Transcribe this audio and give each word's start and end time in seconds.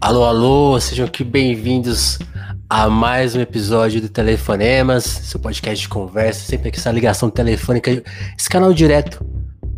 Alô, 0.00 0.24
alô, 0.24 0.80
sejam 0.80 1.06
aqui 1.06 1.24
bem-vindos 1.24 2.18
a 2.68 2.88
mais 2.88 3.34
um 3.34 3.40
episódio 3.40 4.00
do 4.00 4.08
Telefonemas, 4.08 5.04
seu 5.04 5.40
podcast 5.40 5.82
de 5.82 5.88
conversa, 5.88 6.46
sempre 6.46 6.68
aqui 6.68 6.78
essa 6.78 6.90
ligação 6.90 7.30
telefônica, 7.30 8.02
esse 8.38 8.48
canal 8.48 8.72
direto 8.72 9.24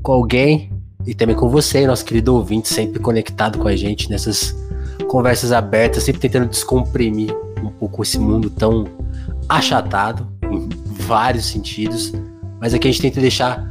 com 0.03 0.13
alguém 0.13 0.73
e 1.07 1.15
também 1.15 1.35
com 1.35 1.49
você, 1.49 1.87
nosso 1.87 2.05
querido 2.05 2.35
ouvinte, 2.35 2.69
sempre 2.69 2.99
conectado 2.99 3.59
com 3.59 3.69
a 3.69 3.77
gente 3.77 4.11
nessas 4.11 4.55
conversas 5.09 5.53
abertas, 5.53 6.03
sempre 6.03 6.21
tentando 6.21 6.49
descomprimir 6.49 7.35
um 7.63 7.71
pouco 7.71 8.03
esse 8.03 8.19
mundo 8.19 8.51
tão 8.51 8.87
achatado 9.49 10.29
em 10.51 10.69
vários 10.85 11.47
sentidos, 11.47 12.13
mas 12.61 12.75
aqui 12.75 12.89
a 12.89 12.91
gente 12.91 13.03
tenta 13.03 13.21
deixar 13.21 13.67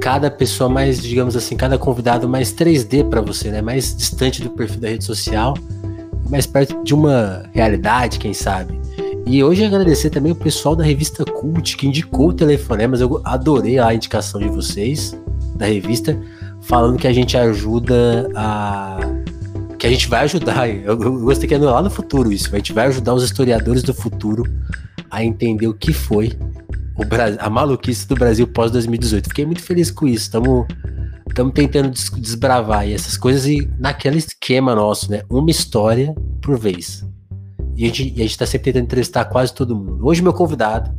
cada 0.00 0.30
pessoa 0.30 0.68
mais, 0.68 1.02
digamos 1.02 1.36
assim, 1.36 1.56
cada 1.56 1.78
convidado 1.78 2.28
mais 2.28 2.52
3D 2.52 3.08
para 3.08 3.20
você, 3.20 3.50
né? 3.50 3.60
Mais 3.60 3.96
distante 3.96 4.42
do 4.42 4.50
perfil 4.50 4.80
da 4.80 4.88
rede 4.88 5.04
social, 5.04 5.54
mais 6.28 6.46
perto 6.46 6.82
de 6.84 6.94
uma 6.94 7.44
realidade, 7.52 8.18
quem 8.18 8.32
sabe. 8.32 8.78
E 9.26 9.42
hoje 9.44 9.64
agradecer 9.64 10.10
também 10.10 10.32
o 10.32 10.36
pessoal 10.36 10.74
da 10.74 10.82
revista 10.82 11.24
Cult 11.24 11.76
que 11.76 11.86
indicou 11.86 12.28
o 12.28 12.32
telefonemas. 12.32 13.00
Eu 13.00 13.20
adorei 13.24 13.78
a 13.78 13.92
indicação 13.92 14.40
de 14.40 14.48
vocês 14.48 15.14
da 15.56 15.66
revista, 15.66 16.18
falando 16.62 16.98
que 16.98 17.06
a 17.06 17.12
gente 17.12 17.36
ajuda 17.36 18.28
a 18.34 18.98
que 19.78 19.86
a 19.86 19.90
gente 19.90 20.08
vai 20.08 20.24
ajudar. 20.24 20.68
Eu, 20.68 20.96
gostei 20.96 21.48
que 21.48 21.54
é 21.54 21.58
lá 21.58 21.82
no 21.82 21.90
futuro 21.90 22.32
isso. 22.32 22.48
A 22.52 22.56
gente 22.56 22.72
vai 22.72 22.86
ajudar 22.86 23.14
os 23.14 23.22
historiadores 23.22 23.82
do 23.82 23.94
futuro 23.94 24.42
a 25.10 25.22
entender 25.22 25.68
o 25.68 25.74
que 25.74 25.92
foi 25.92 26.32
a 27.38 27.48
maluquice 27.50 28.06
do 28.08 28.14
Brasil 28.14 28.46
pós 28.46 28.70
2018. 28.70 29.28
Fiquei 29.28 29.46
muito 29.46 29.62
feliz 29.62 29.90
com 29.90 30.06
isso. 30.06 30.24
Estamos 30.24 30.66
estamos 31.28 31.52
tentando 31.52 31.90
des 31.90 32.10
desbravar 32.10 32.88
essas 32.90 33.16
coisas 33.16 33.46
e 33.46 33.70
naquele 33.78 34.18
esquema 34.18 34.74
nosso, 34.74 35.10
né? 35.10 35.22
Uma 35.30 35.50
história 35.50 36.14
por 36.42 36.58
vez. 36.58 37.06
E 37.76 37.84
a 37.84 37.86
gente, 37.86 38.12
e 38.16 38.20
a 38.20 38.24
gente 38.24 38.36
tá 38.36 38.46
sempre 38.46 38.72
tentando 38.72 38.86
entrevistar 38.86 39.24
quase 39.26 39.54
todo 39.54 39.76
mundo. 39.76 40.04
Hoje, 40.04 40.20
meu 40.20 40.32
convidado, 40.32 40.90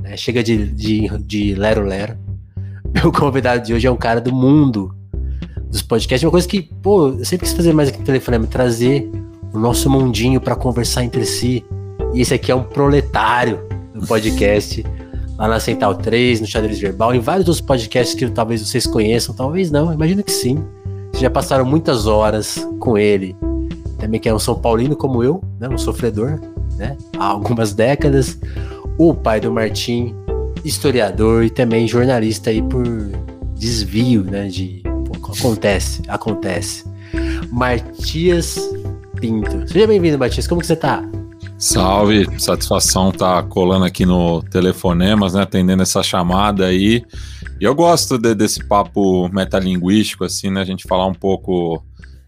né, 0.00 0.16
chega 0.16 0.42
de, 0.42 0.66
de, 0.72 1.08
de 1.18 1.54
Lero 1.54 1.84
Lero. 1.84 2.16
Meu 2.90 3.12
convidado 3.12 3.66
de 3.66 3.74
hoje 3.74 3.86
é 3.86 3.90
um 3.90 3.96
cara 3.96 4.18
do 4.18 4.32
mundo 4.32 4.94
dos 5.70 5.82
podcasts. 5.82 6.24
Uma 6.24 6.30
coisa 6.30 6.48
que, 6.48 6.62
pô, 6.62 7.08
eu 7.08 7.24
sempre 7.24 7.46
quis 7.46 7.54
fazer 7.54 7.74
mais 7.74 7.90
aqui 7.90 7.98
no 7.98 8.04
telefone, 8.04 8.46
trazer 8.46 9.10
o 9.52 9.58
nosso 9.58 9.90
mundinho 9.90 10.40
para 10.40 10.56
conversar 10.56 11.04
entre 11.04 11.26
si. 11.26 11.62
E 12.14 12.22
esse 12.22 12.32
aqui 12.32 12.50
é 12.50 12.54
um 12.54 12.64
proletário 12.64 13.60
do 13.94 14.06
podcast 14.06 14.82
lá 15.38 15.46
na 15.46 15.60
Central 15.60 15.94
3, 15.94 16.40
no 16.40 16.46
Xadrez 16.46 16.80
Verbal, 16.80 17.14
em 17.14 17.20
vários 17.20 17.46
outros 17.46 17.64
podcasts 17.64 18.14
que 18.14 18.28
talvez 18.28 18.60
vocês 18.60 18.86
conheçam, 18.86 19.32
talvez 19.34 19.70
não, 19.70 19.92
imagino 19.92 20.22
que 20.24 20.32
sim. 20.32 20.64
Vocês 21.12 21.22
já 21.22 21.30
passaram 21.30 21.64
muitas 21.64 22.06
horas 22.06 22.66
com 22.80 22.98
ele. 22.98 23.36
Também 23.98 24.20
que 24.20 24.28
é 24.28 24.34
um 24.34 24.38
São 24.38 24.58
Paulino 24.58 24.96
como 24.96 25.22
eu, 25.22 25.40
né, 25.60 25.68
um 25.68 25.78
sofredor, 25.78 26.40
né, 26.76 26.96
há 27.16 27.26
algumas 27.26 27.72
décadas. 27.72 28.38
O 28.98 29.14
pai 29.14 29.40
do 29.40 29.52
Martim, 29.52 30.14
historiador 30.64 31.44
e 31.44 31.50
também 31.50 31.86
jornalista 31.86 32.50
aí 32.50 32.60
por 32.60 32.84
desvio, 33.54 34.24
né, 34.24 34.48
de... 34.48 34.82
Pô, 35.06 35.32
acontece, 35.32 36.02
acontece. 36.08 36.84
Matias 37.50 38.58
Pinto. 39.20 39.66
Seja 39.66 39.86
bem-vindo, 39.86 40.18
Matias, 40.18 40.46
como 40.46 40.60
que 40.60 40.66
você 40.66 40.76
tá? 40.76 41.07
Salve, 41.58 42.24
satisfação 42.38 43.10
tá 43.10 43.42
colando 43.42 43.84
aqui 43.84 44.06
no 44.06 44.40
Telefonemas, 44.44 45.34
né, 45.34 45.42
atendendo 45.42 45.82
essa 45.82 46.04
chamada 46.04 46.66
aí. 46.66 47.04
E 47.60 47.64
eu 47.64 47.74
gosto 47.74 48.16
de, 48.16 48.32
desse 48.32 48.64
papo 48.64 49.28
metalinguístico, 49.30 50.22
assim, 50.22 50.50
né, 50.50 50.60
a 50.60 50.64
gente 50.64 50.86
falar 50.86 51.06
um 51.06 51.14
pouco 51.14 51.84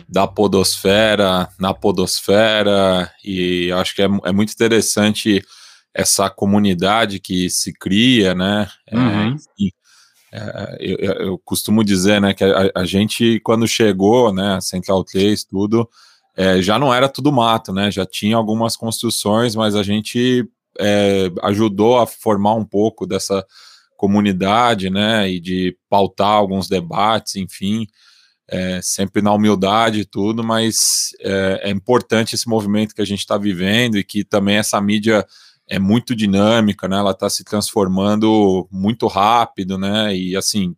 da 0.08 0.26
podosfera, 0.26 1.48
na 1.60 1.72
podosfera, 1.72 3.08
e 3.24 3.70
acho 3.70 3.94
que 3.94 4.02
é, 4.02 4.08
é 4.24 4.32
muito 4.32 4.52
interessante 4.52 5.40
essa 5.94 6.28
comunidade 6.28 7.20
que 7.20 7.48
se 7.48 7.72
cria, 7.72 8.34
né, 8.34 8.68
é, 8.88 8.98
uhum. 8.98 9.36
é, 10.32 10.76
eu, 10.80 10.96
eu, 10.98 11.38
costumo 11.44 11.84
dizer, 11.84 12.20
né, 12.20 12.34
que 12.34 12.42
a, 12.42 12.72
a 12.74 12.84
gente, 12.84 13.38
quando 13.44 13.68
chegou, 13.68 14.34
né, 14.34 14.58
Central 14.60 15.04
3, 15.04 15.44
tudo, 15.44 15.88
é, 16.36 16.62
já 16.62 16.78
não 16.78 16.92
era 16.92 17.08
tudo 17.08 17.32
mato, 17.32 17.72
né? 17.72 17.90
Já 17.90 18.06
tinha 18.06 18.36
algumas 18.36 18.76
construções, 18.76 19.54
mas 19.54 19.74
a 19.74 19.82
gente 19.82 20.48
é, 20.78 21.30
ajudou 21.42 21.98
a 21.98 22.06
formar 22.06 22.54
um 22.54 22.64
pouco 22.64 23.06
dessa 23.06 23.44
comunidade, 23.96 24.88
né? 24.90 25.30
E 25.30 25.40
de 25.40 25.76
pautar 25.88 26.28
alguns 26.28 26.68
debates, 26.68 27.36
enfim, 27.36 27.86
é, 28.48 28.80
sempre 28.82 29.22
na 29.22 29.32
humildade 29.32 30.00
e 30.00 30.04
tudo, 30.04 30.42
mas 30.42 31.10
é, 31.20 31.60
é 31.64 31.70
importante 31.70 32.34
esse 32.34 32.48
movimento 32.48 32.94
que 32.94 33.02
a 33.02 33.06
gente 33.06 33.20
está 33.20 33.36
vivendo 33.36 33.96
e 33.98 34.04
que 34.04 34.24
também 34.24 34.56
essa 34.56 34.80
mídia 34.80 35.26
é 35.68 35.78
muito 35.78 36.16
dinâmica, 36.16 36.88
né? 36.88 36.96
Ela 36.98 37.12
está 37.12 37.30
se 37.30 37.44
transformando 37.44 38.66
muito 38.72 39.06
rápido, 39.06 39.78
né? 39.78 40.16
E 40.16 40.36
assim, 40.36 40.74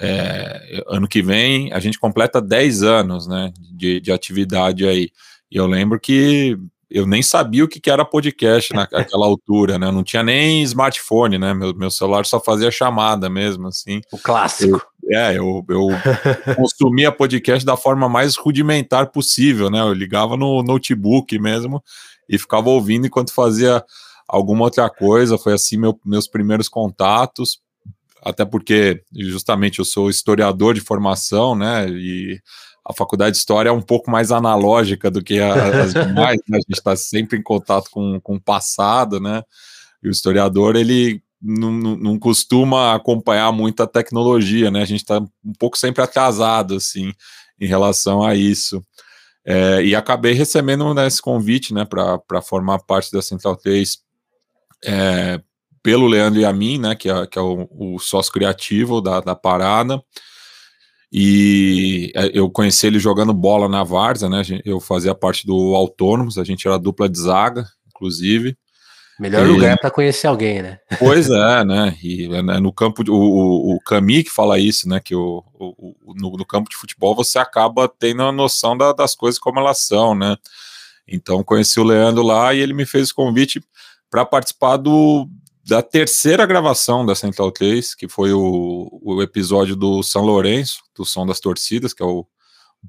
é, 0.00 0.84
ano 0.88 1.08
que 1.08 1.20
vem 1.20 1.72
a 1.72 1.80
gente 1.80 1.98
completa 1.98 2.40
10 2.40 2.82
anos 2.82 3.26
né, 3.26 3.52
de, 3.74 4.00
de 4.00 4.12
atividade 4.12 4.86
aí. 4.86 5.10
E 5.50 5.56
eu 5.56 5.66
lembro 5.66 5.98
que 5.98 6.56
eu 6.90 7.06
nem 7.06 7.22
sabia 7.22 7.64
o 7.64 7.68
que, 7.68 7.80
que 7.80 7.90
era 7.90 8.04
podcast 8.04 8.72
naquela 8.72 9.26
altura, 9.26 9.78
né? 9.78 9.88
Eu 9.88 9.92
não 9.92 10.02
tinha 10.02 10.22
nem 10.22 10.62
smartphone, 10.62 11.38
né? 11.38 11.52
Meu, 11.52 11.74
meu 11.74 11.90
celular 11.90 12.24
só 12.24 12.40
fazia 12.40 12.70
chamada 12.70 13.28
mesmo, 13.28 13.68
assim. 13.68 14.00
O 14.10 14.18
clássico. 14.18 14.80
Eu, 15.02 15.18
é, 15.18 15.36
eu, 15.36 15.64
eu 15.68 15.88
consumia 16.56 17.12
podcast 17.12 17.64
da 17.64 17.76
forma 17.76 18.08
mais 18.08 18.36
rudimentar 18.36 19.10
possível, 19.10 19.70
né? 19.70 19.80
Eu 19.80 19.92
ligava 19.92 20.36
no 20.36 20.62
notebook 20.62 21.38
mesmo 21.38 21.82
e 22.28 22.38
ficava 22.38 22.70
ouvindo 22.70 23.06
enquanto 23.06 23.34
fazia 23.34 23.84
alguma 24.26 24.64
outra 24.64 24.88
coisa. 24.88 25.36
Foi 25.36 25.52
assim 25.52 25.76
meu, 25.76 25.98
meus 26.04 26.26
primeiros 26.26 26.68
contatos 26.68 27.58
até 28.22 28.44
porque 28.44 29.02
justamente 29.16 29.78
eu 29.78 29.84
sou 29.84 30.10
historiador 30.10 30.74
de 30.74 30.80
formação, 30.80 31.54
né? 31.54 31.88
E 31.88 32.40
a 32.84 32.92
faculdade 32.92 33.32
de 33.32 33.38
história 33.38 33.68
é 33.68 33.72
um 33.72 33.82
pouco 33.82 34.10
mais 34.10 34.32
analógica 34.32 35.10
do 35.10 35.22
que 35.22 35.38
a, 35.40 35.82
as 35.82 35.92
demais, 35.94 36.38
né? 36.48 36.56
A 36.56 36.60
gente 36.60 36.78
está 36.78 36.96
sempre 36.96 37.38
em 37.38 37.42
contato 37.42 37.90
com, 37.90 38.20
com 38.20 38.36
o 38.36 38.40
passado, 38.40 39.20
né? 39.20 39.42
E 40.02 40.08
o 40.08 40.10
historiador, 40.10 40.76
ele 40.76 41.22
não, 41.40 41.70
não, 41.70 42.18
costuma 42.18 42.94
acompanhar 42.94 43.52
muito 43.52 43.82
a 43.82 43.86
tecnologia, 43.86 44.70
né? 44.70 44.82
A 44.82 44.86
gente 44.86 45.02
está 45.02 45.18
um 45.18 45.52
pouco 45.58 45.78
sempre 45.78 46.02
atrasado, 46.02 46.74
assim, 46.74 47.12
em 47.60 47.66
relação 47.66 48.22
a 48.22 48.34
isso. 48.34 48.82
É, 49.44 49.82
e 49.82 49.94
acabei 49.94 50.34
recebendo 50.34 50.92
né, 50.92 51.06
esse 51.06 51.22
convite, 51.22 51.72
né, 51.72 51.84
para 51.84 52.42
formar 52.42 52.80
parte 52.80 53.10
da 53.10 53.22
Central 53.22 53.56
3 53.56 53.98
é, 54.84 55.40
pelo 55.88 56.06
Leandro 56.06 56.38
e 56.38 56.44
a 56.44 56.52
mim, 56.52 56.76
né, 56.76 56.94
que 56.94 57.08
é, 57.08 57.26
que 57.26 57.38
é 57.38 57.40
o, 57.40 57.66
o 57.70 57.98
sócio 57.98 58.30
criativo 58.30 59.00
da, 59.00 59.20
da 59.20 59.34
parada. 59.34 59.98
E 61.10 62.12
é, 62.14 62.30
eu 62.34 62.50
conheci 62.50 62.86
ele 62.86 62.98
jogando 62.98 63.32
bola 63.32 63.70
na 63.70 63.82
Varsa, 63.82 64.28
né? 64.28 64.42
Eu 64.66 64.80
fazia 64.80 65.14
parte 65.14 65.46
do 65.46 65.74
Autônomos, 65.74 66.36
a 66.36 66.44
gente 66.44 66.68
era 66.68 66.78
dupla 66.78 67.08
de 67.08 67.18
zaga, 67.18 67.66
inclusive. 67.86 68.54
Melhor 69.18 69.46
e, 69.46 69.48
lugar 69.50 69.78
para 69.78 69.90
conhecer 69.90 70.26
alguém, 70.26 70.60
né? 70.60 70.78
Pois 70.98 71.30
é, 71.30 71.64
né? 71.64 71.96
E 72.02 72.28
né, 72.28 72.60
no 72.60 72.70
campo, 72.70 73.02
o, 73.08 73.14
o, 73.14 73.76
o 73.76 73.80
Cami 73.80 74.24
que 74.24 74.30
fala 74.30 74.58
isso, 74.58 74.86
né? 74.86 75.00
Que 75.00 75.14
o, 75.14 75.42
o 75.58 76.12
no, 76.14 76.32
no, 76.32 76.44
campo 76.44 76.68
de 76.68 76.76
futebol 76.76 77.14
você 77.14 77.38
acaba 77.38 77.88
tendo 77.88 78.24
a 78.24 78.30
noção 78.30 78.76
da, 78.76 78.92
das 78.92 79.14
coisas 79.14 79.38
como 79.38 79.58
elas 79.58 79.78
são, 79.86 80.14
né? 80.14 80.36
Então 81.06 81.42
conheci 81.42 81.80
o 81.80 81.84
Leandro 81.84 82.22
lá 82.22 82.52
e 82.52 82.60
ele 82.60 82.74
me 82.74 82.84
fez 82.84 83.08
o 83.08 83.14
convite 83.14 83.62
para 84.10 84.24
participar 84.24 84.76
do, 84.76 85.28
da 85.68 85.82
terceira 85.82 86.46
gravação 86.46 87.04
da 87.04 87.14
Central 87.14 87.52
3, 87.52 87.94
que 87.94 88.08
foi 88.08 88.32
o, 88.32 88.88
o 89.02 89.22
episódio 89.22 89.76
do 89.76 90.02
São 90.02 90.22
Lourenço, 90.22 90.82
do 90.96 91.04
Som 91.04 91.26
das 91.26 91.40
Torcidas, 91.40 91.92
que 91.92 92.02
é 92.02 92.06
o, 92.06 92.26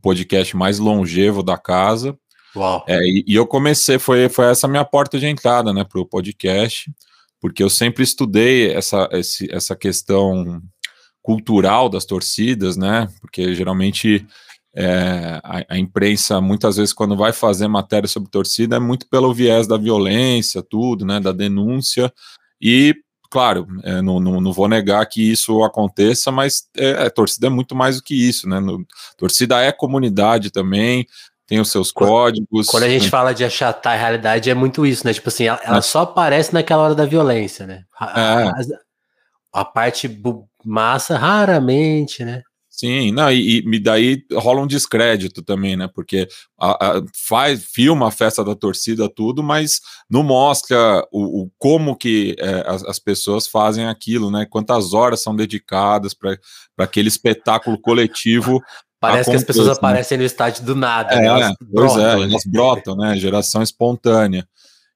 podcast 0.01 0.55
mais 0.55 0.77
longevo 0.77 1.41
da 1.41 1.57
casa. 1.57 2.17
Uau. 2.55 2.85
É, 2.87 2.99
e, 2.99 3.25
e, 3.27 3.35
eu 3.35 3.45
comecei, 3.45 3.97
foi, 3.97 4.29
foi 4.29 4.45
essa 4.45 4.67
minha 4.67 4.85
porta 4.85 5.19
de 5.19 5.25
entrada 5.25 5.73
né, 5.73 5.83
para 5.83 5.99
o 5.99 6.05
podcast, 6.05 6.91
porque 7.41 7.61
eu 7.61 7.69
sempre 7.69 8.03
estudei 8.03 8.71
essa, 8.71 9.09
esse, 9.11 9.51
essa 9.51 9.75
questão 9.75 10.61
cultural 11.21 11.89
das 11.89 12.05
torcidas, 12.05 12.77
né? 12.77 13.09
Porque 13.19 13.53
geralmente 13.55 14.25
é, 14.75 15.41
a, 15.43 15.65
a, 15.69 15.77
imprensa, 15.77 16.39
muitas 16.39 16.77
vezes, 16.77 16.93
quando 16.93 17.17
vai 17.17 17.33
fazer 17.33 17.67
matéria 17.67 18.07
sobre 18.07 18.29
torcida, 18.29 18.75
é 18.75 18.79
muito 18.79 19.09
pelo 19.09 19.33
viés 19.33 19.67
da 19.67 19.75
violência, 19.75 20.61
tudo, 20.61 21.03
né? 21.03 21.19
Da 21.19 21.31
denúncia, 21.31 22.13
e, 22.61 22.95
claro, 23.29 23.67
é, 23.83 24.01
não, 24.01 24.19
não, 24.19 24.41
não, 24.41 24.53
vou 24.53 24.67
negar 24.67 25.05
que 25.05 25.31
isso 25.31 25.63
aconteça, 25.63 26.31
mas 26.31 26.67
é, 26.75 27.05
a 27.05 27.09
torcida 27.09 27.47
é 27.47 27.49
muito 27.49 27.75
mais 27.75 27.97
do 27.97 28.03
que 28.03 28.15
isso, 28.15 28.47
né? 28.47 28.59
No, 28.59 28.85
torcida 29.17 29.61
é 29.61 29.71
comunidade 29.71 30.51
também, 30.51 31.05
tem 31.47 31.59
os 31.59 31.71
seus 31.71 31.91
códigos. 31.91 32.67
Quando 32.67 32.83
a 32.83 32.89
gente 32.89 33.09
fala 33.09 33.33
de 33.33 33.43
achatar 33.43 33.93
a 33.93 33.97
realidade, 33.97 34.49
é 34.49 34.53
muito 34.53 34.85
isso, 34.85 35.05
né? 35.05 35.13
Tipo 35.13 35.29
assim, 35.29 35.45
ela, 35.45 35.59
ela 35.63 35.81
só 35.81 36.01
aparece 36.01 36.53
naquela 36.53 36.83
hora 36.83 36.95
da 36.95 37.05
violência, 37.05 37.65
né? 37.65 37.83
A, 37.99 38.21
é. 38.21 38.43
a, 38.47 39.61
a 39.61 39.65
parte 39.65 40.07
massa, 40.63 41.17
raramente, 41.17 42.23
né? 42.23 42.43
Sim, 42.79 43.11
não, 43.11 43.29
e, 43.29 43.57
e 43.57 43.79
daí 43.79 44.23
rola 44.31 44.61
um 44.61 44.67
descrédito 44.67 45.41
também, 45.41 45.75
né? 45.75 45.89
Porque 45.93 46.29
a, 46.57 46.99
a, 46.99 47.03
faz, 47.13 47.61
filma 47.65 48.07
a 48.07 48.11
festa 48.11 48.41
da 48.41 48.55
torcida, 48.55 49.09
tudo, 49.13 49.43
mas 49.43 49.81
não 50.09 50.23
mostra 50.23 51.05
o, 51.11 51.41
o 51.41 51.51
como 51.57 51.93
que 51.93 52.37
é, 52.39 52.63
as, 52.65 52.81
as, 52.85 52.97
pessoas 52.97 53.47
fazem 53.47 53.85
aquilo, 53.85 54.31
né? 54.31 54.47
Quantas 54.49 54.93
horas 54.93 55.21
são 55.21 55.35
dedicadas 55.35 56.13
para 56.13 56.37
aquele 56.77 57.09
espetáculo 57.09 57.77
coletivo. 57.77 58.63
Parece 58.97 59.29
que 59.29 59.35
as 59.35 59.43
pessoas 59.43 59.67
né? 59.67 59.73
aparecem 59.73 60.17
no 60.17 60.23
estádio 60.23 60.63
do 60.63 60.73
nada. 60.73 61.15
É, 61.15 61.19
né? 61.19 61.25
elas 61.25 61.55
pois 61.57 61.69
brotam, 61.69 62.01
é, 62.01 62.23
elas 62.23 62.43
brotam, 62.45 62.95
né? 62.95 63.17
Geração 63.17 63.61
espontânea. 63.61 64.47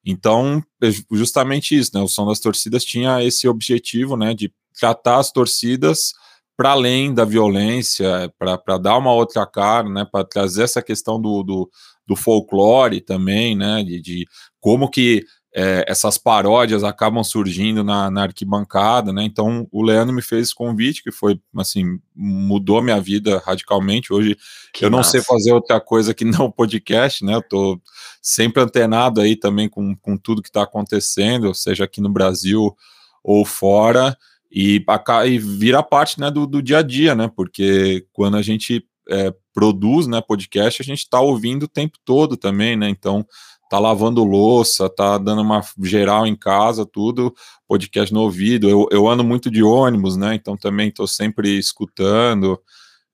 Então, 0.06 0.64
é 0.82 0.90
justamente 1.12 1.78
isso, 1.78 1.92
né? 1.94 2.02
O 2.02 2.08
som 2.08 2.26
das 2.26 2.40
torcidas 2.40 2.86
tinha 2.86 3.22
esse 3.22 3.46
objetivo, 3.46 4.16
né? 4.16 4.34
De 4.34 4.54
tratar 4.80 5.18
as 5.18 5.34
torcidas 5.34 6.14
para 6.56 6.72
além 6.72 7.14
da 7.14 7.26
violência, 7.26 8.32
para 8.38 8.78
dar 8.78 8.98
uma 8.98 9.12
outra 9.14 9.46
cara, 9.46 9.90
né, 9.90 10.06
para 10.10 10.24
trazer 10.24 10.64
essa 10.64 10.82
questão 10.82 11.20
do, 11.20 11.44
do, 11.44 11.70
do, 12.06 12.16
folclore 12.16 13.02
também, 13.02 13.56
né, 13.56 13.84
de, 13.84 14.00
de 14.00 14.28
como 14.60 14.90
que 14.90 15.26
é, 15.56 15.86
essas 15.88 16.18
paródias 16.18 16.84
acabam 16.84 17.24
surgindo 17.24 17.84
na, 17.84 18.10
na, 18.10 18.24
arquibancada, 18.24 19.14
né? 19.14 19.24
Então 19.24 19.68
o 19.72 19.84
Leandro 19.84 20.14
me 20.14 20.22
fez 20.22 20.48
esse 20.48 20.56
convite 20.56 21.04
que 21.04 21.12
foi 21.12 21.40
assim 21.56 22.00
mudou 22.16 22.82
minha 22.82 23.00
vida 23.00 23.40
radicalmente. 23.46 24.12
Hoje 24.12 24.36
que 24.74 24.84
eu 24.84 24.90
não 24.90 25.04
sei 25.04 25.22
fazer 25.22 25.54
outra 25.54 25.80
coisa 25.80 26.12
que 26.12 26.26
não 26.26 26.50
podcast, 26.50 27.24
né? 27.24 27.36
Eu 27.36 27.42
tô 27.44 27.80
sempre 28.20 28.64
antenado 28.64 29.22
aí 29.22 29.36
também 29.36 29.70
com, 29.70 29.96
com 29.96 30.18
tudo 30.18 30.42
que 30.42 30.50
está 30.50 30.64
acontecendo, 30.64 31.54
seja 31.54 31.84
aqui 31.84 32.02
no 32.02 32.10
Brasil 32.10 32.76
ou 33.24 33.46
fora 33.46 34.18
e, 34.54 34.86
e 35.26 35.40
vira 35.40 35.82
parte 35.82 36.20
né, 36.20 36.30
do, 36.30 36.46
do, 36.46 36.62
dia 36.62 36.78
a 36.78 36.82
dia, 36.84 37.16
né? 37.16 37.28
Porque 37.36 38.06
quando 38.14 38.38
a 38.38 38.42
gente 38.44 38.86
é, 39.10 39.34
produz 39.52 40.06
né, 40.06 40.22
podcast, 40.22 40.80
a 40.80 40.86
gente 40.86 41.00
está 41.00 41.20
ouvindo 41.20 41.64
o 41.64 41.68
tempo 41.68 41.98
todo 42.06 42.38
também, 42.38 42.78
né? 42.78 42.88
Então 42.88 43.26
tá 43.68 43.80
lavando 43.80 44.24
louça, 44.24 44.88
tá 44.88 45.18
dando 45.18 45.42
uma 45.42 45.62
geral 45.82 46.28
em 46.28 46.36
casa, 46.36 46.86
tudo, 46.86 47.34
podcast 47.68 48.14
no 48.14 48.22
ouvido. 48.22 48.70
Eu, 48.70 48.88
eu 48.92 49.08
ando 49.10 49.24
muito 49.24 49.50
de 49.50 49.64
ônibus, 49.64 50.16
né? 50.16 50.36
Então 50.36 50.56
também 50.56 50.90
estou 50.90 51.08
sempre 51.08 51.58
escutando, 51.58 52.62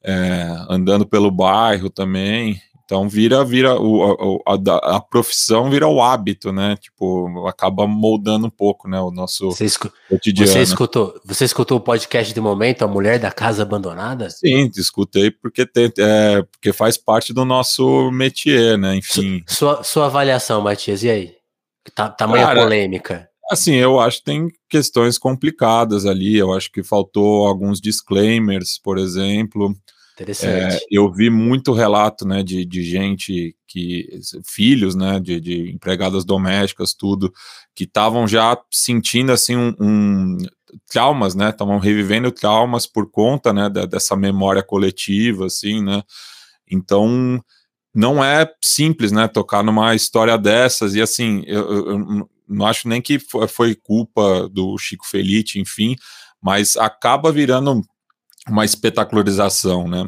é, 0.04 0.66
andando 0.70 1.06
pelo 1.08 1.32
bairro 1.32 1.90
também. 1.90 2.62
Então 2.90 3.08
vira, 3.08 3.46
vira 3.46 3.80
o, 3.80 4.42
a, 4.48 4.54
a, 4.56 4.96
a, 4.96 5.00
profissão 5.00 5.70
vira 5.70 5.88
o 5.88 6.02
hábito, 6.02 6.52
né? 6.52 6.76
Tipo, 6.76 7.46
acaba 7.46 7.86
moldando 7.86 8.48
um 8.48 8.50
pouco, 8.50 8.90
né? 8.90 9.00
O 9.00 9.12
nosso 9.12 9.52
você 9.52 9.66
escu 9.66 9.94
cotidiano. 10.10 10.52
Você 10.52 10.62
escutou, 10.64 11.22
você 11.24 11.46
escutou 11.46 11.78
o 11.78 11.82
podcast 11.82 12.34
de 12.34 12.42
momento, 12.42 12.82
A 12.82 12.88
Mulher 12.88 13.20
da 13.20 13.32
Casa 13.32 13.62
Abandonada? 13.62 14.32
Sim, 14.32 14.72
escutei 14.76 15.30
porque, 15.30 15.68
tem, 15.68 15.94
é, 16.00 16.42
porque 16.42 16.74
faz 16.74 16.98
parte 16.98 17.32
do 17.32 17.46
nosso 17.46 18.10
métier, 18.10 18.76
né? 18.76 18.96
Enfim. 18.96 19.44
Sua, 19.46 19.84
sua 19.84 20.08
avaliação, 20.08 20.60
Matias, 20.60 21.04
e 21.04 21.12
aí? 21.12 21.36
Tá, 21.94 22.10
tamanha 22.10 22.48
Cara, 22.48 22.64
polêmica. 22.64 23.30
Assim, 23.52 23.76
eu 23.76 24.00
acho 24.00 24.18
que 24.18 24.24
tem 24.24 24.48
questões 24.68 25.20
complicadas 25.20 26.08
ali. 26.08 26.38
Eu 26.38 26.52
acho 26.54 26.72
que 26.72 26.82
faltou 26.82 27.46
alguns 27.46 27.80
disclaimers, 27.80 28.80
por 28.84 28.98
exemplo. 28.98 29.76
Interessante. 30.20 30.76
É, 30.76 30.80
eu 30.92 31.12
vi 31.12 31.30
muito 31.30 31.72
relato, 31.72 32.28
né, 32.28 32.44
de, 32.44 32.66
de 32.66 32.84
gente 32.84 33.56
que, 33.66 34.20
filhos, 34.46 34.94
né, 34.94 35.20
de, 35.20 35.40
de 35.40 35.72
empregadas 35.72 36.26
domésticas, 36.26 36.94
tudo, 36.94 37.34
que 37.74 37.86
estavam 37.86 38.28
já 38.28 38.58
sentindo, 38.70 39.32
assim, 39.32 39.56
um, 39.56 39.74
um 39.80 40.38
traumas, 40.92 41.36
né, 41.36 41.50
estavam 41.50 41.80
revivendo 41.80 42.32
traumas 42.32 42.86
por 42.86 43.10
conta, 43.10 43.54
né, 43.54 43.70
da, 43.70 43.86
dessa 43.86 44.16
memória 44.16 44.62
coletiva, 44.62 45.46
assim, 45.46 45.82
né, 45.82 46.04
então 46.70 47.42
não 47.96 48.24
é 48.24 48.52
simples, 48.62 49.12
né, 49.12 49.28
tocar 49.28 49.64
numa 49.64 49.96
história 49.96 50.38
dessas, 50.38 50.96
e 50.96 51.02
assim, 51.02 51.44
eu, 51.48 51.88
eu 51.88 52.30
não 52.48 52.66
acho 52.66 52.90
nem 52.90 53.02
que 53.02 53.20
foi 53.48 53.76
culpa 53.76 54.50
do 54.50 54.78
Chico 54.78 55.08
Felite, 55.08 55.60
enfim, 55.60 55.96
mas 56.42 56.76
acaba 56.76 57.32
virando 57.32 57.84
uma 58.50 58.66
espetacularização, 58.66 59.88
né? 59.88 60.06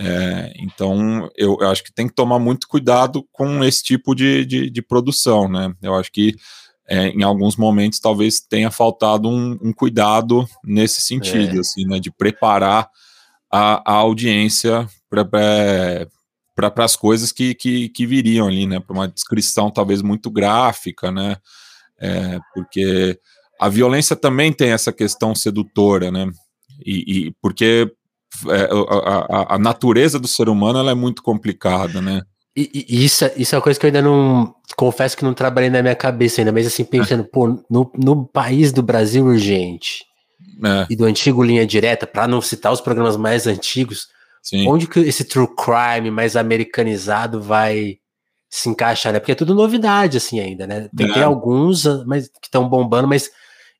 É, 0.00 0.52
então, 0.58 1.28
eu, 1.36 1.56
eu, 1.60 1.68
acho 1.68 1.82
que 1.82 1.92
tem 1.92 2.06
que 2.06 2.14
tomar 2.14 2.38
muito 2.38 2.68
cuidado 2.68 3.26
com 3.32 3.64
esse 3.64 3.82
tipo 3.82 4.14
de, 4.14 4.44
de, 4.46 4.70
de 4.70 4.82
produção, 4.82 5.48
né? 5.48 5.74
Eu 5.82 5.94
acho 5.96 6.12
que 6.12 6.36
é, 6.88 7.08
em 7.08 7.22
alguns 7.22 7.56
momentos 7.56 7.98
talvez 7.98 8.40
tenha 8.40 8.70
faltado 8.70 9.28
um, 9.28 9.58
um 9.60 9.72
cuidado 9.72 10.48
nesse 10.64 11.00
sentido, 11.00 11.56
é. 11.56 11.60
assim, 11.60 11.84
né? 11.84 11.98
De 11.98 12.12
preparar 12.12 12.88
a, 13.50 13.92
a 13.92 13.96
audiência 13.96 14.88
para 15.10 16.08
as 16.84 16.94
coisas 16.94 17.32
que, 17.32 17.54
que, 17.54 17.88
que, 17.88 18.06
viriam 18.06 18.46
ali, 18.46 18.66
né? 18.66 18.78
Para 18.78 18.94
uma 18.94 19.08
descrição 19.08 19.70
talvez 19.70 20.00
muito 20.00 20.30
gráfica, 20.30 21.10
né? 21.10 21.36
É, 22.00 22.38
porque 22.54 23.18
a 23.60 23.68
violência 23.68 24.14
também 24.14 24.52
tem 24.52 24.70
essa 24.70 24.92
questão 24.92 25.34
sedutora, 25.34 26.12
né? 26.12 26.30
E, 26.84 27.26
e 27.26 27.34
porque 27.40 27.90
é, 28.48 28.68
a, 28.90 29.52
a, 29.52 29.54
a, 29.54 29.58
natureza 29.58 30.18
do 30.18 30.28
ser 30.28 30.48
humano 30.48 30.78
ela 30.78 30.90
é 30.90 30.94
muito 30.94 31.22
complicada, 31.22 32.00
né? 32.00 32.22
E, 32.56 32.86
e, 32.88 33.04
isso, 33.04 33.24
é, 33.24 33.32
isso 33.36 33.54
é 33.54 33.58
uma 33.58 33.62
coisa 33.62 33.78
que 33.78 33.86
eu 33.86 33.88
ainda 33.88 34.02
não. 34.02 34.54
Confesso 34.76 35.16
que 35.16 35.24
não 35.24 35.34
trabalhei 35.34 35.70
na 35.70 35.82
minha 35.82 35.94
cabeça 35.94 36.40
ainda, 36.40 36.52
mas 36.52 36.66
assim, 36.66 36.84
pensando, 36.84 37.24
pô, 37.24 37.48
no, 37.70 37.90
no 37.96 38.26
país 38.26 38.72
do 38.72 38.82
Brasil 38.82 39.24
urgente 39.24 40.04
é. 40.64 40.86
e 40.90 40.96
do 40.96 41.04
antigo 41.04 41.42
Linha 41.42 41.66
Direta, 41.66 42.06
para 42.06 42.28
não 42.28 42.40
citar 42.40 42.72
os 42.72 42.80
programas 42.80 43.16
mais 43.16 43.46
antigos, 43.46 44.08
Sim. 44.42 44.68
onde 44.68 44.86
que 44.86 45.00
esse 45.00 45.24
true 45.24 45.48
crime 45.56 46.10
mais 46.10 46.36
americanizado 46.36 47.40
vai 47.40 47.98
se 48.50 48.68
encaixar, 48.68 49.12
né? 49.12 49.20
Porque 49.20 49.32
é 49.32 49.36
tudo 49.36 49.54
novidade, 49.54 50.16
assim, 50.16 50.40
ainda, 50.40 50.66
né? 50.66 50.88
Tem, 50.96 51.10
é. 51.10 51.12
tem 51.12 51.22
alguns 51.22 51.84
mas, 52.06 52.28
que 52.28 52.46
estão 52.46 52.68
bombando, 52.68 53.08
mas 53.08 53.30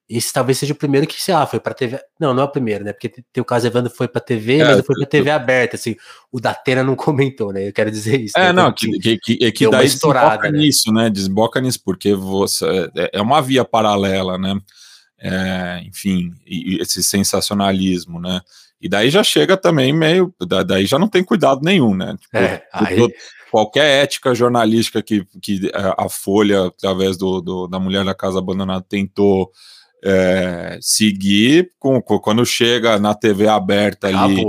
esse 0.09 0.33
talvez 0.33 0.57
seja 0.57 0.73
o 0.73 0.77
primeiro 0.77 1.07
que, 1.07 1.21
sei 1.21 1.35
lá, 1.35 1.47
foi 1.47 1.61
pra 1.61 1.75
TV. 1.75 2.01
Não, 2.19 2.33
não 2.33 2.43
é 2.43 2.47
o 2.47 2.51
primeiro, 2.51 2.83
né? 2.83 2.95
Porque 2.95 3.11
tem 3.11 3.43
o 3.43 3.45
caso 3.45 3.67
Evandro 3.67 3.93
foi 3.93 4.09
pra 4.09 4.23
TV, 4.23 4.59
é, 4.59 4.65
mas 4.65 4.87
foi 4.87 4.97
pra 4.97 5.07
TV 5.07 5.31
aberta, 5.31 5.77
assim. 5.77 5.97
O 6.33 6.41
Datena 6.41 6.83
não 6.83 6.97
comentou, 6.97 7.53
né? 7.53 7.69
Eu 7.69 7.73
quero 7.75 7.91
dizer 7.91 8.19
isso. 8.19 8.39
É, 8.39 8.47
né? 8.47 8.53
não, 8.53 8.73
que, 8.73 8.91
que, 8.99 9.19
que, 9.19 9.39
é 9.45 9.53
que 9.53 9.69
daí 9.69 9.87
estourada, 9.87 10.51
né? 10.51 10.59
nisso, 10.59 10.91
né? 10.93 11.11
Desboca 11.11 11.61
nisso, 11.61 11.81
porque 11.85 12.15
você 12.15 12.91
é, 12.97 13.11
é 13.19 13.21
uma 13.21 13.43
via 13.43 13.67
paralela, 13.67 14.39
né? 14.39 14.59
É, 15.21 15.83
enfim, 15.85 16.33
esse 16.47 17.03
sensacionalismo, 17.03 18.19
né? 18.19 18.41
E 18.81 18.89
daí 18.89 19.11
já 19.11 19.23
chega 19.23 19.59
também 19.59 19.93
meio. 19.93 20.35
Daí 20.67 20.87
já 20.87 20.99
não 20.99 21.09
tem 21.09 21.23
cuidado 21.23 21.61
nenhum, 21.63 21.95
né? 21.95 22.17
Tipo, 22.19 22.37
é, 22.39 22.63
aí... 22.73 22.97
qualquer 23.51 24.05
ética 24.05 24.35
jornalística 24.35 25.03
que, 25.03 25.27
que 25.43 25.71
a 25.75 26.09
Folha, 26.09 26.69
através 26.69 27.19
do, 27.19 27.43
do 27.43 27.67
da 27.67 27.79
Mulher 27.79 28.07
da 28.07 28.15
Casa 28.15 28.39
Abandonada, 28.39 28.87
tentou 28.89 29.53
é, 30.05 30.79
seguir 30.81 31.71
com, 31.79 32.01
quando 32.01 32.45
chega 32.47 32.99
na 32.99 33.15
TV 33.15 33.49
aberta 33.49 34.07
ali 34.07 34.45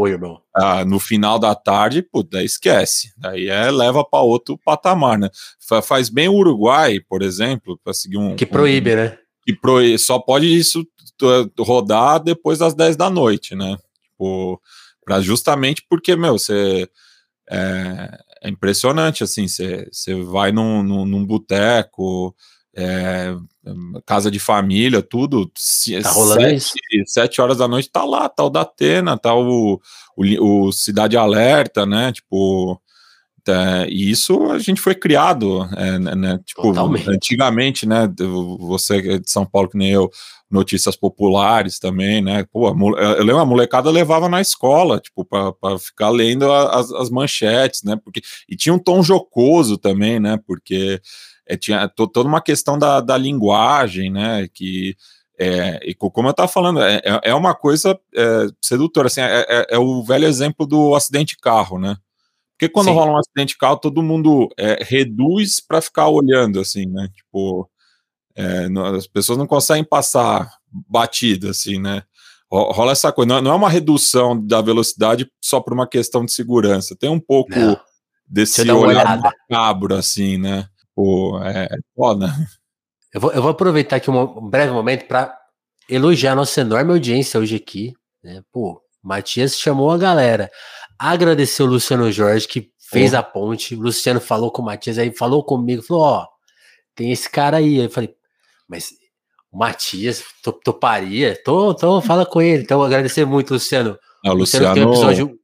ah, 0.55 0.83
no 0.85 0.99
final 0.99 1.39
da 1.39 1.55
tarde, 1.55 2.01
puta, 2.01 2.43
esquece. 2.43 3.11
Daí 3.17 3.47
é 3.47 3.71
leva 3.71 4.03
para 4.03 4.21
outro 4.21 4.57
patamar, 4.57 5.17
né? 5.17 5.29
Faz 5.83 6.09
bem 6.09 6.27
o 6.27 6.33
Uruguai, 6.33 6.99
por 6.99 7.21
exemplo, 7.21 7.79
para 7.83 7.93
seguir 7.93 8.17
um 8.17 8.35
que 8.35 8.45
proíbe, 8.45 8.93
um, 8.93 8.95
né? 8.95 9.17
Que 9.43 9.55
proíbe, 9.55 9.97
só 9.97 10.19
pode 10.19 10.45
isso 10.45 10.85
rodar 11.59 12.21
depois 12.21 12.59
das 12.59 12.73
10 12.73 12.95
da 12.95 13.09
noite, 13.09 13.55
né? 13.55 13.77
Tipo, 14.03 14.61
para 15.03 15.21
justamente 15.21 15.83
porque 15.89 16.15
meu, 16.15 16.37
você 16.37 16.87
é, 17.49 18.19
é 18.43 18.49
impressionante 18.49 19.23
assim, 19.23 19.47
você, 19.47 19.87
você 19.91 20.13
vai 20.23 20.51
num, 20.51 20.83
num, 20.83 21.05
num 21.05 21.25
boteco 21.25 22.35
é, 22.75 23.35
casa 24.05 24.29
de 24.29 24.39
família, 24.39 25.01
tudo. 25.01 25.51
Tá 26.01 26.09
rolando 26.11 26.41
sete, 26.41 26.79
isso? 26.91 27.13
Sete 27.13 27.41
horas 27.41 27.57
da 27.57 27.67
noite 27.67 27.89
tá 27.89 28.03
lá, 28.03 28.29
tá 28.29 28.43
o 28.43 28.49
Datena, 28.49 29.17
tá 29.17 29.33
o, 29.35 29.79
o, 30.15 30.67
o 30.67 30.71
Cidade 30.71 31.17
Alerta, 31.17 31.85
né? 31.85 32.11
Tipo, 32.11 32.81
é, 33.47 33.87
e 33.89 34.11
isso 34.11 34.51
a 34.51 34.59
gente 34.59 34.79
foi 34.79 34.93
criado, 34.93 35.67
é, 35.75 35.97
né, 35.97 36.15
né? 36.15 36.39
Tipo, 36.45 36.63
Totalmente. 36.63 37.09
antigamente, 37.09 37.87
né? 37.87 38.07
Você 38.59 38.97
é 38.97 39.17
de 39.19 39.29
São 39.29 39.45
Paulo, 39.45 39.69
que 39.69 39.77
nem 39.77 39.91
eu, 39.91 40.09
notícias 40.49 40.95
populares 40.95 41.79
também, 41.79 42.21
né? 42.21 42.45
Pô, 42.51 42.67
eu 42.69 43.23
lembro 43.23 43.39
a 43.39 43.45
molecada 43.45 43.89
levava 43.89 44.27
na 44.27 44.41
escola, 44.41 44.99
tipo, 44.99 45.25
para 45.25 45.77
ficar 45.79 46.09
lendo 46.09 46.51
as, 46.51 46.91
as 46.91 47.09
manchetes, 47.09 47.83
né? 47.83 47.99
Porque, 48.03 48.21
e 48.47 48.55
tinha 48.55 48.73
um 48.73 48.79
tom 48.79 49.01
jocoso 49.03 49.77
também, 49.77 50.19
né? 50.19 50.39
Porque 50.45 51.01
é, 51.49 51.57
tinha 51.57 51.89
toda 51.89 52.29
uma 52.29 52.41
questão 52.41 52.77
da, 52.77 53.01
da 53.01 53.17
linguagem, 53.17 54.11
né? 54.11 54.47
Que 54.53 54.95
é, 55.37 55.79
e 55.83 55.95
como 55.95 56.27
eu 56.27 56.31
estava 56.31 56.47
falando, 56.47 56.81
é, 56.81 56.97
é, 56.97 57.21
é 57.31 57.33
uma 57.33 57.55
coisa 57.55 57.97
é, 58.13 58.47
sedutora, 58.61 59.07
assim, 59.07 59.21
é, 59.21 59.45
é, 59.49 59.67
é, 59.71 59.79
o 59.79 60.03
velho 60.03 60.27
exemplo 60.27 60.67
do 60.67 60.93
acidente 60.93 61.35
de 61.35 61.41
carro, 61.41 61.79
né? 61.79 61.97
Porque 62.53 62.71
quando 62.71 62.87
Sim. 62.87 62.93
rola 62.93 63.13
um 63.13 63.17
acidente 63.17 63.53
de 63.53 63.57
carro, 63.57 63.77
todo 63.77 64.03
mundo 64.03 64.49
reduz 64.81 65.61
para 65.65 65.81
ficar 65.81 66.09
olhando, 66.09 66.59
assim, 66.59 66.85
né? 66.87 67.07
Tipo, 67.15 67.69
não, 68.69 68.83
as 68.83 69.07
pessoas 69.07 69.37
não 69.37 69.47
conseguem 69.47 69.85
passar 69.85 70.51
batida, 70.69 71.51
assim, 71.51 71.79
né? 71.79 72.03
rola 72.51 72.91
essa 72.91 73.13
coisa, 73.13 73.41
não 73.41 73.51
é, 73.51 73.53
é 73.53 73.57
uma 73.57 73.69
redução 73.69 74.45
da 74.45 74.59
velocidade 74.59 75.31
só 75.39 75.61
por 75.61 75.71
uma 75.71 75.87
questão 75.87 76.25
de 76.25 76.33
segurança, 76.33 76.97
tem 76.99 77.09
um 77.09 77.19
pouco 77.19 77.57
não. 77.57 77.79
desse 78.27 78.69
olhar 78.69 79.21
macabro, 79.21 79.95
assim, 79.95 80.37
né? 80.37 80.67
Pô, 80.99 81.41
é, 81.41 81.63
é 81.63 81.77
foda. 81.95 82.27
Eu 83.13 83.21
vou, 83.21 83.31
eu 83.31 83.41
vou 83.41 83.51
aproveitar 83.51 83.95
aqui 83.95 84.11
um, 84.11 84.19
um 84.19 84.49
breve 84.49 84.73
momento 84.73 85.07
para 85.07 85.33
elogiar 85.87 86.33
a 86.33 86.35
nossa 86.35 86.59
enorme 86.59 86.91
audiência 86.91 87.39
hoje 87.39 87.55
aqui. 87.55 87.93
Né? 88.21 88.43
Pô, 88.51 88.81
Matias 89.01 89.57
chamou 89.57 89.91
a 89.91 89.97
galera. 89.97 90.51
Agradecer 90.99 91.63
o 91.63 91.67
Luciano 91.67 92.11
Jorge, 92.11 92.49
que 92.49 92.69
fez 92.77 93.13
a 93.13 93.23
ponte. 93.23 93.75
O 93.75 93.79
Luciano 93.79 94.19
falou 94.19 94.51
com 94.51 94.61
o 94.61 94.65
Matias, 94.65 94.97
aí 94.97 95.09
falou 95.15 95.41
comigo, 95.41 95.81
falou: 95.81 96.03
Ó, 96.03 96.27
tem 96.93 97.13
esse 97.13 97.29
cara 97.29 97.55
aí. 97.55 97.77
Eu 97.77 97.89
falei, 97.89 98.13
mas 98.67 98.89
o 99.53 99.57
Matias 99.57 100.21
toparia? 100.65 101.41
Tô, 101.45 101.73
tô, 101.73 102.01
fala 102.01 102.25
com 102.25 102.41
ele. 102.41 102.63
Então, 102.63 102.83
agradecer 102.83 103.23
muito, 103.23 103.53
Luciano. 103.53 103.97
Ah, 104.25 104.33
o 104.33 104.35
Luciano, 104.35 104.67
Luciano 104.67 104.73
tem 104.75 104.85
um 104.85 104.91
episódio 104.91 105.39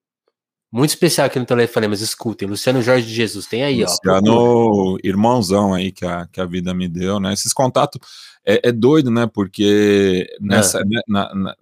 muito 0.76 0.90
especial 0.90 1.28
aqui 1.28 1.40
no 1.40 1.46
telefone, 1.46 1.88
mas 1.88 2.02
escutem, 2.02 2.50
Luciano 2.50 2.82
Jorge 2.82 3.08
de 3.08 3.14
Jesus, 3.14 3.46
tem 3.46 3.64
aí, 3.64 3.82
Luciano, 3.82 4.34
ó. 4.34 4.68
Luciano, 4.68 4.98
irmãozão 5.02 5.74
aí 5.74 5.90
que 5.90 6.06
a, 6.06 6.28
que 6.28 6.42
a 6.42 6.46
vida 6.46 6.74
me 6.74 6.90
deu, 6.90 7.18
né? 7.18 7.32
Esses 7.32 7.54
contatos 7.54 8.02
é, 8.46 8.60
é 8.68 8.72
doido, 8.74 9.10
né? 9.10 9.26
Porque 9.26 10.28
nessa, 10.42 10.80
é. 10.80 10.84
na, 11.08 11.34
na, 11.34 11.56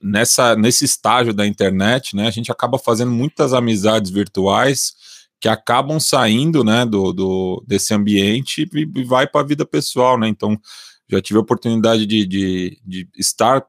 nessa, 0.00 0.54
nesse 0.54 0.84
estágio 0.84 1.34
da 1.34 1.44
internet, 1.44 2.14
né, 2.14 2.28
a 2.28 2.30
gente 2.30 2.52
acaba 2.52 2.78
fazendo 2.78 3.10
muitas 3.10 3.52
amizades 3.52 4.12
virtuais 4.12 4.94
que 5.40 5.48
acabam 5.48 5.98
saindo, 5.98 6.62
né, 6.62 6.86
do, 6.86 7.12
do 7.12 7.64
desse 7.66 7.92
ambiente 7.92 8.70
e, 8.72 9.00
e 9.00 9.04
vai 9.04 9.26
para 9.26 9.40
a 9.40 9.44
vida 9.44 9.66
pessoal, 9.66 10.16
né? 10.16 10.28
Então, 10.28 10.56
já 11.10 11.20
tive 11.20 11.38
a 11.38 11.42
oportunidade 11.42 12.06
de, 12.06 12.24
de, 12.24 12.80
de 12.86 13.08
estar 13.18 13.66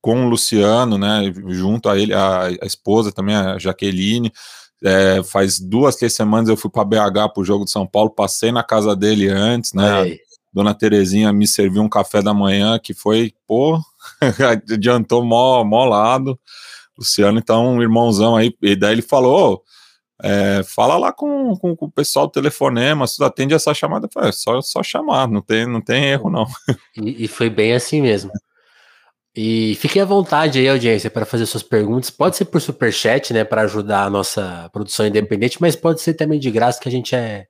com 0.00 0.26
o 0.26 0.28
Luciano, 0.28 0.96
né, 0.96 1.32
junto 1.48 1.88
a 1.88 1.98
ele, 1.98 2.14
a, 2.14 2.46
a 2.46 2.66
esposa 2.66 3.12
também, 3.12 3.34
a 3.34 3.58
Jaqueline. 3.58 4.32
É, 4.82 5.22
faz 5.22 5.60
duas, 5.60 5.96
três 5.96 6.14
semanas 6.14 6.48
eu 6.48 6.56
fui 6.56 6.70
para 6.70 6.84
BH 6.84 7.34
para 7.34 7.40
o 7.40 7.44
jogo 7.44 7.66
de 7.66 7.70
São 7.70 7.86
Paulo, 7.86 8.08
passei 8.08 8.50
na 8.50 8.62
casa 8.62 8.96
dele 8.96 9.28
antes, 9.28 9.74
né? 9.74 10.08
Ei. 10.08 10.20
Dona 10.52 10.74
Terezinha 10.74 11.32
me 11.32 11.46
serviu 11.46 11.82
um 11.82 11.88
café 11.88 12.22
da 12.22 12.34
manhã 12.34 12.78
que 12.78 12.92
foi, 12.92 13.32
pô, 13.46 13.78
adiantou 14.72 15.24
mó, 15.24 15.62
mó 15.64 15.84
lado. 15.84 16.38
Luciano, 16.98 17.38
então, 17.38 17.76
um 17.76 17.82
irmãozão 17.82 18.36
aí, 18.36 18.54
e 18.60 18.76
daí 18.76 18.92
ele 18.92 19.02
falou: 19.02 19.62
é, 20.22 20.62
fala 20.62 20.98
lá 20.98 21.12
com, 21.12 21.56
com, 21.56 21.74
com, 21.74 21.86
o 21.86 21.90
pessoal 21.90 22.26
do 22.26 22.32
telefonema, 22.32 23.06
se 23.06 23.22
atende 23.24 23.54
essa 23.54 23.72
chamada, 23.72 24.08
é 24.18 24.32
só, 24.32 24.60
só 24.60 24.82
chamar, 24.82 25.28
não 25.28 25.40
tem, 25.40 25.66
não 25.66 25.80
tem 25.80 26.04
erro, 26.04 26.28
não. 26.28 26.46
E, 26.96 27.24
e 27.24 27.28
foi 27.28 27.48
bem 27.48 27.72
assim 27.72 28.02
mesmo. 28.02 28.30
E 29.34 29.76
fiquem 29.76 30.02
à 30.02 30.04
vontade 30.04 30.58
aí, 30.58 30.68
audiência, 30.68 31.08
para 31.10 31.24
fazer 31.24 31.46
suas 31.46 31.62
perguntas. 31.62 32.10
Pode 32.10 32.36
ser 32.36 32.46
por 32.46 32.60
superchat, 32.60 33.32
né, 33.32 33.44
para 33.44 33.62
ajudar 33.62 34.04
a 34.04 34.10
nossa 34.10 34.68
produção 34.72 35.06
independente, 35.06 35.60
mas 35.60 35.76
pode 35.76 36.00
ser 36.00 36.14
também 36.14 36.40
de 36.40 36.50
graça, 36.50 36.80
que 36.80 36.88
a 36.88 36.92
gente 36.92 37.14
é, 37.14 37.46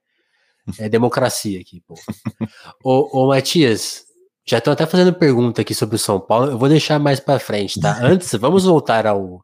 é 0.78 0.88
democracia 0.88 1.58
aqui. 1.60 1.82
Pô. 1.86 1.94
ô, 2.84 3.22
ô, 3.22 3.28
Matias, 3.28 4.04
já 4.46 4.58
estão 4.58 4.72
até 4.72 4.84
fazendo 4.84 5.14
pergunta 5.14 5.62
aqui 5.62 5.74
sobre 5.74 5.96
o 5.96 5.98
São 5.98 6.20
Paulo. 6.20 6.50
Eu 6.50 6.58
vou 6.58 6.68
deixar 6.68 6.98
mais 6.98 7.18
para 7.18 7.38
frente, 7.38 7.80
tá? 7.80 7.98
Antes, 8.04 8.30
vamos 8.32 8.64
voltar 8.64 9.06
ao 9.06 9.42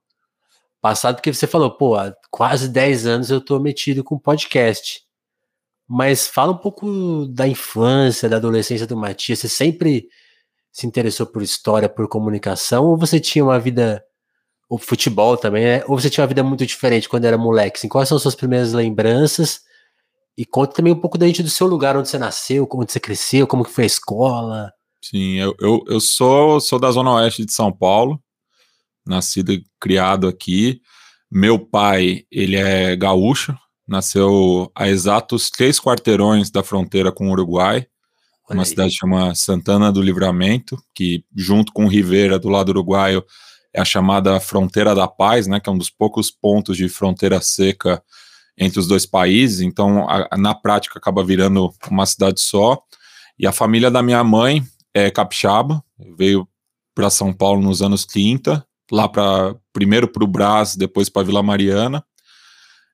passado, 0.81 1.17
porque 1.17 1.33
você 1.33 1.47
falou, 1.47 1.71
pô, 1.71 1.97
há 1.97 2.15
quase 2.31 2.69
10 2.69 3.07
anos 3.07 3.31
eu 3.31 3.41
tô 3.41 3.59
metido 3.59 4.05
com 4.05 4.19
podcast. 4.19 5.01
Mas 5.89 6.27
fala 6.27 6.53
um 6.53 6.59
pouco 6.59 7.27
da 7.29 7.49
infância, 7.49 8.29
da 8.29 8.37
adolescência 8.37 8.87
do 8.87 8.97
Matias. 8.97 9.39
Você 9.39 9.49
sempre 9.49 10.09
se 10.77 10.87
interessou 10.87 11.25
por 11.25 11.41
história, 11.41 11.89
por 11.89 12.07
comunicação, 12.07 12.85
ou 12.85 12.99
você 12.99 13.19
tinha 13.19 13.43
uma 13.43 13.59
vida, 13.59 14.05
ou 14.69 14.77
futebol 14.77 15.35
também, 15.35 15.65
né? 15.65 15.83
Ou 15.87 15.99
você 15.99 16.11
tinha 16.11 16.23
uma 16.23 16.29
vida 16.29 16.43
muito 16.43 16.67
diferente 16.67 17.09
quando 17.09 17.25
era 17.25 17.39
moleque? 17.39 17.79
Assim, 17.79 17.89
quais 17.89 18.07
são 18.07 18.17
as 18.17 18.23
suas 18.23 18.35
primeiras 18.35 18.75
lembranças? 18.75 19.63
E 20.37 20.45
conta 20.45 20.75
também 20.75 20.93
um 20.93 21.01
pouco 21.01 21.17
da 21.17 21.27
gente 21.27 21.43
do 21.43 21.49
seu 21.49 21.67
lugar, 21.67 21.97
onde 21.97 22.11
você 22.11 22.19
nasceu, 22.19 22.67
como 22.67 22.87
você 22.87 23.01
cresceu, 23.01 23.47
como 23.47 23.65
que 23.65 23.71
foi 23.71 23.85
a 23.85 23.87
escola. 23.87 24.71
Sim, 25.03 25.37
eu, 25.37 25.55
eu, 25.59 25.83
eu 25.89 25.99
sou, 25.99 26.61
sou 26.61 26.79
da 26.79 26.91
Zona 26.91 27.11
Oeste 27.15 27.47
de 27.47 27.55
São 27.55 27.73
Paulo, 27.73 28.23
nascido 29.07 29.55
e 29.55 29.65
criado 29.81 30.29
aqui. 30.29 30.83
Meu 31.33 31.59
pai, 31.59 32.25
ele 32.31 32.55
é 32.55 32.95
gaúcho, 32.95 33.57
nasceu 33.89 34.71
a 34.75 34.87
exatos 34.91 35.49
três 35.49 35.81
quarteirões 35.81 36.51
da 36.51 36.63
fronteira 36.63 37.11
com 37.11 37.29
o 37.29 37.33
Uruguai 37.33 37.87
uma 38.55 38.65
cidade 38.65 38.95
chama 38.95 39.35
Santana 39.35 39.91
do 39.91 40.01
Livramento, 40.01 40.77
que 40.95 41.25
junto 41.35 41.73
com 41.73 41.89
Rivera, 41.89 42.39
do 42.39 42.49
lado 42.49 42.69
uruguaio, 42.69 43.25
é 43.75 43.81
a 43.81 43.85
chamada 43.85 44.39
Fronteira 44.41 44.95
da 44.95 45.09
Paz, 45.09 45.47
né, 45.47 45.61
que 45.61 45.69
é 45.69 45.73
um 45.73 45.79
dos 45.79 45.91
poucos 45.91 46.31
pontos 46.31 46.77
de 46.77 46.89
fronteira 46.89 47.41
seca 47.41 48.03
entre 48.57 48.81
os 48.81 48.87
dois 48.87 49.05
países, 49.05 49.61
então 49.61 50.09
a, 50.09 50.37
na 50.39 50.55
prática 50.55 50.99
acaba 50.99 51.23
virando 51.23 51.71
uma 51.91 52.07
cidade 52.07 52.41
só. 52.41 52.81
E 53.39 53.47
a 53.47 53.53
família 53.53 53.91
da 53.91 54.03
minha 54.03 54.25
mãe 54.25 54.65
é 54.95 55.11
capixaba, 55.11 55.85
veio 56.17 56.49
para 56.95 57.11
São 57.11 57.33
Paulo 57.35 57.61
nos 57.61 57.83
anos 57.83 58.07
30, 58.07 58.67
lá 58.91 59.09
para 59.09 59.55
primeiro 59.73 60.09
para 60.09 60.25
o 60.25 60.27
Brás, 60.27 60.75
depois 60.75 61.11
para 61.11 61.27
Vila 61.27 61.43
Mariana. 61.43 62.03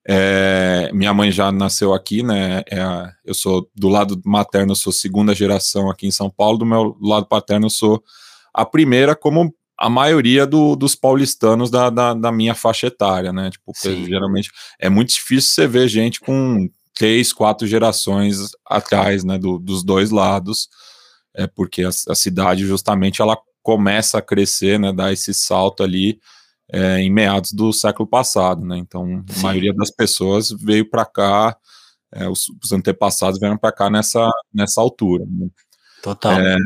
É, 0.07 0.91
minha 0.93 1.15
mãe 1.15 1.31
já 1.31 1.53
nasceu 1.53 1.95
aqui, 1.95 2.23
né? 2.23 2.63
É, 2.71 2.83
eu 3.25 3.35
sou 3.35 3.69
do 3.75 3.89
lado 3.89 4.21
materno, 4.25 4.75
sou 4.75 4.93
segunda 4.93 5.35
geração 5.35 5.89
aqui 5.89 6.07
em 6.07 6.11
São 6.11 6.29
Paulo, 6.29 6.59
do 6.59 6.67
meu 6.67 6.97
lado 7.01 7.27
paterno, 7.27 7.67
eu 7.67 7.71
sou 7.71 8.03
a 8.53 8.65
primeira, 8.65 9.15
como 9.15 9.55
a 9.79 9.89
maioria 9.89 10.47
do, 10.47 10.77
dos 10.77 10.95
paulistanos 10.95 11.71
da, 11.71 11.89
da, 11.89 12.15
da, 12.15 12.33
minha 12.33 12.55
faixa 12.55 12.89
etária, 12.89 13.33
né? 13.33 13.51
Tipo, 13.51 13.73
geralmente 14.07 14.51
é 14.79 14.89
muito 14.89 15.11
difícil 15.11 15.55
você 15.55 15.67
ver 15.67 15.89
gente 15.89 16.21
com 16.21 16.69
três, 16.95 17.33
quatro 17.33 17.67
gerações 17.67 18.51
atrás, 18.67 19.25
né? 19.25 19.39
Do, 19.39 19.59
dos 19.59 19.85
dois 19.85 20.11
lados, 20.11 20.69
é 21.35 21.47
porque 21.47 21.85
a, 21.85 21.91
a 22.09 22.15
cidade 22.15 22.67
justamente 22.67 23.23
ela 23.23 23.37
começa 23.63 24.19
a 24.19 24.23
crescer, 24.23 24.79
né? 24.79 24.93
Dar 24.93 25.13
esse 25.13 25.33
salto 25.33 25.83
ali 25.83 26.19
é, 26.73 27.01
em 27.01 27.11
meados 27.11 27.53
do 27.53 27.71
século 27.73 28.09
passado, 28.09 28.65
né? 28.65 28.79
Então, 28.79 29.23
Sim. 29.29 29.41
a 29.41 29.43
maioria 29.43 29.75
das 29.75 29.91
pessoas 29.91 30.51
veio 30.51 30.89
para 30.89 31.05
cá, 31.05 31.55
é, 32.11 32.27
os, 32.29 32.47
os, 32.63 32.73
antepassados 32.73 33.39
vieram 33.39 33.59
para 33.59 33.73
cá 33.73 33.91
nessa, 33.91 34.31
nessa 34.53 34.81
altura. 34.81 35.25
Né? 35.29 35.49
Total. 36.03 36.33
É, 36.33 36.57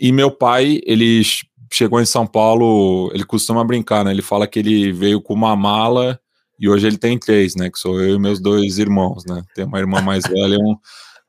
e 0.00 0.10
meu 0.10 0.30
pai, 0.30 0.80
ele 0.84 1.22
chegou 1.70 2.00
em 2.00 2.06
São 2.06 2.26
Paulo, 2.26 3.10
ele 3.12 3.24
costuma 3.24 3.64
brincar, 3.64 4.04
né? 4.04 4.12
Ele 4.12 4.22
fala 4.22 4.46
que 4.46 4.58
ele 4.58 4.92
veio 4.92 5.20
com 5.20 5.34
uma 5.34 5.54
mala 5.54 6.18
e 6.58 6.68
hoje 6.68 6.86
ele 6.86 6.96
tem 6.96 7.18
três, 7.18 7.54
né? 7.54 7.68
Que 7.68 7.78
sou 7.78 8.00
eu 8.00 8.14
e 8.14 8.18
meus 8.18 8.40
dois 8.40 8.78
irmãos, 8.78 9.24
né? 9.26 9.42
Tem 9.54 9.64
uma 9.64 9.78
irmã 9.78 10.00
mais 10.00 10.24
velha 10.24 10.54
e 10.54 10.58
um 10.58 10.76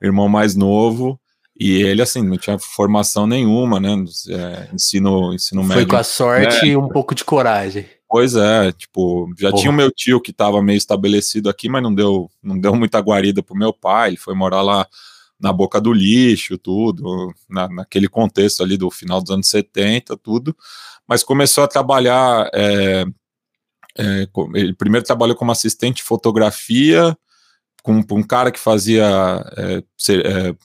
irmão 0.02 0.30
mais 0.30 0.56
novo. 0.56 1.20
E 1.58 1.82
ele, 1.82 2.02
assim, 2.02 2.22
não 2.22 2.38
tinha 2.38 2.60
formação 2.60 3.26
nenhuma, 3.26 3.80
né? 3.80 3.96
É, 4.30 4.70
ensino, 4.74 5.34
ensino 5.34 5.62
Foi 5.62 5.70
médio. 5.70 5.84
Foi 5.84 5.90
com 5.90 5.98
a 5.98 6.04
sorte 6.04 6.66
né? 6.66 6.68
e 6.68 6.78
um 6.78 6.90
pouco 6.90 7.16
de 7.16 7.24
coragem. 7.24 7.86
Pois 8.16 8.34
é, 8.34 8.72
tipo, 8.72 9.30
já 9.38 9.50
Porra. 9.50 9.62
tinha 9.62 9.72
o 9.74 9.76
meu 9.76 9.92
tio 9.92 10.22
que 10.22 10.32
estava 10.32 10.64
meio 10.64 10.78
estabelecido 10.78 11.50
aqui, 11.50 11.68
mas 11.68 11.84
não 11.84 11.94
deu, 11.94 12.32
não 12.42 12.58
deu 12.58 12.74
muita 12.74 12.98
guarida 13.00 13.44
pro 13.44 13.58
meu 13.58 13.74
pai, 13.74 14.12
ele 14.12 14.16
foi 14.16 14.34
morar 14.34 14.62
lá 14.62 14.88
na 15.38 15.52
boca 15.52 15.82
do 15.82 15.92
lixo, 15.92 16.58
tudo, 16.58 17.34
na, 17.50 17.68
naquele 17.68 18.08
contexto 18.08 18.64
ali 18.64 18.78
do 18.78 18.90
final 18.90 19.22
dos 19.22 19.32
anos 19.32 19.50
70, 19.50 20.16
tudo, 20.16 20.56
mas 21.06 21.26
começou 21.26 21.66
a 21.66 21.68
trabalhar, 21.68 22.50
é, 22.54 23.04
é, 23.98 24.28
ele 24.54 24.74
primeiro 24.74 25.06
trabalhou 25.06 25.36
como 25.36 25.52
assistente 25.52 25.98
de 25.98 26.04
fotografia, 26.04 27.18
com, 27.84 28.02
com 28.02 28.20
um 28.20 28.24
cara 28.24 28.50
que 28.50 28.60
fazia 28.62 29.44
é, 29.58 29.84
ser, 29.98 30.26
é, 30.26 30.56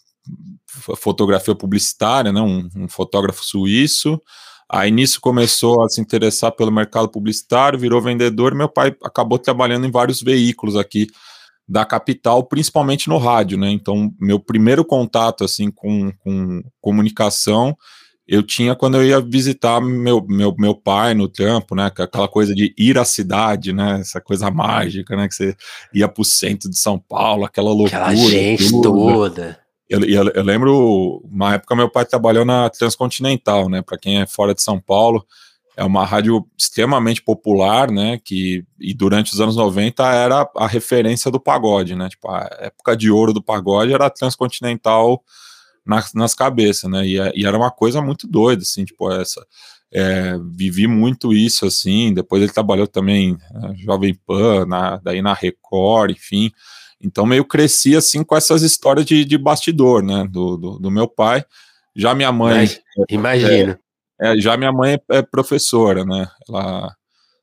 fotografia 0.68 1.56
publicitária, 1.56 2.32
né, 2.32 2.40
um, 2.40 2.68
um 2.76 2.88
fotógrafo 2.88 3.44
suíço, 3.44 4.22
Aí 4.70 4.90
nisso 4.90 5.20
começou 5.20 5.82
a 5.82 5.88
se 5.88 6.00
interessar 6.00 6.52
pelo 6.52 6.70
mercado 6.70 7.08
publicitário, 7.08 7.78
virou 7.78 8.00
vendedor. 8.00 8.54
Meu 8.54 8.68
pai 8.68 8.94
acabou 9.02 9.38
trabalhando 9.38 9.86
em 9.86 9.90
vários 9.90 10.22
veículos 10.22 10.76
aqui 10.76 11.08
da 11.68 11.84
capital, 11.84 12.44
principalmente 12.44 13.08
no 13.08 13.18
rádio, 13.18 13.58
né? 13.58 13.70
Então, 13.70 14.12
meu 14.20 14.38
primeiro 14.38 14.84
contato 14.84 15.44
assim 15.44 15.70
com, 15.70 16.12
com 16.18 16.62
comunicação 16.80 17.76
eu 18.30 18.44
tinha 18.44 18.76
quando 18.76 18.94
eu 18.94 19.04
ia 19.04 19.20
visitar 19.20 19.80
meu, 19.80 20.24
meu, 20.24 20.54
meu 20.56 20.72
pai 20.72 21.14
no 21.14 21.26
trampo, 21.26 21.74
né? 21.74 21.86
Aquela 21.86 22.28
coisa 22.28 22.54
de 22.54 22.72
ir 22.78 22.96
à 22.96 23.04
cidade, 23.04 23.72
né? 23.72 23.98
Essa 23.98 24.20
coisa 24.20 24.48
mágica, 24.52 25.16
né? 25.16 25.26
Que 25.26 25.34
você 25.34 25.56
ia 25.92 26.06
para 26.06 26.22
o 26.22 26.24
centro 26.24 26.70
de 26.70 26.78
São 26.78 26.96
Paulo, 26.96 27.44
aquela 27.44 27.72
loucura. 27.72 28.04
Aquela 28.04 28.14
gente 28.14 28.70
tudo. 28.70 28.92
toda. 28.92 29.59
Eu, 29.90 30.04
eu, 30.04 30.28
eu, 30.28 30.44
lembro, 30.44 31.20
uma 31.24 31.54
época 31.54 31.74
meu 31.74 31.90
pai 31.90 32.04
trabalhou 32.04 32.44
na 32.44 32.70
Transcontinental, 32.70 33.68
né? 33.68 33.82
Para 33.82 33.98
quem 33.98 34.20
é 34.20 34.26
fora 34.26 34.54
de 34.54 34.62
São 34.62 34.80
Paulo, 34.80 35.26
é 35.76 35.82
uma 35.82 36.04
rádio 36.04 36.46
extremamente 36.56 37.20
popular, 37.20 37.90
né? 37.90 38.20
Que 38.24 38.64
e 38.78 38.94
durante 38.94 39.32
os 39.32 39.40
anos 39.40 39.56
90 39.56 40.04
era 40.06 40.48
a 40.56 40.68
referência 40.68 41.28
do 41.28 41.40
pagode, 41.40 41.96
né? 41.96 42.08
Tipo, 42.08 42.30
a 42.30 42.48
época 42.60 42.96
de 42.96 43.10
ouro 43.10 43.32
do 43.32 43.42
pagode 43.42 43.92
era 43.92 44.06
a 44.06 44.10
Transcontinental 44.10 45.24
nas, 45.84 46.14
nas 46.14 46.36
cabeças, 46.36 46.88
né? 46.88 47.04
E, 47.04 47.16
e, 47.34 47.44
era 47.44 47.56
uma 47.56 47.72
coisa 47.72 48.00
muito 48.00 48.28
doida, 48.28 48.62
assim, 48.62 48.84
tipo, 48.84 49.10
essa, 49.10 49.44
é, 49.92 50.38
vivi 50.52 50.86
muito 50.86 51.32
isso, 51.32 51.66
assim, 51.66 52.14
depois 52.14 52.40
ele 52.40 52.52
trabalhou 52.52 52.86
também 52.86 53.36
na 53.52 53.74
Jovem 53.74 54.14
Pan, 54.14 54.66
na, 54.66 54.98
daí 54.98 55.20
na 55.20 55.34
Record, 55.34 56.12
enfim, 56.12 56.52
então 57.02 57.24
meio 57.26 57.44
cresci, 57.44 57.96
assim, 57.96 58.22
com 58.22 58.36
essas 58.36 58.62
histórias 58.62 59.06
de, 59.06 59.24
de 59.24 59.38
bastidor, 59.38 60.02
né, 60.02 60.26
do, 60.30 60.56
do, 60.56 60.78
do 60.78 60.90
meu 60.90 61.08
pai, 61.08 61.44
já 61.94 62.14
minha 62.14 62.30
mãe... 62.30 62.68
Imagina. 63.08 63.80
É, 64.20 64.32
é, 64.32 64.40
já 64.40 64.56
minha 64.56 64.72
mãe 64.72 64.98
é, 65.10 65.22
professora, 65.22 66.04
né, 66.04 66.28
ela 66.48 66.94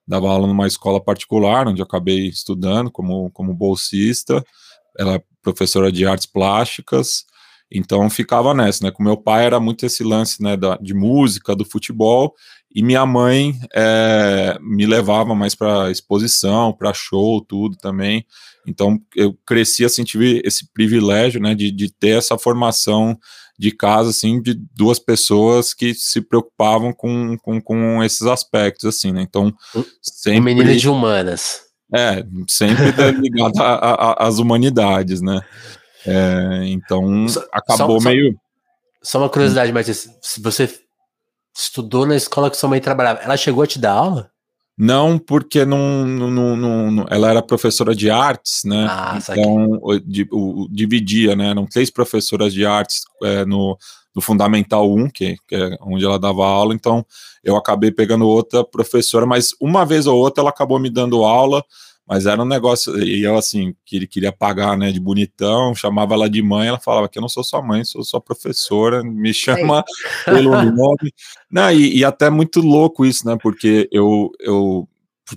dava 0.07 0.29
aula 0.29 0.47
numa 0.47 0.67
escola 0.67 1.03
particular, 1.03 1.67
onde 1.67 1.81
eu 1.81 1.85
acabei 1.85 2.27
estudando 2.27 2.89
como, 2.89 3.29
como 3.31 3.53
bolsista, 3.53 4.43
ela 4.97 5.15
é 5.15 5.23
professora 5.41 5.91
de 5.91 6.05
artes 6.05 6.25
plásticas, 6.25 7.25
então 7.69 8.09
ficava 8.09 8.53
nessa, 8.53 8.85
né? 8.85 8.91
Com 8.91 9.03
meu 9.03 9.17
pai 9.17 9.45
era 9.45 9.59
muito 9.59 9.85
esse 9.85 10.03
lance, 10.03 10.41
né, 10.41 10.55
da, 10.55 10.77
de 10.77 10.93
música, 10.93 11.55
do 11.55 11.65
futebol, 11.65 12.33
e 12.73 12.83
minha 12.83 13.05
mãe 13.05 13.57
é, 13.73 14.57
me 14.61 14.85
levava 14.85 15.33
mais 15.33 15.55
para 15.55 15.89
exposição, 15.89 16.73
para 16.73 16.93
show, 16.93 17.41
tudo 17.41 17.75
também. 17.77 18.25
Então 18.67 18.99
eu 19.15 19.33
cresci 19.45 19.85
assim, 19.85 20.03
tive 20.03 20.41
esse 20.43 20.71
privilégio, 20.73 21.41
né, 21.41 21.55
de, 21.55 21.71
de 21.71 21.91
ter 21.91 22.17
essa 22.17 22.37
formação 22.37 23.17
de 23.57 23.71
casa, 23.71 24.11
assim, 24.11 24.41
de 24.41 24.53
duas 24.75 24.99
pessoas 24.99 25.73
que 25.73 25.93
se 25.93 26.21
preocupavam 26.21 26.93
com, 26.93 27.37
com, 27.37 27.59
com 27.59 28.03
esses 28.03 28.21
aspectos, 28.23 28.85
assim, 28.85 29.11
né? 29.11 29.21
Então 29.21 29.51
sempre. 30.01 30.39
Um 30.39 30.43
menino 30.43 30.75
de 30.75 30.87
humanas. 30.89 31.61
É, 31.93 32.23
sempre 32.47 32.91
ligado 33.19 33.53
às 34.19 34.37
humanidades, 34.37 35.21
né? 35.21 35.41
É, 36.05 36.65
então 36.65 37.27
só, 37.27 37.43
acabou 37.51 37.99
só, 37.99 38.09
meio. 38.09 38.39
Só 39.01 39.19
uma 39.19 39.29
curiosidade, 39.29 39.71
mas 39.71 39.87
se 40.21 40.41
você 40.41 40.69
estudou 41.57 42.05
na 42.05 42.15
escola 42.15 42.49
que 42.49 42.57
sua 42.57 42.69
mãe 42.69 42.79
trabalhava, 42.79 43.19
ela 43.21 43.35
chegou 43.35 43.63
a 43.63 43.67
te 43.67 43.79
dar 43.79 43.93
aula? 43.93 44.31
Não, 44.77 45.17
porque 45.17 45.65
não, 45.65 46.05
não, 46.05 46.55
não, 46.55 46.91
não, 46.91 47.05
ela 47.09 47.31
era 47.31 47.41
professora 47.41 47.95
de 47.95 48.11
artes, 48.11 48.61
né? 48.63 48.85
Ah, 48.87 49.17
então 49.19 49.79
o, 49.81 49.95
o, 50.31 50.67
dividia, 50.69 51.35
né? 51.35 51.49
Eram 51.49 51.65
três 51.65 51.89
professoras 51.89 52.53
de 52.53 52.63
artes 52.63 53.01
é, 53.23 53.43
no, 53.43 53.75
no 54.13 54.21
Fundamental 54.21 54.87
1, 54.93 55.09
que, 55.09 55.35
que, 55.47 55.55
é 55.55 55.77
onde 55.81 56.05
ela 56.05 56.19
dava 56.19 56.45
aula, 56.45 56.75
então 56.75 57.03
eu 57.43 57.55
acabei 57.55 57.91
pegando 57.91 58.27
outra 58.27 58.63
professora, 58.63 59.25
mas 59.25 59.49
uma 59.59 59.83
vez 59.83 60.05
ou 60.05 60.15
outra 60.15 60.43
ela 60.43 60.51
acabou 60.51 60.79
me 60.79 60.91
dando 60.91 61.23
aula, 61.23 61.63
mas 62.07 62.25
era 62.25 62.41
um 62.41 62.45
negócio, 62.45 62.97
e 63.03 63.23
eu 63.23 63.37
assim, 63.37 63.75
que 63.85 63.97
ele 63.97 64.07
queria 64.07 64.31
pagar, 64.31 64.77
né, 64.77 64.91
de 64.93 64.99
bonitão, 64.99 65.75
chamava 65.75 66.13
ela 66.13 66.29
de 66.29 66.41
mãe, 66.41 66.69
ela 66.69 66.79
falava 66.79 67.09
que 67.09 67.19
eu 67.19 67.21
não 67.21 67.27
sou 67.27 67.43
sua 67.43 67.61
mãe, 67.61 67.83
sou 67.83 68.01
sua 68.03 68.21
professora, 68.21 69.03
me 69.03 69.33
chama 69.33 69.83
é 70.25 70.31
pelo 70.31 70.51
nome. 70.71 71.13
Não, 71.51 71.69
e, 71.69 71.97
e, 71.97 72.05
até 72.05 72.29
muito 72.29 72.61
louco 72.61 73.05
isso, 73.05 73.27
né, 73.27 73.37
porque 73.41 73.89
eu, 73.91 74.31
eu, 74.39 74.87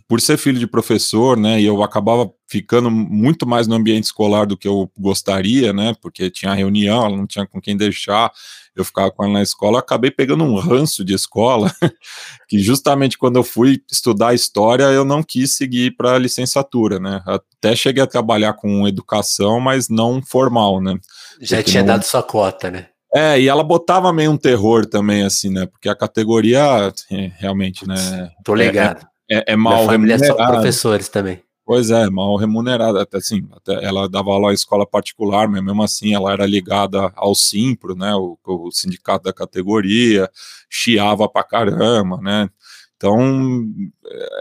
por 0.07 0.21
ser 0.21 0.37
filho 0.37 0.61
de 0.61 0.67
professor, 0.67 1.37
né, 1.37 1.61
e 1.61 1.65
eu 1.65 1.83
acabava 1.83 2.33
ficando 2.47 2.89
muito 2.89 3.49
mais 3.49 3.67
no 3.67 3.75
ambiente 3.75 4.05
escolar 4.05 4.47
do 4.47 4.57
que 4.57 4.69
eu 4.69 4.89
gostaria, 4.97 5.73
né, 5.73 5.97
porque 6.01 6.31
tinha 6.31 6.55
reunião, 6.55 7.05
ela 7.05 7.17
não 7.17 7.27
tinha 7.27 7.47
com 7.47 7.61
quem 7.61 7.77
deixar, 7.77 8.31
eu 8.77 8.85
ficava 8.85 9.11
com 9.11 9.25
ela 9.25 9.35
na 9.35 9.43
escola, 9.43 9.77
eu 9.77 9.81
acabei 9.81 10.11
pegando 10.11 10.45
um 10.45 10.59
ranço 10.59 11.05
de 11.05 11.15
escola, 11.15 11.73
que 12.49 12.59
justamente 12.59 13.19
quando 13.19 13.37
eu 13.37 13.45
fui 13.45 13.83
estudar 13.91 14.35
história, 14.35 14.85
eu 14.85 15.05
não 15.05 15.23
quis 15.23 15.57
seguir 15.57 15.97
para 15.97 16.19
licenciatura, 16.19 16.99
né? 16.99 17.23
Até 17.27 17.75
cheguei 17.75 18.03
a 18.03 18.07
trabalhar 18.07 18.55
com 18.55 18.87
educação, 18.87 19.61
mas 19.61 19.89
não 19.89 20.23
formal, 20.23 20.81
né? 20.81 20.97
Já 21.41 21.59
Porque 21.59 21.73
tinha 21.73 21.83
não... 21.83 21.89
dado 21.95 22.05
sua 22.05 22.23
cota, 22.23 22.71
né? 22.71 22.87
É, 23.13 23.41
e 23.41 23.49
ela 23.49 23.65
botava 23.65 24.13
meio 24.13 24.31
um 24.31 24.37
terror 24.37 24.87
também, 24.87 25.25
assim, 25.25 25.51
né? 25.51 25.67
Porque 25.67 25.89
a 25.89 25.97
categoria, 25.97 26.93
é, 27.11 27.33
realmente, 27.39 27.87
né? 27.87 28.31
Tô 28.45 28.55
ligado. 28.55 29.05
É, 29.29 29.39
é, 29.39 29.45
é 29.49 29.57
mal 29.57 29.79
Minha 29.79 29.87
família 29.87 30.15
é 30.15 30.19
só 30.19 30.35
professores 30.35 31.09
também. 31.09 31.43
Pois 31.71 31.89
é, 31.89 32.11
mal 32.11 32.35
remunerada, 32.35 33.01
até 33.01 33.19
assim, 33.19 33.49
até 33.53 33.85
ela 33.85 34.09
dava 34.09 34.31
aula 34.31 34.51
em 34.51 34.55
escola 34.55 34.85
particular, 34.85 35.47
mas 35.47 35.63
mesmo 35.63 35.81
assim 35.85 36.13
ela 36.13 36.33
era 36.33 36.45
ligada 36.45 37.13
ao 37.15 37.33
Simpro, 37.33 37.95
né, 37.95 38.13
o, 38.13 38.37
o 38.45 38.73
sindicato 38.73 39.27
da 39.27 39.33
categoria, 39.33 40.29
chiava 40.69 41.29
pra 41.29 41.45
caramba, 41.45 42.17
né, 42.17 42.51
então 42.97 43.17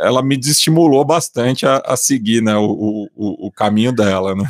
ela 0.02 0.24
me 0.24 0.36
desestimulou 0.38 1.06
bastante 1.06 1.68
a, 1.68 1.78
a 1.86 1.96
seguir, 1.96 2.42
né, 2.42 2.56
o, 2.56 3.08
o, 3.16 3.48
o, 3.48 3.52
caminho 3.52 3.92
dela, 3.92 4.34
né. 4.34 4.50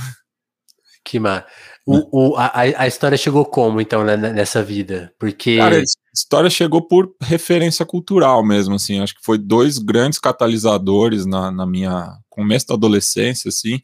Que 1.04 1.20
mar. 1.20 1.46
O, 1.86 2.32
o, 2.32 2.36
a, 2.36 2.52
a 2.54 2.88
história 2.88 3.18
chegou 3.18 3.46
como, 3.46 3.82
então, 3.82 4.04
né, 4.04 4.16
nessa 4.16 4.62
vida? 4.62 5.12
Porque... 5.18 5.58
Cara, 5.58 5.82
história 6.14 6.50
chegou 6.50 6.82
por 6.82 7.16
referência 7.22 7.86
cultural 7.86 8.46
mesmo, 8.46 8.76
assim, 8.76 9.00
acho 9.00 9.16
que 9.16 9.24
foi 9.24 9.38
dois 9.38 9.80
grandes 9.80 10.20
catalisadores 10.20 11.26
na, 11.26 11.52
na 11.52 11.66
minha 11.66 12.18
começo 12.30 12.68
da 12.68 12.76
adolescência, 12.76 13.50
assim, 13.50 13.82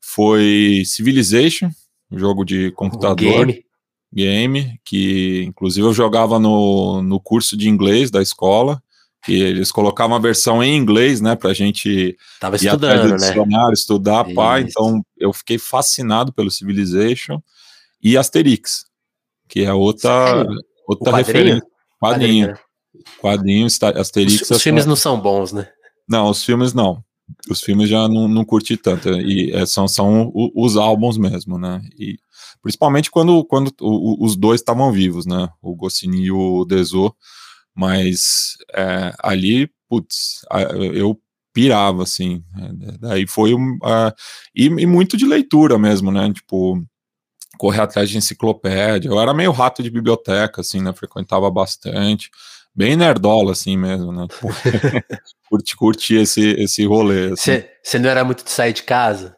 foi 0.00 0.82
Civilization, 0.84 1.70
jogo 2.12 2.44
de 2.44 2.72
computador, 2.72 3.46
game. 3.46 3.64
game, 4.12 4.80
que 4.84 5.44
inclusive 5.44 5.86
eu 5.86 5.94
jogava 5.94 6.38
no, 6.38 7.02
no 7.02 7.20
curso 7.20 7.56
de 7.56 7.68
inglês 7.68 8.10
da 8.10 8.22
escola, 8.22 8.82
que 9.26 9.34
eles 9.34 9.72
colocavam 9.72 10.16
a 10.16 10.20
versão 10.20 10.62
em 10.62 10.76
inglês, 10.76 11.20
né, 11.20 11.34
pra 11.34 11.52
gente 11.52 12.16
Tava 12.40 12.56
estudando, 12.56 13.18
né? 13.18 13.34
estudar, 13.72 14.24
pá, 14.32 14.60
então 14.60 15.04
eu 15.18 15.32
fiquei 15.32 15.58
fascinado 15.58 16.32
pelo 16.32 16.50
Civilization 16.50 17.42
e 18.00 18.16
Asterix, 18.16 18.86
que 19.48 19.64
é 19.64 19.74
outra... 19.74 20.28
Sério? 20.28 20.56
Outra 20.86 21.12
quadrinho? 21.12 21.26
referência. 21.26 21.68
Quadrinho. 22.00 22.46
Quadrinho, 23.20 23.66
quadrinho 23.66 24.00
Asterix. 24.00 24.42
Os, 24.42 24.50
os 24.52 24.62
filmes 24.62 24.86
não 24.86 24.96
são 24.96 25.20
bons, 25.20 25.52
né? 25.52 25.68
Não, 26.08 26.30
os 26.30 26.44
filmes 26.44 26.72
não. 26.72 27.02
Os 27.50 27.60
filmes 27.60 27.88
já 27.88 28.08
não, 28.08 28.28
não 28.28 28.44
curti 28.44 28.76
tanto. 28.76 29.08
E 29.20 29.50
é, 29.52 29.66
são, 29.66 29.88
são 29.88 30.32
os 30.54 30.76
álbuns 30.76 31.18
mesmo, 31.18 31.58
né? 31.58 31.82
E 31.98 32.18
principalmente 32.62 33.10
quando, 33.10 33.44
quando 33.44 33.72
os 33.80 34.36
dois 34.36 34.60
estavam 34.60 34.92
vivos, 34.92 35.26
né? 35.26 35.48
O 35.60 35.74
Goscinny 35.74 36.26
e 36.26 36.30
o 36.30 36.64
Deso. 36.64 37.12
Mas 37.76 38.56
é, 38.74 39.12
ali, 39.22 39.70
putz, 39.88 40.40
eu 40.94 41.20
pirava, 41.52 42.02
assim. 42.02 42.42
É, 42.56 42.98
daí 42.98 43.26
foi 43.26 43.54
um. 43.54 43.76
Uh, 43.76 44.12
e, 44.54 44.66
e, 44.66 44.86
muito 44.86 45.16
de 45.16 45.26
leitura 45.26 45.78
mesmo, 45.78 46.10
né? 46.10 46.32
Tipo, 46.32 46.82
correr 47.58 47.80
atrás 47.80 48.10
de 48.10 48.18
enciclopédia. 48.18 49.08
Eu 49.08 49.20
era 49.20 49.32
meio 49.34 49.52
rato 49.52 49.82
de 49.82 49.90
biblioteca, 49.90 50.60
assim, 50.60 50.80
né? 50.80 50.92
Frequentava 50.92 51.50
bastante. 51.50 52.30
Bem 52.74 52.96
nerdola, 52.96 53.52
assim 53.52 53.76
mesmo, 53.76 54.12
né? 54.12 54.26
curti, 55.48 55.76
curti 55.76 56.14
esse, 56.16 56.50
esse 56.58 56.84
rolê. 56.84 57.30
Você 57.30 57.70
assim. 57.84 57.98
não 57.98 58.10
era 58.10 58.24
muito 58.24 58.44
de 58.44 58.50
sair 58.50 58.72
de 58.72 58.82
casa? 58.82 59.35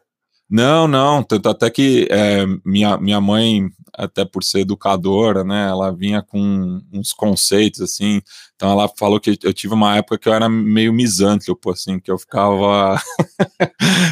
Não, 0.49 0.87
não, 0.87 1.21
tanto 1.21 1.47
até 1.47 1.69
que 1.69 2.07
é, 2.09 2.43
minha, 2.65 2.97
minha 2.97 3.21
mãe, 3.21 3.69
até 3.93 4.25
por 4.25 4.43
ser 4.43 4.61
educadora, 4.61 5.43
né, 5.43 5.67
ela 5.69 5.91
vinha 5.91 6.23
com 6.23 6.79
uns 6.91 7.13
conceitos, 7.13 7.81
assim, 7.81 8.19
então 8.55 8.71
ela 8.71 8.89
falou 8.97 9.19
que 9.19 9.37
eu 9.43 9.53
tive 9.53 9.75
uma 9.75 9.97
época 9.97 10.17
que 10.17 10.27
eu 10.27 10.33
era 10.33 10.49
meio 10.49 10.91
misântropo, 10.91 11.69
assim, 11.69 11.99
que 11.99 12.09
eu 12.09 12.17
ficava 12.17 12.99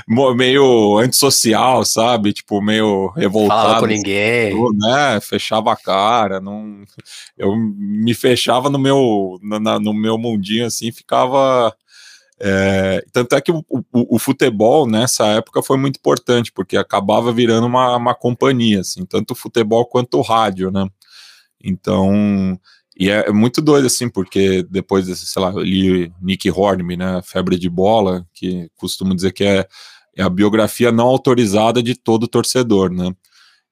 meio 0.35 0.99
antissocial, 0.99 1.83
sabe, 1.83 2.33
tipo, 2.33 2.61
meio 2.61 3.07
revoltado. 3.15 3.61
Falava 3.61 3.79
com 3.79 3.87
ninguém. 3.87 4.53
Né, 4.75 5.19
fechava 5.21 5.73
a 5.73 5.75
cara, 5.75 6.39
não, 6.39 6.83
eu 7.35 7.55
me 7.55 8.13
fechava 8.13 8.69
no 8.69 8.77
meu, 8.77 9.39
na, 9.41 9.79
no 9.79 9.91
meu 9.91 10.19
mundinho, 10.19 10.67
assim, 10.67 10.91
ficava 10.91 11.73
é, 12.39 13.03
tanto 13.11 13.35
é 13.35 13.41
que 13.41 13.51
o, 13.51 13.65
o, 13.69 13.83
o, 14.15 14.19
futebol 14.19 14.87
nessa 14.87 15.25
época 15.27 15.63
foi 15.63 15.77
muito 15.77 15.97
importante, 15.97 16.51
porque 16.51 16.77
acabava 16.77 17.31
virando 17.31 17.65
uma, 17.65 17.95
uma 17.97 18.13
companhia, 18.13 18.81
assim, 18.81 19.05
tanto 19.05 19.31
o 19.31 19.35
futebol 19.35 19.85
quanto 19.87 20.17
o 20.17 20.21
rádio, 20.21 20.69
né? 20.69 20.87
Então, 21.63 22.59
e 22.99 23.09
é, 23.09 23.27
é 23.27 23.31
muito 23.31 23.59
doido, 23.59 23.87
assim, 23.87 24.07
porque 24.07 24.63
depois 24.69 25.07
desse, 25.07 25.25
sei 25.25 25.41
lá, 25.41 25.51
li 25.51 26.11
Nick 26.21 26.49
Hornby, 26.49 26.95
né, 26.95 27.21
Febre 27.23 27.57
de 27.57 27.69
Bola, 27.69 28.25
que 28.33 28.69
costumo 28.75 29.15
dizer 29.15 29.33
que 29.33 29.43
é, 29.43 29.67
é 30.15 30.21
a 30.21 30.29
biografia 30.29 30.91
não 30.91 31.07
autorizada 31.07 31.81
de 31.81 31.95
todo 31.95 32.27
torcedor, 32.27 32.91
né? 32.91 33.11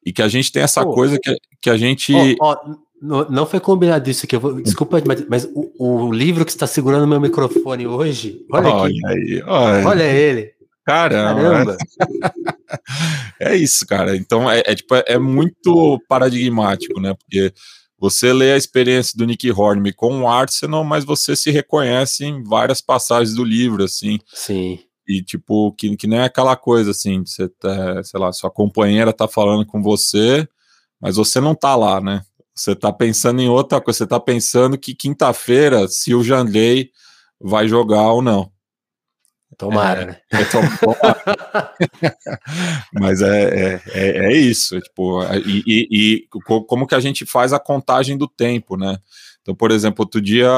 E 0.04 0.12
que 0.12 0.22
a 0.22 0.28
gente 0.28 0.52
tem 0.52 0.64
essa 0.64 0.82
oh, 0.82 0.94
coisa 0.94 1.20
que, 1.22 1.36
que 1.62 1.70
a 1.70 1.78
gente. 1.78 2.14
Oh, 2.14 2.46
oh, 2.48 2.76
não, 3.02 3.30
não 3.30 3.46
foi 3.46 3.60
combinado 3.60 4.10
isso 4.10 4.26
aqui. 4.26 4.38
Vou, 4.38 4.62
desculpa, 4.62 5.02
mas, 5.06 5.28
mas 5.28 5.50
o, 5.54 5.72
o, 5.78 6.12
livro 6.12 6.46
que 6.46 6.52
está 6.52 6.66
segurando 6.66 7.08
meu 7.08 7.20
microfone 7.20 7.86
hoje, 7.86 8.46
olha, 8.52 8.70
olha 8.70 8.86
aqui. 8.86 9.06
Aí, 9.06 9.44
olha. 9.46 9.88
olha 9.88 10.04
ele. 10.04 10.56
Caramba. 10.86 11.78
é 13.40 13.56
isso, 13.56 13.86
cara. 13.88 14.16
Então 14.16 14.50
é, 14.50 14.62
é, 14.66 14.76
tipo, 14.76 14.94
é 14.96 15.18
muito 15.18 16.00
paradigmático, 16.08 17.00
né? 17.00 17.16
Porque 17.16 17.52
você 17.98 18.32
lê 18.32 18.54
a 18.54 18.58
experiência 18.58 19.18
do 19.18 19.26
Nick 19.26 19.50
Hornby 19.52 19.94
com 19.94 20.22
o 20.22 20.28
Arsenal, 20.28 20.84
mas 20.84 21.04
você 21.04 21.36
se 21.36 21.50
reconhece 21.50 22.26
em 22.26 22.44
várias 22.44 22.82
passagens 22.82 23.36
do 23.36 23.44
livro, 23.44 23.84
assim. 23.84 24.20
Sim. 24.34 24.80
E, 25.08 25.22
tipo, 25.22 25.72
que, 25.74 25.96
que 25.96 26.08
nem 26.08 26.20
é 26.20 26.24
aquela 26.24 26.56
coisa, 26.56 26.92
assim, 26.92 27.24
você 27.26 27.48
tá, 27.48 28.04
sei 28.04 28.20
lá, 28.20 28.32
sua 28.32 28.50
companheira 28.50 29.14
tá 29.14 29.28
falando 29.28 29.66
com 29.66 29.82
você, 29.82 30.48
mas 31.00 31.16
você 31.16 31.40
não 31.40 31.56
tá 31.56 31.76
lá, 31.76 32.02
né? 32.02 32.22
Você 32.56 32.72
está 32.72 32.92
pensando 32.92 33.42
em 33.42 33.50
outra 33.50 33.82
coisa, 33.82 33.98
você 33.98 34.04
está 34.06 34.20
pensando 34.20 34.78
que 34.78 34.96
quinta-feira, 34.96 35.88
se 35.88 36.16
o 36.16 36.24
Jandrei 36.24 36.90
vai 37.40 37.68
jogar 37.68 38.12
ou 38.12 38.22
não. 38.22 38.52
Tomara, 39.58 40.02
é, 40.02 40.06
né? 40.06 40.22
É, 40.32 40.46
tomara. 40.46 41.74
Mas 42.94 43.22
é, 43.22 43.74
é, 43.76 43.82
é, 43.94 44.26
é, 44.26 44.38
isso, 44.38 44.80
tipo, 44.82 45.24
e, 45.34 45.64
e, 45.66 45.88
e, 45.92 46.28
como 46.68 46.88
que 46.88 46.96
a 46.96 47.00
gente 47.00 47.26
faz 47.26 47.54
a 47.54 47.60
contagem 47.60 48.18
do 48.18 48.28
tempo, 48.28 48.76
né? 48.76 48.98
Então, 49.42 49.54
por 49.54 49.72
exemplo, 49.72 50.04
outro 50.04 50.20
dia 50.20 50.50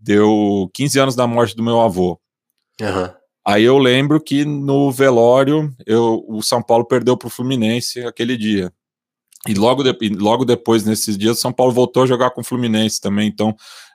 deu 0.00 0.70
15 0.74 0.98
anos 0.98 1.16
da 1.16 1.26
morte 1.26 1.54
do 1.54 1.62
meu 1.62 1.80
avô. 1.80 2.20
Uhum. 2.80 3.08
Aí 3.46 3.62
eu 3.62 3.78
lembro 3.78 4.20
que 4.20 4.44
no 4.44 4.90
velório 4.90 5.72
eu, 5.86 6.24
o 6.26 6.42
São 6.42 6.60
Paulo 6.60 6.84
perdeu 6.84 7.16
para 7.16 7.28
o 7.28 7.30
Fluminense 7.30 8.02
aquele 8.02 8.36
dia. 8.36 8.72
E 9.46 9.54
logo, 9.54 9.82
de, 9.82 10.08
logo 10.10 10.44
depois, 10.44 10.84
nesses 10.84 11.16
dias, 11.16 11.38
o 11.38 11.40
São 11.40 11.52
Paulo 11.52 11.72
voltou 11.72 12.02
a 12.02 12.06
jogar 12.06 12.30
com 12.30 12.40
o 12.40 12.44
Fluminense 12.44 13.00
também. 13.00 13.28
Então, 13.28 13.54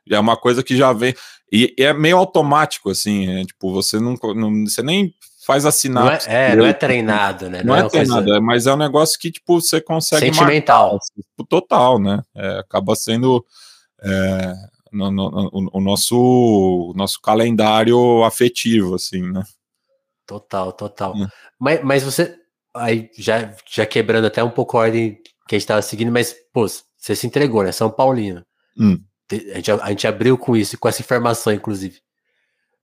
é 0.10 0.20
uma 0.20 0.38
coisa 0.38 0.64
que 0.64 0.76
já 0.76 0.94
vem. 0.94 1.14
E, 1.52 1.74
e 1.78 1.84
é 1.84 1.94
meio 1.94 2.18
automático, 2.18 2.90
assim. 2.90 3.28
É, 3.28 3.46
tipo, 3.46 3.72
você 3.72 4.00
não, 4.00 4.16
não, 4.36 4.66
Você 4.66 4.82
nem 4.82 5.14
faz 5.46 5.66
assinar. 5.66 6.06
Não 6.06 6.12
é, 6.12 6.52
é, 6.52 6.56
não 6.56 6.66
é 6.66 6.74
treinado, 6.74 7.50
né? 7.50 7.60
Não, 7.60 7.76
não 7.76 7.76
é, 7.76 7.86
é 7.86 7.90
treinado, 7.90 8.26
coisa... 8.26 8.42
mas 8.42 8.68
é 8.68 8.74
um 8.74 8.78
negócio 8.78 9.20
que, 9.20 9.32
tipo, 9.32 9.60
você 9.60 9.82
consegue. 9.82 10.26
Sentimental. 10.26 10.94
Marcar, 10.94 11.06
tipo, 11.16 11.46
total, 11.48 12.00
né? 12.00 12.22
É, 12.36 12.60
acaba 12.60 12.96
sendo. 12.96 13.46
É, 14.04 14.54
no, 14.92 15.10
no, 15.10 15.30
no, 15.32 15.70
o 15.74 15.80
nosso, 15.80 16.18
o 16.18 16.94
nosso 16.96 17.22
calendário 17.22 18.24
afetivo, 18.24 18.96
assim, 18.96 19.22
né? 19.22 19.44
Total, 20.26 20.72
total. 20.74 21.14
Mas, 21.60 21.84
mas 21.84 22.04
você, 22.04 22.38
aí 22.74 23.10
já, 23.18 23.54
já 23.70 23.86
quebrando 23.86 24.28
até 24.28 24.44
um 24.44 24.50
pouco 24.50 24.78
a 24.78 24.82
ordem 24.82 25.22
que 25.52 25.56
a 25.56 25.58
gente 25.58 25.66
estava 25.66 25.82
seguindo, 25.82 26.14
mas, 26.14 26.34
pô, 26.54 26.66
você 26.66 27.14
se 27.14 27.28
entregou, 27.28 27.62
né? 27.62 27.74
São 27.74 27.90
Paulino. 27.90 28.42
Hum. 28.80 28.98
A, 29.30 29.56
gente, 29.56 29.72
a 29.72 29.90
gente 29.90 30.08
abriu 30.08 30.38
com 30.38 30.56
isso, 30.56 30.78
com 30.78 30.88
essa 30.88 31.02
informação, 31.02 31.52
inclusive. 31.52 32.00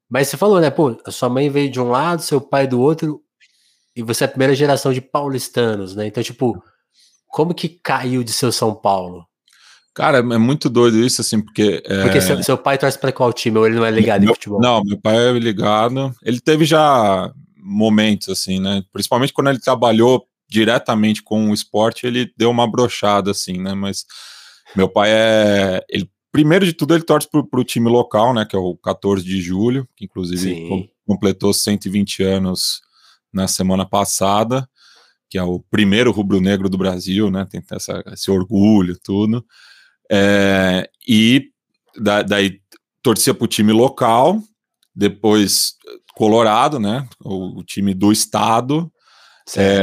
Mas 0.06 0.28
você 0.28 0.36
falou, 0.36 0.60
né? 0.60 0.70
Pô, 0.70 0.94
a 1.06 1.10
sua 1.10 1.30
mãe 1.30 1.48
veio 1.48 1.70
de 1.70 1.80
um 1.80 1.88
lado, 1.88 2.20
seu 2.20 2.42
pai 2.42 2.66
do 2.66 2.78
outro, 2.78 3.22
e 3.96 4.02
você 4.02 4.24
é 4.24 4.26
a 4.26 4.28
primeira 4.28 4.54
geração 4.54 4.92
de 4.92 5.00
paulistanos, 5.00 5.96
né? 5.96 6.06
Então, 6.06 6.22
tipo, 6.22 6.62
como 7.28 7.54
que 7.54 7.70
caiu 7.70 8.22
de 8.22 8.32
seu 8.32 8.52
São 8.52 8.74
Paulo? 8.74 9.26
Cara, 9.94 10.18
é 10.18 10.22
muito 10.22 10.68
doido 10.68 10.98
isso, 10.98 11.22
assim, 11.22 11.40
porque. 11.40 11.82
É... 11.86 12.02
Porque 12.02 12.20
seu, 12.20 12.42
seu, 12.42 12.58
pai 12.58 12.76
torce 12.76 12.98
para 12.98 13.12
qual 13.12 13.32
time 13.32 13.56
ou 13.56 13.66
ele 13.66 13.76
não 13.76 13.86
é 13.86 13.90
ligado 13.90 14.20
meu, 14.20 14.32
em 14.32 14.34
futebol? 14.34 14.60
Não, 14.60 14.82
meu 14.84 15.00
pai 15.00 15.16
é 15.16 15.32
ligado. 15.32 16.14
Ele 16.22 16.38
teve 16.38 16.66
já 16.66 17.32
momentos, 17.56 18.28
assim, 18.28 18.60
né? 18.60 18.82
Principalmente 18.92 19.32
quando 19.32 19.48
ele 19.48 19.58
trabalhou 19.58 20.28
diretamente 20.48 21.22
com 21.22 21.50
o 21.50 21.54
esporte, 21.54 22.06
ele 22.06 22.32
deu 22.36 22.50
uma 22.50 22.70
brochada, 22.70 23.30
assim, 23.30 23.60
né? 23.60 23.74
Mas 23.74 24.04
meu 24.74 24.88
pai 24.88 25.10
é. 25.10 25.84
Ele, 25.88 26.10
primeiro 26.32 26.64
de 26.64 26.72
tudo, 26.72 26.94
ele 26.94 27.04
torce 27.04 27.28
para 27.28 27.60
o 27.60 27.64
time 27.64 27.88
local, 27.88 28.32
né? 28.32 28.44
Que 28.44 28.56
é 28.56 28.58
o 28.58 28.76
14 28.76 29.24
de 29.24 29.40
julho, 29.40 29.88
que 29.96 30.04
inclusive 30.04 30.68
com, 30.68 30.88
completou 31.06 31.52
120 31.52 32.22
anos 32.22 32.80
na 33.32 33.46
semana 33.46 33.84
passada, 33.84 34.68
que 35.28 35.36
é 35.36 35.42
o 35.42 35.60
primeiro 35.70 36.10
rubro-negro 36.10 36.68
do 36.68 36.78
Brasil, 36.78 37.30
né? 37.30 37.46
Tem 37.50 37.62
essa, 37.70 38.02
esse 38.12 38.30
orgulho, 38.30 38.98
tudo. 39.02 39.44
É, 40.10 40.88
e 41.06 41.50
da, 41.96 42.22
daí 42.22 42.60
torcia 43.02 43.34
para 43.34 43.44
o 43.44 43.48
time 43.48 43.72
local, 43.72 44.42
depois 44.94 45.76
Colorado, 46.14 46.80
né? 46.80 47.06
O, 47.20 47.60
o 47.60 47.64
time 47.64 47.94
do 47.94 48.10
estado. 48.10 48.90
É, 49.56 49.82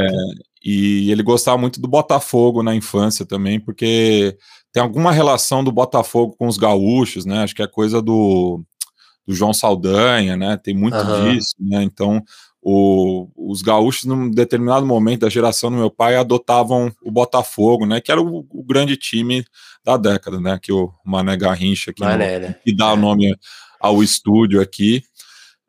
e 0.65 1.11
ele 1.11 1.21
gostava 1.21 1.59
muito 1.59 1.79
do 1.79 1.87
Botafogo 1.87 2.63
na 2.63 2.73
infância 2.75 3.23
também, 3.23 3.59
porque 3.59 4.35
tem 4.73 4.81
alguma 4.81 5.11
relação 5.11 5.63
do 5.63 5.71
Botafogo 5.71 6.35
com 6.35 6.47
os 6.47 6.57
gaúchos, 6.57 7.23
né? 7.23 7.43
Acho 7.43 7.53
que 7.53 7.61
é 7.61 7.67
coisa 7.67 8.01
do, 8.01 8.65
do 9.27 9.35
João 9.35 9.53
Saldanha, 9.53 10.35
né? 10.35 10.57
Tem 10.57 10.73
muito 10.73 10.97
uhum. 10.97 11.31
disso, 11.31 11.53
né? 11.59 11.83
Então, 11.83 12.19
o, 12.59 13.29
os 13.37 13.61
gaúchos, 13.61 14.05
num 14.05 14.27
determinado 14.27 14.87
momento 14.87 15.21
da 15.21 15.29
geração 15.29 15.69
do 15.69 15.77
meu 15.77 15.91
pai, 15.91 16.15
adotavam 16.15 16.91
o 17.03 17.11
Botafogo, 17.11 17.85
né? 17.85 18.01
Que 18.01 18.11
era 18.11 18.19
o, 18.19 18.39
o 18.49 18.63
grande 18.63 18.97
time 18.97 19.45
da 19.83 19.97
década, 19.97 20.41
né? 20.41 20.57
Que 20.59 20.73
o 20.73 20.91
Mané 21.05 21.37
Garrincha, 21.37 21.93
que, 21.93 22.03
Mané, 22.03 22.39
no, 22.39 22.47
né? 22.47 22.55
que 22.65 22.75
dá 22.75 22.89
é. 22.89 22.93
o 22.93 22.97
nome 22.97 23.37
ao 23.79 24.01
estúdio 24.01 24.59
aqui. 24.59 25.03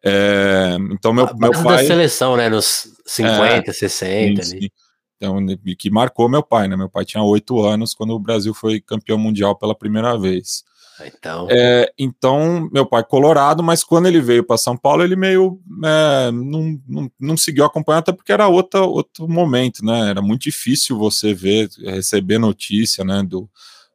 É, 0.02 0.74
então, 0.90 1.12
meu, 1.12 1.28
meu 1.36 1.50
pai. 1.50 1.82
da 1.82 1.86
seleção, 1.86 2.34
né? 2.34 2.48
Nos 2.48 2.88
50, 3.04 3.70
é, 3.70 3.74
60 3.74 4.42
sim, 4.42 4.54
ali. 4.54 4.62
Sim. 4.62 4.85
Então, 5.16 5.38
que 5.78 5.90
marcou 5.90 6.28
meu 6.28 6.42
pai, 6.42 6.68
né? 6.68 6.76
Meu 6.76 6.88
pai 6.88 7.04
tinha 7.04 7.22
oito 7.22 7.60
anos 7.64 7.94
quando 7.94 8.10
o 8.10 8.18
Brasil 8.18 8.52
foi 8.52 8.80
campeão 8.80 9.18
mundial 9.18 9.56
pela 9.56 9.74
primeira 9.74 10.18
vez. 10.18 10.62
Então, 11.04 11.46
é, 11.50 11.92
então 11.98 12.70
meu 12.72 12.86
pai 12.86 13.04
colorado, 13.04 13.62
mas 13.62 13.84
quando 13.84 14.06
ele 14.06 14.20
veio 14.20 14.42
para 14.42 14.56
São 14.56 14.76
Paulo, 14.76 15.02
ele 15.02 15.14
meio 15.14 15.60
é, 15.84 16.30
não, 16.30 16.80
não, 16.88 17.10
não 17.20 17.36
seguiu 17.36 17.64
acompanhando, 17.64 18.00
até 18.00 18.12
porque 18.12 18.32
era 18.32 18.48
outra, 18.48 18.80
outro 18.82 19.28
momento, 19.28 19.84
né? 19.84 20.10
Era 20.10 20.22
muito 20.22 20.42
difícil 20.42 20.96
você 20.96 21.34
ver, 21.34 21.68
receber 21.78 22.38
notícia, 22.38 23.04
né? 23.04 23.22
Do, 23.22 23.48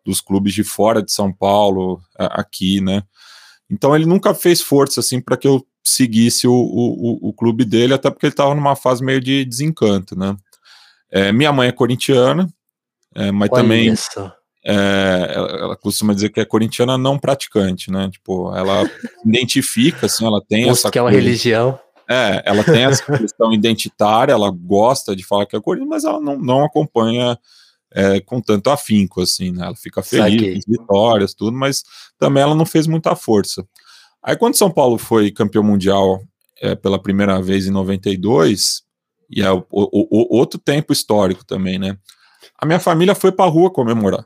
dos 0.06 0.22
clubes 0.22 0.54
de 0.54 0.64
fora 0.64 1.02
de 1.02 1.12
São 1.12 1.32
Paulo, 1.32 2.02
aqui, 2.18 2.82
né? 2.82 3.04
Então 3.70 3.96
ele 3.96 4.06
nunca 4.06 4.34
fez 4.34 4.62
força 4.62 5.00
assim 5.00 5.22
para 5.22 5.38
que 5.38 5.48
eu 5.48 5.66
seguisse 5.84 6.48
o, 6.48 6.54
o, 6.54 7.30
o 7.30 7.34
clube 7.34 7.66
dele, 7.66 7.94
até 7.94 8.10
porque 8.10 8.28
ele 8.28 8.34
estava 8.34 8.54
numa 8.54 8.76
fase 8.76 9.04
meio 9.04 9.20
de 9.20 9.44
desencanto, 9.46 10.18
né? 10.18 10.36
É, 11.12 11.32
minha 11.32 11.52
mãe 11.52 11.68
é 11.68 11.72
corintiana, 11.72 12.48
é, 13.16 13.32
mas 13.32 13.50
Olha 13.52 13.62
também 13.62 13.94
é, 14.64 15.32
ela, 15.34 15.50
ela, 15.58 15.76
costuma 15.76 16.14
dizer 16.14 16.30
que 16.30 16.40
é 16.40 16.46
corintiana 16.46 16.98
não 16.98 17.18
praticante, 17.18 17.92
né? 17.92 18.10
Tipo, 18.12 18.56
ela 18.56 18.84
identifica, 19.26 20.06
assim, 20.06 20.26
ela 20.26 20.42
tem 20.48 20.66
Posto 20.66 20.82
essa 20.82 20.92
que 20.92 21.00
é 21.00 21.02
uma 21.02 21.12
religião. 21.12 21.80
É, 22.08 22.44
ela 22.46 22.64
tem 22.64 22.84
essa 22.86 23.06
questão 23.18 23.54
identitária, 23.54 24.34
ela 24.34 24.52
gosta 24.52 25.16
de 25.16 25.24
falar 25.24 25.46
que 25.46 25.56
é 25.56 25.62
corintiana, 25.62 25.90
mas 25.90 26.04
ela 26.04 26.20
não, 26.20 26.38
não 26.38 26.64
acompanha 26.64 27.38
é, 27.94 28.20
com 28.22 28.40
tanto 28.40 28.70
afinco, 28.70 29.22
assim, 29.22 29.52
né? 29.52 29.66
Ela 29.66 29.76
fica 29.76 30.04
feliz 30.04 30.64
com 30.66 30.72
vitórias, 30.72 31.34
tudo, 31.34 31.58
mas 31.58 31.84
também 32.18 32.44
ela 32.44 32.56
não 32.56 32.66
fez 32.66 32.86
muita 32.86 33.16
força. 33.16 33.66
Aí 34.22 34.36
quando 34.36 34.56
São 34.56 34.70
Paulo 34.70 34.98
foi 34.98 35.32
campeão 35.32 35.64
mundial 35.64 36.22
é, 36.62 36.76
pela 36.76 37.02
primeira 37.02 37.42
vez 37.42 37.66
em 37.66 37.72
92, 37.72 38.84
e 39.32 39.42
é 39.42 39.52
o, 39.52 39.66
o, 39.72 40.36
o, 40.36 40.38
outro 40.38 40.60
tempo 40.60 40.92
histórico 40.92 41.46
também, 41.46 41.80
né? 41.80 41.98
A 42.60 42.66
minha 42.66 42.80
família 42.80 43.16
foi 43.16 43.32
para 43.32 43.46
a 43.46 43.50
rua 43.50 43.72
comemorar, 43.72 44.26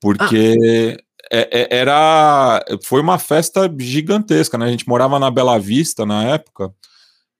porque 0.00 0.96
ah. 1.32 1.46
era 1.70 2.64
foi 2.84 3.00
uma 3.00 3.18
festa 3.18 3.72
gigantesca, 3.78 4.56
né? 4.56 4.66
A 4.66 4.70
gente 4.70 4.88
morava 4.88 5.18
na 5.18 5.30
Bela 5.30 5.58
Vista 5.58 6.06
na 6.06 6.24
época 6.24 6.72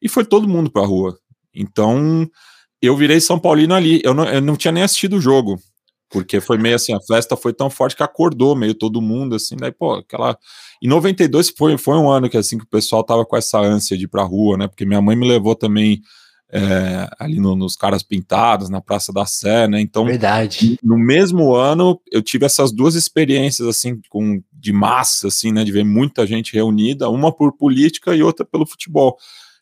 e 0.01 0.09
foi 0.09 0.25
todo 0.25 0.49
mundo 0.49 0.71
para 0.71 0.83
a 0.83 0.87
rua. 0.87 1.19
Então 1.55 2.29
eu 2.83 2.97
virei 2.97 3.21
São 3.21 3.39
Paulino 3.39 3.75
ali. 3.75 4.01
Eu 4.05 4.13
não, 4.13 4.25
eu 4.25 4.41
não 4.41 4.57
tinha 4.57 4.73
nem 4.73 4.83
assistido 4.83 5.17
o 5.17 5.21
jogo, 5.21 5.57
porque 6.11 6.41
foi 6.41 6.59
meio 6.59 6.75
assim, 6.75 6.93
a 6.93 7.01
festa 7.01 7.37
foi 7.37 7.53
tão 7.53 7.71
forte 7.71 7.97
que 7.97 8.03
acordou 8.03 8.57
meio 8.57 8.75
todo 8.75 9.01
mundo, 9.01 9.37
assim, 9.37 9.57
daí, 9.57 9.73
pô, 9.73 9.95
aquela... 9.95 10.37
Em 10.83 10.89
92 10.89 11.51
foi, 11.57 11.79
foi 11.79 11.97
um 11.97 12.11
ano 12.11 12.29
que, 12.29 12.37
assim, 12.37 12.59
que 12.59 12.65
o 12.65 12.69
pessoal 12.69 13.05
tava 13.05 13.25
com 13.25 13.37
essa 13.37 13.59
ânsia 13.59 13.97
de 13.97 14.05
ir 14.05 14.09
pra 14.09 14.25
rua, 14.25 14.59
né, 14.59 14.69
porque 14.69 14.85
minha 14.85 15.01
mãe 15.01 15.17
me 15.17 15.27
levou 15.27 15.55
também 15.55 16.03
é, 16.53 17.09
ali 17.19 17.41
no, 17.41 17.57
nos 17.57 17.75
caras 17.75 18.03
pintados, 18.03 18.69
na 18.69 18.81
Praça 18.81 19.11
da 19.11 19.25
Sé, 19.25 19.67
né? 19.67 19.81
Então, 19.81 20.05
Verdade. 20.05 20.77
no 20.83 20.99
mesmo 20.99 21.55
ano, 21.55 21.99
eu 22.11 22.21
tive 22.21 22.45
essas 22.45 22.71
duas 22.71 22.95
experiências, 22.95 23.67
assim, 23.67 23.99
com, 24.11 24.43
de 24.53 24.71
massa, 24.71 25.29
assim, 25.29 25.51
né? 25.51 25.65
De 25.65 25.73
ver 25.73 25.85
muita 25.85 26.27
gente 26.27 26.53
reunida, 26.53 27.09
uma 27.09 27.33
por 27.33 27.57
política 27.57 28.15
e 28.15 28.23
outra 28.23 28.45
pelo 28.45 28.67
futebol. 28.67 29.17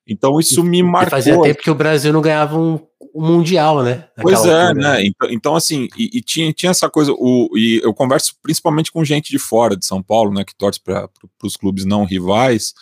Então, 0.05 0.41
isso 0.41 0.65
me 0.65 0.83
marcou. 0.83 1.11
Fazia 1.11 1.41
tempo 1.41 1.63
que 1.63 1.71
o 1.71 1.75
Brasil 1.77 2.13
não 2.13 2.21
ganhava 2.21 2.59
um, 2.59 2.81
um 3.15 3.25
Mundial, 3.25 3.85
né? 3.85 4.09
Pois 4.21 4.45
é, 4.45 4.63
altura. 4.67 4.75
né? 4.75 5.05
Então, 5.07 5.31
então 5.31 5.55
assim, 5.55 5.87
e, 5.97 6.19
e, 6.19 6.21
tinha, 6.21 6.53
tinha 6.53 6.71
essa 6.71 6.91
coisa, 6.91 7.13
o, 7.13 7.49
e 7.55 7.81
eu 7.85 7.95
converso 7.95 8.35
principalmente 8.43 8.91
com 8.91 9.05
gente 9.05 9.31
de 9.31 9.39
fora 9.39 9.77
de 9.77 9.87
São 9.87 10.03
Paulo, 10.03 10.35
né? 10.35 10.43
Que 10.45 10.57
torce 10.57 10.81
para 10.83 11.09
os 11.45 11.57
clubes 11.57 11.85
não 11.85 12.05
rivais 12.05 12.75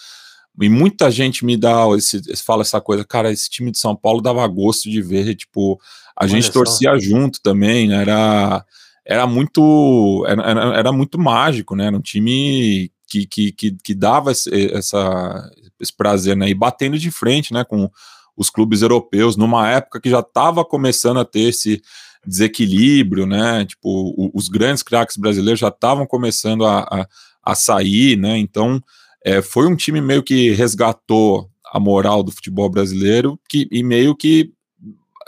e 0.61 0.69
muita 0.69 1.11
gente 1.11 1.45
me 1.45 1.57
dá 1.57 1.87
esse, 1.97 2.21
fala 2.45 2.63
essa 2.63 2.81
coisa, 2.81 3.05
cara, 3.05 3.31
esse 3.31 3.49
time 3.49 3.71
de 3.71 3.79
São 3.79 3.95
Paulo 3.95 4.21
dava 4.21 4.47
gosto 4.47 4.91
de 4.91 5.01
ver, 5.01 5.35
tipo, 5.35 5.81
a 6.17 6.25
Olha 6.25 6.29
gente 6.29 6.47
só. 6.47 6.53
torcia 6.53 6.99
junto 6.99 7.41
também, 7.41 7.89
né? 7.89 8.03
era 8.03 8.65
era 9.09 9.27
muito 9.27 10.25
era, 10.29 10.43
era, 10.77 10.93
muito 10.93 11.19
mágico, 11.19 11.75
né? 11.75 11.87
Era 11.87 11.97
um 11.97 12.01
time 12.01 12.93
que, 13.07 13.27
que, 13.27 13.53
que, 13.53 13.77
que 13.83 13.95
dava 13.95 14.33
esse, 14.33 14.51
essa, 14.71 15.51
esse 15.81 15.97
prazer, 15.97 16.37
né? 16.37 16.47
E 16.47 16.55
batendo 16.55 16.99
de 16.99 17.11
frente, 17.11 17.55
né? 17.55 17.65
Com 17.65 17.91
os 18.37 18.51
clubes 18.51 18.83
europeus, 18.83 19.35
numa 19.35 19.67
época 19.71 19.99
que 19.99 20.11
já 20.11 20.21
estava 20.21 20.63
começando 20.63 21.19
a 21.19 21.25
ter 21.25 21.49
esse 21.49 21.81
desequilíbrio, 22.27 23.27
né? 23.27 23.65
Tipo, 23.65 24.31
os 24.35 24.49
grandes 24.49 24.83
craques 24.83 25.17
brasileiros 25.17 25.59
já 25.59 25.69
estavam 25.69 26.07
começando 26.07 26.67
a, 26.67 26.81
a, 26.81 27.09
a 27.43 27.55
sair, 27.55 28.19
né? 28.19 28.37
Então, 28.37 28.83
é, 29.25 29.43
foi 29.43 29.67
um 29.67 29.77
time 29.77 30.01
meio 30.01 30.23
que 30.23 30.51
resgatou 30.53 31.49
a 31.73 31.79
moral 31.79 32.23
do 32.23 32.33
futebol 32.33 32.69
brasileiro 32.69 33.39
que, 33.49 33.69
e 33.71 33.83
meio 33.83 34.17
que 34.17 34.53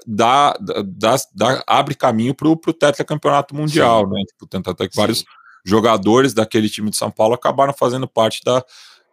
dá, 0.06 0.56
dá, 0.86 1.16
dá 1.34 1.64
abre 1.66 1.94
caminho 1.94 2.34
para 2.34 2.48
o 2.48 2.56
tetracampeonato 2.56 3.54
mundial, 3.54 4.06
Sim. 4.06 4.14
né? 4.14 4.22
Tipo, 4.26 4.46
tanto 4.46 4.70
até 4.70 4.88
que 4.88 4.94
Sim. 4.94 5.00
vários 5.00 5.24
jogadores 5.64 6.32
daquele 6.32 6.68
time 6.68 6.90
de 6.90 6.96
São 6.96 7.10
Paulo 7.10 7.34
acabaram 7.34 7.72
fazendo 7.72 8.08
parte 8.08 8.42
da 8.44 8.64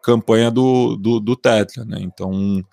campanha 0.02 0.50
do, 0.50 0.96
do, 0.96 1.20
do 1.20 1.36
Tetra, 1.36 1.84
né? 1.84 1.98
Então, 2.00 2.64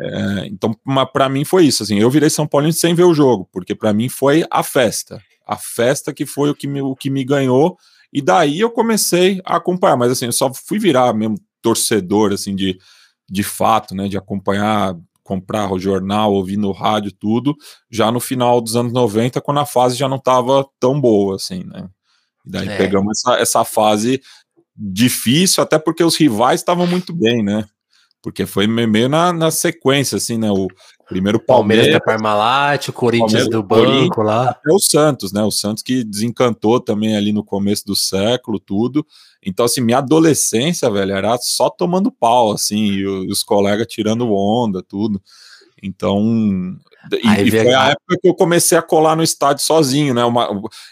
é, 0.00 0.46
então 0.46 0.74
para 1.12 1.28
mim 1.28 1.44
foi 1.44 1.66
isso. 1.66 1.82
Assim, 1.82 1.98
eu 1.98 2.10
virei 2.10 2.30
São 2.30 2.46
Paulino 2.46 2.72
sem 2.72 2.94
ver 2.94 3.04
o 3.04 3.14
jogo, 3.14 3.48
porque 3.52 3.74
para 3.74 3.92
mim 3.92 4.08
foi 4.08 4.44
a 4.50 4.62
festa, 4.62 5.20
a 5.46 5.56
festa 5.56 6.14
que 6.14 6.24
foi 6.24 6.50
o 6.50 6.54
que 6.54 6.66
me, 6.66 6.80
o 6.80 6.96
que 6.96 7.10
me 7.10 7.24
ganhou. 7.24 7.76
E 8.10 8.22
daí 8.22 8.58
eu 8.58 8.70
comecei 8.70 9.40
a 9.44 9.56
acompanhar, 9.56 9.98
mas 9.98 10.12
assim, 10.12 10.26
eu 10.26 10.32
só 10.32 10.50
fui 10.54 10.78
virar 10.78 11.12
mesmo 11.12 11.36
torcedor, 11.62 12.32
assim, 12.32 12.54
de, 12.54 12.78
de 13.28 13.42
fato, 13.42 13.94
né, 13.94 14.08
de 14.08 14.16
acompanhar, 14.16 14.96
comprar 15.22 15.70
o 15.72 15.78
jornal, 15.78 16.32
ouvir 16.32 16.56
no 16.56 16.72
rádio, 16.72 17.12
tudo, 17.12 17.54
já 17.90 18.10
no 18.10 18.20
final 18.20 18.60
dos 18.60 18.76
anos 18.76 18.92
90, 18.92 19.40
quando 19.40 19.60
a 19.60 19.66
fase 19.66 19.96
já 19.96 20.08
não 20.08 20.16
estava 20.16 20.66
tão 20.80 21.00
boa, 21.00 21.36
assim, 21.36 21.64
né. 21.64 21.88
E 22.46 22.50
daí 22.50 22.68
é. 22.68 22.76
pegamos 22.78 23.18
essa, 23.18 23.38
essa 23.38 23.64
fase 23.64 24.22
difícil, 24.74 25.62
até 25.62 25.78
porque 25.78 26.02
os 26.02 26.16
rivais 26.16 26.60
estavam 26.60 26.86
muito 26.86 27.12
bem, 27.12 27.42
né? 27.42 27.66
Porque 28.22 28.46
foi 28.46 28.66
meio 28.66 29.08
na, 29.08 29.32
na 29.32 29.50
sequência, 29.50 30.16
assim, 30.16 30.38
né? 30.38 30.50
O 30.50 30.68
primeiro 31.08 31.40
Palmeiras, 31.40 31.86
Palmeiras 31.86 31.92
da 31.92 32.00
Parmalat, 32.00 32.88
o 32.88 32.92
Corinthians 32.92 33.48
do 33.48 33.62
banco 33.62 34.22
lá. 34.22 34.50
Até 34.50 34.72
o 34.72 34.78
Santos, 34.78 35.32
né? 35.32 35.42
O 35.42 35.50
Santos 35.50 35.82
que 35.82 36.04
desencantou 36.04 36.78
também 36.78 37.16
ali 37.16 37.32
no 37.32 37.42
começo 37.42 37.84
do 37.86 37.96
século, 37.96 38.60
tudo. 38.60 39.04
Então, 39.42 39.64
assim, 39.64 39.80
minha 39.80 39.98
adolescência, 39.98 40.90
velho, 40.90 41.12
era 41.12 41.36
só 41.38 41.70
tomando 41.70 42.12
pau, 42.12 42.52
assim, 42.52 42.84
e 42.84 43.06
os 43.06 43.42
colegas 43.42 43.86
tirando 43.86 44.32
onda, 44.32 44.82
tudo. 44.82 45.20
Então, 45.82 46.76
e, 47.12 47.42
e 47.42 47.50
foi 47.50 47.72
a 47.72 47.90
época 47.90 48.16
que 48.20 48.28
eu 48.28 48.34
comecei 48.34 48.76
a 48.76 48.82
colar 48.82 49.16
no 49.16 49.22
estádio 49.22 49.64
sozinho, 49.64 50.12
né? 50.12 50.24
Uma, 50.24 50.50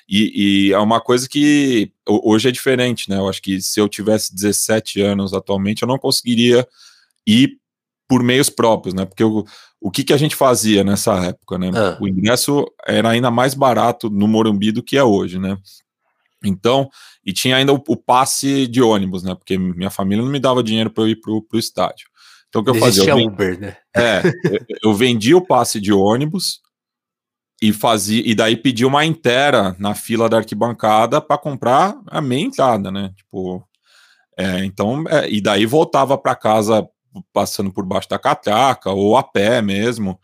e, 0.09 0.68
e, 0.68 0.72
é 0.72 0.79
uma 0.79 1.00
coisa 1.00 1.29
que 1.29 1.90
hoje 2.07 2.48
é 2.48 2.52
diferente, 2.52 3.11
né? 3.11 3.18
Eu 3.18 3.29
acho 3.29 3.42
que 3.42 3.61
se 3.61 3.81
eu 3.81 3.88
tivesse 3.88 4.35
17 4.35 5.00
anos 5.02 5.35
atualmente, 5.35 5.83
eu 5.83 5.88
não 5.88 5.98
conseguiria 5.98 6.66
ir 7.26 7.59
por 8.09 8.23
meios 8.23 8.49
próprios, 8.49 8.95
né? 8.95 9.05
Porque 9.05 9.25
o, 9.25 9.45
o 9.81 9.90
que, 9.90 10.05
que 10.05 10.12
a 10.12 10.16
gente 10.16 10.37
fazia 10.37 10.85
nessa 10.85 11.14
época, 11.27 11.59
né? 11.59 11.71
Ah. 11.75 11.99
O 12.01 12.07
ingresso 12.07 12.64
era 12.87 13.11
ainda 13.11 13.31
mais 13.31 13.55
barato 13.55 14.09
no 14.09 14.29
Morumbi 14.29 14.73
do 14.73 14.83
que 14.83 14.97
é 14.97 15.05
hoje, 15.05 15.38
né? 15.38 15.57
Então, 16.45 16.88
e 17.25 17.33
tinha 17.33 17.57
ainda 17.57 17.73
o, 17.73 17.83
o 17.88 17.97
passe 17.97 18.66
de 18.66 18.81
ônibus, 18.81 19.23
né? 19.23 19.35
Porque 19.35 19.59
minha 19.59 19.90
família 19.90 20.23
não 20.23 20.31
me 20.31 20.38
dava 20.38 20.62
dinheiro 20.62 20.90
para 20.90 21.05
eu 21.05 21.09
ir 21.09 21.16
para 21.16 21.33
o 21.33 21.59
estádio. 21.59 22.09
Então 22.49 22.62
o 22.62 22.64
que 22.64 22.71
eu 22.71 22.75
fazia? 22.77 23.11
Eu, 23.11 23.19
Uber, 23.19 23.59
né? 23.59 23.77
É, 23.95 24.23
eu 24.83 24.95
vendia 24.95 25.37
o 25.37 25.45
passe 25.45 25.81
de 25.81 25.92
ônibus 25.92 26.61
e 27.61 27.73
fazia 27.73 28.23
e 28.25 28.35
daí 28.35 28.57
pedia 28.57 28.87
uma 28.87 29.05
inteira 29.05 29.75
na 29.79 29.95
fila 29.95 30.29
da 30.29 30.38
arquibancada 30.38 31.21
para 31.21 31.38
comprar 31.38 31.99
a 32.07 32.21
meia 32.21 32.42
entrada, 32.42 32.90
né? 32.90 33.12
Tipo, 33.16 33.66
é, 34.38 34.64
então 34.64 35.05
é, 35.09 35.29
e 35.29 35.40
daí 35.40 35.66
voltava 35.66 36.16
para 36.16 36.35
casa 36.35 36.87
passando 37.33 37.72
por 37.72 37.85
baixo 37.85 38.09
da 38.09 38.18
catraca 38.18 38.90
ou 38.90 39.16
a 39.16 39.22
pé 39.22 39.62
mesmo, 39.62 40.18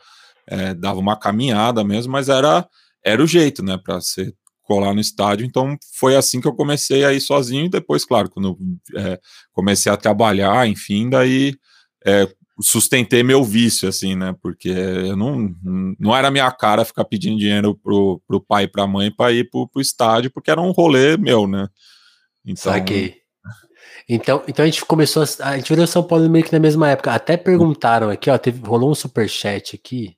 é, 0.47 0.75
dava 0.75 0.99
uma 0.99 1.17
caminhada 1.17 1.85
mesmo, 1.85 2.13
mas 2.13 2.29
era 2.29 2.67
era 3.05 3.23
o 3.23 3.27
jeito, 3.27 3.63
né? 3.65 3.79
Para 3.83 4.01
ser 4.01 4.35
colar 4.63 4.95
no 4.95 5.01
estádio. 5.01 5.45
Então 5.45 5.77
foi 5.99 6.17
assim 6.17 6.41
que 6.41 6.47
eu 6.47 6.55
comecei 6.55 7.05
a 7.05 7.13
ir 7.13 7.21
sozinho 7.21 7.67
e 7.67 7.71
depois, 7.71 8.05
claro, 8.05 8.31
quando 8.31 8.57
é, 8.97 9.21
comecei 9.53 9.91
a 9.91 9.97
trabalhar, 9.97 10.67
enfim, 10.69 11.11
daí 11.11 11.55
é, 12.07 12.29
sustentei 12.61 13.23
meu 13.23 13.45
vício, 13.45 13.89
assim, 13.89 14.15
né? 14.15 14.35
Porque 14.41 14.69
eu 14.69 15.17
não, 15.17 15.55
não 15.99 16.15
era 16.15 16.31
minha 16.31 16.51
cara 16.51 16.85
ficar 16.85 17.05
pedindo 17.05 17.39
dinheiro 17.39 17.75
pro, 17.75 18.23
pro 18.27 18.41
pai 18.41 18.65
e 18.65 18.69
pra 18.69 18.87
mãe 18.87 19.11
para 19.11 19.33
ir 19.33 19.51
pro, 19.51 19.69
pro 19.69 19.83
estádio, 19.83 20.31
porque 20.31 20.51
era 20.51 20.61
um 20.61 20.71
rolê 20.71 21.17
meu, 21.17 21.47
né? 21.47 21.69
Então, 22.45 22.73
Saquei. 22.73 23.22
Então, 24.09 24.43
então 24.49 24.65
a 24.65 24.67
gente 24.67 24.85
começou, 24.85 25.23
a, 25.23 25.49
a 25.49 25.57
gente 25.57 25.69
virou 25.69 25.87
São 25.87 26.03
Paulo 26.03 26.29
meio 26.29 26.45
que 26.45 26.53
na 26.53 26.59
mesma 26.59 26.91
época. 26.91 27.13
Até 27.13 27.37
perguntaram 27.37 28.11
aqui, 28.11 28.31
ó, 28.31 28.39
teve, 28.39 28.61
rolou 28.67 28.91
um 28.91 28.95
super 28.95 29.29
chat 29.29 29.77
aqui 29.77 30.17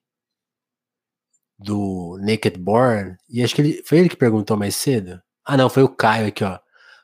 do 1.58 2.18
Naked 2.20 2.58
Born, 2.58 3.16
e 3.28 3.42
acho 3.42 3.54
que 3.54 3.62
ele, 3.62 3.82
foi 3.84 3.98
ele 3.98 4.08
que 4.08 4.16
perguntou 4.16 4.56
mais 4.56 4.74
cedo. 4.76 5.20
Ah, 5.44 5.56
não, 5.56 5.70
foi 5.70 5.82
o 5.82 5.88
Caio 5.88 6.28
aqui, 6.28 6.44
ó. 6.44 6.58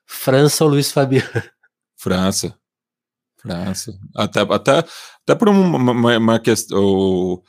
França 0.06 0.64
ou 0.64 0.70
Luiz 0.70 0.90
Fabiano? 0.90 1.28
França. 1.96 2.58
França. 3.40 3.92
Até, 4.14 4.40
até, 4.40 4.78
até 4.78 5.34
por 5.34 5.48
uma, 5.48 5.92
uma, 5.92 6.18
uma 6.18 6.40
questão. 6.40 7.42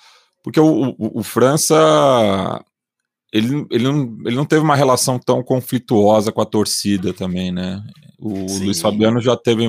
Porque 0.43 0.60
o, 0.60 0.95
o, 0.97 1.19
o, 1.19 1.24
França. 1.24 1.76
Ele, 3.31 3.65
ele, 3.71 3.83
não, 3.83 4.17
ele 4.25 4.35
não 4.35 4.45
teve 4.45 4.61
uma 4.61 4.75
relação 4.75 5.17
tão 5.17 5.41
conflituosa 5.41 6.31
com 6.31 6.41
a 6.41 6.45
torcida 6.45 7.13
também, 7.13 7.51
né? 7.51 7.81
O 8.19 8.47
Sim. 8.49 8.65
Luiz 8.65 8.81
Fabiano 8.81 9.21
já 9.21 9.35
teve. 9.35 9.67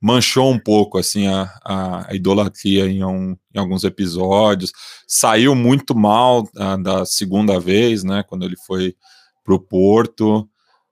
Manchou 0.00 0.52
um 0.52 0.58
pouco 0.58 0.98
assim 0.98 1.26
a, 1.26 1.44
a, 1.64 2.14
idolatria 2.14 2.86
em, 2.86 3.02
um, 3.02 3.34
em 3.54 3.58
alguns 3.58 3.84
episódios. 3.84 4.70
Saiu 5.06 5.54
muito 5.54 5.94
mal 5.94 6.46
a, 6.58 6.76
da 6.76 7.06
segunda 7.06 7.58
vez, 7.58 8.04
né? 8.04 8.22
Quando 8.22 8.44
ele 8.44 8.56
foi 8.66 8.94
pro 9.44 9.60
Porto. 9.60 10.48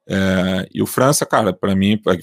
É, 0.08 0.68
e 0.72 0.82
o 0.82 0.86
França, 0.86 1.26
cara, 1.26 1.52
para 1.52 1.74
mim, 1.74 1.94
é 1.94 2.18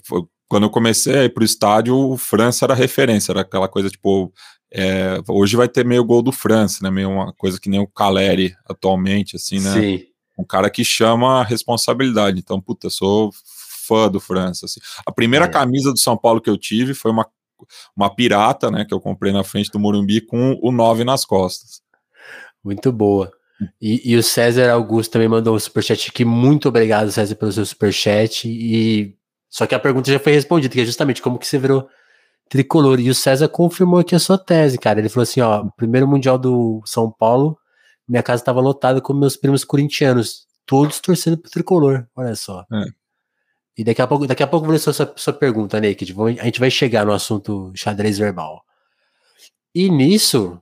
quando 0.48 0.64
eu 0.64 0.70
comecei 0.70 1.16
a 1.16 1.24
ir 1.26 1.30
pro 1.34 1.44
estádio, 1.44 1.96
o 1.96 2.18
França 2.18 2.66
era 2.66 2.74
referência, 2.74 3.32
era 3.32 3.42
aquela 3.42 3.68
coisa 3.68 3.90
tipo. 3.90 4.34
É, 4.72 5.20
hoje 5.28 5.56
vai 5.56 5.68
ter 5.68 5.84
meio 5.84 6.04
gol 6.04 6.22
do 6.22 6.32
França, 6.32 6.80
né? 6.84 6.92
Meio 6.92 7.10
uma 7.10 7.34
coisa 7.34 7.60
que 7.60 7.70
nem 7.70 7.80
o 7.80 7.88
Caleri 7.88 8.56
atualmente, 8.68 9.36
assim, 9.36 9.60
né? 9.60 9.74
Sim. 9.74 10.06
Um 10.38 10.44
cara 10.44 10.70
que 10.70 10.84
chama 10.84 11.42
a 11.42 11.44
responsabilidade. 11.44 12.40
Então, 12.40 12.62
puta, 12.62 12.88
eu 12.88 12.92
sou 12.92 13.32
fã 13.86 14.10
do 14.10 14.20
França. 14.20 14.66
Assim. 14.68 14.80
A 15.06 15.12
primeira 15.12 15.46
é. 15.46 15.50
camisa 15.50 15.92
do 15.92 16.00
São 16.00 16.16
Paulo 16.16 16.40
que 16.40 16.50
eu 16.50 16.58
tive 16.58 16.94
foi 16.94 17.12
uma, 17.12 17.28
uma 17.96 18.14
pirata, 18.14 18.70
né? 18.70 18.86
Que 18.86 18.94
eu 18.94 19.02
comprei 19.02 19.34
na 19.34 19.44
frente 19.44 19.72
do 19.72 19.80
Morumbi 19.80 20.22
com 20.22 20.58
o 20.62 20.72
9 20.72 21.04
nas 21.04 21.26
costas. 21.26 21.82
Muito 22.64 22.92
boa. 22.92 23.32
E, 23.82 24.14
e, 24.14 24.16
o 24.16 24.24
César 24.24 24.72
Augusto 24.72 25.12
também 25.12 25.28
mandou 25.28 25.56
um 25.56 25.60
superchat 25.60 26.10
aqui. 26.10 26.24
Muito 26.24 26.70
obrigado, 26.70 27.12
César, 27.12 27.36
pelo 27.36 27.52
seu 27.52 27.66
superchat. 27.66 28.48
E 28.48 29.16
só 29.50 29.66
que 29.66 29.76
a 29.76 29.80
pergunta 29.80 30.12
já 30.12 30.20
foi 30.20 30.32
respondida, 30.32 30.74
que 30.74 30.80
é 30.80 30.86
justamente 30.86 31.22
como 31.22 31.38
que 31.38 31.48
você 31.48 31.58
virou 31.58 31.90
tricolor. 32.50 33.00
E 33.00 33.10
o 33.10 33.16
César 33.16 33.48
confirmou 33.48 34.00
aqui 34.00 34.16
a 34.16 34.20
sua 34.20 34.38
tese, 34.38 34.78
cara. 34.78 35.00
Ele 35.00 35.08
falou 35.08 35.24
assim: 35.24 35.40
ó, 35.40 35.66
primeiro 35.78 36.08
Mundial 36.08 36.38
do 36.38 36.82
São 36.86 37.10
Paulo, 37.10 37.58
minha 38.08 38.24
casa 38.24 38.42
estava 38.42 38.60
lotada 38.60 39.00
com 39.00 39.14
meus 39.14 39.38
primos 39.38 39.64
corintianos, 39.64 40.48
todos 40.66 41.00
torcendo 41.00 41.38
pro 41.38 41.52
tricolor. 41.52 42.08
Olha 42.16 42.36
só. 42.36 42.66
É. 42.74 42.86
E 43.78 43.84
daqui 43.84 44.02
a 44.02 44.08
pouco, 44.08 44.28
daqui 44.28 44.44
a 44.44 44.48
pouco 44.48 44.66
vou 44.66 44.74
ler 44.74 44.80
sua, 44.80 44.94
sua 45.16 45.34
pergunta, 45.34 45.80
Naked. 45.80 46.14
A 46.40 46.44
gente 46.44 46.60
vai 46.60 46.70
chegar 46.70 47.06
no 47.06 47.14
assunto 47.14 47.72
xadrez 47.76 48.18
verbal. 48.18 48.62
E 49.74 49.90
nisso, 49.90 50.62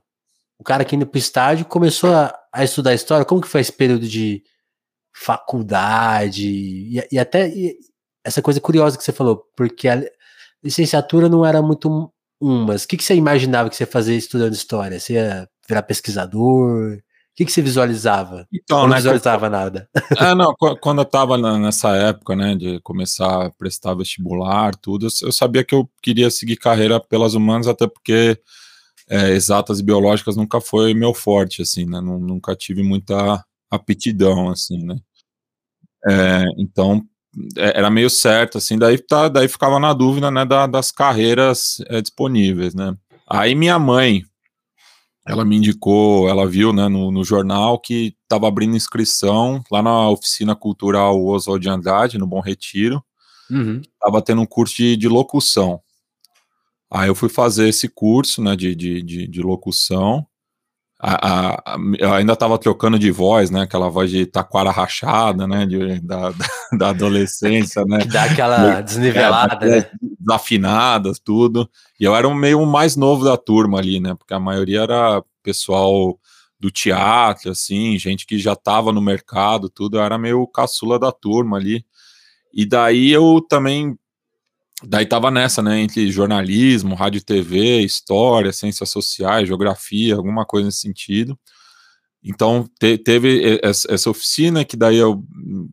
o 0.58 0.62
cara 0.62 0.82
aqui 0.82 0.94
indo 0.94 1.06
pro 1.06 1.18
estádio 1.18 1.64
começou 1.64 2.14
a, 2.14 2.32
a 2.52 2.62
estudar 2.62 2.94
história. 2.94 3.24
Como 3.24 3.40
que 3.40 3.48
foi 3.48 3.60
esse 3.60 3.72
período 3.72 4.06
de 4.06 4.44
faculdade 5.12 6.46
e, 6.46 7.08
e 7.10 7.18
até 7.18 7.48
e, 7.48 7.76
essa 8.22 8.42
coisa 8.42 8.60
curiosa 8.60 8.96
que 8.96 9.02
você 9.02 9.12
falou, 9.12 9.44
porque 9.56 9.88
a 9.88 10.02
licenciatura 10.62 11.28
não 11.28 11.44
era 11.44 11.62
muito 11.62 12.12
um, 12.40 12.64
mas 12.64 12.84
o 12.84 12.88
que, 12.88 12.96
que 12.96 13.04
você 13.04 13.14
imaginava 13.14 13.68
que 13.68 13.76
você 13.76 13.82
ia 13.82 13.88
fazer 13.88 14.16
estudando 14.16 14.54
história? 14.54 14.98
Você 14.98 15.14
ia 15.14 15.48
virar 15.68 15.82
pesquisador? 15.82 16.94
O 16.94 17.00
que, 17.34 17.44
que 17.44 17.52
você 17.52 17.62
visualizava? 17.62 18.46
Então, 18.52 18.82
não 18.82 18.88
né, 18.88 18.96
visualizava 18.96 19.50
nada. 19.50 19.88
É, 20.18 20.34
não, 20.34 20.54
quando 20.80 20.98
eu 20.98 21.04
estava 21.04 21.36
nessa 21.58 21.94
época, 21.96 22.34
né, 22.36 22.54
de 22.54 22.80
começar 22.80 23.46
a 23.46 23.50
prestar 23.50 23.94
vestibular, 23.94 24.74
tudo, 24.76 25.08
eu 25.22 25.32
sabia 25.32 25.64
que 25.64 25.74
eu 25.74 25.88
queria 26.02 26.30
seguir 26.30 26.56
carreira 26.56 27.00
pelas 27.00 27.34
humanas, 27.34 27.66
até 27.66 27.86
porque 27.86 28.40
é, 29.08 29.30
exatas 29.30 29.80
e 29.80 29.84
biológicas 29.84 30.36
nunca 30.36 30.60
foi 30.60 30.94
meu 30.94 31.14
forte, 31.14 31.62
assim, 31.62 31.86
né, 31.86 32.00
nunca 32.00 32.54
tive 32.56 32.82
muita 32.82 33.44
aptidão, 33.70 34.50
assim, 34.50 34.84
né. 34.84 34.96
É, 36.08 36.44
então, 36.58 37.04
era 37.56 37.90
meio 37.90 38.10
certo, 38.10 38.58
assim, 38.58 38.78
daí, 38.78 38.98
tá, 38.98 39.28
daí 39.28 39.48
ficava 39.48 39.78
na 39.78 39.92
dúvida, 39.92 40.30
né, 40.30 40.44
da, 40.44 40.66
das 40.66 40.90
carreiras 40.90 41.78
é, 41.86 42.00
disponíveis, 42.00 42.74
né. 42.74 42.96
Aí 43.28 43.54
minha 43.54 43.78
mãe, 43.78 44.24
ela 45.26 45.44
me 45.44 45.56
indicou, 45.56 46.28
ela 46.28 46.46
viu, 46.46 46.72
né, 46.72 46.88
no, 46.88 47.10
no 47.10 47.24
jornal 47.24 47.78
que 47.78 48.16
estava 48.22 48.48
abrindo 48.48 48.76
inscrição 48.76 49.62
lá 49.70 49.82
na 49.82 50.08
oficina 50.08 50.56
cultural 50.56 51.22
Oswald 51.22 51.62
de 51.62 51.68
Andrade, 51.68 52.18
no 52.18 52.26
Bom 52.26 52.40
Retiro, 52.40 53.02
uhum. 53.50 53.82
tava 54.00 54.22
tendo 54.22 54.40
um 54.40 54.46
curso 54.46 54.76
de, 54.76 54.96
de 54.96 55.08
locução. 55.08 55.80
Aí 56.90 57.08
eu 57.08 57.14
fui 57.14 57.28
fazer 57.28 57.68
esse 57.68 57.88
curso, 57.88 58.42
né, 58.42 58.56
de, 58.56 58.74
de, 58.74 59.02
de, 59.02 59.28
de 59.28 59.42
locução, 59.42 60.26
a, 61.00 61.74
a, 61.74 61.78
eu 61.98 62.12
ainda 62.12 62.32
estava 62.32 62.58
trocando 62.58 62.98
de 62.98 63.10
voz, 63.10 63.50
né? 63.50 63.62
Aquela 63.62 63.88
voz 63.88 64.10
de 64.10 64.26
taquara 64.26 64.70
rachada, 64.70 65.46
né? 65.46 65.64
De, 65.64 66.00
da, 66.00 66.32
da 66.76 66.88
adolescência, 66.90 67.84
né? 67.84 67.98
Que 68.02 68.08
dá 68.08 68.24
aquela 68.24 68.80
desnivelada, 68.80 69.66
é, 69.66 69.80
né? 69.80 69.90
Desafinadas, 70.18 71.20
tudo. 71.20 71.70
E 72.00 72.04
eu 72.04 72.16
era 72.16 72.26
um 72.26 72.34
meio 72.34 72.64
mais 72.66 72.96
novo 72.96 73.24
da 73.24 73.36
turma 73.36 73.78
ali, 73.78 74.00
né? 74.00 74.14
Porque 74.14 74.34
a 74.34 74.40
maioria 74.40 74.80
era 74.80 75.22
pessoal 75.42 76.18
do 76.58 76.70
teatro, 76.70 77.52
assim, 77.52 77.96
gente 77.98 78.26
que 78.26 78.36
já 78.36 78.52
estava 78.52 78.92
no 78.92 79.00
mercado, 79.00 79.70
tudo, 79.70 79.96
eu 79.96 80.02
era 80.02 80.18
meio 80.18 80.46
caçula 80.48 80.98
da 80.98 81.12
turma 81.12 81.56
ali. 81.56 81.84
E 82.52 82.66
daí 82.66 83.10
eu 83.12 83.40
também, 83.48 83.96
daí 84.84 85.06
tava 85.06 85.30
nessa, 85.30 85.62
né, 85.62 85.80
entre 85.80 86.10
jornalismo, 86.10 86.94
rádio 86.94 87.18
e 87.18 87.24
TV, 87.24 87.80
história, 87.80 88.52
ciências 88.52 88.88
sociais, 88.90 89.48
geografia, 89.48 90.14
alguma 90.14 90.44
coisa 90.44 90.66
nesse 90.66 90.80
sentido. 90.80 91.38
Então 92.22 92.68
te, 92.78 92.98
teve 92.98 93.60
essa 93.62 94.10
oficina 94.10 94.64
que 94.64 94.76
daí 94.76 94.96
eu, 94.96 95.22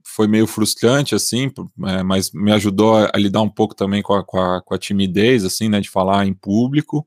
foi 0.03 0.27
meio 0.27 0.45
frustrante 0.45 1.15
assim, 1.15 1.51
é, 1.87 2.03
mas 2.03 2.31
me 2.31 2.51
ajudou 2.51 2.95
a, 2.95 3.11
a, 3.13 3.17
lidar 3.17 3.41
um 3.41 3.49
pouco 3.49 3.75
também 3.75 4.01
com 4.01 4.13
a, 4.13 4.23
com 4.23 4.39
a, 4.39 4.61
com 4.61 4.73
a 4.73 4.77
timidez 4.77 5.43
assim, 5.43 5.69
né, 5.69 5.79
de 5.79 5.89
falar 5.89 6.25
em 6.25 6.33
público. 6.33 7.05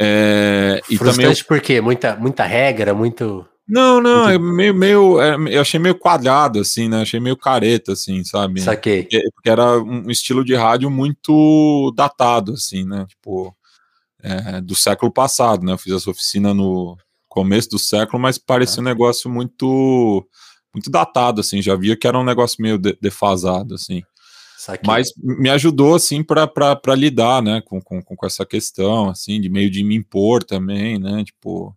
É, 0.00 0.80
frustrante 0.82 0.94
e 0.94 0.98
também 0.98 1.44
por 1.44 1.60
quê? 1.60 1.80
Muita 1.80 2.16
muita 2.16 2.44
regra, 2.44 2.94
muito 2.94 3.46
não, 3.68 4.00
não, 4.00 4.28
é 4.28 4.38
meio, 4.38 4.74
meio 4.74 5.20
é, 5.20 5.36
eu 5.54 5.60
achei 5.60 5.78
meio 5.78 5.94
quadrado, 5.94 6.60
assim, 6.60 6.88
né? 6.88 7.02
Achei 7.02 7.20
meio 7.20 7.36
careta, 7.36 7.92
assim, 7.92 8.24
sabe? 8.24 8.60
Saquei. 8.60 9.02
Porque, 9.02 9.30
porque 9.34 9.50
era 9.50 9.78
um 9.78 10.10
estilo 10.10 10.44
de 10.44 10.54
rádio 10.54 10.90
muito 10.90 11.92
datado, 11.94 12.54
assim, 12.54 12.84
né? 12.84 13.04
Tipo, 13.08 13.54
é, 14.22 14.60
do 14.60 14.74
século 14.74 15.12
passado, 15.12 15.64
né? 15.64 15.72
Eu 15.72 15.78
fiz 15.78 15.92
essa 15.92 16.10
oficina 16.10 16.54
no, 16.54 16.96
começo 17.38 17.70
do 17.70 17.78
século, 17.78 18.20
mas 18.20 18.36
parecia 18.36 18.80
um 18.80 18.84
negócio 18.84 19.30
muito 19.30 20.26
muito 20.74 20.90
datado, 20.90 21.40
assim, 21.40 21.62
já 21.62 21.74
via 21.76 21.96
que 21.96 22.06
era 22.06 22.18
um 22.18 22.24
negócio 22.24 22.60
meio 22.60 22.76
de, 22.76 22.96
defasado, 23.00 23.74
assim. 23.74 24.02
Mas 24.84 25.08
me 25.16 25.48
ajudou, 25.50 25.94
assim, 25.94 26.22
para 26.22 26.94
lidar, 26.94 27.40
né, 27.42 27.62
com, 27.64 27.80
com, 27.80 28.02
com, 28.02 28.26
essa 28.26 28.44
questão, 28.44 29.08
assim, 29.08 29.40
de 29.40 29.48
meio 29.48 29.70
de 29.70 29.82
me 29.82 29.94
impor 29.94 30.42
também, 30.42 30.98
né, 30.98 31.24
tipo... 31.24 31.74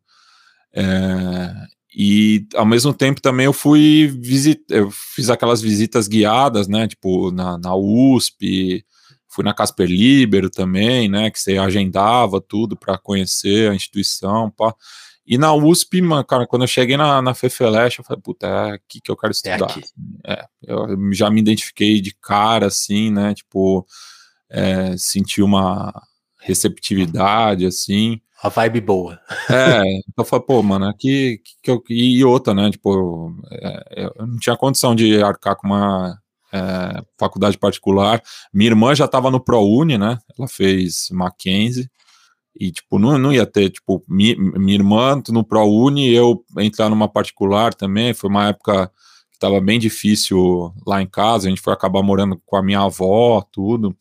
É, 0.74 1.54
e, 1.94 2.48
ao 2.56 2.66
mesmo 2.66 2.94
tempo, 2.94 3.22
também 3.22 3.46
eu 3.46 3.54
fui 3.54 4.08
visitar, 4.08 4.76
eu 4.76 4.90
fiz 4.90 5.30
aquelas 5.30 5.62
visitas 5.62 6.08
guiadas, 6.08 6.68
né, 6.68 6.88
tipo, 6.88 7.32
na, 7.32 7.58
na 7.58 7.76
USP, 7.76 8.86
fui 9.28 9.44
na 9.44 9.54
Casper 9.54 9.88
Libero 9.88 10.50
também, 10.50 11.10
né, 11.10 11.30
que 11.30 11.40
você 11.40 11.58
agendava 11.58 12.40
tudo 12.40 12.78
para 12.78 12.98
conhecer 12.98 13.70
a 13.70 13.76
instituição, 13.76 14.50
pá. 14.52 14.74
E 15.26 15.38
na 15.38 15.54
USP, 15.54 16.02
mano, 16.02 16.26
cara, 16.26 16.48
quando 16.48 16.64
eu 16.64 16.68
cheguei 16.68 16.98
na, 16.98 17.22
na 17.22 17.34
FEFELESH, 17.34 18.00
eu 18.00 18.04
falei, 18.06 18.22
puta, 18.22 18.48
é 18.48 18.72
aqui 18.72 19.00
que 19.02 19.12
eu 19.12 19.18
quero 19.18 19.32
é 19.32 19.36
estudar. 19.36 19.80
É, 20.26 20.34
é 20.34 20.48
eu 20.64 21.14
já 21.14 21.30
me 21.30 21.42
identifiquei 21.42 22.02
de 22.02 22.16
cara, 22.22 22.68
assim, 22.68 23.12
né, 23.12 23.34
tipo, 23.34 23.86
é, 24.50 24.96
senti 24.98 25.42
uma 25.42 25.94
receptividade, 26.40 27.66
assim. 27.66 28.20
A 28.42 28.50
vibe 28.50 28.82
boa. 28.82 29.20
É, 29.50 29.84
então 30.10 30.26
falei, 30.26 30.46
pô, 30.46 30.64
mano, 30.64 30.88
aqui, 30.88 31.42
que 31.62 31.70
eu, 31.70 31.84
e 31.90 32.24
outra, 32.26 32.54
né, 32.56 32.72
tipo, 32.72 33.32
é, 33.52 34.04
eu 34.18 34.26
não 34.26 34.38
tinha 34.38 34.58
condição 34.58 34.96
de 34.96 35.22
arcar 35.22 35.56
com 35.56 35.68
uma 35.68 36.18
é, 36.52 37.04
faculdade 37.20 37.58
particular. 37.58 38.22
Minha 38.52 38.72
irmã 38.72 38.96
já 38.96 39.06
estava 39.06 39.30
no 39.30 39.40
ProUni, 39.40 39.98
né, 39.98 40.18
ela 40.38 40.48
fez 40.48 41.10
Mackenzie, 41.12 41.88
e, 42.60 42.72
tipo, 42.72 42.98
não, 42.98 43.18
não 43.18 43.32
ia 43.32 43.46
ter, 43.46 43.70
tipo, 43.70 44.04
mi, 44.08 44.36
minha 44.36 44.76
irmã 44.76 45.22
no 45.30 45.44
ProUni, 45.44 46.10
eu 46.10 46.44
entrar 46.58 46.90
numa 46.90 47.08
particular 47.08 47.74
também, 47.74 48.14
foi 48.14 48.30
uma 48.30 48.50
época 48.50 48.88
que 49.30 49.38
estava 49.38 49.62
bem 49.62 49.80
difícil 49.80 50.74
lá 50.86 51.02
em 51.02 51.08
casa, 51.08 51.48
a 51.48 51.50
gente 51.50 51.62
foi 51.62 51.74
acabar 51.74 52.02
morando 52.02 52.42
com 52.46 52.56
a 52.58 52.64
minha 52.64 52.82
avó, 52.82 53.42
tudo. 53.52 53.96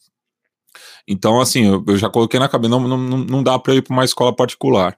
Então, 1.06 1.40
assim, 1.40 1.66
eu, 1.66 1.84
eu 1.86 1.96
já 1.96 2.08
coloquei 2.08 2.38
na 2.38 2.48
cabeça, 2.48 2.70
não, 2.70 2.80
não, 2.80 3.18
não 3.18 3.42
dá 3.42 3.58
para 3.58 3.74
ir 3.74 3.82
para 3.82 3.92
uma 3.92 4.04
escola 4.04 4.34
particular. 4.34 4.96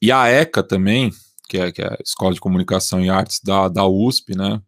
E 0.00 0.12
a 0.12 0.28
ECA 0.28 0.62
também, 0.62 1.10
que 1.48 1.58
é, 1.58 1.72
que 1.72 1.82
é 1.82 1.86
a 1.86 1.98
Escola 2.04 2.32
de 2.32 2.40
Comunicação 2.40 3.04
e 3.04 3.10
Artes 3.10 3.40
da, 3.42 3.68
da 3.68 3.86
USP, 3.86 4.36
né, 4.36 4.60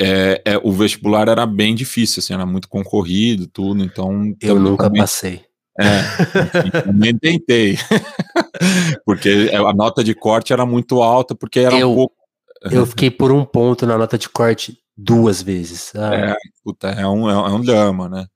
é, 0.00 0.42
é, 0.44 0.58
o 0.62 0.72
vestibular 0.72 1.28
era 1.28 1.46
bem 1.46 1.74
difícil, 1.74 2.20
assim, 2.20 2.34
era 2.34 2.44
muito 2.44 2.68
concorrido, 2.68 3.46
tudo, 3.46 3.82
então... 3.82 4.34
Eu 4.40 4.58
nunca 4.58 4.84
também, 4.84 5.00
passei. 5.00 5.46
É, 5.78 6.92
nem 6.92 7.16
tentei. 7.16 7.78
porque 9.04 9.50
a 9.52 9.72
nota 9.72 10.02
de 10.02 10.14
corte 10.14 10.52
era 10.52 10.64
muito 10.64 11.02
alta, 11.02 11.34
porque 11.34 11.60
era 11.60 11.78
eu, 11.78 11.92
um 11.92 11.94
pouco. 11.94 12.14
Eu 12.62 12.86
fiquei 12.86 13.10
por 13.10 13.30
um 13.30 13.44
ponto 13.44 13.86
na 13.86 13.98
nota 13.98 14.16
de 14.16 14.28
corte 14.28 14.78
duas 14.96 15.42
vezes. 15.42 15.92
Ah. 15.94 16.14
É, 16.14 16.36
puta, 16.64 16.88
é 16.88 17.06
um, 17.06 17.28
é 17.28 17.52
um 17.52 17.60
drama, 17.60 18.08
né? 18.08 18.26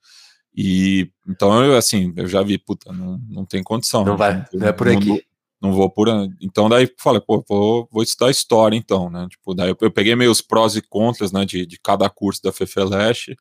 E 0.54 1.10
então 1.28 1.64
eu 1.64 1.76
assim, 1.76 2.12
eu 2.16 2.26
já 2.26 2.42
vi, 2.42 2.58
puta, 2.58 2.92
não, 2.92 3.20
não 3.28 3.44
tem 3.44 3.62
condição. 3.62 4.04
Não 4.04 4.16
vai, 4.16 4.44
não 4.52 4.66
é 4.66 4.72
por 4.72 4.88
aqui. 4.88 5.08
Não, 5.08 5.20
não 5.62 5.72
vou 5.72 5.90
por. 5.90 6.08
Então 6.40 6.68
daí 6.68 6.92
falei, 6.98 7.20
pô, 7.20 7.44
vou, 7.48 7.88
vou 7.90 8.02
estudar 8.02 8.30
história 8.30 8.76
então, 8.76 9.10
né? 9.10 9.26
Tipo, 9.30 9.54
daí 9.54 9.70
eu, 9.70 9.76
eu 9.80 9.90
peguei 9.90 10.14
meus 10.16 10.40
prós 10.40 10.76
e 10.76 10.82
contras, 10.82 11.32
né, 11.32 11.44
de, 11.44 11.66
de 11.66 11.78
cada 11.78 12.08
curso 12.08 12.42
da 12.42 12.52
FEFELESH 12.52 13.34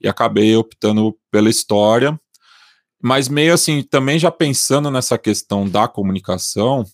e 0.00 0.08
acabei 0.08 0.54
optando 0.56 1.16
pela 1.30 1.48
história 1.48 2.18
mas 3.02 3.28
meio 3.28 3.54
assim, 3.54 3.82
também 3.82 4.18
já 4.18 4.30
pensando 4.30 4.90
nessa 4.90 5.18
questão 5.18 5.68
da 5.68 5.86
comunicação, 5.86 6.84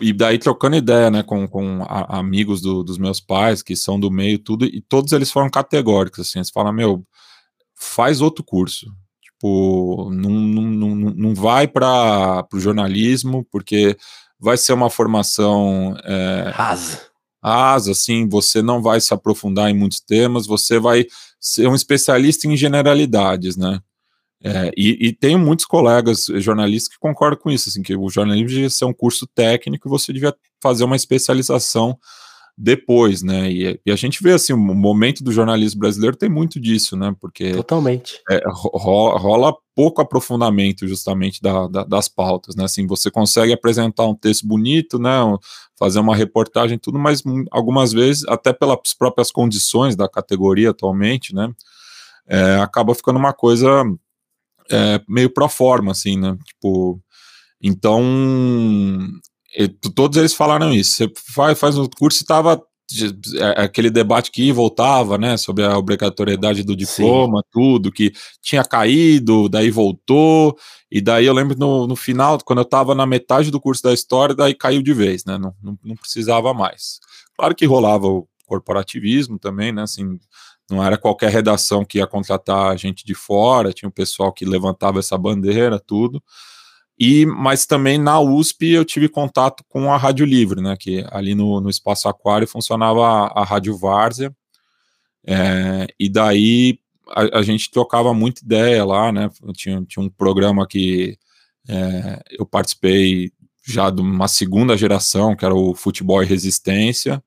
e 0.00 0.12
daí 0.12 0.38
trocando 0.38 0.76
ideia, 0.76 1.10
né, 1.10 1.22
com, 1.22 1.46
com 1.46 1.84
a, 1.84 2.18
amigos 2.18 2.60
do, 2.60 2.82
dos 2.82 2.96
meus 2.96 3.20
pais, 3.20 3.62
que 3.62 3.76
são 3.76 4.00
do 4.00 4.10
meio, 4.10 4.38
tudo, 4.38 4.64
e 4.64 4.80
todos 4.80 5.12
eles 5.12 5.30
foram 5.30 5.50
categóricos, 5.50 6.20
assim, 6.20 6.38
eles 6.38 6.50
falam, 6.50 6.72
meu, 6.72 7.04
faz 7.80 8.20
outro 8.20 8.44
curso, 8.44 8.86
tipo, 9.22 10.10
não, 10.12 10.30
não, 10.30 10.62
não, 10.62 10.94
não 10.94 11.34
vai 11.34 11.66
para 11.66 12.46
o 12.52 12.60
jornalismo, 12.60 13.46
porque 13.50 13.96
vai 14.38 14.56
ser 14.56 14.72
uma 14.72 14.90
formação... 14.90 15.96
É, 16.04 16.50
rasa. 16.54 17.00
Rasa, 17.42 17.92
assim, 17.92 18.28
você 18.28 18.60
não 18.60 18.82
vai 18.82 19.00
se 19.00 19.14
aprofundar 19.14 19.70
em 19.70 19.74
muitos 19.74 20.00
temas, 20.00 20.46
você 20.46 20.78
vai 20.78 21.06
ser 21.40 21.66
um 21.66 21.74
especialista 21.74 22.46
em 22.46 22.54
generalidades, 22.54 23.56
né, 23.56 23.80
é, 24.42 24.70
e, 24.74 25.08
e, 25.08 25.12
tenho 25.12 25.38
muitos 25.38 25.66
colegas 25.66 26.24
jornalistas 26.36 26.94
que 26.94 26.98
concordam 26.98 27.38
com 27.38 27.50
isso, 27.50 27.68
assim, 27.68 27.82
que 27.82 27.94
o 27.94 28.08
jornalismo 28.08 28.48
devia 28.48 28.70
ser 28.70 28.86
um 28.86 28.92
curso 28.92 29.26
técnico 29.26 29.86
e 29.86 29.90
você 29.90 30.14
devia 30.14 30.34
fazer 30.62 30.82
uma 30.84 30.96
especialização 30.96 31.98
depois, 32.62 33.22
né? 33.22 33.50
E, 33.50 33.80
e, 33.86 33.90
a 33.90 33.96
gente 33.96 34.22
vê 34.22 34.32
assim, 34.32 34.52
o 34.52 34.58
momento 34.58 35.24
do 35.24 35.32
jornalismo 35.32 35.80
brasileiro 35.80 36.14
tem 36.14 36.28
muito 36.28 36.60
disso, 36.60 36.94
né? 36.94 37.16
Porque 37.18 37.52
totalmente 37.52 38.20
é, 38.30 38.38
rola, 38.46 39.18
rola, 39.18 39.56
pouco 39.74 40.02
aprofundamento 40.02 40.86
justamente 40.86 41.40
da, 41.40 41.66
da, 41.68 41.84
das 41.84 42.06
pautas, 42.06 42.54
né? 42.54 42.64
Assim, 42.64 42.86
você 42.86 43.10
consegue 43.10 43.50
apresentar 43.50 44.06
um 44.06 44.14
texto 44.14 44.46
bonito, 44.46 44.98
né? 44.98 45.10
Fazer 45.78 46.00
uma 46.00 46.14
reportagem, 46.14 46.78
tudo, 46.78 46.98
mas 46.98 47.22
algumas 47.50 47.92
vezes, 47.92 48.26
até 48.28 48.52
pelas 48.52 48.92
próprias 48.98 49.30
condições 49.32 49.96
da 49.96 50.06
categoria 50.06 50.68
atualmente, 50.68 51.34
né? 51.34 51.50
É, 52.28 52.56
acaba 52.56 52.94
ficando 52.94 53.18
uma 53.18 53.32
coisa 53.32 53.82
é, 54.70 55.00
meio 55.08 55.30
pro 55.30 55.48
forma, 55.48 55.92
assim, 55.92 56.18
né? 56.18 56.36
Tipo, 56.44 57.00
então, 57.62 58.02
todos 59.94 60.16
eles 60.16 60.34
falaram 60.34 60.72
isso. 60.72 60.96
Você 60.96 61.12
faz, 61.34 61.58
faz 61.58 61.76
um 61.76 61.86
curso 61.86 62.22
e 62.22 62.26
tava 62.26 62.62
é, 63.38 63.62
aquele 63.62 63.88
debate 63.88 64.30
que 64.32 64.42
e 64.42 64.52
voltava, 64.52 65.16
né, 65.16 65.36
sobre 65.36 65.64
a 65.64 65.78
obrigatoriedade 65.78 66.64
do 66.64 66.74
diploma, 66.74 67.38
Sim. 67.38 67.48
tudo, 67.52 67.92
que 67.92 68.12
tinha 68.42 68.64
caído, 68.64 69.48
daí 69.48 69.70
voltou, 69.70 70.58
e 70.90 71.00
daí 71.00 71.24
eu 71.24 71.32
lembro 71.32 71.56
no, 71.56 71.86
no 71.86 71.94
final, 71.94 72.38
quando 72.44 72.58
eu 72.58 72.64
estava 72.64 72.94
na 72.94 73.06
metade 73.06 73.50
do 73.50 73.60
curso 73.60 73.82
da 73.82 73.92
história, 73.92 74.34
daí 74.34 74.54
caiu 74.54 74.82
de 74.82 74.92
vez, 74.92 75.24
né, 75.24 75.38
não, 75.38 75.54
não, 75.62 75.78
não 75.84 75.94
precisava 75.94 76.52
mais. 76.52 76.98
Claro 77.36 77.54
que 77.54 77.64
rolava 77.64 78.08
o 78.08 78.26
corporativismo 78.44 79.38
também, 79.38 79.70
né, 79.70 79.82
assim, 79.82 80.18
não 80.68 80.84
era 80.84 80.98
qualquer 80.98 81.30
redação 81.30 81.84
que 81.84 81.98
ia 81.98 82.06
contratar 82.06 82.76
gente 82.76 83.04
de 83.04 83.14
fora, 83.14 83.72
tinha 83.72 83.88
o 83.88 83.90
um 83.90 83.92
pessoal 83.92 84.32
que 84.32 84.44
levantava 84.44 84.98
essa 84.98 85.16
bandeira, 85.16 85.78
tudo. 85.78 86.22
E, 87.00 87.24
mas 87.24 87.64
também 87.64 87.96
na 87.96 88.20
USP 88.20 88.72
eu 88.72 88.84
tive 88.84 89.08
contato 89.08 89.64
com 89.70 89.90
a 89.90 89.96
Rádio 89.96 90.26
Livre, 90.26 90.60
né? 90.60 90.76
Que 90.78 91.02
ali 91.10 91.34
no, 91.34 91.58
no 91.58 91.70
Espaço 91.70 92.06
Aquário 92.06 92.46
funcionava 92.46 93.00
a, 93.02 93.40
a 93.40 93.44
Rádio 93.44 93.74
Várzea. 93.74 94.30
É, 95.26 95.86
e 95.98 96.10
daí 96.10 96.78
a, 97.08 97.38
a, 97.38 97.42
gente 97.42 97.70
trocava 97.70 98.12
muita 98.12 98.44
ideia 98.44 98.84
lá, 98.84 99.10
né? 99.10 99.30
Tinha, 99.54 99.82
tinha 99.88 100.04
um 100.04 100.10
programa 100.10 100.66
que 100.66 101.16
é, 101.66 102.22
eu 102.38 102.44
participei 102.44 103.32
já 103.66 103.88
de 103.88 104.02
uma 104.02 104.28
segunda 104.28 104.76
geração, 104.76 105.34
que 105.34 105.44
era 105.44 105.54
o 105.54 105.74
Futebol 105.74 106.22
e 106.22 106.26
Resistência 106.26 107.22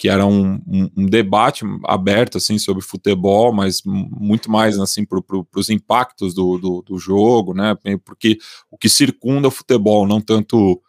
que 0.00 0.08
era 0.08 0.24
um, 0.24 0.54
um, 0.66 0.90
um, 0.96 1.06
debate 1.06 1.62
aberto 1.84 2.38
assim 2.38 2.58
sobre 2.58 2.82
futebol, 2.82 3.52
mas 3.52 3.82
muito 3.84 4.50
mais 4.50 4.78
assim 4.80 5.04
para 5.04 5.20
pro, 5.20 5.46
os 5.54 5.68
impactos 5.68 6.32
do, 6.32 6.56
do, 6.56 6.80
do, 6.80 6.98
jogo, 6.98 7.52
né? 7.52 7.76
Porque 8.02 8.38
o 8.70 8.78
que 8.78 8.88
circunda 8.88 9.48
o 9.48 9.50
futebol, 9.50 10.06
não 10.06 10.18
tanto 10.18 10.80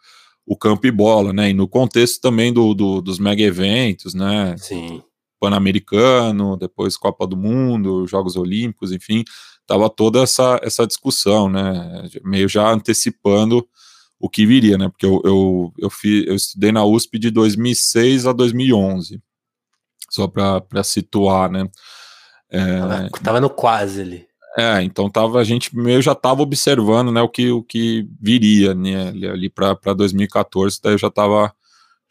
o 0.46 0.56
campo 0.56 0.86
e 0.86 0.90
bola, 0.90 1.30
né? 1.30 1.50
E 1.50 1.52
no 1.52 1.68
contexto 1.68 2.22
também 2.22 2.54
do, 2.54 2.72
do 2.72 3.02
dos 3.02 3.18
mega 3.18 3.42
eventos, 3.42 4.14
né? 4.14 4.56
Sim. 4.56 5.02
Pan-Americano, 5.38 6.56
depois 6.56 6.96
Copa 6.96 7.26
do 7.26 7.36
Mundo, 7.36 8.06
Jogos 8.06 8.34
Olímpicos, 8.34 8.92
enfim, 8.92 9.24
tava 9.66 9.90
toda 9.90 10.22
essa, 10.22 10.58
essa 10.62 10.86
discussão, 10.86 11.50
né? 11.50 12.08
Meio 12.24 12.48
já 12.48 12.66
antecipando 12.72 13.68
o 14.22 14.28
que 14.28 14.46
viria, 14.46 14.78
né? 14.78 14.88
Porque 14.88 15.04
eu, 15.04 15.20
eu, 15.24 15.72
eu, 15.76 15.90
fiz, 15.90 16.24
eu 16.28 16.36
estudei 16.36 16.70
na 16.70 16.84
USP 16.84 17.18
de 17.18 17.28
2006 17.28 18.24
a 18.24 18.32
2011, 18.32 19.20
só 20.08 20.28
para 20.28 20.84
situar, 20.84 21.50
né? 21.50 21.68
É, 22.48 22.78
tava, 22.78 23.10
tava 23.24 23.40
no 23.40 23.50
quase 23.50 24.00
ali. 24.00 24.26
É, 24.56 24.80
então 24.82 25.10
tava, 25.10 25.40
a 25.40 25.44
gente 25.44 25.76
meio 25.76 26.00
já 26.00 26.12
estava 26.12 26.40
observando 26.40 27.10
né, 27.10 27.20
o, 27.20 27.28
que, 27.28 27.50
o 27.50 27.64
que 27.64 28.06
viria 28.20 28.74
né, 28.74 29.08
ali 29.08 29.50
para 29.50 29.94
2014, 29.96 30.78
daí 30.80 30.94
eu 30.94 30.98
já 30.98 31.08
estava 31.08 31.52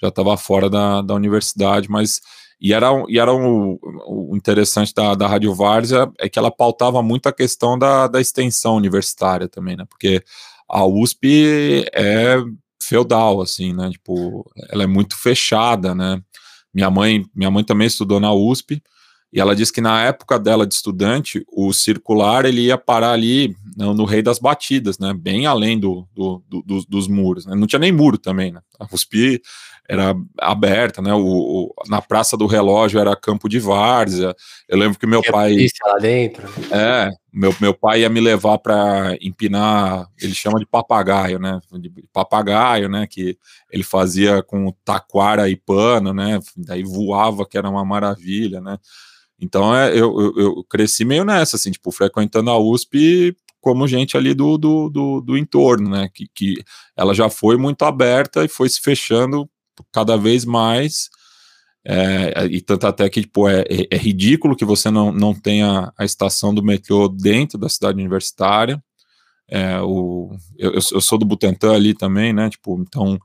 já 0.01 0.09
tava 0.09 0.35
fora 0.35 0.67
da, 0.67 1.03
da 1.03 1.13
universidade, 1.13 1.87
mas 1.89 2.19
e 2.59 2.73
era, 2.73 2.89
e 3.07 3.19
era 3.19 3.33
um, 3.33 3.77
o 4.07 4.35
interessante 4.35 4.93
da, 4.93 5.13
da 5.13 5.27
Rádio 5.27 5.53
Várzea 5.53 6.11
é 6.19 6.27
que 6.27 6.39
ela 6.39 6.51
pautava 6.51 7.01
muito 7.01 7.27
a 7.27 7.33
questão 7.33 7.77
da, 7.77 8.07
da 8.07 8.19
extensão 8.19 8.75
universitária 8.75 9.47
também, 9.47 9.77
né? 9.77 9.85
Porque 9.87 10.23
a 10.71 10.85
USP 10.85 11.85
é 11.93 12.37
feudal, 12.81 13.41
assim, 13.41 13.73
né? 13.73 13.89
Tipo, 13.91 14.49
ela 14.69 14.83
é 14.83 14.87
muito 14.87 15.17
fechada, 15.17 15.93
né? 15.93 16.21
Minha 16.73 16.89
mãe, 16.89 17.25
minha 17.35 17.51
mãe 17.51 17.63
também 17.63 17.87
estudou 17.87 18.19
na 18.19 18.33
USP, 18.33 18.81
e 19.33 19.39
ela 19.39 19.55
disse 19.55 19.71
que 19.71 19.79
na 19.79 20.03
época 20.03 20.37
dela 20.37 20.67
de 20.67 20.73
estudante, 20.73 21.45
o 21.47 21.71
circular 21.71 22.45
ele 22.45 22.63
ia 22.63 22.77
parar 22.77 23.11
ali 23.11 23.55
no, 23.77 23.93
no 23.93 24.03
Rei 24.03 24.21
das 24.21 24.39
Batidas, 24.39 24.99
né? 24.99 25.13
Bem 25.13 25.45
além 25.45 25.79
do, 25.79 26.05
do, 26.13 26.43
do, 26.49 26.85
dos 26.87 27.07
muros. 27.07 27.45
Né? 27.45 27.55
Não 27.55 27.65
tinha 27.67 27.79
nem 27.79 27.91
muro 27.91 28.17
também, 28.17 28.51
né? 28.51 28.61
A 28.77 28.85
USP 28.93 29.41
era 29.91 30.15
aberta, 30.39 31.01
né? 31.01 31.13
O, 31.13 31.19
o, 31.19 31.73
na 31.89 32.01
Praça 32.01 32.37
do 32.37 32.47
Relógio 32.47 32.97
era 32.97 33.13
campo 33.13 33.49
de 33.49 33.59
várzea. 33.59 34.33
Eu 34.65 34.77
lembro 34.77 34.97
que 34.97 35.05
meu 35.05 35.21
pai. 35.21 35.67
lá 35.85 35.97
dentro. 35.97 36.47
É, 36.71 37.11
meu, 37.31 37.53
meu 37.59 37.73
pai 37.73 37.99
ia 37.99 38.09
me 38.09 38.21
levar 38.21 38.57
para 38.59 39.17
empinar, 39.19 40.07
ele 40.21 40.33
chama 40.33 40.59
de 40.59 40.65
papagaio, 40.65 41.39
né? 41.39 41.59
De 41.73 41.91
papagaio, 42.13 42.87
né? 42.87 43.05
Que 43.05 43.37
ele 43.69 43.83
fazia 43.83 44.41
com 44.41 44.73
taquara 44.85 45.49
e 45.49 45.57
pano, 45.57 46.13
né? 46.13 46.39
Daí 46.55 46.83
voava, 46.83 47.45
que 47.45 47.57
era 47.57 47.69
uma 47.69 47.83
maravilha, 47.83 48.61
né? 48.61 48.77
Então 49.37 49.75
é, 49.75 49.89
eu, 49.91 50.17
eu, 50.21 50.33
eu 50.37 50.63
cresci 50.69 51.03
meio 51.03 51.25
nessa, 51.25 51.57
assim, 51.57 51.69
tipo, 51.69 51.91
frequentando 51.91 52.49
a 52.49 52.57
USP 52.57 53.35
como 53.59 53.87
gente 53.87 54.15
ali 54.15 54.33
do, 54.33 54.57
do, 54.57 54.89
do, 54.89 55.19
do 55.19 55.37
entorno, 55.37 55.89
né? 55.89 56.09
Que, 56.13 56.29
que 56.33 56.63
ela 56.95 57.13
já 57.13 57.29
foi 57.29 57.57
muito 57.57 57.83
aberta 57.83 58.45
e 58.45 58.47
foi 58.47 58.69
se 58.69 58.79
fechando 58.79 59.49
cada 59.91 60.17
vez 60.17 60.45
mais. 60.45 61.09
É, 61.83 62.45
e 62.45 62.61
tanto 62.61 62.85
até 62.85 63.09
que 63.09 63.21
tipo, 63.21 63.49
é, 63.49 63.65
é, 63.89 63.97
ridículo 63.97 64.55
que 64.55 64.63
você 64.63 64.91
não, 64.91 65.11
não 65.11 65.33
tenha 65.33 65.91
a 65.97 66.05
estação 66.05 66.53
do 66.53 66.63
metrô 66.63 67.07
dentro 67.07 67.57
da 67.57 67.67
cidade 67.67 67.99
universitária. 67.99 68.81
É, 69.49 69.81
o, 69.81 70.35
eu, 70.57 70.73
eu 70.73 71.01
sou 71.01 71.17
do 71.17 71.25
Butantã 71.25 71.73
ali 71.73 71.93
também, 71.93 72.31
né? 72.31 72.49
Tipo, 72.49 72.79
então 72.79 73.19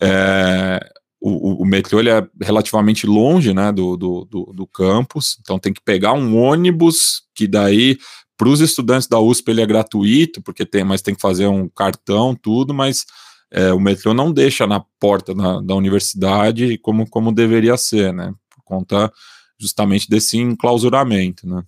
é, 0.00 0.80
o, 1.20 1.62
o, 1.62 1.66
metrô 1.66 2.00
ele 2.00 2.08
é 2.08 2.26
relativamente 2.40 3.06
longe 3.06 3.52
né, 3.52 3.70
do, 3.70 3.96
do, 3.96 4.24
do, 4.24 4.52
do, 4.54 4.66
campus, 4.66 5.36
então 5.40 5.58
tem 5.58 5.72
que 5.72 5.82
pegar 5.82 6.14
um 6.14 6.34
ônibus 6.36 7.22
que 7.34 7.46
daí 7.46 7.98
para 8.38 8.48
os 8.48 8.60
estudantes 8.60 9.06
da 9.06 9.20
USP 9.20 9.50
ele 9.50 9.60
é 9.60 9.66
gratuito, 9.66 10.40
porque 10.40 10.64
tem, 10.64 10.82
mas 10.82 11.02
tem 11.02 11.14
que 11.14 11.20
fazer 11.20 11.46
um 11.46 11.68
cartão, 11.68 12.34
tudo, 12.34 12.72
mas 12.72 13.04
é, 13.50 13.72
o 13.72 13.80
metrô 13.80 14.14
não 14.14 14.32
deixa 14.32 14.66
na 14.66 14.80
porta 14.98 15.34
da, 15.34 15.60
da 15.60 15.74
universidade 15.74 16.78
como, 16.78 17.08
como 17.08 17.32
deveria 17.32 17.76
ser, 17.76 18.12
né? 18.12 18.32
Por 18.48 18.62
conta 18.64 19.12
justamente 19.58 20.08
desse 20.08 20.38
enclausuramento, 20.38 21.48
né? 21.48 21.62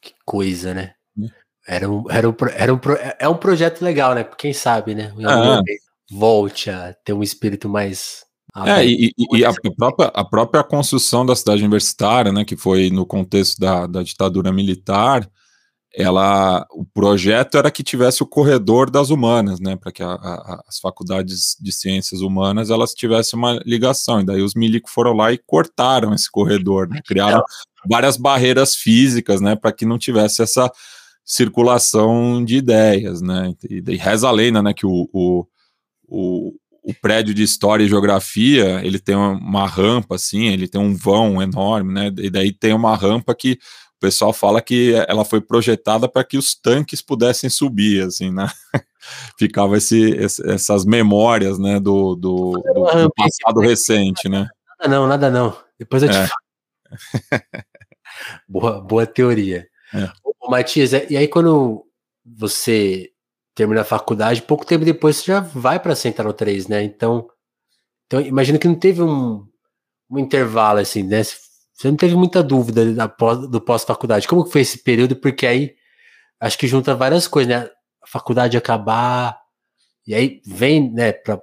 Que 0.00 0.12
coisa, 0.24 0.74
né? 0.74 0.94
É. 1.68 1.76
Era 1.76 1.90
um, 1.90 2.04
era 2.10 2.28
um, 2.28 2.34
era 2.54 2.74
um, 2.74 2.80
é 3.18 3.28
um 3.28 3.36
projeto 3.36 3.82
legal, 3.82 4.14
né? 4.14 4.24
Quem 4.24 4.52
sabe, 4.52 4.94
né? 4.94 5.12
É. 5.18 6.14
Volte 6.14 6.70
a 6.70 6.94
ter 7.04 7.12
um 7.12 7.22
espírito 7.22 7.68
mais 7.68 8.26
é, 8.64 8.86
e, 8.86 9.12
e, 9.18 9.38
e 9.38 9.44
a, 9.44 9.52
própria, 9.76 10.06
a 10.14 10.24
própria 10.24 10.64
construção 10.64 11.26
da 11.26 11.36
cidade 11.36 11.62
universitária, 11.62 12.32
né, 12.32 12.42
que 12.42 12.56
foi 12.56 12.88
no 12.88 13.04
contexto 13.04 13.58
da, 13.60 13.86
da 13.86 14.02
ditadura 14.02 14.50
militar, 14.50 15.28
ela 15.96 16.66
o 16.72 16.84
projeto 16.84 17.56
era 17.56 17.70
que 17.70 17.82
tivesse 17.82 18.22
o 18.22 18.26
corredor 18.26 18.90
das 18.90 19.08
humanas, 19.08 19.58
né, 19.58 19.76
para 19.76 19.90
que 19.90 20.02
a, 20.02 20.12
a, 20.12 20.62
as 20.68 20.78
faculdades 20.78 21.56
de 21.58 21.72
ciências 21.72 22.20
humanas 22.20 22.68
elas 22.68 22.92
tivessem 22.92 23.38
uma 23.38 23.58
ligação. 23.64 24.20
E 24.20 24.26
daí 24.26 24.42
os 24.42 24.54
milicos 24.54 24.92
foram 24.92 25.14
lá 25.14 25.32
e 25.32 25.38
cortaram 25.38 26.12
esse 26.12 26.30
corredor, 26.30 26.86
né, 26.86 27.00
criaram 27.02 27.42
várias 27.88 28.18
barreiras 28.18 28.74
físicas, 28.74 29.40
né, 29.40 29.56
para 29.56 29.72
que 29.72 29.86
não 29.86 29.96
tivesse 29.96 30.42
essa 30.42 30.70
circulação 31.24 32.44
de 32.44 32.56
ideias, 32.56 33.22
né. 33.22 33.54
E, 33.68 33.82
e 33.86 33.96
reza 33.96 34.28
a 34.28 34.30
lenda, 34.30 34.62
né, 34.62 34.74
que 34.74 34.84
o, 34.84 35.08
o, 35.14 35.46
o, 36.06 36.52
o 36.82 36.94
prédio 37.00 37.32
de 37.32 37.42
história 37.42 37.82
e 37.82 37.88
geografia 37.88 38.82
ele 38.84 38.98
tem 38.98 39.16
uma, 39.16 39.30
uma 39.30 39.66
rampa 39.66 40.16
assim, 40.16 40.48
ele 40.48 40.68
tem 40.68 40.80
um 40.80 40.94
vão 40.94 41.40
enorme, 41.40 41.92
né? 41.92 42.12
E 42.18 42.28
daí 42.28 42.52
tem 42.52 42.74
uma 42.74 42.94
rampa 42.94 43.34
que 43.34 43.58
o 43.96 44.00
pessoal 44.00 44.32
fala 44.32 44.60
que 44.60 44.92
ela 45.08 45.24
foi 45.24 45.40
projetada 45.40 46.06
para 46.08 46.22
que 46.22 46.36
os 46.36 46.54
tanques 46.54 47.00
pudessem 47.00 47.48
subir, 47.48 48.02
assim, 48.02 48.30
né? 48.30 48.46
Ficava 49.38 49.78
esse, 49.78 50.14
essas 50.44 50.84
memórias, 50.84 51.58
né, 51.58 51.80
do, 51.80 52.14
do, 52.14 52.52
do, 52.52 53.02
do 53.04 53.14
passado 53.14 53.60
recente, 53.60 54.28
né? 54.28 54.48
Nada 54.78 54.94
não, 54.94 55.06
nada 55.06 55.30
não. 55.30 55.56
Depois 55.78 56.02
eu 56.02 56.10
te 56.10 56.16
é. 56.16 56.26
falo. 56.26 56.40
boa, 58.46 58.80
boa 58.80 59.06
teoria. 59.06 59.66
É. 59.94 60.10
Ô, 60.22 60.50
Matias, 60.50 60.92
e 60.92 61.16
aí 61.16 61.28
quando 61.28 61.86
você 62.24 63.10
termina 63.54 63.80
a 63.80 63.84
faculdade, 63.84 64.42
pouco 64.42 64.66
tempo 64.66 64.84
depois 64.84 65.16
você 65.16 65.32
já 65.32 65.40
vai 65.40 65.80
para 65.80 65.94
Central 65.94 66.34
3, 66.34 66.68
né? 66.68 66.82
Então, 66.82 67.30
então 68.06 68.20
imagino 68.20 68.58
que 68.58 68.68
não 68.68 68.74
teve 68.74 69.02
um, 69.02 69.46
um 70.10 70.18
intervalo 70.18 70.80
assim, 70.80 71.02
né? 71.02 71.22
Você 71.24 71.45
não 71.84 71.96
teve 71.96 72.14
muita 72.14 72.42
dúvida 72.42 72.92
da 72.94 73.08
pós, 73.08 73.48
do 73.48 73.60
pós-faculdade. 73.60 74.26
Como 74.26 74.46
foi 74.46 74.62
esse 74.62 74.78
período? 74.78 75.16
Porque 75.16 75.46
aí 75.46 75.74
acho 76.40 76.58
que 76.58 76.66
junta 76.66 76.94
várias 76.94 77.28
coisas, 77.28 77.54
né? 77.54 77.70
A 78.02 78.06
faculdade 78.06 78.56
acabar, 78.56 79.38
e 80.06 80.14
aí 80.14 80.40
vem, 80.46 80.92
né, 80.92 81.12
para 81.12 81.40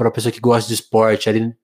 uma 0.00 0.10
pessoa 0.10 0.32
que 0.32 0.40
gosta 0.40 0.66
de 0.66 0.74
esporte, 0.74 1.28
ali 1.28 1.54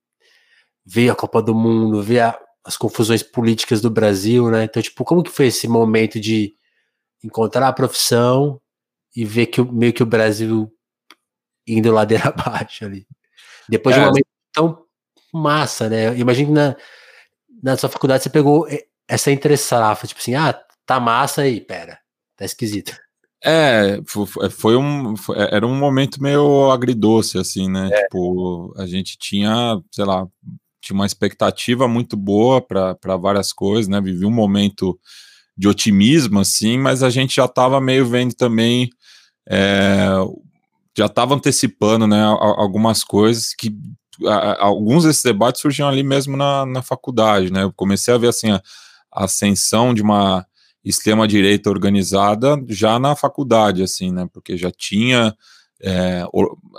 ver 0.84 1.08
a 1.10 1.14
Copa 1.14 1.40
do 1.40 1.54
Mundo, 1.54 2.02
ver 2.02 2.20
a, 2.20 2.38
as 2.64 2.76
confusões 2.76 3.22
políticas 3.22 3.80
do 3.80 3.90
Brasil, 3.90 4.50
né? 4.50 4.64
Então, 4.64 4.82
tipo, 4.82 5.04
como 5.04 5.22
que 5.22 5.30
foi 5.30 5.46
esse 5.46 5.66
momento 5.66 6.20
de 6.20 6.54
encontrar 7.24 7.68
a 7.68 7.72
profissão 7.72 8.60
e 9.16 9.24
ver 9.24 9.46
que 9.46 9.62
meio 9.62 9.92
que 9.92 10.02
o 10.02 10.06
Brasil 10.06 10.70
indo 11.66 11.92
ladeira 11.92 12.28
abaixo 12.36 12.84
ali? 12.84 13.06
Depois 13.68 13.96
é. 13.96 13.98
de 13.98 14.04
um 14.04 14.08
momento 14.08 14.26
tão 14.52 14.84
massa, 15.32 15.88
né? 15.88 16.14
Imagina 16.18 16.74
que 16.74 16.82
na, 17.62 17.76
sua 17.76 17.88
faculdade 17.88 18.22
você 18.22 18.30
pegou 18.30 18.66
essa 19.08 19.30
entre 19.30 19.56
safra, 19.56 20.08
tipo 20.08 20.20
assim, 20.20 20.34
ah, 20.34 20.58
tá 20.84 20.98
massa 20.98 21.42
aí, 21.42 21.60
pera, 21.60 21.98
tá 22.36 22.44
esquisito. 22.44 22.96
É, 23.44 24.00
foi 24.50 24.76
um, 24.76 25.14
é, 25.34 25.56
era 25.56 25.66
um 25.66 25.76
momento 25.76 26.22
meio 26.22 26.70
agridoce, 26.70 27.38
assim, 27.38 27.68
né? 27.68 27.90
É. 27.92 28.02
Tipo, 28.04 28.72
a 28.76 28.86
gente 28.86 29.18
tinha, 29.18 29.80
sei 29.90 30.04
lá, 30.04 30.26
tinha 30.80 30.94
uma 30.94 31.06
expectativa 31.06 31.88
muito 31.88 32.16
boa 32.16 32.60
para 32.60 33.16
várias 33.16 33.52
coisas, 33.52 33.88
né? 33.88 34.00
Vivi 34.00 34.24
um 34.24 34.30
momento 34.30 34.98
de 35.56 35.68
otimismo, 35.68 36.40
assim, 36.40 36.78
mas 36.78 37.02
a 37.02 37.10
gente 37.10 37.36
já 37.36 37.44
estava 37.44 37.80
meio 37.80 38.06
vendo 38.06 38.34
também, 38.34 38.88
é, 39.48 40.06
já 40.96 41.06
estava 41.06 41.34
antecipando, 41.34 42.06
né? 42.06 42.22
Algumas 42.22 43.02
coisas 43.02 43.54
que 43.54 43.76
alguns 44.58 45.04
desses 45.04 45.22
debates 45.22 45.60
surgiam 45.60 45.88
ali 45.88 46.02
mesmo 46.02 46.36
na, 46.36 46.66
na 46.66 46.82
faculdade, 46.82 47.52
né? 47.52 47.62
Eu 47.62 47.72
comecei 47.72 48.12
a 48.12 48.18
ver 48.18 48.28
assim 48.28 48.50
a, 48.50 48.62
a 49.12 49.24
ascensão 49.24 49.92
de 49.94 50.02
uma 50.02 50.46
extrema 50.84 51.28
direita 51.28 51.70
organizada 51.70 52.62
já 52.68 52.98
na 52.98 53.14
faculdade, 53.14 53.82
assim, 53.82 54.10
né? 54.10 54.28
Porque 54.32 54.56
já 54.56 54.70
tinha 54.70 55.34
é, 55.82 56.24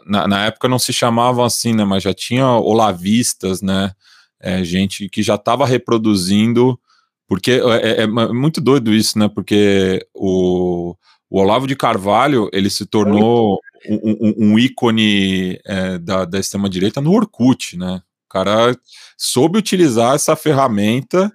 na, 0.06 0.28
na, 0.28 0.46
época 0.46 0.70
não 0.70 0.80
se 0.80 0.94
chamavam 0.94 1.44
assim, 1.44 1.74
né? 1.74 1.84
Mas 1.84 2.04
já 2.04 2.14
tinha 2.14 2.48
olavistas, 2.48 3.62
né? 3.62 3.92
É, 4.40 4.64
gente 4.64 5.10
que 5.10 5.22
já 5.22 5.36
estava 5.36 5.66
reproduzindo, 5.66 6.80
porque 7.28 7.52
é, 7.52 8.02
é, 8.02 8.02
é, 8.04 8.08
muito 8.08 8.62
doido 8.62 8.94
isso, 8.94 9.18
né? 9.20 9.28
Porque 9.28 10.06
o, 10.14 10.96
o 11.30 11.40
Olavo 11.40 11.68
de 11.68 11.76
Carvalho 11.76 12.50
ele 12.54 12.70
se 12.70 12.86
tornou 12.86 13.60
um, 13.88 14.34
um, 14.38 14.60
ícone 14.60 15.60
é, 15.66 15.98
da, 15.98 16.26
da 16.26 16.40
extrema-direita 16.40 17.02
no 17.02 17.12
Orkut, 17.12 17.78
né? 17.78 18.02
O 18.26 18.30
cara 18.30 18.76
soube 19.18 19.60
utilizar 19.60 20.16
essa 20.16 20.36
ferramenta 20.36 21.32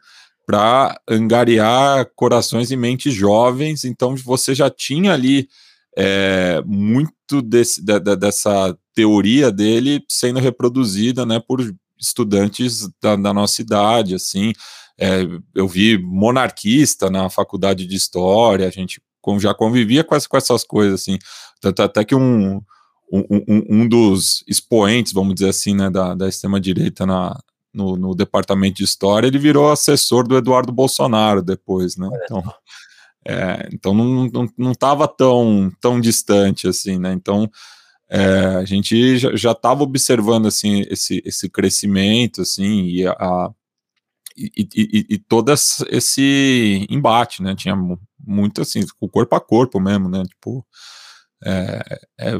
para 0.46 0.98
angariar 1.08 2.10
corações 2.16 2.70
e 2.70 2.76
mentes 2.76 3.12
jovens, 3.12 3.84
então 3.84 4.16
você 4.16 4.54
já 4.54 4.70
tinha 4.70 5.12
ali 5.12 5.48
é, 5.96 6.62
muito 6.64 7.42
desse, 7.42 7.84
da, 7.84 7.98
da, 7.98 8.14
dessa 8.14 8.76
teoria 8.94 9.52
dele 9.52 10.02
sendo 10.08 10.40
reproduzida 10.40 11.26
né, 11.26 11.38
por 11.38 11.60
estudantes 12.00 12.88
da, 13.02 13.14
da 13.16 13.34
nossa 13.34 13.60
idade, 13.60 14.14
assim, 14.14 14.52
é, 14.98 15.24
eu 15.54 15.68
vi 15.68 15.98
monarquista 15.98 17.10
na 17.10 17.28
faculdade 17.28 17.86
de 17.86 17.94
história, 17.94 18.66
a 18.66 18.70
gente 18.70 19.00
já 19.38 19.52
convivia 19.52 20.02
com, 20.02 20.16
com 20.28 20.36
essas 20.36 20.64
coisas, 20.64 21.02
assim. 21.02 21.18
Tanto 21.60 21.82
até 21.82 22.04
que 22.04 22.14
um, 22.14 22.56
um, 23.12 23.24
um, 23.30 23.64
um 23.68 23.88
dos 23.88 24.44
expoentes, 24.46 25.12
vamos 25.12 25.34
dizer 25.34 25.50
assim, 25.50 25.74
né, 25.74 25.90
da, 25.90 26.14
da 26.14 26.28
extrema-direita 26.28 27.06
na, 27.06 27.38
no, 27.72 27.96
no, 27.96 28.14
departamento 28.14 28.78
de 28.78 28.84
história, 28.84 29.26
ele 29.26 29.38
virou 29.38 29.70
assessor 29.70 30.26
do 30.26 30.36
Eduardo 30.36 30.72
Bolsonaro 30.72 31.42
depois, 31.42 31.96
né? 31.96 32.08
Então, 32.24 32.42
é, 33.26 33.68
então 33.72 33.94
não 33.94 34.72
estava 34.72 35.04
não, 35.04 35.06
não 35.06 35.16
tão, 35.16 35.72
tão 35.80 36.00
distante 36.00 36.66
assim, 36.66 36.98
né? 36.98 37.12
Então 37.12 37.50
é, 38.10 38.56
a 38.56 38.64
gente 38.64 39.18
já 39.18 39.52
estava 39.52 39.82
observando 39.82 40.46
assim 40.46 40.82
esse, 40.88 41.22
esse 41.26 41.48
crescimento 41.48 42.40
assim 42.40 42.84
e 42.86 43.06
a 43.06 43.50
e, 44.40 44.68
e, 44.72 45.06
e, 45.10 45.18
todo 45.18 45.52
esse 45.52 46.86
embate, 46.88 47.42
né? 47.42 47.56
Tinha 47.56 47.76
muito 48.24 48.62
assim, 48.62 48.84
o 49.00 49.08
corpo 49.08 49.34
a 49.34 49.40
corpo 49.40 49.80
mesmo, 49.80 50.08
né? 50.08 50.22
Tipo, 50.22 50.64
é, 51.44 52.00
é, 52.18 52.32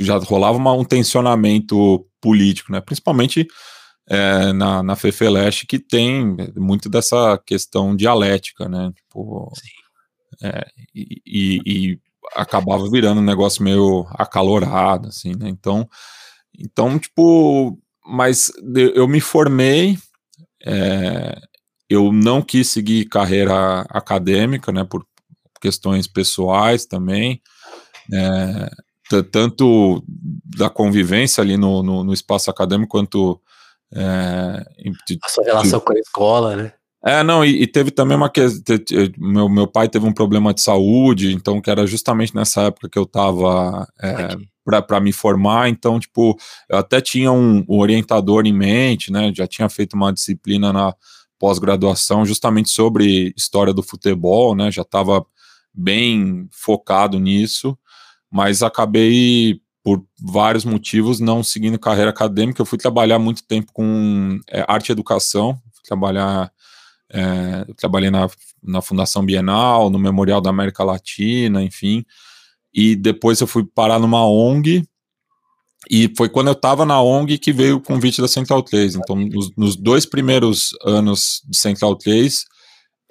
já 0.00 0.16
rolava 0.18 0.56
uma, 0.58 0.72
um 0.72 0.84
tensionamento 0.84 2.06
político, 2.20 2.72
né? 2.72 2.80
Principalmente 2.80 3.46
é, 4.08 4.52
na, 4.52 4.82
na 4.82 4.96
que 5.66 5.78
tem 5.78 6.36
muito 6.56 6.88
dessa 6.88 7.38
questão 7.46 7.94
dialética, 7.94 8.68
né? 8.68 8.92
Tipo, 8.96 9.52
é, 10.42 10.66
e, 10.94 11.60
e, 11.66 11.98
acabava 12.34 12.88
virando 12.88 13.20
um 13.20 13.24
negócio 13.24 13.62
meio 13.62 14.06
acalorado, 14.10 15.08
assim, 15.08 15.34
né? 15.36 15.48
Então, 15.48 15.88
então 16.58 16.98
tipo, 16.98 17.78
mas 18.04 18.50
eu 18.94 19.06
me 19.06 19.20
formei, 19.20 19.98
é, 20.64 21.38
eu 21.88 22.12
não 22.12 22.40
quis 22.42 22.68
seguir 22.68 23.06
carreira 23.06 23.82
acadêmica, 23.90 24.72
né? 24.72 24.84
Por 24.84 25.06
questões 25.60 26.06
pessoais 26.06 26.86
também. 26.86 27.40
É, 28.12 28.70
tanto 29.30 30.02
da 30.44 30.70
convivência 30.70 31.42
ali 31.42 31.56
no, 31.56 31.82
no, 31.82 32.04
no 32.04 32.12
espaço 32.12 32.50
acadêmico 32.50 32.90
quanto 32.90 33.40
é, 33.94 34.64
a 35.22 35.28
sua 35.28 35.44
relação 35.44 35.78
de, 35.78 35.84
com 35.84 35.92
a 35.92 35.98
escola, 35.98 36.56
né? 36.56 36.72
É, 37.04 37.22
não, 37.22 37.44
e, 37.44 37.62
e 37.62 37.66
teve 37.66 37.90
também 37.90 38.16
uma 38.16 38.30
questão. 38.30 38.76
Meu, 39.18 39.48
meu 39.48 39.66
pai 39.66 39.88
teve 39.88 40.06
um 40.06 40.12
problema 40.12 40.54
de 40.54 40.62
saúde, 40.62 41.34
então, 41.34 41.60
que 41.60 41.68
era 41.68 41.86
justamente 41.86 42.34
nessa 42.34 42.62
época 42.62 42.88
que 42.88 42.98
eu 42.98 43.02
estava 43.02 43.86
é, 44.00 44.36
para 44.64 45.00
me 45.00 45.12
formar. 45.12 45.68
Então, 45.68 45.98
tipo, 45.98 46.38
eu 46.70 46.78
até 46.78 47.00
tinha 47.00 47.32
um, 47.32 47.64
um, 47.68 47.78
orientador 47.78 48.46
em 48.46 48.52
mente, 48.52 49.10
né? 49.10 49.32
Já 49.34 49.48
tinha 49.48 49.68
feito 49.68 49.94
uma 49.94 50.12
disciplina 50.12 50.72
na 50.72 50.94
pós-graduação 51.40 52.24
justamente 52.24 52.70
sobre 52.70 53.34
história 53.36 53.74
do 53.74 53.82
futebol, 53.82 54.54
né? 54.54 54.70
Já 54.70 54.82
estava 54.82 55.26
bem 55.74 56.46
focado 56.52 57.18
nisso, 57.18 57.76
mas 58.32 58.62
acabei 58.62 59.60
por 59.84 60.02
vários 60.18 60.64
motivos, 60.64 61.20
não 61.20 61.42
seguindo 61.42 61.78
carreira 61.78 62.10
acadêmica. 62.10 62.62
Eu 62.62 62.66
fui 62.66 62.78
trabalhar 62.78 63.18
muito 63.18 63.44
tempo 63.44 63.72
com 63.72 64.40
é, 64.48 64.64
arte 64.66 64.88
e 64.88 64.92
educação, 64.92 65.54
fui 65.72 65.82
trabalhar, 65.84 66.50
é, 67.10 67.66
trabalhei 67.76 68.10
na, 68.10 68.28
na 68.62 68.80
Fundação 68.80 69.24
Bienal, 69.24 69.90
no 69.90 69.98
Memorial 69.98 70.40
da 70.40 70.50
América 70.50 70.82
Latina, 70.82 71.62
enfim, 71.62 72.04
e 72.72 72.96
depois 72.96 73.40
eu 73.40 73.46
fui 73.46 73.64
parar 73.64 73.98
numa 73.98 74.24
ONG, 74.24 74.82
e 75.90 76.10
foi 76.16 76.28
quando 76.28 76.46
eu 76.46 76.52
estava 76.52 76.86
na 76.86 77.02
ONG 77.02 77.36
que 77.36 77.52
veio 77.52 77.76
o 77.76 77.80
convite 77.80 78.22
da 78.22 78.28
Central 78.28 78.62
3. 78.62 78.94
Então, 78.94 79.16
nos, 79.16 79.54
nos 79.56 79.76
dois 79.76 80.06
primeiros 80.06 80.70
anos 80.84 81.42
de 81.46 81.58
Central 81.58 81.96
3, 81.96 82.44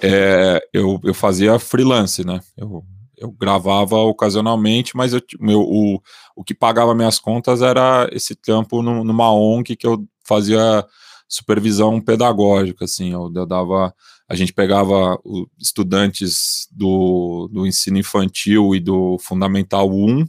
é, 0.01 0.59
eu, 0.73 0.99
eu 1.03 1.13
fazia 1.13 1.59
freelance, 1.59 2.25
né? 2.25 2.39
Eu 2.57 2.83
eu 3.21 3.31
gravava 3.31 3.97
ocasionalmente, 3.97 4.97
mas 4.97 5.13
eu, 5.13 5.21
meu, 5.39 5.61
o, 5.61 6.01
o 6.35 6.43
que 6.43 6.55
pagava 6.55 6.95
minhas 6.95 7.19
contas 7.19 7.61
era 7.61 8.09
esse 8.11 8.35
no, 8.71 9.03
numa 9.03 9.31
ONG 9.31 9.75
que 9.75 9.85
eu 9.85 10.03
fazia 10.25 10.83
supervisão 11.29 12.01
pedagógica, 12.01 12.85
assim, 12.85 13.13
eu, 13.13 13.31
eu 13.33 13.45
dava, 13.45 13.93
a 14.27 14.35
gente 14.35 14.51
pegava 14.51 15.19
o, 15.23 15.47
estudantes 15.59 16.67
do, 16.71 17.47
do 17.53 17.67
ensino 17.67 17.99
infantil 17.99 18.73
e 18.73 18.79
do 18.79 19.17
fundamental 19.19 19.89
1 19.89 20.25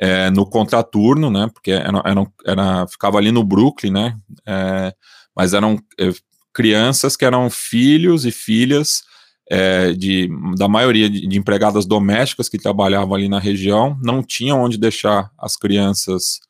é, 0.00 0.28
no 0.30 0.44
contraturno, 0.44 1.30
né, 1.30 1.48
porque 1.54 1.70
era, 1.70 2.02
era, 2.04 2.26
era, 2.44 2.86
ficava 2.88 3.16
ali 3.16 3.30
no 3.30 3.44
Brooklyn, 3.44 3.92
né, 3.92 4.18
é, 4.44 4.92
mas 5.36 5.54
eram 5.54 5.78
é, 5.98 6.12
crianças 6.52 7.16
que 7.16 7.24
eram 7.24 7.48
filhos 7.48 8.26
e 8.26 8.32
filhas 8.32 9.04
é, 9.50 9.92
de, 9.92 10.28
da 10.56 10.68
maioria 10.68 11.08
de, 11.08 11.26
de, 11.26 11.38
empregadas 11.38 11.86
domésticas 11.86 12.48
que 12.48 12.58
trabalhavam 12.58 13.14
ali 13.14 13.28
na 13.28 13.38
região, 13.38 13.98
não 14.02 14.22
tinham 14.22 14.60
onde 14.60 14.76
deixar 14.76 15.30
as 15.38 15.56
crianças 15.56 16.40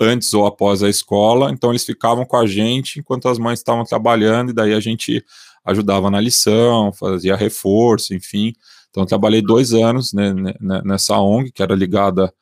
antes 0.00 0.32
ou 0.32 0.46
após 0.46 0.82
a 0.82 0.88
escola, 0.88 1.50
então 1.50 1.70
eles 1.70 1.84
ficavam 1.84 2.24
com 2.24 2.36
a 2.36 2.46
gente 2.46 3.00
enquanto 3.00 3.28
as 3.28 3.38
mães 3.38 3.58
estavam 3.58 3.84
trabalhando, 3.84 4.50
e 4.50 4.54
daí 4.54 4.72
a 4.72 4.80
gente 4.80 5.24
ajudava 5.64 6.10
na 6.10 6.20
lição, 6.20 6.92
fazia 6.92 7.36
reforço, 7.36 8.14
enfim. 8.14 8.52
Então, 8.90 9.04
trabalhei 9.04 9.42
dois 9.42 9.74
anos 9.74 10.12
né, 10.12 10.32
né, 10.32 10.82
nessa 10.84 11.18
ONG, 11.18 11.52
que 11.52 11.62
era 11.62 11.74
ligada 11.74 12.32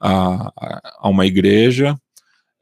a, 0.00 0.52
a 0.98 1.08
uma 1.08 1.26
igreja, 1.26 1.94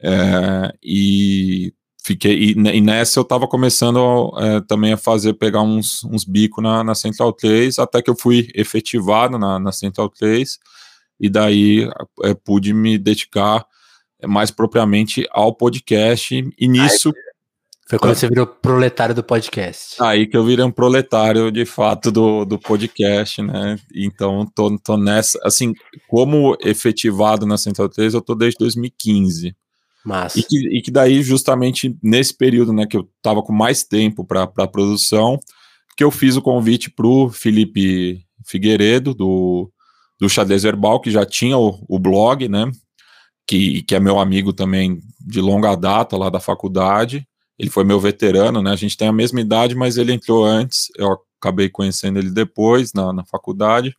é, 0.03 0.73
e 0.83 1.73
fiquei 2.03 2.35
e, 2.35 2.51
e, 2.53 2.81
nessa 2.81 3.19
eu 3.19 3.23
estava 3.23 3.47
começando 3.47 4.33
é, 4.39 4.61
também 4.61 4.93
a 4.93 4.97
fazer 4.97 5.35
pegar 5.35 5.63
uns, 5.63 6.03
uns 6.05 6.25
bicos 6.25 6.63
na, 6.63 6.83
na, 6.83 6.95
Central 6.95 7.33
3 7.33 7.79
até 7.79 8.01
que 8.03 8.11
eu 8.11 8.17
fui 8.17 8.49
efetivado 8.55 9.39
na, 9.39 9.59
na 9.59 9.73
Central 9.73 10.09
3 10.09 10.59
e 11.19 11.29
daí 11.29 11.91
é, 12.23 12.35
pude 12.35 12.73
me 12.73 12.97
dedicar 12.97 13.65
mais 14.27 14.51
propriamente 14.51 15.27
ao 15.31 15.55
podcast 15.55 16.35
e 16.59 16.69
nisso 16.69 17.13
foi 17.91 17.99
quando 17.99 18.15
você 18.15 18.29
virou 18.29 18.47
proletário 18.47 19.13
do 19.13 19.25
podcast. 19.25 20.01
Aí 20.01 20.25
que 20.25 20.37
eu 20.37 20.45
virei 20.45 20.65
um 20.65 20.71
proletário 20.71 21.51
de 21.51 21.67
fato 21.67 22.13
do, 22.13 22.45
do 22.45 22.57
podcast, 22.57 23.43
né? 23.43 23.77
Então 23.93 24.47
tô, 24.55 24.79
tô 24.79 24.97
nessa, 24.97 25.41
assim, 25.43 25.73
como 26.07 26.57
efetivado 26.63 27.45
na 27.45 27.59
Central 27.59 27.89
3, 27.89 28.15
eu 28.15 28.21
tô 28.21 28.37
desde 28.37 28.59
2015. 28.61 29.57
Mas... 30.05 30.35
E, 30.37 30.43
que, 30.43 30.79
e 30.79 30.83
que 30.83 30.91
daí, 30.91 31.23
justamente 31.23 31.97
nesse 32.03 32.35
período, 32.37 32.73
né, 32.73 32.87
que 32.87 32.97
eu 32.97 33.09
tava 33.23 33.43
com 33.43 33.53
mais 33.53 33.85
tempo 33.85 34.25
para 34.25 34.47
produção, 34.47 35.39
que 35.97 36.05
eu 36.05 36.11
fiz 36.11 36.37
o 36.37 36.43
convite 36.43 36.91
pro 36.91 37.29
Felipe 37.29 38.25
Figueiredo, 38.47 39.15
do, 39.15 39.71
do 40.19 40.29
Xadrez 40.29 40.63
Verbal, 40.63 41.01
que 41.01 41.11
já 41.11 41.27
tinha 41.27 41.59
o, 41.59 41.85
o 41.89 41.99
blog, 41.99 42.49
né, 42.49 42.71
que, 43.47 43.83
que 43.83 43.95
é 43.95 44.01
meu 44.01 44.19
amigo 44.19 44.53
também 44.53 45.01
de 45.21 45.41
longa 45.41 45.75
data 45.75 46.17
lá 46.17 46.31
da 46.31 46.41
faculdade. 46.41 47.27
Ele 47.59 47.69
foi 47.69 47.85
meu 47.85 48.01
veterano, 48.01 48.63
né, 48.63 48.71
a 48.71 48.77
gente 48.77 48.97
tem 48.97 49.09
a 49.09 49.13
mesma 49.13 49.41
idade, 49.41 49.75
mas 49.75 49.99
ele 49.99 50.13
entrou 50.13 50.45
antes, 50.45 50.87
eu 50.97 51.19
acabei 51.39 51.69
conhecendo 51.69 52.19
ele 52.19 52.31
depois, 52.31 52.93
na, 52.93 53.13
na 53.13 53.25
faculdade. 53.25 53.95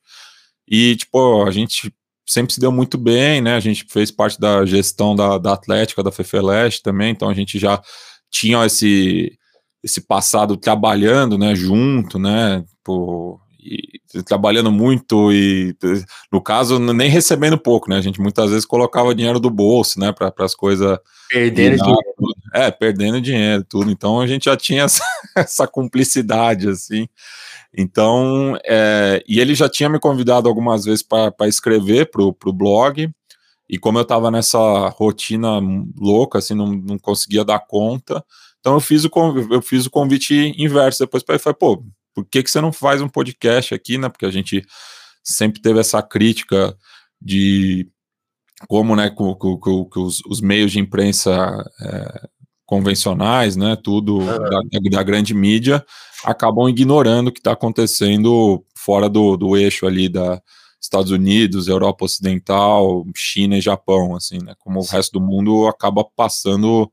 E, 0.68 0.96
tipo, 0.96 1.44
a 1.44 1.52
gente 1.52 1.94
sempre 2.32 2.54
se 2.54 2.60
deu 2.60 2.72
muito 2.72 2.98
bem, 2.98 3.42
né? 3.42 3.56
A 3.56 3.60
gente 3.60 3.86
fez 3.90 4.10
parte 4.10 4.40
da 4.40 4.66
gestão 4.66 5.16
da, 5.16 5.38
da 5.38 5.54
Atlética, 5.54 6.02
da 6.02 6.12
Fefeleste 6.12 6.82
também, 6.82 7.12
então 7.12 7.28
a 7.28 7.34
gente 7.34 7.60
já 7.60 7.82
tinha 8.30 8.66
esse, 8.66 9.38
esse 9.84 10.00
passado 10.00 10.56
trabalhando, 10.56 11.38
né, 11.38 11.54
junto, 11.54 12.18
né, 12.18 12.64
por, 12.84 13.42
e, 13.60 14.00
trabalhando 14.24 14.72
muito 14.72 15.32
e, 15.34 15.76
no 16.32 16.42
caso, 16.42 16.80
nem 16.80 17.10
recebendo 17.10 17.58
pouco, 17.58 17.90
né, 17.90 17.98
a 17.98 18.02
gente 18.02 18.22
muitas 18.22 18.50
vezes 18.50 18.66
colocava 18.66 19.14
dinheiro 19.14 19.40
do 19.40 19.50
bolso, 19.50 20.00
né, 20.00 20.14
para 20.14 20.34
as 20.40 20.56
coisas... 20.56 20.98
Perdendo 21.30 21.78
dinheiro. 21.78 22.02
É, 22.54 22.72
perdendo 22.72 23.20
dinheiro, 23.20 23.66
tudo, 23.68 23.92
então 23.92 24.22
a 24.22 24.28
gente 24.28 24.46
já 24.46 24.56
tinha 24.56 24.84
essa, 24.84 25.04
essa 25.36 25.68
cumplicidade, 25.68 26.70
assim, 26.70 27.10
então, 27.76 28.58
é, 28.66 29.24
e 29.28 29.40
ele 29.40 29.56
já 29.56 29.70
tinha 29.70 29.90
me 29.90 30.00
convidado 30.00 30.50
algumas 30.50 30.84
vezes 30.84 31.02
para 31.02 31.48
escrever 31.48 32.10
para 32.12 32.24
o 32.24 32.54
blog, 32.54 33.10
e 33.70 33.80
como 33.80 33.98
eu 33.98 34.04
estava 34.04 34.30
nessa 34.30 34.90
rotina 34.90 35.62
louca, 35.98 36.40
assim, 36.40 36.54
não, 36.54 36.68
não 36.68 37.00
conseguia 37.00 37.46
dar 37.46 37.60
conta, 37.60 38.24
então 38.60 38.74
eu 38.74 38.80
fiz 38.80 39.06
o, 39.06 39.10
eu 39.50 39.62
fiz 39.62 39.86
o 39.86 39.90
convite 39.90 40.54
inverso. 40.58 41.00
Depois 41.00 41.24
para 41.24 41.36
ele, 41.36 41.44
falei, 41.44 41.58
pô, 41.58 41.84
por 42.14 42.26
que, 42.26 42.44
que 42.44 42.52
você 42.52 42.62
não 42.62 42.72
faz 42.72 43.02
um 43.02 43.10
podcast 43.10 43.74
aqui, 43.74 43.98
né, 43.98 44.08
porque 44.10 44.26
a 44.26 44.32
gente 44.32 44.64
sempre 45.24 45.62
teve 45.62 45.80
essa 45.80 46.02
crítica 46.02 46.76
de 47.20 47.90
como, 48.68 48.96
né, 48.96 49.10
que, 49.10 49.16
que, 49.16 50.00
os, 50.00 50.22
os, 50.26 50.42
meios 50.42 50.72
de 50.72 50.80
imprensa 50.80 51.32
é, 51.82 52.28
convencionais, 52.66 53.56
né, 53.56 53.76
tudo 53.76 54.20
da, 54.20 54.80
da, 54.92 55.04
grande 55.04 55.34
mídia, 55.34 55.84
acabam 56.24 56.70
ignorando 56.70 57.30
o 57.30 57.32
que 57.32 57.40
está 57.40 57.52
acontecendo 57.52 58.64
fora 58.76 59.10
do, 59.10 59.38
do 59.38 59.58
eixo 59.58 59.86
ali 59.86 60.10
da 60.10 60.42
Estados 60.82 61.12
Unidos, 61.12 61.68
Europa 61.68 62.06
Ocidental, 62.06 63.06
China 63.16 63.56
e 63.56 63.62
Japão, 63.62 64.16
assim, 64.16 64.40
né, 64.40 64.56
como 64.60 64.80
o 64.80 64.86
resto 64.86 65.20
do 65.20 65.22
mundo 65.22 65.68
acaba 65.68 66.04
passando 66.04 66.92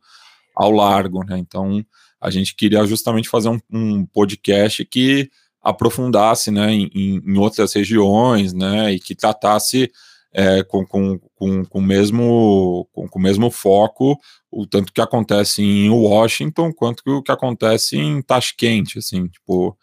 ao 0.54 0.70
largo, 0.70 1.24
né, 1.24 1.38
então 1.38 1.82
a 2.20 2.30
gente 2.30 2.54
queria 2.54 2.84
justamente 2.84 3.28
fazer 3.28 3.48
um, 3.48 3.58
um 3.72 4.04
podcast 4.04 4.84
que 4.84 5.30
aprofundasse 5.62 6.50
né, 6.50 6.70
em, 6.72 6.90
em 6.94 7.38
outras 7.38 7.72
regiões, 7.72 8.52
né, 8.52 8.92
e 8.92 9.00
que 9.00 9.14
tratasse 9.14 9.90
é, 10.32 10.62
com, 10.62 10.84
com, 10.86 11.18
com, 11.34 11.64
com, 11.64 11.78
o 11.78 11.82
mesmo, 11.82 12.88
com, 12.92 13.08
com 13.08 13.18
o 13.18 13.22
mesmo 13.22 13.50
foco 13.50 14.18
o 14.50 14.66
tanto 14.66 14.92
que 14.92 15.00
acontece 15.00 15.62
em 15.62 15.90
Washington 15.90 16.72
quanto 16.72 17.02
o 17.06 17.22
que 17.22 17.32
acontece 17.32 17.96
em 17.96 18.22
Tashkent, 18.22 18.96
assim, 18.96 19.26
tipo, 19.28 19.76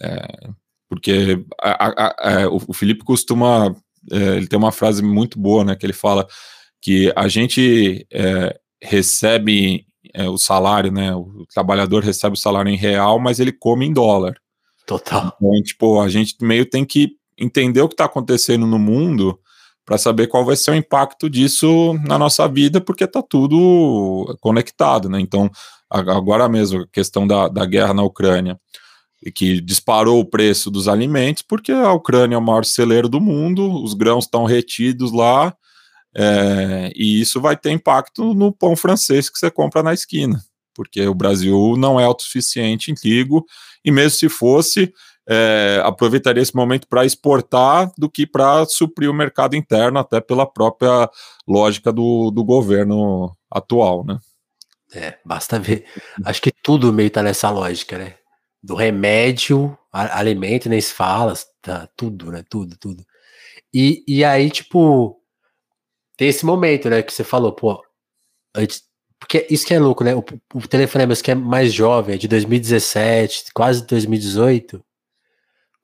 é, 0.00 0.48
porque 0.88 1.44
a, 1.60 1.86
a, 1.86 2.14
a, 2.18 2.40
é, 2.40 2.46
o 2.46 2.72
Felipe 2.72 3.04
costuma, 3.04 3.74
é, 4.10 4.36
ele 4.36 4.46
tem 4.46 4.58
uma 4.58 4.72
frase 4.72 5.02
muito 5.02 5.38
boa, 5.38 5.64
né, 5.64 5.76
que 5.76 5.84
ele 5.84 5.92
fala 5.92 6.26
que 6.80 7.12
a 7.16 7.28
gente 7.28 8.06
é, 8.12 8.58
recebe 8.82 9.86
é, 10.14 10.28
o 10.28 10.38
salário, 10.38 10.90
né, 10.90 11.14
o 11.14 11.44
trabalhador 11.52 12.02
recebe 12.02 12.34
o 12.34 12.40
salário 12.40 12.70
em 12.70 12.76
real, 12.76 13.18
mas 13.18 13.40
ele 13.40 13.52
come 13.52 13.86
em 13.86 13.92
dólar. 13.92 14.36
Total. 14.86 15.36
Então, 15.36 15.62
tipo, 15.62 16.00
a 16.00 16.08
gente 16.08 16.36
meio 16.40 16.64
tem 16.64 16.84
que 16.84 17.16
entender 17.36 17.82
o 17.82 17.88
que 17.88 17.94
está 17.94 18.04
acontecendo 18.04 18.66
no 18.66 18.78
mundo 18.78 19.38
para 19.86 19.96
saber 19.96 20.26
qual 20.26 20.44
vai 20.44 20.56
ser 20.56 20.72
o 20.72 20.74
impacto 20.74 21.30
disso 21.30 21.94
na 22.04 22.18
nossa 22.18 22.48
vida, 22.48 22.80
porque 22.80 23.04
está 23.04 23.22
tudo 23.22 24.36
conectado, 24.40 25.08
né? 25.08 25.20
Então, 25.20 25.48
agora 25.88 26.48
mesmo, 26.48 26.82
a 26.82 26.86
questão 26.88 27.24
da, 27.24 27.48
da 27.48 27.64
guerra 27.64 27.94
na 27.94 28.02
Ucrânia, 28.02 28.58
que 29.32 29.60
disparou 29.60 30.20
o 30.20 30.28
preço 30.28 30.72
dos 30.72 30.88
alimentos, 30.88 31.42
porque 31.42 31.70
a 31.70 31.92
Ucrânia 31.92 32.34
é 32.34 32.38
o 32.38 32.42
maior 32.42 32.64
celeiro 32.64 33.08
do 33.08 33.20
mundo, 33.20 33.82
os 33.82 33.94
grãos 33.94 34.24
estão 34.24 34.44
retidos 34.44 35.12
lá, 35.12 35.54
é, 36.14 36.90
e 36.96 37.20
isso 37.20 37.40
vai 37.40 37.56
ter 37.56 37.70
impacto 37.70 38.34
no 38.34 38.52
pão 38.52 38.74
francês 38.74 39.30
que 39.30 39.38
você 39.38 39.50
compra 39.50 39.84
na 39.84 39.94
esquina, 39.94 40.40
porque 40.74 41.06
o 41.06 41.14
Brasil 41.14 41.76
não 41.78 42.00
é 42.00 42.04
autossuficiente 42.04 42.90
em 42.90 42.94
trigo, 42.94 43.44
e 43.84 43.92
mesmo 43.92 44.18
se 44.18 44.28
fosse, 44.28 44.92
é, 45.28 45.80
aproveitaria 45.84 46.42
esse 46.42 46.54
momento 46.54 46.86
para 46.86 47.04
exportar 47.04 47.92
do 47.98 48.08
que 48.08 48.26
para 48.26 48.64
suprir 48.66 49.10
o 49.10 49.14
mercado 49.14 49.56
interno, 49.56 49.98
até 49.98 50.20
pela 50.20 50.46
própria 50.46 51.10
lógica 51.46 51.92
do, 51.92 52.30
do 52.30 52.44
governo 52.44 53.36
atual, 53.50 54.04
né? 54.04 54.18
É, 54.94 55.18
basta 55.24 55.58
ver. 55.58 55.84
Acho 56.24 56.40
que 56.40 56.52
tudo 56.62 56.92
meio 56.92 57.10
tá 57.10 57.22
nessa 57.22 57.50
lógica, 57.50 57.98
né? 57.98 58.14
Do 58.62 58.74
remédio, 58.74 59.76
a, 59.92 60.18
alimento, 60.18 60.68
nem 60.68 60.80
se 60.80 60.92
fala, 60.92 61.34
tá, 61.60 61.88
tudo, 61.96 62.30
né? 62.30 62.44
Tudo, 62.48 62.76
tudo. 62.78 63.04
E, 63.74 64.04
e 64.06 64.24
aí, 64.24 64.48
tipo, 64.50 65.20
tem 66.16 66.28
esse 66.28 66.46
momento, 66.46 66.88
né, 66.88 67.02
que 67.02 67.12
você 67.12 67.24
falou, 67.24 67.52
pô, 67.52 67.82
antes, 68.54 68.84
porque 69.18 69.46
isso 69.50 69.66
que 69.66 69.74
é 69.74 69.78
louco, 69.78 70.04
né? 70.04 70.14
O, 70.14 70.24
o 70.54 70.68
Telefonemas 70.68 71.20
que 71.20 71.30
é 71.30 71.34
mais 71.34 71.72
jovem, 71.72 72.14
é 72.14 72.18
de 72.18 72.28
2017, 72.28 73.46
quase 73.52 73.84
2018, 73.86 74.82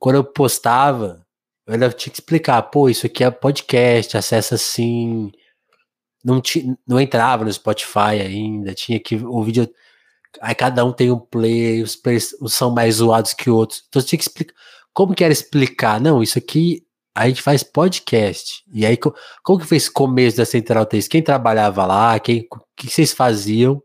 quando 0.03 0.16
eu 0.16 0.24
postava, 0.24 1.24
eu 1.64 1.74
ainda 1.74 1.88
tinha 1.92 2.12
que 2.12 2.18
explicar, 2.18 2.61
pô, 2.64 2.88
isso 2.88 3.07
aqui 3.07 3.22
é 3.22 3.30
podcast, 3.30 4.16
acessa 4.16 4.57
assim. 4.57 5.30
Não, 6.24 6.40
tinha, 6.40 6.76
não 6.84 7.00
entrava 7.00 7.44
no 7.44 7.53
Spotify 7.53 8.20
ainda, 8.20 8.74
tinha 8.74 8.98
que 8.98 9.14
ouvir. 9.24 9.53
De, 9.53 9.70
aí 10.40 10.57
cada 10.57 10.84
um 10.84 10.92
tem 10.92 11.12
um 11.12 11.20
play, 11.20 11.80
os 11.82 11.94
plays 11.94 12.34
são 12.48 12.72
mais 12.72 12.96
zoados 12.96 13.32
que 13.32 13.48
outros. 13.48 13.84
Então 13.88 14.03
tinha 14.03 14.18
que 14.18 14.24
explicar. 14.24 14.55
Como 14.92 15.14
que 15.14 15.22
era 15.22 15.32
explicar? 15.32 16.00
Não, 16.00 16.20
isso 16.20 16.36
aqui 16.36 16.84
a 17.14 17.28
gente 17.28 17.40
faz 17.40 17.62
podcast. 17.62 18.64
E 18.72 18.84
aí, 18.84 18.98
como 19.44 19.61
que 19.61 19.66
foi 19.66 19.76
esse 19.76 19.90
começo 19.90 20.36
da 20.36 20.44
Central 20.44 20.84
3? 20.84 21.07
Quem 21.07 21.22
trabalhava 21.22 21.86
lá? 21.86 22.18
Quem, 22.18 22.48
o 22.53 22.59
que 22.74 22.90
vocês 22.90 23.12
faziam? 23.12 23.80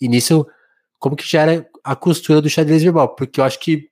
E 0.00 0.08
nisso, 0.08 0.46
como 0.98 1.14
que 1.14 1.28
já 1.28 1.42
era 1.42 1.68
a 1.84 1.94
costura 1.94 2.40
do 2.40 2.48
xadrez 2.48 2.82
verbal? 2.82 3.14
Porque 3.14 3.38
eu 3.38 3.44
acho 3.44 3.60
que 3.60 3.90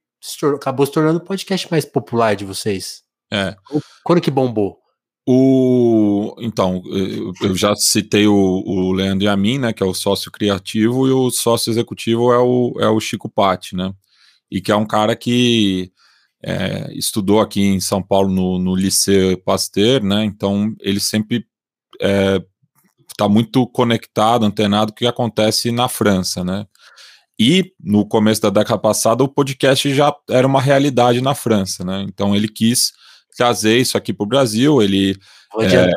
acabou 0.54 0.86
se 0.86 0.92
tornando 0.92 1.18
o 1.18 1.24
podcast 1.24 1.70
mais 1.70 1.84
popular 1.84 2.34
de 2.34 2.44
vocês. 2.44 3.02
É. 3.32 3.56
Quando 4.02 4.20
que 4.20 4.30
bombou? 4.30 4.78
O, 5.26 6.36
então, 6.38 6.82
eu 7.40 7.56
já 7.56 7.74
citei 7.74 8.26
o, 8.26 8.34
o 8.34 8.92
Leandro 8.92 9.30
a 9.30 9.36
mim, 9.36 9.58
né, 9.58 9.72
que 9.72 9.82
é 9.82 9.86
o 9.86 9.94
sócio 9.94 10.30
criativo, 10.30 11.08
e 11.08 11.12
o 11.12 11.30
sócio 11.30 11.70
executivo 11.70 12.30
é 12.30 12.38
o, 12.38 12.74
é 12.78 12.88
o 12.88 13.00
Chico 13.00 13.28
Patti, 13.28 13.74
né, 13.74 13.92
e 14.50 14.60
que 14.60 14.70
é 14.70 14.76
um 14.76 14.84
cara 14.84 15.16
que 15.16 15.90
é, 16.42 16.92
estudou 16.92 17.40
aqui 17.40 17.62
em 17.62 17.80
São 17.80 18.02
Paulo 18.02 18.28
no, 18.28 18.58
no 18.58 18.74
Liceu 18.74 19.38
Pasteur, 19.38 20.04
né, 20.04 20.24
então 20.24 20.74
ele 20.80 21.00
sempre 21.00 21.46
está 21.98 23.24
é, 23.24 23.28
muito 23.28 23.66
conectado, 23.68 24.44
antenado 24.44 24.92
com 24.92 24.96
o 24.96 24.98
que 24.98 25.06
acontece 25.06 25.72
na 25.72 25.88
França, 25.88 26.44
né, 26.44 26.66
e 27.38 27.72
no 27.80 28.06
começo 28.06 28.42
da 28.42 28.50
década 28.50 28.78
passada 28.78 29.24
o 29.24 29.28
podcast 29.28 29.92
já 29.92 30.14
era 30.30 30.46
uma 30.46 30.60
realidade 30.60 31.20
na 31.20 31.34
França, 31.34 31.84
né? 31.84 32.04
Então 32.08 32.34
ele 32.34 32.48
quis 32.48 32.92
trazer 33.36 33.78
isso 33.78 33.96
aqui 33.96 34.12
para 34.12 34.24
o 34.24 34.28
Brasil. 34.28 34.80
Ele 34.80 35.16
é, 35.60 35.90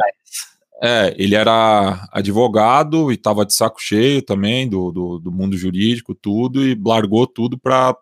é, 0.82 1.16
ele 1.18 1.36
era 1.36 2.08
advogado 2.12 3.12
e 3.12 3.16
estava 3.16 3.46
de 3.46 3.54
saco 3.54 3.82
cheio 3.82 4.22
também 4.22 4.68
do, 4.68 4.92
do, 4.92 5.20
do, 5.20 5.32
mundo 5.32 5.58
jurídico, 5.58 6.14
tudo, 6.14 6.64
e 6.64 6.80
largou 6.84 7.26
tudo 7.26 7.58
para 7.58 7.96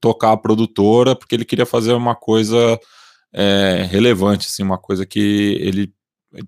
tocar 0.00 0.32
a 0.32 0.36
produtora, 0.36 1.14
porque 1.14 1.34
ele 1.34 1.44
queria 1.44 1.66
fazer 1.66 1.92
uma 1.92 2.14
coisa 2.14 2.78
é, 3.32 3.86
relevante, 3.90 4.46
assim, 4.46 4.62
uma 4.62 4.78
coisa 4.78 5.04
que 5.04 5.58
ele 5.60 5.92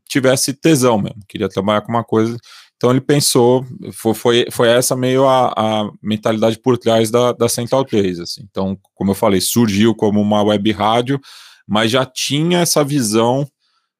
tivesse 0.09 0.55
tesão 0.55 0.97
mesmo, 0.97 1.21
queria 1.29 1.49
trabalhar 1.49 1.83
com 1.83 1.93
uma 1.93 2.05
coisa 2.05 2.37
então 2.83 2.91
ele 2.91 3.01
pensou, 3.01 3.65
foi, 3.93 4.45
foi, 4.51 4.69
essa 4.69 4.97
meio 4.97 5.25
a, 5.25 5.53
a, 5.57 5.91
mentalidade 6.03 6.59
por 6.59 6.77
trás 6.77 7.13
da, 7.13 7.31
da 7.31 7.49
Central 7.49 7.85
3. 7.85 8.19
Assim. 8.19 8.43
Então, 8.51 8.77
como 8.93 9.13
eu 9.13 9.15
falei, 9.15 9.41
surgiu 9.41 9.95
como 9.95 10.21
uma 10.21 10.43
web 10.43 10.73
rádio, 10.73 11.21
mas 11.65 11.93
já 11.93 12.05
tinha 12.05 12.59
essa 12.59 12.83
visão 12.83 13.47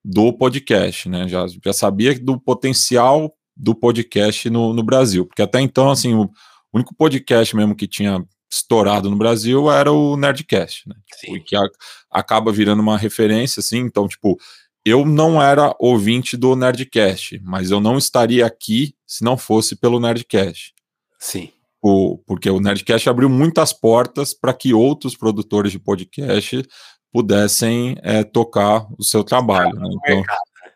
do 0.05 0.33
podcast, 0.33 1.09
né? 1.09 1.29
Já, 1.29 1.47
já 1.65 1.73
sabia 1.73 2.19
do 2.19 2.41
potencial 2.41 3.33
do 3.57 3.73
podcast 3.73 4.51
no, 4.51 4.73
no 4.73 4.83
Brasil, 4.83 5.27
porque 5.27 5.43
até 5.43 5.61
então, 5.61 5.89
assim, 5.89 6.13
o 6.15 6.29
único 6.75 6.93
podcast 6.93 7.55
mesmo 7.55 7.77
que 7.77 7.87
tinha 7.87 8.21
estourado 8.51 9.09
no 9.09 9.17
Brasil 9.17 9.71
era 9.71 9.93
o 9.93 10.17
Nerdcast, 10.17 10.89
né? 10.89 10.97
Tipo, 11.21 11.45
que 11.45 11.55
a, 11.55 11.63
acaba 12.11 12.51
virando 12.51 12.83
uma 12.83 12.99
referência, 12.99 13.61
assim, 13.61 13.79
então, 13.79 14.09
tipo, 14.09 14.37
eu 14.85 15.05
não 15.05 15.41
era 15.41 15.75
ouvinte 15.79 16.37
do 16.37 16.57
Nerdcast, 16.57 17.41
mas 17.45 17.71
eu 17.71 17.81
não 17.81 17.97
estaria 17.97 18.45
aqui 18.45 18.95
se 19.07 19.23
não 19.23 19.37
fosse 19.37 19.77
pelo 19.77 20.01
Nerdcast. 20.01 20.75
Sim. 21.19 21.51
O, 21.81 22.19
porque 22.27 22.51
o 22.51 22.61
Nerdcast 22.61 23.09
abriu 23.09 23.29
muitas 23.29 23.73
portas 23.73 24.35
para 24.35 24.53
que 24.53 24.73
outros 24.73 25.17
produtores 25.17 25.73
de 25.73 25.79
podcast 25.79 26.65
pudessem 27.13 27.97
é, 28.03 28.25
tocar 28.25 28.87
o 28.99 29.05
seu 29.05 29.23
trabalho. 29.23 29.75
Né? 29.79 29.89
Então, 29.93 30.23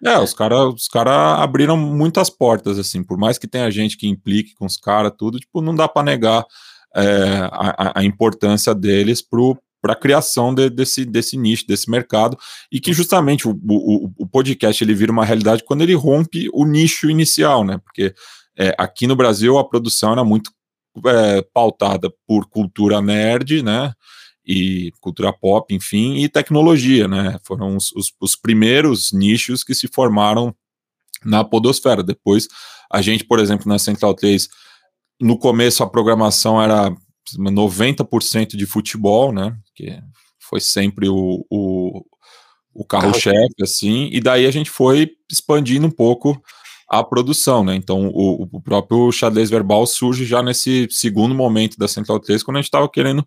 né? 0.02 0.14
é, 0.14 0.18
os 0.18 0.34
caras 0.34 0.74
os 0.74 0.88
cara 0.88 1.42
abriram 1.42 1.76
muitas 1.76 2.28
portas, 2.28 2.78
assim, 2.78 3.02
por 3.02 3.16
mais 3.16 3.38
que 3.38 3.48
tenha 3.48 3.70
gente 3.70 3.96
que 3.96 4.06
implique 4.06 4.54
com 4.54 4.66
os 4.66 4.76
caras, 4.76 5.12
tudo, 5.16 5.38
tipo, 5.38 5.60
não 5.60 5.74
dá 5.74 5.88
para 5.88 6.04
negar 6.04 6.44
é, 6.94 7.48
a, 7.50 8.00
a, 8.00 8.04
importância 8.04 8.74
deles 8.74 9.20
pro, 9.20 9.58
para 9.86 9.92
a 9.92 9.96
criação 9.96 10.52
de, 10.52 10.68
desse, 10.68 11.04
desse 11.04 11.36
nicho, 11.36 11.64
desse 11.64 11.88
mercado, 11.88 12.36
e 12.72 12.80
que 12.80 12.92
justamente 12.92 13.46
o, 13.46 13.52
o, 13.52 14.10
o, 14.18 14.26
podcast 14.26 14.82
ele 14.82 14.94
vira 14.94 15.12
uma 15.12 15.24
realidade 15.24 15.62
quando 15.62 15.82
ele 15.82 15.94
rompe 15.94 16.50
o 16.52 16.66
nicho 16.66 17.08
inicial, 17.08 17.62
né? 17.62 17.78
Porque 17.78 18.12
é, 18.58 18.74
aqui 18.76 19.06
no 19.06 19.14
Brasil 19.14 19.56
a 19.58 19.68
produção 19.68 20.10
era 20.10 20.24
muito 20.24 20.50
é, 21.06 21.40
pautada 21.54 22.12
por 22.26 22.48
cultura 22.48 23.00
nerd, 23.00 23.62
né? 23.62 23.92
E 24.44 24.90
cultura 25.00 25.32
pop, 25.32 25.72
enfim, 25.72 26.16
e 26.16 26.28
tecnologia, 26.28 27.06
né? 27.06 27.38
Foram 27.44 27.76
os, 27.76 27.92
os, 27.92 28.12
os 28.20 28.34
primeiros 28.34 29.12
nichos 29.12 29.62
que 29.62 29.72
se 29.74 29.86
formaram 29.86 30.52
na 31.24 31.44
podosfera. 31.44 32.02
Depois, 32.02 32.48
a 32.90 33.00
gente, 33.00 33.24
por 33.24 33.38
exemplo, 33.38 33.68
na 33.68 33.78
Central 33.78 34.14
3, 34.14 34.48
no 35.20 35.38
começo 35.38 35.84
a 35.84 35.88
programação 35.88 36.60
era 36.60 36.92
90% 37.38 38.56
de 38.56 38.66
futebol, 38.66 39.32
né? 39.32 39.56
Que 39.76 40.00
foi 40.40 40.60
sempre 40.60 41.08
o, 41.08 41.44
o, 41.50 42.04
o 42.74 42.84
carro-chefe, 42.84 43.62
assim, 43.62 44.08
e 44.12 44.20
daí 44.20 44.46
a 44.46 44.50
gente 44.50 44.70
foi 44.70 45.10
expandindo 45.30 45.86
um 45.86 45.90
pouco 45.90 46.40
a 46.88 47.02
produção, 47.02 47.64
né? 47.64 47.74
Então 47.74 48.08
o, 48.08 48.48
o 48.50 48.60
próprio 48.60 49.10
xadrez 49.12 49.50
verbal 49.50 49.86
surge 49.86 50.24
já 50.24 50.42
nesse 50.42 50.86
segundo 50.90 51.34
momento 51.34 51.76
da 51.76 51.88
Central 51.88 52.20
3, 52.20 52.42
quando 52.42 52.56
a 52.56 52.60
gente 52.60 52.68
estava 52.68 52.88
querendo 52.88 53.26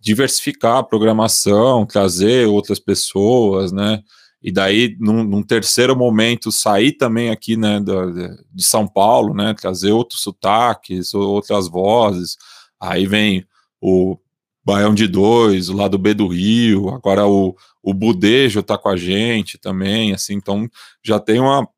diversificar 0.00 0.78
a 0.78 0.82
programação, 0.82 1.86
trazer 1.86 2.48
outras 2.48 2.78
pessoas, 2.78 3.70
né? 3.72 4.00
E 4.42 4.50
daí, 4.50 4.96
num, 4.98 5.22
num 5.22 5.42
terceiro 5.42 5.94
momento, 5.96 6.50
sair 6.50 6.92
também 6.92 7.30
aqui, 7.30 7.56
né, 7.56 7.78
da, 7.78 8.06
de 8.52 8.64
São 8.64 8.88
Paulo, 8.88 9.32
né, 9.32 9.54
trazer 9.54 9.92
outros 9.92 10.20
sotaques, 10.20 11.14
outras 11.14 11.68
vozes, 11.68 12.36
Aí 12.82 13.06
vem 13.06 13.46
o 13.80 14.18
Baião 14.64 14.94
de 14.94 15.08
Dois, 15.08 15.68
o 15.68 15.76
lado 15.76 15.98
B 15.98 16.14
do 16.14 16.28
Rio, 16.28 16.90
agora 16.90 17.26
o, 17.26 17.56
o 17.82 17.92
Budejo 17.92 18.62
tá 18.62 18.78
com 18.78 18.88
a 18.88 18.96
gente 18.96 19.58
também, 19.58 20.12
assim, 20.12 20.34
então 20.34 20.68
já 21.02 21.18
tem 21.18 21.40
uma 21.40 21.68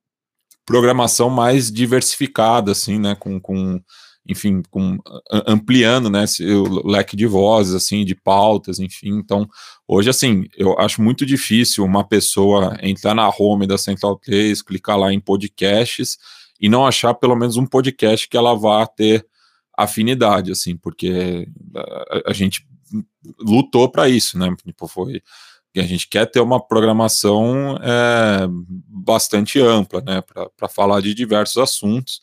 programação 0.67 1.31
mais 1.31 1.71
diversificada, 1.71 2.73
assim, 2.73 2.99
né, 2.99 3.15
com, 3.15 3.41
com 3.41 3.81
enfim, 4.27 4.63
com, 4.71 4.99
ampliando, 5.47 6.09
né, 6.09 6.25
o 6.41 6.89
leque 6.89 7.15
de 7.15 7.27
vozes, 7.27 7.75
assim, 7.75 8.05
de 8.05 8.15
pautas, 8.15 8.79
enfim. 8.79 9.19
Então, 9.19 9.47
hoje, 9.87 10.09
assim, 10.09 10.47
eu 10.57 10.79
acho 10.79 11.03
muito 11.03 11.27
difícil 11.27 11.85
uma 11.85 12.03
pessoa 12.03 12.75
entrar 12.81 13.15
na 13.15 13.29
home 13.29 13.67
da 13.67 13.77
Central 13.77 14.17
3, 14.17 14.63
clicar 14.63 14.99
lá 14.99 15.13
em 15.13 15.21
podcasts 15.21 16.17
e 16.59 16.71
não 16.71 16.87
achar 16.87 17.13
pelo 17.13 17.37
menos 17.37 17.59
um 17.59 17.67
podcast 17.67 18.27
que 18.27 18.37
ela 18.37 18.55
vá 18.55 18.87
ter 18.87 19.27
afinidade, 19.77 20.51
assim, 20.51 20.75
porque 20.75 21.47
a, 21.77 22.31
a 22.31 22.33
gente 22.33 22.67
lutou 23.39 23.89
para 23.89 24.09
isso, 24.09 24.39
né? 24.39 24.55
Tipo, 24.65 24.87
foi 24.87 25.23
a 25.81 25.83
gente 25.83 26.09
quer 26.09 26.31
ter 26.31 26.41
uma 26.41 26.61
programação 26.61 27.77
é, 27.83 28.47
bastante 28.89 29.61
ampla, 29.61 30.01
né, 30.03 30.23
para 30.57 30.69
falar 30.69 31.01
de 31.01 31.15
diversos 31.15 31.59
assuntos. 31.59 32.21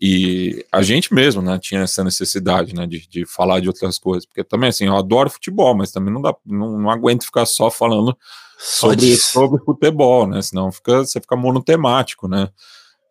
E 0.00 0.66
a 0.70 0.82
gente 0.82 1.14
mesmo, 1.14 1.40
né, 1.40 1.58
tinha 1.58 1.82
essa 1.82 2.02
necessidade, 2.02 2.74
né, 2.74 2.86
de, 2.86 3.06
de 3.08 3.24
falar 3.24 3.60
de 3.60 3.68
outras 3.68 3.98
coisas, 3.98 4.26
porque 4.26 4.42
também, 4.42 4.68
assim, 4.68 4.86
eu 4.86 4.96
adoro 4.96 5.30
futebol, 5.30 5.74
mas 5.76 5.92
também 5.92 6.12
não 6.12 6.20
dá, 6.20 6.34
não, 6.44 6.78
não 6.78 6.90
aguento 6.90 7.24
ficar 7.24 7.46
só 7.46 7.70
falando 7.70 8.16
só 8.58 8.90
sobre, 8.90 9.16
sobre 9.16 9.64
futebol, 9.64 10.26
né, 10.26 10.42
senão 10.42 10.72
fica, 10.72 10.98
você 10.98 11.20
fica 11.20 11.36
monotemático, 11.36 12.26
né. 12.26 12.48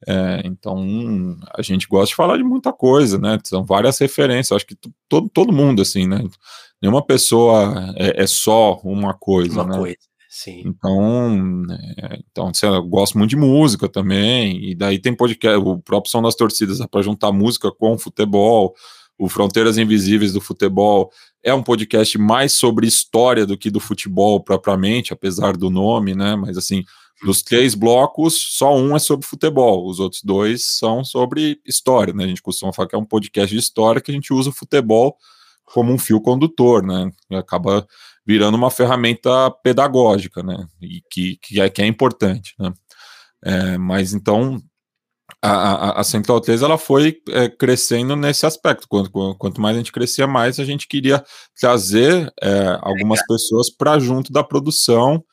É, 0.08 0.42
então, 0.46 1.38
a 1.56 1.62
gente 1.62 1.88
gosta 1.88 2.08
de 2.08 2.16
falar 2.16 2.38
de 2.38 2.44
muita 2.44 2.74
coisa, 2.74 3.18
né? 3.18 3.38
São 3.44 3.64
várias 3.64 3.98
referências. 4.00 4.56
Acho 4.56 4.66
que 4.66 4.78
todo, 5.08 5.30
todo 5.30 5.54
mundo, 5.54 5.82
assim, 5.82 6.08
né? 6.08 6.24
Nenhuma 6.82 7.06
pessoa 7.06 7.94
é, 7.96 8.24
é 8.24 8.28
só 8.28 8.80
uma 8.84 9.14
coisa, 9.14 9.62
uma 9.62 9.72
né? 9.72 9.78
Coisa. 9.78 10.12
Sim. 10.28 10.64
Então, 10.66 11.66
é, 11.98 12.20
então 12.32 12.54
sei 12.54 12.70
lá, 12.70 12.78
eu 12.78 12.84
gosto 12.84 13.18
muito 13.18 13.32
de 13.32 13.36
música 13.36 13.90
também, 13.90 14.64
e 14.64 14.74
daí 14.74 14.98
tem 14.98 15.14
podcast, 15.14 15.58
o 15.58 15.78
próprio 15.80 16.10
Som 16.10 16.22
das 16.22 16.36
Torcidas 16.36 16.80
é 16.80 16.88
para 16.88 17.02
juntar 17.02 17.34
música 17.34 17.70
com 17.70 17.98
futebol, 17.98 18.74
o 19.20 19.28
Fronteiras 19.28 19.78
Invisíveis 19.78 20.32
do 20.32 20.40
Futebol 20.40 21.12
é 21.44 21.54
um 21.54 21.62
podcast 21.62 22.18
mais 22.18 22.54
sobre 22.54 22.88
história 22.88 23.46
do 23.46 23.58
que 23.58 23.70
do 23.70 23.80
futebol 23.80 24.42
propriamente, 24.42 25.12
apesar 25.12 25.58
do 25.58 25.70
nome, 25.70 26.16
né? 26.16 26.36
Mas 26.36 26.58
assim, 26.58 26.84
dos 27.24 27.42
três 27.42 27.76
blocos, 27.76 28.36
só 28.58 28.76
um 28.76 28.96
é 28.96 29.00
sobre 29.00 29.28
futebol, 29.28 29.88
os 29.88 30.00
outros 30.00 30.22
dois 30.24 30.78
são 30.78 31.04
sobre 31.04 31.62
história, 31.66 32.14
né? 32.14 32.24
A 32.24 32.28
gente 32.28 32.42
costuma 32.42 32.74
falar 32.74 32.88
que 32.88 32.96
é 32.96 32.98
um 32.98 33.06
podcast 33.06 33.54
de 33.54 33.60
história 33.60 34.02
que 34.02 34.12
a 34.12 34.14
gente 34.14 34.34
usa 34.34 34.50
o 34.50 34.54
futebol 34.54 35.16
como 35.64 35.94
um 35.94 35.98
fio 35.98 36.20
condutor, 36.20 36.84
né? 36.84 37.12
E 37.30 37.36
acaba 37.36 37.88
virando 38.26 38.56
uma 38.56 38.72
ferramenta 38.72 39.52
pedagógica, 39.64 40.42
né? 40.42 40.68
E 40.82 41.02
que, 41.10 41.38
que, 41.42 41.62
é, 41.62 41.70
que 41.70 41.82
é 41.82 41.86
importante, 41.86 42.56
né? 42.60 42.74
É, 43.44 43.78
mas 43.78 44.14
então 44.14 44.62
a, 45.42 45.50
a, 45.50 46.02
a, 46.02 46.04
Central 46.04 46.40
3 46.42 46.62
ela 46.62 46.78
foi 46.78 47.18
é, 47.30 47.50
crescendo 47.50 48.16
nesse 48.16 48.46
aspecto. 48.46 48.88
Quanto, 48.88 49.12
quanto 49.38 49.62
mais 49.62 49.76
a 49.76 49.80
gente 49.80 49.92
crescia, 49.92 50.28
mais 50.28 50.60
a 50.60 50.66
gente 50.66 50.88
queria 50.88 51.24
trazer 51.60 52.32
é, 52.42 52.80
algumas 52.82 53.26
pessoas 53.26 53.70
para 53.70 54.00
junto 54.00 54.32
da 54.32 54.44
produção 54.44 55.24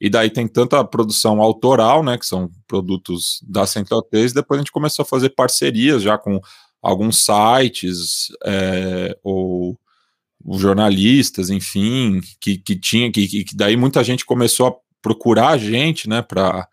e 0.00 0.08
daí 0.08 0.30
tem 0.30 0.46
tanta 0.46 0.84
produção 0.84 1.40
autoral, 1.40 2.02
né, 2.02 2.16
que 2.16 2.26
são 2.26 2.50
produtos 2.66 3.40
da 3.46 3.66
Central 3.66 4.02
3, 4.02 4.32
depois 4.32 4.58
a 4.58 4.62
gente 4.62 4.72
começou 4.72 5.02
a 5.02 5.06
fazer 5.06 5.30
parcerias 5.30 6.02
já 6.02 6.16
com 6.16 6.40
alguns 6.80 7.24
sites 7.24 8.28
é, 8.44 9.16
ou, 9.22 9.78
jornalistas, 10.56 11.50
enfim, 11.50 12.20
que, 12.40 12.58
que 12.58 12.76
tinha, 12.76 13.10
que, 13.10 13.44
que 13.44 13.56
daí 13.56 13.76
muita 13.76 14.02
gente 14.04 14.24
começou 14.24 14.66
a 14.68 14.74
procurar 15.02 15.50
a 15.50 15.58
gente, 15.58 16.08
né, 16.08 16.22
para 16.22 16.66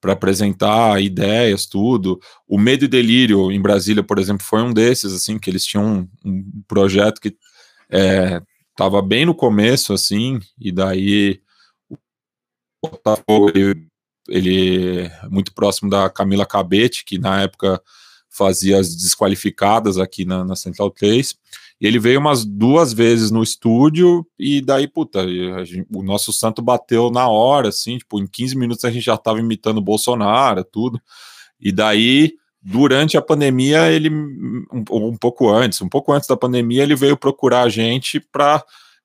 para 0.00 0.12
apresentar 0.12 1.02
ideias, 1.02 1.66
tudo. 1.66 2.20
O 2.46 2.56
Medo 2.56 2.84
e 2.84 2.88
Delírio 2.88 3.50
em 3.50 3.60
Brasília, 3.60 4.00
por 4.00 4.16
exemplo, 4.20 4.46
foi 4.46 4.62
um 4.62 4.72
desses, 4.72 5.12
assim, 5.12 5.40
que 5.40 5.50
eles 5.50 5.64
tinham 5.64 6.08
um, 6.24 6.30
um 6.30 6.62
projeto 6.68 7.20
que 7.20 7.36
estava 8.70 8.98
é, 8.98 9.02
bem 9.02 9.26
no 9.26 9.34
começo, 9.34 9.92
assim, 9.92 10.38
e 10.56 10.70
daí 10.70 11.40
Botafogo, 12.82 13.50
ele, 13.54 13.86
ele 14.28 15.06
é 15.06 15.28
muito 15.28 15.52
próximo 15.52 15.90
da 15.90 16.08
Camila 16.08 16.46
Cabete, 16.46 17.04
que 17.04 17.18
na 17.18 17.42
época 17.42 17.80
fazia 18.28 18.78
as 18.78 18.94
desqualificadas 18.94 19.98
aqui 19.98 20.24
na, 20.24 20.44
na 20.44 20.54
Central 20.54 20.90
3. 20.90 21.34
E 21.80 21.86
ele 21.86 21.98
veio 21.98 22.18
umas 22.18 22.44
duas 22.44 22.92
vezes 22.92 23.30
no 23.30 23.42
estúdio 23.42 24.26
e 24.38 24.60
daí, 24.60 24.88
puta, 24.88 25.22
gente, 25.64 25.86
o 25.92 26.02
nosso 26.02 26.32
santo 26.32 26.60
bateu 26.60 27.10
na 27.10 27.28
hora, 27.28 27.68
assim, 27.68 27.98
tipo, 27.98 28.20
em 28.20 28.26
15 28.26 28.56
minutos 28.56 28.84
a 28.84 28.90
gente 28.90 29.04
já 29.04 29.16
tava 29.16 29.38
imitando 29.38 29.78
o 29.78 29.82
Bolsonaro, 29.82 30.64
tudo. 30.64 31.00
E 31.60 31.70
daí, 31.70 32.32
durante 32.60 33.16
a 33.16 33.22
pandemia, 33.22 33.90
ele, 33.92 34.10
um, 34.10 34.64
um 34.90 35.16
pouco 35.16 35.48
antes, 35.48 35.80
um 35.80 35.88
pouco 35.88 36.12
antes 36.12 36.28
da 36.28 36.36
pandemia, 36.36 36.82
ele 36.82 36.96
veio 36.96 37.16
procurar 37.16 37.62
a 37.62 37.68
gente 37.68 38.18
para 38.18 38.64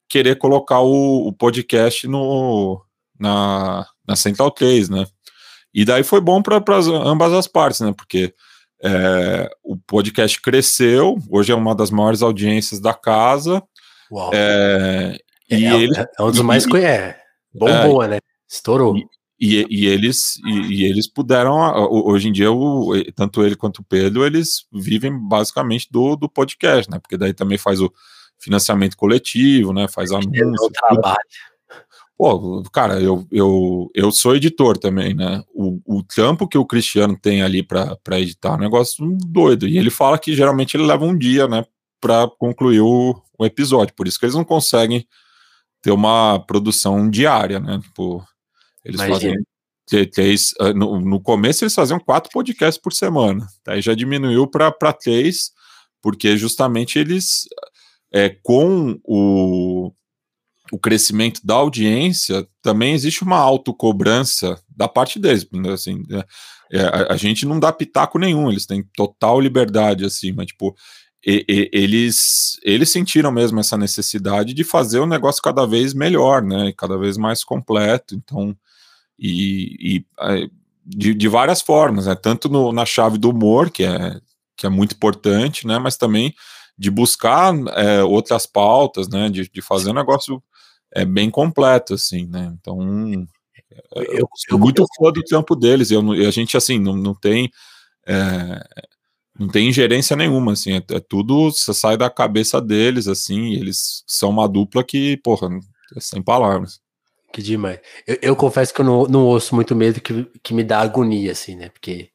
querer 0.09 0.38
colocar 0.38 0.80
o, 0.80 1.28
o 1.28 1.34
podcast 1.34 2.07
no, 2.07 2.84
na, 3.24 3.88
na 4.07 4.15
Central 4.15 4.51
3, 4.51 4.89
né? 4.89 5.05
E 5.74 5.84
daí 5.86 6.03
foi 6.03 6.21
bom 6.21 6.41
para 6.41 6.61
ambas 7.03 7.34
as 7.34 7.47
partes, 7.47 7.80
né? 7.80 7.93
Porque 7.97 8.34
é, 8.84 9.49
o 9.63 9.78
podcast 9.78 10.39
cresceu, 10.41 11.17
hoje 11.30 11.51
é 11.51 11.55
uma 11.55 11.74
das 11.74 11.89
maiores 11.89 12.21
audiências 12.21 12.80
da 12.80 12.93
casa. 12.93 13.63
Uau. 14.11 14.30
É, 14.34 15.17
e 15.49 15.65
é, 15.65 15.74
ele, 15.74 15.97
é 15.97 16.21
um 16.21 16.30
dos 16.30 16.41
mais 16.41 16.67
conhece. 16.67 17.15
Bom, 17.53 17.67
é, 17.67 17.88
boa, 17.88 18.07
né? 18.07 18.19
Estourou. 18.47 18.95
E, 18.97 19.07
e, 19.39 19.65
e 19.69 19.88
eles, 19.88 20.36
e, 20.45 20.82
e, 20.82 20.84
eles 20.84 21.07
puderam, 21.07 21.57
hoje 21.89 22.28
em 22.28 22.32
dia, 22.32 22.51
o, 22.51 22.93
tanto 23.15 23.43
ele 23.43 23.55
quanto 23.55 23.80
o 23.80 23.84
Pedro, 23.84 24.26
eles 24.26 24.65
vivem 24.71 25.17
basicamente 25.17 25.88
do, 25.89 26.15
do 26.15 26.30
podcast, 26.30 26.91
né? 26.91 26.99
Porque 26.99 27.17
daí 27.17 27.34
também 27.34 27.57
faz 27.57 27.80
o 27.80 27.91
financiamento 28.38 28.97
coletivo, 28.97 29.74
né? 29.74 29.88
Faz 29.88 30.11
anúncio. 30.11 30.67
É 30.67 30.69
trabalho. 30.71 31.17
Pô, 32.24 32.63
cara, 32.71 33.01
eu, 33.01 33.28
eu, 33.30 33.91
eu 33.93 34.09
sou 34.09 34.34
editor 34.34 34.78
também, 34.78 35.13
né? 35.13 35.43
O, 35.53 35.82
o 35.86 36.01
trampo 36.01 36.47
que 36.47 36.57
o 36.57 36.65
Cristiano 36.65 37.19
tem 37.19 37.41
ali 37.41 37.61
para 37.61 37.99
editar 38.17 38.51
é 38.51 38.55
um 38.55 38.59
negócio 38.59 39.05
doido. 39.28 39.67
E 39.67 39.78
ele 39.78 39.89
fala 39.89 40.17
que 40.17 40.34
geralmente 40.34 40.78
ele 40.78 40.86
leva 40.86 41.03
um 41.03 41.17
dia, 41.17 41.49
né, 41.49 41.65
para 41.99 42.26
concluir 42.39 42.80
o, 42.80 43.21
o 43.38 43.45
episódio. 43.45 43.93
Por 43.93 44.07
isso 44.07 44.17
que 44.17 44.24
eles 44.24 44.38
não 44.38 44.45
conseguem 44.45 45.05
ter 45.82 45.91
uma 45.91 46.39
produção 46.39 47.09
diária, 47.09 47.59
né? 47.59 47.82
Tipo, 47.84 48.26
eles 48.86 49.01
Imagina. 49.01 49.36
fazem 49.89 50.09
três. 50.09 50.53
Ah, 50.61 50.71
no, 50.71 51.01
no 51.01 51.19
começo 51.19 51.65
eles 51.65 51.76
faziam 51.76 51.99
quatro 51.99 52.32
podcasts 52.32 52.82
por 52.82 52.93
semana. 52.93 53.45
Aí 53.67 53.82
já 53.82 53.93
diminuiu 53.93 54.47
para 54.47 54.93
três, 54.93 55.51
porque 56.01 56.38
justamente 56.38 56.97
eles, 56.97 57.49
é, 58.13 58.30
com 58.30 58.97
o 59.03 59.91
o 60.74 60.80
crescimento 60.80 61.39
da 61.43 61.53
audiência, 61.53 62.47
também 62.59 62.95
existe 62.95 63.21
uma 63.21 63.38
autocobrança 63.38 64.59
da 64.76 64.88
parte 64.88 65.19
deles. 65.19 65.47
Né, 65.51 65.71
assim, 65.71 66.03
é, 66.09 66.26
é, 66.80 66.82
a, 66.82 67.13
a, 67.13 67.15
gente 67.15 67.45
não 67.45 67.59
dá 67.59 67.71
pitaco 67.71 68.17
nenhum, 68.17 68.49
eles 68.49 68.65
têm 68.65 68.84
total 68.95 69.39
liberdade, 69.39 70.03
assim, 70.03 70.32
mas, 70.32 70.47
tipo, 70.47 70.76
e, 71.24 71.45
e, 71.47 71.69
eles, 71.71 72.59
eles 72.63 72.89
sentiram 72.89 73.32
mesmo 73.32 73.59
essa 73.59 73.78
necessidade 73.78 74.51
de 74.51 74.63
fazer 74.63 74.97
o 74.97 75.05
negócio 75.05 75.43
cada 75.43 75.63
vez 75.67 75.93
melhor, 75.93 76.41
né, 76.41 76.74
cada 76.76 76.97
vez 76.97 77.17
mais 77.17 77.43
completo, 77.43 78.15
então, 78.15 78.57
e, 79.19 79.78
e 79.80 80.05
é, 80.21 80.47
de, 80.84 81.13
de, 81.13 81.28
várias 81.28 81.61
formas, 81.61 82.07
né, 82.07 82.15
tanto 82.15 82.49
no, 82.49 82.71
na 82.71 82.84
chave 82.84 83.19
do 83.19 83.30
humor, 83.30 83.69
que 83.69 83.84
é, 83.84 84.19
que 84.57 84.65
é 84.65 84.69
muito 84.69 84.95
importante, 84.95 85.67
né, 85.67 85.78
mas 85.78 85.97
também 85.97 86.34
de 86.76 86.89
buscar 86.89 87.53
é, 87.76 88.03
outras 88.03 88.47
pautas, 88.47 89.07
né, 89.07 89.30
de, 89.30 89.47
de 89.47 89.61
fazer 89.61 89.91
um 89.91 89.93
negócio 89.93 90.41
é 90.95 91.05
bem 91.05 91.29
completo, 91.29 91.93
assim, 91.93 92.25
né? 92.27 92.53
Então, 92.59 92.79
eu, 93.95 94.03
eu 94.03 94.29
sou 94.49 94.59
muito 94.59 94.85
fã 94.97 95.11
do 95.11 95.23
trampo 95.23 95.55
deles. 95.55 95.91
Eu, 95.91 96.11
a 96.11 96.31
gente, 96.31 96.55
assim, 96.55 96.79
não, 96.79 96.95
não 96.95 97.15
tem. 97.15 97.51
É, 98.05 98.63
não 99.37 99.47
tem 99.47 99.67
ingerência 99.67 100.15
nenhuma, 100.15 100.53
assim, 100.53 100.73
é, 100.73 100.77
é, 100.77 100.99
tudo, 100.99 101.51
você 101.51 101.73
sai 101.73 101.97
da 101.97 102.09
cabeça 102.09 102.61
deles, 102.61 103.07
assim, 103.07 103.53
eles 103.53 104.03
são 104.05 104.29
uma 104.29 104.47
dupla 104.47 104.83
que, 104.83 105.17
porra, 105.17 105.49
é 105.95 105.99
sem 105.99 106.21
palavras. 106.21 106.79
Que 107.31 107.41
demais. 107.41 107.79
Eu, 108.05 108.19
eu 108.21 108.35
confesso 108.35 108.71
que 108.73 108.81
eu 108.81 108.85
não, 108.85 109.05
não 109.05 109.25
ouço 109.25 109.55
muito 109.55 109.75
medo 109.75 109.99
que, 109.99 110.27
que 110.43 110.53
me 110.53 110.63
dá 110.63 110.81
agonia, 110.81 111.31
assim, 111.31 111.55
né, 111.55 111.69
porque... 111.69 112.09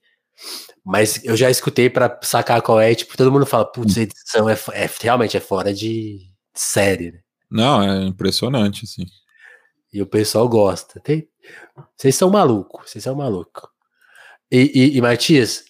Mas 0.84 1.22
eu 1.24 1.36
já 1.36 1.50
escutei 1.50 1.90
para 1.90 2.18
sacar 2.22 2.62
qual 2.62 2.80
é, 2.80 2.94
tipo, 2.94 3.16
todo 3.16 3.32
mundo 3.32 3.44
fala, 3.44 3.64
putz, 3.64 3.98
a 3.98 4.02
edição 4.02 4.48
é, 4.48 4.56
é, 4.72 4.88
realmente 5.00 5.36
é 5.36 5.40
fora 5.40 5.74
de 5.74 6.20
série, 6.54 7.10
né? 7.10 7.18
Não, 7.50 7.82
é 7.82 8.04
impressionante, 8.04 8.84
assim. 8.84 9.06
E 9.92 10.02
o 10.02 10.06
pessoal 10.06 10.48
gosta. 10.48 11.00
Tem... 11.00 11.28
Vocês 11.96 12.14
são 12.14 12.30
malucos, 12.30 12.90
vocês 12.90 13.04
são 13.04 13.14
malucos. 13.14 13.68
E, 14.50 14.70
e, 14.74 14.96
e 14.96 15.00
Matias, 15.00 15.64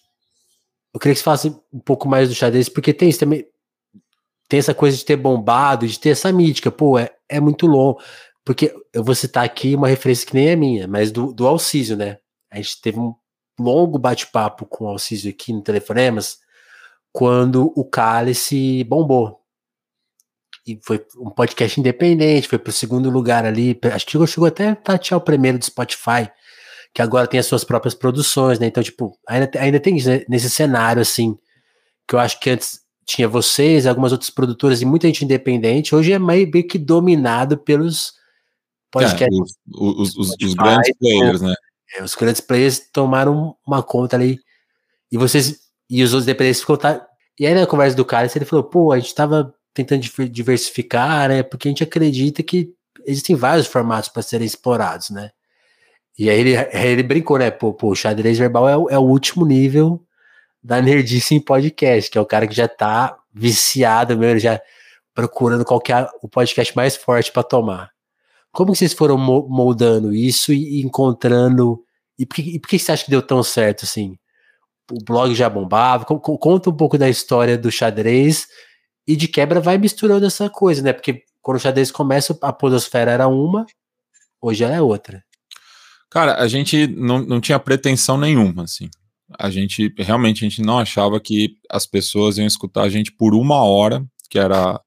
eu 0.93 1.01
queria 1.01 1.15
que 1.15 1.19
você 1.19 1.25
falasse 1.25 1.49
um 1.73 1.81
pouco 1.81 2.09
mais 2.09 2.29
do 2.29 2.35
xadrez, 2.35 2.69
porque 2.69 2.93
tem 2.93 3.09
isso 3.09 3.21
também. 3.21 3.47
Tem 4.49 4.59
essa 4.59 4.75
coisa 4.75 4.97
de 4.97 5.05
ter 5.05 5.17
bombado, 5.17 5.87
de 5.87 5.99
ter 5.99 6.11
essa 6.11 6.33
mítica. 6.33 6.71
Pô, 6.71 6.99
é, 6.99 7.11
é 7.29 7.39
muito 7.39 7.67
longo. 7.67 8.01
Porque 8.45 8.75
eu 8.95 9.05
vou 9.05 9.15
citar 9.15 9.45
aqui 9.45 9.75
uma 9.75 9.89
referência 9.89 10.27
que 10.27 10.35
nem 10.35 10.49
é 10.49 10.57
minha, 10.57 10.89
mas 10.89 11.13
do, 11.13 11.33
do 11.33 11.47
Alcísio, 11.47 11.97
né? 11.97 12.19
A 12.51 12.57
gente 12.57 12.81
teve 12.81 12.99
um 12.99 13.15
longo 13.61 13.99
bate-papo 13.99 14.65
com 14.65 14.85
o 14.87 14.89
Alcísio 14.89 15.31
aqui 15.31 15.53
no 15.53 15.61
Telefonemas, 15.61 16.39
quando 17.13 17.73
o 17.77 17.85
Cálice 17.85 18.83
bombou. 18.85 19.43
E 20.69 20.79
foi 20.85 21.03
um 21.17 21.31
podcast 21.31 21.81
independente, 21.81 22.47
foi 22.47 22.59
pro 22.59 22.71
segundo 22.71 23.09
lugar 23.09 23.47
ali. 23.47 23.79
Acho 23.91 24.05
que 24.05 24.13
chegou, 24.13 24.27
chegou 24.27 24.47
até 24.47 24.69
a 24.69 24.77
tatear 24.77 25.17
o 25.17 25.25
primeiro 25.25 25.59
do 25.59 25.65
Spotify, 25.65 26.31
que 26.95 27.01
agora 27.01 27.27
tem 27.27 27.41
as 27.41 27.47
suas 27.47 27.65
próprias 27.65 27.95
produções, 27.95 28.59
né? 28.59 28.67
Então, 28.67 28.83
tipo, 28.83 29.19
ainda, 29.27 29.51
ainda 29.59 29.81
tem 29.81 29.95
né, 30.05 30.25
nesse 30.29 30.51
cenário, 30.51 31.01
assim, 31.01 31.39
que 32.07 32.15
eu 32.15 32.19
acho 32.19 32.39
que 32.39 32.51
antes 32.51 32.81
tinha 33.07 33.27
vocês, 33.27 33.87
algumas 33.87 34.13
outras 34.13 34.29
produtoras 34.29 34.83
e 34.83 34.85
muita 34.85 35.07
gente 35.07 35.25
independente. 35.25 35.95
Hoje 35.95 36.13
é 36.13 36.19
meio, 36.19 36.51
que 36.69 36.79
dominado 36.79 37.57
pelos 37.57 38.13
podcasts. 38.91 39.27
É, 39.27 39.71
os, 39.75 40.15
os, 40.17 40.37
os, 40.39 40.55
grandes 40.55 40.93
players, 40.99 41.41
né? 41.41 41.55
É, 41.97 42.03
os 42.03 42.15
grandes 42.15 42.43
players 42.43 42.81
tomaram 42.93 43.57
uma 43.67 43.83
conta 43.83 44.17
ali. 44.17 44.39
E 45.11 45.17
vocês. 45.17 45.61
E 45.89 46.03
os 46.03 46.13
outros 46.13 46.27
dependentes 46.27 46.61
ficou. 46.61 46.77
Tá, 46.77 47.07
e 47.41 47.47
aí 47.47 47.55
na 47.55 47.67
conversa 47.67 47.97
do 47.97 48.05
cara, 48.05 48.31
ele 48.35 48.45
falou: 48.45 48.65
pô, 48.65 48.93
a 48.93 48.99
gente 48.99 49.15
tava 49.15 49.55
tentando 49.85 50.29
diversificar, 50.29 51.29
né? 51.29 51.43
Porque 51.43 51.69
a 51.69 51.71
gente 51.71 51.85
acredita 51.85 52.43
que 52.43 52.73
existem 53.07 53.37
vários 53.37 53.67
formatos 53.67 54.09
para 54.09 54.23
serem 54.23 54.47
explorados, 54.47 55.11
né? 55.11 55.31
E 56.19 56.29
aí 56.29 56.41
ele, 56.41 56.55
ele 56.73 57.03
brincou, 57.03 57.39
né? 57.39 57.51
Pô, 57.51 57.73
pô 57.73 57.91
o 57.91 57.95
xadrez 57.95 58.39
verbal 58.39 58.69
é, 58.69 58.77
o, 58.77 58.91
é 58.91 58.99
o 58.99 59.03
último 59.03 59.47
nível 59.47 60.03
da 60.63 60.83
nerdice 60.83 61.35
em 61.35 61.41
podcast, 61.41 62.11
que 62.11 62.19
é 62.19 62.21
o 62.21 62.27
cara 62.27 62.47
que 62.47 62.55
já 62.55 62.67
tá 62.67 63.17
viciado 63.33 64.19
mesmo, 64.19 64.41
já 64.41 64.61
procurando 65.15 65.65
qual 65.65 65.81
que 65.81 65.93
é 65.93 66.09
o 66.21 66.29
podcast 66.29 66.75
mais 66.77 66.97
forte 66.97 67.31
para 67.31 67.45
tomar. 67.45 67.91
Como 68.53 68.73
que 68.73 68.79
vocês 68.79 68.93
foram 68.93 69.17
moldando 69.17 70.13
isso 70.13 70.53
e 70.53 70.81
encontrando. 70.81 71.81
E 72.19 72.27
por, 72.27 72.35
que, 72.35 72.43
e 72.43 72.59
por 72.59 72.69
que 72.69 72.79
você 72.79 72.91
acha 72.91 73.05
que 73.05 73.11
deu 73.11 73.23
tão 73.23 73.43
certo 73.43 73.85
assim? 73.85 74.17
O 74.91 75.05
blog 75.05 75.33
já 75.35 75.49
bombava. 75.49 76.05
Conta 76.05 76.71
um 76.71 76.77
pouco 76.77 76.99
da 76.99 77.09
história 77.09 77.57
do 77.57 77.71
xadrez 77.71 78.49
e 79.09 79.17
de 79.17 79.27
quebra 79.27 79.59
vai 79.59 79.79
misturando 79.79 80.27
essa 80.27 80.51
coisa, 80.51 80.83
né? 80.83 80.93
Porque 80.93 81.23
quando 81.41 81.57
o 81.57 81.61
xadrez 81.61 81.91
começa, 81.91 82.39
a 82.43 82.53
podosfera 82.53 83.11
era 83.11 83.27
uma, 83.27 83.65
hoje 84.39 84.63
ela 84.63 84.75
é 84.75 84.83
outra. 84.83 85.25
Cara, 86.11 86.35
a 86.35 86.47
gente 86.47 86.87
não, 86.87 87.19
não 87.21 87.41
tinha 87.41 87.59
pretensão 87.59 88.19
nenhuma, 88.19 88.65
assim. 88.65 88.91
A 89.39 89.49
gente 89.49 89.93
realmente 89.99 90.45
a 90.45 90.49
gente 90.49 90.61
não 90.61 90.79
achava 90.79 91.19
que 91.19 91.55
as 91.71 91.87
pessoas 91.87 92.37
iam 92.37 92.47
escutar 92.47 92.83
a 92.83 92.91
gente 92.91 93.11
por 93.11 93.35
uma 93.35 93.63
hora, 93.65 94.05
que 94.29 94.39
era 94.39 94.79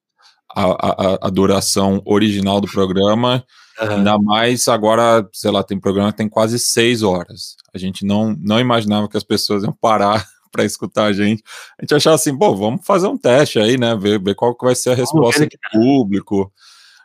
a, 0.56 0.64
a, 0.64 1.28
a 1.28 1.30
duração 1.30 2.00
original 2.06 2.62
do 2.62 2.68
programa. 2.68 3.44
Uhum. 3.80 3.90
Ainda 3.90 4.20
mais 4.20 4.68
agora, 4.68 5.28
sei 5.34 5.50
lá, 5.50 5.64
tem 5.64 5.80
programa 5.80 6.12
que 6.12 6.18
tem 6.18 6.30
quase 6.30 6.60
seis 6.60 7.02
horas. 7.02 7.56
A 7.74 7.78
gente 7.80 8.06
não, 8.06 8.36
não 8.40 8.60
imaginava 8.60 9.10
que 9.10 9.18
as 9.18 9.24
pessoas 9.24 9.64
iam 9.64 9.74
parar 9.74 10.28
para 10.52 10.66
escutar 10.66 11.06
a 11.06 11.14
gente. 11.14 11.44
A 11.80 11.84
gente 11.84 11.96
achava 11.96 12.16
assim, 12.16 12.36
bom, 12.36 12.56
vamos 12.56 12.86
fazer 12.86 13.08
um 13.08 13.18
teste 13.18 13.60
aí, 13.60 13.78
né? 13.78 13.96
Ver, 13.96 14.22
ver 14.22 14.36
qual 14.36 14.56
que 14.56 14.66
vai 14.66 14.76
ser 14.76 14.92
a 14.92 14.96
resposta 14.96 15.46
do 15.46 15.58
público, 15.72 16.52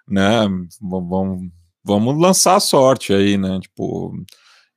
né? 0.09 0.47
Vamos, 0.81 1.51
vamos 1.85 2.21
lançar 2.21 2.57
a 2.57 2.61
sorte 2.61 3.13
aí, 3.13 3.39
né? 3.39 3.61
Tipo, 3.61 4.13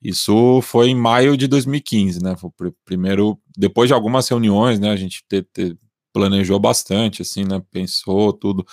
isso 0.01 0.61
foi 0.61 0.89
em 0.89 0.95
maio 0.95 1.35
de 1.35 1.47
2015, 1.47 2.21
né? 2.21 2.35
Foi 2.37 2.49
o 2.69 2.75
primeiro, 2.85 3.37
depois 3.57 3.89
de 3.89 3.93
algumas 3.93 4.27
reuniões, 4.29 4.79
né? 4.79 4.91
A 4.91 4.95
gente 4.95 5.23
te, 5.27 5.41
te, 5.41 5.77
planejou 6.13 6.59
bastante, 6.59 7.21
assim, 7.21 7.43
né? 7.43 7.61
Pensou 7.71 8.31
tudo, 8.31 8.65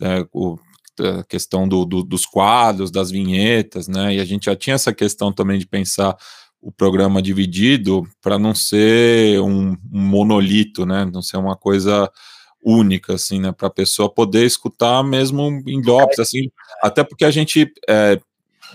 é, 0.00 0.26
o, 0.32 0.58
a 1.00 1.24
questão 1.24 1.68
do, 1.68 1.84
do, 1.84 2.02
dos 2.02 2.26
quadros, 2.26 2.90
das 2.90 3.10
vinhetas, 3.10 3.88
né? 3.88 4.16
E 4.16 4.20
a 4.20 4.24
gente 4.24 4.46
já 4.46 4.56
tinha 4.56 4.74
essa 4.74 4.92
questão 4.92 5.32
também 5.32 5.58
de 5.58 5.66
pensar 5.66 6.16
o 6.62 6.70
programa 6.70 7.20
dividido 7.20 8.08
para 8.22 8.38
não 8.38 8.54
ser 8.54 9.40
um, 9.40 9.76
um 9.92 10.00
monolito, 10.00 10.86
né? 10.86 11.04
Não 11.04 11.20
ser 11.20 11.36
uma 11.36 11.56
coisa 11.56 12.08
única, 12.64 13.14
assim, 13.14 13.40
né, 13.40 13.50
para 13.50 13.66
a 13.66 13.72
pessoa 13.72 14.08
poder 14.08 14.46
escutar 14.46 15.02
mesmo 15.02 15.62
em 15.66 15.80
drops, 15.80 16.20
assim, 16.20 16.48
até 16.80 17.02
porque 17.02 17.24
a 17.24 17.30
gente 17.30 17.72
é, 17.88 18.20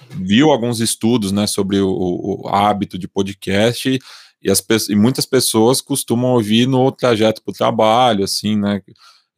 viu 0.09 0.51
alguns 0.51 0.81
estudos, 0.81 1.31
né, 1.31 1.47
sobre 1.47 1.79
o, 1.79 1.89
o 1.89 2.49
hábito 2.49 2.97
de 2.97 3.07
podcast 3.07 3.97
e, 4.43 4.51
as, 4.51 4.61
e 4.89 4.95
muitas 4.95 5.25
pessoas 5.25 5.79
costumam 5.79 6.31
ouvir 6.31 6.67
no 6.67 6.91
trajeto 6.91 7.41
para 7.41 7.51
o 7.51 7.55
trabalho, 7.55 8.25
assim, 8.25 8.57
né, 8.57 8.81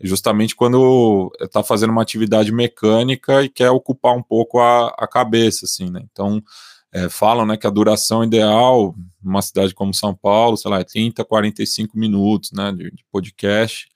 justamente 0.01 0.55
quando 0.55 1.31
está 1.39 1.61
fazendo 1.61 1.91
uma 1.91 2.01
atividade 2.01 2.51
mecânica 2.51 3.43
e 3.43 3.49
quer 3.49 3.69
ocupar 3.69 4.15
um 4.15 4.23
pouco 4.23 4.59
a, 4.59 4.87
a 4.97 5.07
cabeça, 5.07 5.65
assim, 5.65 5.91
né, 5.91 6.01
então 6.11 6.41
é, 6.91 7.07
falam, 7.09 7.45
né, 7.45 7.57
que 7.57 7.67
a 7.67 7.71
duração 7.71 8.23
ideal 8.23 8.95
numa 9.21 9.41
cidade 9.41 9.73
como 9.73 9.93
São 9.93 10.15
Paulo, 10.15 10.57
sei 10.57 10.71
lá, 10.71 10.79
é 10.79 10.83
30, 10.83 11.23
45 11.23 11.97
minutos, 11.97 12.51
né, 12.51 12.71
de, 12.71 12.91
de 12.91 13.05
podcast, 13.11 13.87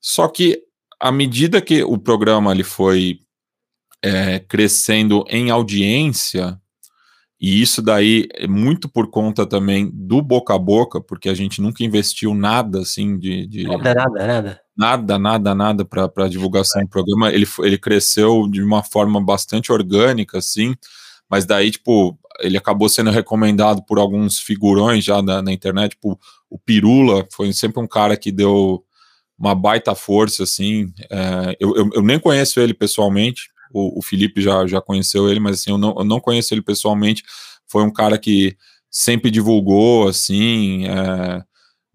só 0.00 0.28
que 0.28 0.62
à 1.00 1.10
medida 1.10 1.60
que 1.60 1.82
o 1.82 1.98
programa 1.98 2.52
ele 2.52 2.64
foi 2.64 3.20
é, 4.02 4.38
crescendo 4.38 5.24
em 5.28 5.50
audiência, 5.50 6.60
e 7.40 7.60
isso 7.60 7.82
daí 7.82 8.28
é 8.34 8.46
muito 8.46 8.88
por 8.88 9.10
conta 9.10 9.44
também 9.44 9.90
do 9.92 10.22
boca 10.22 10.54
a 10.54 10.58
boca, 10.58 11.00
porque 11.00 11.28
a 11.28 11.34
gente 11.34 11.60
nunca 11.60 11.84
investiu 11.84 12.34
nada 12.34 12.80
assim 12.80 13.18
de. 13.18 13.46
de 13.46 13.64
nada, 13.64 13.94
nada, 13.94 14.26
nada. 14.26 14.60
Nada, 14.76 15.18
nada, 15.18 15.54
nada 15.54 15.84
para 15.84 16.28
divulgação 16.28 16.80
é. 16.80 16.84
do 16.84 16.90
programa. 16.90 17.30
Ele, 17.30 17.46
ele 17.60 17.76
cresceu 17.76 18.48
de 18.48 18.62
uma 18.62 18.82
forma 18.82 19.22
bastante 19.22 19.70
orgânica, 19.70 20.38
assim, 20.38 20.74
mas 21.34 21.44
daí, 21.44 21.72
tipo, 21.72 22.16
ele 22.38 22.56
acabou 22.56 22.88
sendo 22.88 23.10
recomendado 23.10 23.84
por 23.84 23.98
alguns 23.98 24.38
figurões 24.38 25.02
já 25.02 25.20
na, 25.20 25.42
na 25.42 25.52
internet, 25.52 25.90
tipo, 25.90 26.16
o 26.48 26.56
Pirula 26.56 27.26
foi 27.32 27.52
sempre 27.52 27.82
um 27.82 27.88
cara 27.88 28.16
que 28.16 28.30
deu 28.30 28.84
uma 29.36 29.52
baita 29.52 29.96
força, 29.96 30.44
assim. 30.44 30.92
É, 31.10 31.56
eu, 31.58 31.74
eu, 31.74 31.90
eu, 31.94 32.02
nem 32.02 32.20
conheço 32.20 32.60
ele 32.60 32.72
pessoalmente, 32.72 33.50
o, 33.72 33.98
o, 33.98 34.00
Felipe 34.00 34.40
já, 34.40 34.64
já 34.68 34.80
conheceu 34.80 35.28
ele, 35.28 35.40
mas 35.40 35.56
assim, 35.56 35.72
eu 35.72 35.78
não, 35.78 35.92
eu 35.98 36.04
não 36.04 36.20
conheço 36.20 36.54
ele 36.54 36.62
pessoalmente. 36.62 37.24
Foi 37.66 37.82
um 37.82 37.92
cara 37.92 38.16
que 38.16 38.56
sempre 38.88 39.32
divulgou, 39.32 40.06
assim, 40.06 40.86
é, 40.86 41.42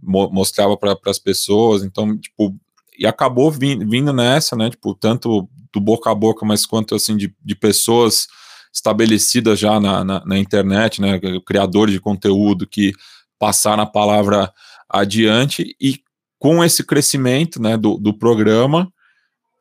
mo 0.03 0.29
mostrava 0.33 0.75
para 0.75 0.97
as 1.05 1.17
pessoas, 1.17 1.81
então, 1.81 2.17
tipo, 2.17 2.53
e 2.97 3.07
acabou 3.07 3.49
vindo, 3.49 3.89
vindo 3.89 4.11
nessa, 4.11 4.57
né, 4.57 4.69
tipo, 4.69 4.93
tanto 4.95 5.47
do 5.73 5.79
boca 5.79 6.11
a 6.11 6.15
boca, 6.15 6.45
mas 6.45 6.65
quanto, 6.65 6.93
assim, 6.93 7.15
de, 7.15 7.33
de 7.41 7.55
pessoas 7.55 8.27
estabelecidas 8.73 9.59
já 9.59 9.79
na, 9.79 10.03
na, 10.03 10.25
na 10.25 10.37
internet, 10.37 11.01
né, 11.01 11.19
criadores 11.45 11.93
de 11.93 11.99
conteúdo 11.99 12.67
que 12.67 12.93
passaram 13.37 13.83
a 13.83 13.87
palavra 13.87 14.53
adiante 14.89 15.75
e 15.79 16.01
com 16.37 16.63
esse 16.63 16.83
crescimento 16.83 17.61
né, 17.61 17.75
do, 17.77 17.97
do 17.97 18.13
programa, 18.13 18.91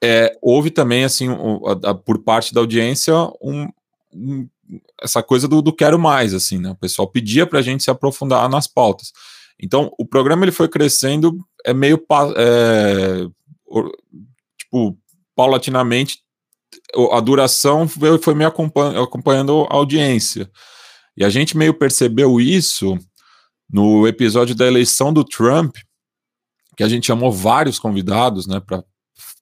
é, 0.03 0.37
houve 0.41 0.71
também, 0.71 1.05
assim, 1.05 1.29
um, 1.29 1.61
a, 1.67 1.91
a, 1.91 1.95
por 1.95 2.23
parte 2.23 2.55
da 2.55 2.61
audiência, 2.61 3.15
um, 3.43 3.69
um, 4.15 4.49
essa 5.03 5.23
coisa 5.23 5.49
do, 5.49 5.61
do, 5.61 5.73
quero 5.73 5.99
mais, 5.99 6.33
assim, 6.33 6.59
né? 6.59 6.71
O 6.71 6.77
pessoal 6.77 7.09
pedia 7.09 7.47
para 7.47 7.59
a 7.59 7.63
gente 7.63 7.83
se 7.83 7.91
aprofundar 7.91 8.49
nas 8.49 8.69
pautas. 8.69 9.13
Então, 9.61 9.93
o 9.99 10.07
programa 10.07 10.45
ele 10.45 10.53
foi 10.53 10.69
crescendo, 10.69 11.37
é 11.65 11.75
meio, 11.75 12.01
é, 12.37 13.27
tipo, 14.57 14.97
paulatinamente, 15.35 16.23
a 17.13 17.21
duração 17.21 17.87
foi, 17.87 18.35
meio 18.35 18.49
acompanhando, 18.49 19.01
acompanhando 19.01 19.67
a 19.71 19.75
audiência. 19.75 20.51
E 21.17 21.25
a 21.25 21.29
gente 21.29 21.57
meio 21.57 21.75
percebeu 21.75 22.41
isso 22.41 22.99
no 23.69 24.07
episódio 24.07 24.55
da 24.55 24.67
eleição 24.67 25.13
do 25.13 25.25
Trump, 25.25 25.77
que 26.77 26.83
a 26.83 26.89
gente 26.89 27.07
chamou 27.07 27.31
vários 27.31 27.79
convidados, 27.79 28.47
né, 28.47 28.61
para 28.61 28.83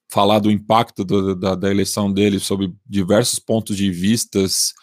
falar 0.09 0.39
do 0.39 0.51
impacto 0.51 1.03
do, 1.03 1.35
da, 1.35 1.55
da, 1.55 1.69
eleição 1.69 2.11
dele 2.11 2.39
sobre 2.39 2.73
diversos 2.85 3.39
pontos 3.39 3.77
de 3.77 3.91
vistas 3.91 4.73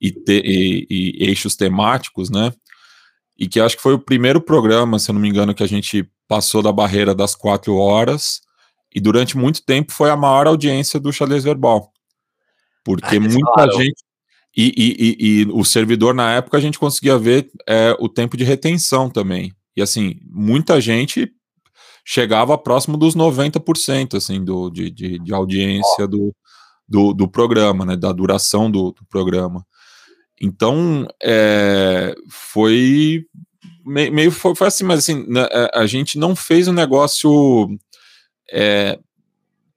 e, 0.00 0.12
te, 0.12 0.40
e, 0.44 0.86
e, 0.88 1.24
eixos 1.24 1.56
temáticos, 1.56 2.30
né, 2.30 2.52
e 3.38 3.48
que 3.48 3.60
acho 3.60 3.76
que 3.76 3.82
foi 3.82 3.94
o 3.94 3.98
primeiro 3.98 4.40
programa, 4.40 4.98
se 4.98 5.10
eu 5.10 5.14
não 5.14 5.20
me 5.20 5.28
engano, 5.28 5.54
que 5.54 5.62
a 5.62 5.68
gente 5.68 6.08
passou 6.28 6.62
da 6.62 6.72
barreira 6.72 7.14
das 7.14 7.34
quatro 7.34 7.76
horas, 7.76 8.40
e 8.96 9.00
durante 9.00 9.36
muito 9.36 9.62
tempo 9.62 9.92
foi 9.92 10.08
a 10.08 10.16
maior 10.16 10.46
audiência 10.46 10.98
do 10.98 11.12
xadrez 11.12 11.44
verbal, 11.44 11.92
porque 12.82 13.16
ah, 13.16 13.20
muita 13.20 13.52
claro. 13.52 13.72
gente 13.72 14.02
e, 14.56 14.72
e, 14.74 14.96
e, 14.98 15.42
e, 15.42 15.46
o 15.52 15.62
servidor 15.64 16.14
na 16.14 16.32
época 16.32 16.56
a 16.56 16.60
gente 16.60 16.78
conseguia 16.78 17.18
ver 17.18 17.50
é, 17.68 17.94
o 18.00 18.08
tempo 18.08 18.38
de 18.38 18.44
retenção 18.44 19.10
também. 19.10 19.52
E 19.76 19.82
assim, 19.82 20.18
muita 20.30 20.80
gente 20.80 21.30
chegava 22.06 22.56
próximo 22.56 22.96
dos 22.96 23.14
90% 23.14 24.16
assim, 24.16 24.42
do, 24.42 24.70
de, 24.70 24.90
de, 24.90 25.18
de 25.18 25.34
audiência 25.34 26.08
do, 26.08 26.34
do, 26.88 27.12
do, 27.12 27.28
programa, 27.28 27.84
né, 27.84 27.96
da 27.98 28.10
duração 28.12 28.70
do, 28.70 28.92
do 28.92 29.04
programa. 29.10 29.62
Então, 30.40 31.06
é, 31.22 32.14
foi 32.30 33.26
meio, 33.84 34.12
meio 34.12 34.30
foi, 34.30 34.54
foi, 34.54 34.66
assim, 34.66 34.84
mas 34.84 35.00
assim, 35.00 35.26
né, 35.28 35.46
é, 35.50 35.70
a 35.74 35.86
gente 35.86 36.18
não 36.18 36.34
fez 36.34 36.66
um 36.66 36.72
negócio 36.72 37.68
é, 38.50 38.98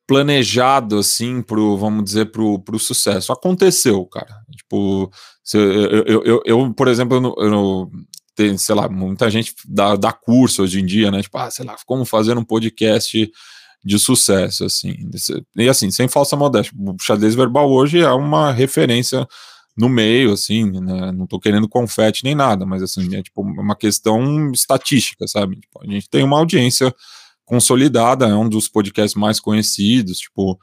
planejado 0.08 0.98
assim 0.98 1.42
pro, 1.42 1.78
vamos 1.78 2.04
dizer, 2.04 2.32
pro, 2.32 2.60
pro 2.60 2.80
sucesso. 2.80 3.32
Aconteceu, 3.32 4.06
cara. 4.06 4.36
Tipo, 4.56 5.12
eu, 5.54 5.62
eu, 5.62 6.24
eu, 6.24 6.42
eu 6.46 6.74
por 6.74 6.88
exemplo, 6.88 7.36
eu, 7.38 7.52
eu 7.52 7.92
tem, 8.36 8.58
sei 8.58 8.74
lá, 8.74 8.88
muita 8.88 9.30
gente 9.30 9.54
dá, 9.68 9.96
dá 9.98 10.14
curso 10.14 10.64
hoje 10.64 10.80
em 10.80 10.86
dia, 10.86 11.12
né? 11.12 11.22
Tipo, 11.22 11.38
ah, 11.38 11.52
sei 11.52 11.66
lá, 11.66 11.76
como 11.86 12.06
fazer 12.06 12.38
um 12.38 12.44
podcast 12.44 13.30
de 13.84 14.00
sucesso, 14.00 14.64
assim. 14.64 14.96
E 15.58 15.68
assim, 15.68 15.92
sem 15.92 16.08
falsa 16.08 16.38
modéstia, 16.38 16.74
o 16.78 16.96
xadrez 17.02 17.36
verbal 17.36 17.70
hoje 17.70 18.00
é 18.00 18.12
uma 18.12 18.52
referência 18.52 19.28
no 19.78 19.90
meio, 19.90 20.34
assim, 20.34 20.72
né? 20.72 21.12
Não 21.12 21.28
tô 21.28 21.40
querendo 21.40 21.68
confete 21.68 22.24
nem 22.24 22.34
nada, 22.34 22.66
mas 22.66 22.82
assim, 22.82 23.16
é 23.16 23.22
tipo 23.22 23.42
uma 23.42 23.76
questão 23.76 24.52
estatística, 24.52 25.28
sabe? 25.28 25.58
Tipo, 25.58 25.82
a 25.84 25.86
gente 25.86 26.10
tem 26.10 26.24
uma 26.24 26.38
audiência 26.38 26.94
consolidada, 27.50 28.28
é 28.28 28.36
um 28.36 28.48
dos 28.48 28.68
podcasts 28.68 29.20
mais 29.20 29.40
conhecidos, 29.40 30.20
tipo, 30.20 30.60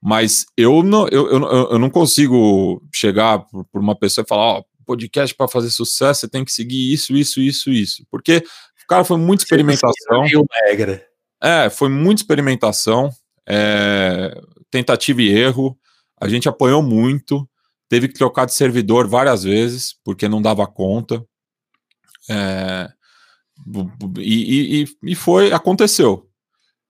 mas 0.00 0.46
eu 0.56 0.80
não, 0.80 1.08
eu, 1.08 1.28
eu, 1.28 1.42
eu 1.72 1.78
não 1.78 1.90
consigo 1.90 2.80
chegar 2.94 3.40
por, 3.40 3.80
uma 3.80 3.98
pessoa 3.98 4.24
e 4.24 4.28
falar, 4.28 4.42
ó, 4.42 4.58
oh, 4.60 4.64
podcast 4.86 5.34
para 5.34 5.48
fazer 5.48 5.70
sucesso, 5.70 6.20
você 6.20 6.28
tem 6.28 6.44
que 6.44 6.52
seguir 6.52 6.92
isso, 6.92 7.16
isso, 7.16 7.40
isso, 7.40 7.70
isso. 7.70 8.06
Porque, 8.08 8.44
cara, 8.88 9.02
foi 9.02 9.18
muita 9.18 9.42
experimentação. 9.42 10.24
regra. 10.64 11.04
É, 11.42 11.68
foi 11.68 11.88
muita 11.88 12.22
experimentação, 12.22 13.10
é, 13.48 14.40
tentativa 14.70 15.20
e 15.20 15.28
erro. 15.28 15.76
A 16.20 16.28
gente 16.28 16.48
apanhou 16.48 16.82
muito, 16.82 17.48
teve 17.88 18.06
que 18.06 18.14
trocar 18.14 18.46
de 18.46 18.54
servidor 18.54 19.08
várias 19.08 19.42
vezes, 19.42 19.96
porque 20.04 20.28
não 20.28 20.40
dava 20.40 20.64
conta. 20.66 21.24
É, 22.30 22.88
e, 24.18 24.82
e, 24.82 25.10
e 25.10 25.14
foi, 25.14 25.52
aconteceu. 25.52 26.26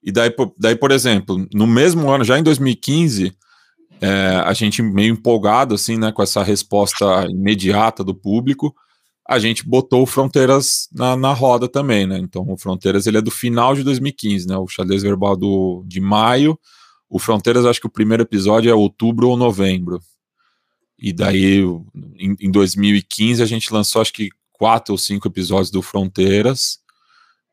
E 0.02 0.10
daí, 0.10 0.34
daí, 0.58 0.74
por 0.74 0.90
exemplo, 0.90 1.46
no 1.52 1.66
mesmo 1.66 2.10
ano, 2.10 2.24
já 2.24 2.38
em 2.38 2.42
2015, 2.42 3.36
é, 4.00 4.42
a 4.44 4.52
gente 4.54 4.82
meio 4.82 5.12
empolgado, 5.12 5.74
assim, 5.74 5.98
né, 5.98 6.10
com 6.10 6.22
essa 6.22 6.42
resposta 6.42 7.26
imediata 7.28 8.02
do 8.02 8.14
público, 8.14 8.74
a 9.28 9.38
gente 9.38 9.68
botou 9.68 10.02
o 10.02 10.06
Fronteiras 10.06 10.88
na, 10.92 11.16
na 11.16 11.32
roda 11.32 11.68
também, 11.68 12.06
né? 12.06 12.18
Então, 12.18 12.44
o 12.48 12.56
Fronteiras 12.56 13.06
ele 13.06 13.18
é 13.18 13.22
do 13.22 13.30
final 13.30 13.76
de 13.76 13.84
2015, 13.84 14.48
né? 14.48 14.56
O 14.56 14.66
xadrez 14.66 15.02
verbal 15.02 15.36
do, 15.36 15.84
de 15.86 16.00
maio. 16.00 16.58
O 17.08 17.16
Fronteiras, 17.16 17.64
acho 17.64 17.80
que 17.80 17.86
o 17.86 17.92
primeiro 17.92 18.24
episódio 18.24 18.70
é 18.70 18.74
outubro 18.74 19.28
ou 19.28 19.36
novembro. 19.36 20.00
E 20.98 21.12
daí, 21.12 21.60
em, 22.18 22.34
em 22.40 22.50
2015, 22.50 23.40
a 23.40 23.46
gente 23.46 23.72
lançou, 23.72 24.02
acho 24.02 24.12
que 24.12 24.30
quatro 24.60 24.92
ou 24.92 24.98
cinco 24.98 25.26
episódios 25.26 25.70
do 25.70 25.80
Fronteiras. 25.80 26.80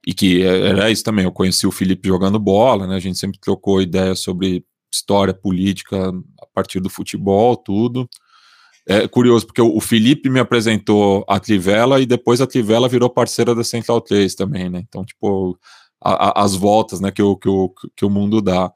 E 0.05 0.13
que 0.13 0.43
é, 0.43 0.67
era 0.67 0.91
isso 0.91 1.05
também. 1.05 1.23
Eu 1.23 1.31
conheci 1.31 1.65
o 1.65 1.71
Felipe 1.71 2.09
jogando 2.09 2.37
bola, 2.37 2.85
né? 2.85 2.95
A 2.95 2.99
gente 2.99 3.17
sempre 3.17 3.39
trocou 3.39 3.81
ideias 3.81 4.19
sobre 4.19 4.65
história 4.93 5.33
política 5.33 6.09
a 6.41 6.45
partir 6.53 6.81
do 6.81 6.89
futebol, 6.89 7.55
tudo. 7.55 8.09
É 8.85 9.07
curioso, 9.07 9.45
porque 9.45 9.61
o 9.61 9.79
Felipe 9.79 10.29
me 10.29 10.39
apresentou 10.39 11.25
a 11.27 11.39
Trivela 11.39 11.99
e 12.01 12.05
depois 12.05 12.41
a 12.41 12.47
Trivela 12.47 12.89
virou 12.89 13.09
parceira 13.09 13.55
da 13.55 13.63
Central 13.63 14.01
3 14.01 14.35
também, 14.35 14.69
né? 14.69 14.83
Então, 14.87 15.05
tipo, 15.05 15.57
a, 16.01 16.41
a, 16.41 16.43
as 16.43 16.55
voltas 16.55 16.99
né, 16.99 17.11
que, 17.11 17.21
o, 17.21 17.37
que, 17.37 17.49
o, 17.49 17.73
que 17.95 18.05
o 18.05 18.09
mundo 18.09 18.41
dá. 18.41 18.71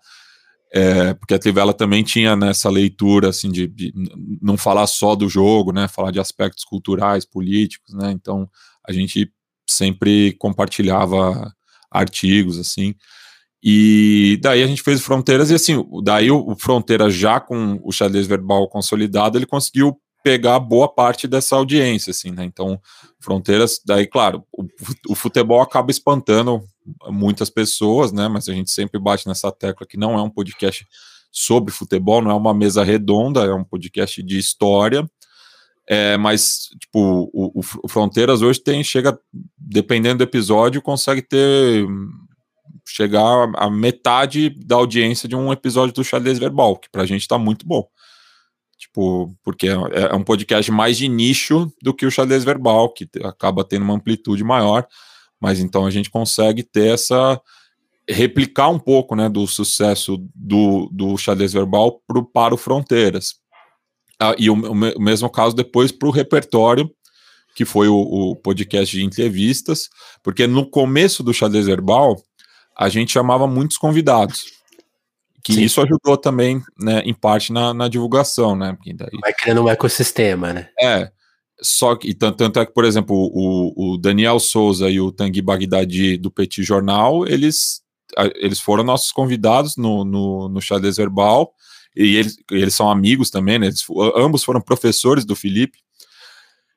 É, 0.73 1.13
porque 1.13 1.33
a 1.33 1.39
Trivela 1.39 1.73
também 1.73 2.01
tinha 2.01 2.33
nessa 2.33 2.69
leitura 2.69 3.29
assim 3.29 3.51
de, 3.51 3.67
de, 3.67 3.93
não 4.41 4.55
falar 4.55 4.87
só 4.87 5.15
do 5.15 5.27
jogo, 5.27 5.73
né, 5.73 5.89
falar 5.89 6.11
de 6.11 6.19
aspectos 6.19 6.63
culturais, 6.63 7.25
políticos, 7.25 7.93
né, 7.93 8.09
então 8.11 8.49
a 8.87 8.93
gente 8.93 9.29
sempre 9.69 10.31
compartilhava 10.39 11.53
artigos 11.91 12.57
assim, 12.57 12.95
e 13.61 14.39
daí 14.41 14.63
a 14.63 14.67
gente 14.67 14.81
fez 14.81 15.01
Fronteiras 15.01 15.51
e 15.51 15.55
assim, 15.55 15.85
daí 16.03 16.31
o, 16.31 16.51
o 16.51 16.55
Fronteira 16.55 17.09
já 17.09 17.39
com 17.39 17.77
o 17.83 17.91
xadrez 17.91 18.25
verbal 18.25 18.67
consolidado, 18.69 19.37
ele 19.37 19.45
conseguiu 19.45 19.99
pegar 20.23 20.59
boa 20.59 20.87
parte 20.87 21.27
dessa 21.27 21.55
audiência, 21.55 22.11
assim, 22.11 22.31
né? 22.31 22.43
Então, 22.43 22.79
Fronteiras, 23.19 23.79
daí, 23.85 24.07
claro, 24.07 24.43
o, 24.51 24.65
o, 25.09 25.15
futebol 25.15 25.61
acaba 25.61 25.91
espantando 25.91 26.63
muitas 27.07 27.49
pessoas, 27.49 28.11
né? 28.11 28.27
Mas 28.27 28.47
a 28.49 28.53
gente 28.53 28.71
sempre 28.71 28.99
bate 28.99 29.27
nessa 29.27 29.51
tecla 29.51 29.87
que 29.87 29.97
não 29.97 30.17
é 30.17 30.21
um 30.21 30.29
podcast 30.29 30.85
sobre 31.31 31.71
futebol, 31.71 32.21
não 32.21 32.31
é 32.31 32.33
uma 32.33 32.53
mesa 32.53 32.83
redonda, 32.83 33.45
é 33.45 33.53
um 33.53 33.63
podcast 33.63 34.21
de 34.21 34.37
história. 34.37 35.09
É, 35.87 36.15
mas, 36.17 36.69
tipo, 36.79 37.29
o, 37.33 37.59
o 37.83 37.87
Fronteiras 37.87 38.41
hoje 38.41 38.59
tem, 38.61 38.83
chega, 38.83 39.17
dependendo 39.57 40.19
do 40.19 40.23
episódio, 40.23 40.81
consegue 40.81 41.21
ter 41.21 41.85
chegar 42.87 43.49
a 43.55 43.69
metade 43.69 44.49
da 44.49 44.75
audiência 44.75 45.27
de 45.27 45.35
um 45.35 45.51
episódio 45.51 45.93
do 45.93 46.03
Xadrez 46.03 46.39
Verbal, 46.39 46.77
que 46.77 46.89
pra 46.89 47.05
gente 47.05 47.27
tá 47.27 47.37
muito 47.37 47.65
bom. 47.65 47.87
Tipo, 48.77 49.33
porque 49.43 49.69
é, 49.69 49.73
é 49.73 50.15
um 50.15 50.23
podcast 50.23 50.71
mais 50.71 50.97
de 50.97 51.07
nicho 51.07 51.71
do 51.81 51.93
que 51.93 52.05
o 52.05 52.11
Xadrez 52.11 52.43
Verbal, 52.43 52.89
que 52.89 53.07
acaba 53.23 53.63
tendo 53.63 53.83
uma 53.83 53.93
amplitude 53.93 54.43
maior, 54.43 54.87
mas 55.41 55.59
então 55.59 55.85
a 55.85 55.91
gente 55.91 56.09
consegue 56.09 56.63
ter 56.63 56.93
essa 56.93 57.41
replicar 58.07 58.69
um 58.69 58.79
pouco, 58.79 59.15
né, 59.15 59.29
do 59.29 59.47
sucesso 59.47 60.17
do, 60.35 60.89
do 60.91 61.17
xadrez 61.17 61.53
verbal 61.53 62.01
pro, 62.07 62.23
para 62.23 62.53
o 62.53 62.57
Fronteiras. 62.57 63.35
Ah, 64.19 64.35
e 64.37 64.49
o, 64.49 64.53
o, 64.53 65.01
mesmo 65.01 65.29
caso 65.29 65.55
depois 65.55 65.91
para 65.91 66.07
o 66.07 66.11
repertório, 66.11 66.89
que 67.55 67.65
foi 67.65 67.87
o, 67.87 67.95
o, 67.95 68.35
podcast 68.35 68.95
de 68.95 69.03
entrevistas, 69.03 69.89
porque 70.21 70.45
no 70.45 70.69
começo 70.69 71.23
do 71.23 71.33
xadrez 71.33 71.65
verbal 71.65 72.21
a 72.77 72.89
gente 72.89 73.11
chamava 73.11 73.47
muitos 73.47 73.77
convidados. 73.77 74.43
Que 75.43 75.53
Sim. 75.53 75.63
isso 75.63 75.81
ajudou 75.81 76.17
também, 76.17 76.61
né, 76.79 77.01
em 77.03 77.15
parte 77.15 77.51
na, 77.51 77.73
na 77.73 77.87
divulgação, 77.87 78.55
né? 78.55 78.77
Daí... 78.95 79.09
Vai 79.21 79.33
criando 79.33 79.63
um 79.63 79.69
ecossistema, 79.69 80.53
né? 80.53 80.69
É. 80.79 81.11
Só 81.61 81.95
que, 81.95 82.13
tanto, 82.13 82.37
tanto 82.37 82.59
é 82.59 82.65
que, 82.65 82.73
por 82.73 82.85
exemplo, 82.85 83.15
o, 83.15 83.93
o 83.93 83.97
Daniel 83.97 84.39
Souza 84.39 84.89
e 84.89 84.99
o 84.99 85.11
Tanguy 85.11 85.41
Bagdadi 85.41 86.17
do 86.17 86.31
Petit 86.31 86.63
Jornal, 86.63 87.27
eles, 87.27 87.81
eles 88.35 88.59
foram 88.59 88.83
nossos 88.83 89.11
convidados 89.11 89.77
no, 89.77 90.03
no, 90.03 90.49
no 90.49 90.61
Xadrez 90.61 90.97
Verbal, 90.97 91.53
e 91.95 92.15
eles, 92.15 92.37
eles 92.49 92.73
são 92.73 92.89
amigos 92.89 93.29
também, 93.29 93.59
né? 93.59 93.67
Eles, 93.67 93.85
ambos 94.15 94.43
foram 94.43 94.59
professores 94.59 95.23
do 95.23 95.35
Felipe, 95.35 95.77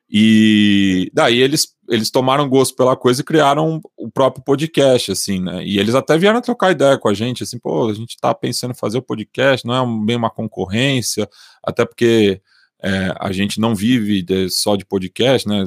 e 0.07 1.09
daí 1.13 1.39
eles, 1.39 1.69
eles 1.89 2.11
tomaram 2.11 2.47
gosto 2.47 2.75
pela 2.75 2.95
coisa 2.95 3.21
e 3.21 3.23
criaram 3.23 3.81
o 3.97 4.09
próprio 4.11 4.43
podcast, 4.43 5.11
assim, 5.11 5.41
né? 5.41 5.65
E 5.65 5.79
eles 5.79 5.95
até 5.95 6.15
vieram 6.15 6.41
trocar 6.41 6.71
ideia 6.71 6.95
com 6.97 7.09
a 7.09 7.13
gente, 7.13 7.41
assim, 7.41 7.57
pô, 7.57 7.89
a 7.89 7.93
gente 7.93 8.17
tá 8.21 8.33
pensando 8.35 8.71
em 8.71 8.77
fazer 8.77 8.99
o 8.99 9.01
podcast, 9.01 9.65
não 9.65 9.73
é 9.73 10.05
bem 10.05 10.15
uma 10.15 10.29
concorrência, 10.29 11.27
até 11.63 11.85
porque 11.85 12.39
é, 12.85 13.15
a 13.19 13.31
gente 13.31 13.59
não 13.59 13.73
vive 13.73 14.21
de, 14.21 14.47
só 14.47 14.75
de 14.75 14.85
podcast, 14.85 15.47
né? 15.47 15.63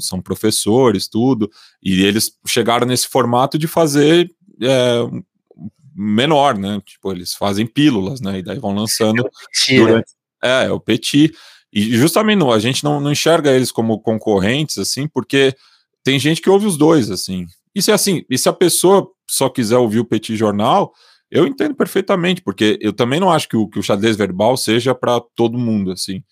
São 0.00 0.20
professores, 0.20 1.06
tudo, 1.06 1.48
e 1.80 2.02
eles 2.02 2.32
chegaram 2.44 2.84
nesse 2.84 3.06
formato 3.06 3.56
de 3.56 3.68
fazer 3.68 4.28
é, 4.60 4.98
menor, 5.94 6.58
né? 6.58 6.82
Tipo, 6.84 7.12
eles 7.12 7.34
fazem 7.34 7.68
pílulas, 7.68 8.20
né? 8.20 8.40
E 8.40 8.42
daí 8.42 8.58
vão 8.58 8.74
lançando. 8.74 9.24
É, 9.68 9.76
durante, 9.76 10.10
é, 10.42 10.68
o 10.72 10.80
Petit. 10.80 11.32
E 11.72 11.96
justamente 11.96 12.38
não, 12.40 12.50
a 12.50 12.58
gente 12.58 12.82
não, 12.82 13.00
não 13.00 13.12
enxerga 13.12 13.52
eles 13.52 13.70
como 13.70 14.00
concorrentes, 14.00 14.76
assim, 14.78 15.06
porque 15.06 15.54
tem 16.02 16.18
gente 16.18 16.42
que 16.42 16.50
ouve 16.50 16.66
os 16.66 16.76
dois, 16.76 17.12
assim. 17.12 17.46
E 17.76 17.80
se 17.80 17.92
assim, 17.92 18.24
e 18.28 18.36
se 18.36 18.48
a 18.48 18.52
pessoa 18.52 19.08
só 19.30 19.48
quiser 19.48 19.76
ouvir 19.76 20.00
o 20.00 20.04
Petit 20.04 20.36
Jornal, 20.36 20.92
eu 21.30 21.46
entendo 21.46 21.76
perfeitamente, 21.76 22.42
porque 22.42 22.76
eu 22.80 22.92
também 22.92 23.20
não 23.20 23.30
acho 23.30 23.48
que 23.48 23.56
o, 23.56 23.68
que 23.68 23.78
o 23.78 23.82
xadrez 23.84 24.16
verbal 24.16 24.56
seja 24.56 24.96
para 24.96 25.20
todo 25.36 25.56
mundo, 25.56 25.92
assim. 25.92 26.24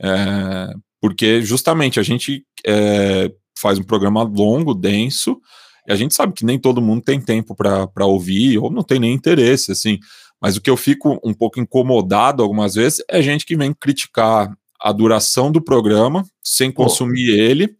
É, 0.00 0.74
porque 1.00 1.42
justamente 1.42 2.00
a 2.00 2.02
gente 2.02 2.44
é, 2.66 3.30
faz 3.58 3.78
um 3.78 3.84
programa 3.84 4.22
longo, 4.22 4.74
denso, 4.74 5.40
e 5.86 5.92
a 5.92 5.96
gente 5.96 6.14
sabe 6.14 6.32
que 6.32 6.44
nem 6.44 6.58
todo 6.58 6.82
mundo 6.82 7.02
tem 7.02 7.20
tempo 7.20 7.54
para 7.54 8.06
ouvir, 8.06 8.58
ou 8.58 8.70
não 8.70 8.82
tem 8.82 8.98
nem 8.98 9.14
interesse, 9.14 9.70
assim. 9.72 9.98
Mas 10.40 10.56
o 10.56 10.60
que 10.60 10.68
eu 10.68 10.76
fico 10.76 11.18
um 11.24 11.32
pouco 11.32 11.60
incomodado 11.60 12.42
algumas 12.42 12.74
vezes 12.74 13.02
é 13.08 13.22
gente 13.22 13.46
que 13.46 13.56
vem 13.56 13.72
criticar 13.72 14.52
a 14.80 14.92
duração 14.92 15.50
do 15.50 15.62
programa, 15.62 16.24
sem 16.42 16.70
consumir 16.70 17.30
oh. 17.30 17.34
ele. 17.34 17.76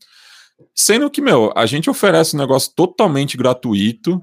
Sendo 0.74 1.10
que, 1.10 1.20
meu, 1.20 1.52
a 1.54 1.66
gente 1.66 1.90
oferece 1.90 2.34
um 2.34 2.38
negócio 2.38 2.72
totalmente 2.74 3.36
gratuito, 3.36 4.20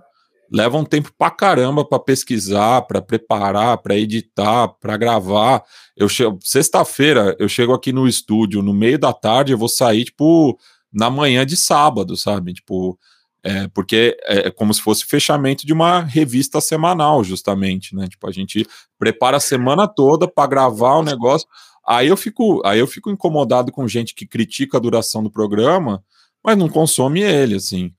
leva 0.54 0.78
um 0.78 0.86
tempo 0.86 1.12
pra 1.18 1.32
caramba 1.32 1.84
para 1.84 1.98
pesquisar, 1.98 2.84
para 2.84 3.02
preparar, 3.02 3.80
para 3.80 3.98
editar, 3.98 4.68
para 4.68 4.96
gravar. 4.96 5.64
Eu 5.98 6.08
sexta-feira, 6.42 7.36
eu 7.40 7.50
chego 7.50 7.74
aqui 7.74 7.92
no 7.92 8.08
estúdio 8.08 8.62
no 8.62 8.72
meio 8.72 9.00
da 9.00 9.12
tarde, 9.12 9.52
eu 9.52 9.58
vou 9.58 9.68
sair 9.68 10.06
tipo 10.06 10.58
na 10.94 11.10
manhã 11.10 11.44
de 11.44 11.58
sábado, 11.58 12.16
sabe? 12.16 12.54
Tipo, 12.54 13.00
é, 13.44 13.68
porque 13.70 14.16
é, 14.26 14.48
é 14.48 14.52
como 14.52 14.72
se 14.72 14.82
fosse 14.82 15.06
fechamento 15.06 15.66
de 15.66 15.74
uma 15.74 16.02
revista 16.02 16.62
semanal, 16.62 17.24
justamente, 17.24 17.96
né? 17.96 18.08
Tipo, 18.08 18.28
a 18.30 18.32
gente 18.32 18.64
prepara 19.00 19.38
a 19.38 19.40
semana 19.40 19.88
toda 19.88 20.28
para 20.28 20.48
gravar 20.48 20.98
o 21.00 21.04
negócio. 21.04 21.48
Aí 21.86 22.08
eu 22.08 22.16
fico, 22.16 22.62
aí 22.64 22.78
eu 22.78 22.86
fico 22.86 23.10
incomodado 23.10 23.72
com 23.72 23.88
gente 23.88 24.14
que 24.14 24.28
critica 24.28 24.78
a 24.78 24.80
duração 24.80 25.24
do 25.24 25.32
programa, 25.32 26.04
mas 26.46 26.56
não 26.56 26.70
consome 26.70 27.22
ele, 27.24 27.56
assim. 27.56 27.92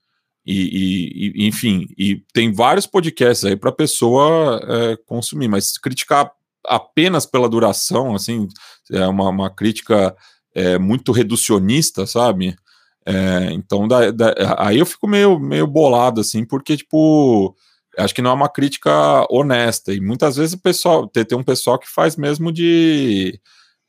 E, 0.46 1.32
e, 1.34 1.44
e 1.44 1.46
enfim, 1.46 1.86
e 1.96 2.22
tem 2.32 2.52
vários 2.52 2.86
podcasts 2.86 3.44
aí 3.44 3.56
para 3.56 3.70
a 3.70 3.74
pessoa 3.74 4.60
é, 4.62 4.96
consumir, 5.06 5.48
mas 5.48 5.78
criticar 5.78 6.30
apenas 6.66 7.24
pela 7.26 7.48
duração, 7.48 8.14
assim, 8.14 8.48
é 8.90 9.06
uma, 9.06 9.28
uma 9.28 9.50
crítica 9.50 10.14
é, 10.54 10.78
muito 10.78 11.12
reducionista, 11.12 12.06
sabe? 12.06 12.56
É, 13.06 13.52
então, 13.52 13.86
da, 13.86 14.10
da, 14.10 14.34
aí 14.58 14.78
eu 14.78 14.86
fico 14.86 15.06
meio, 15.06 15.38
meio 15.38 15.66
bolado, 15.66 16.20
assim, 16.20 16.44
porque, 16.44 16.76
tipo, 16.76 17.54
acho 17.98 18.14
que 18.14 18.22
não 18.22 18.30
é 18.30 18.34
uma 18.34 18.48
crítica 18.48 19.26
honesta. 19.30 19.92
E 19.92 20.00
muitas 20.00 20.36
vezes 20.36 20.54
o 20.54 20.60
pessoal 20.60 21.06
tem, 21.08 21.24
tem 21.24 21.36
um 21.36 21.44
pessoal 21.44 21.78
que 21.78 21.88
faz 21.88 22.16
mesmo 22.16 22.50
de. 22.52 23.38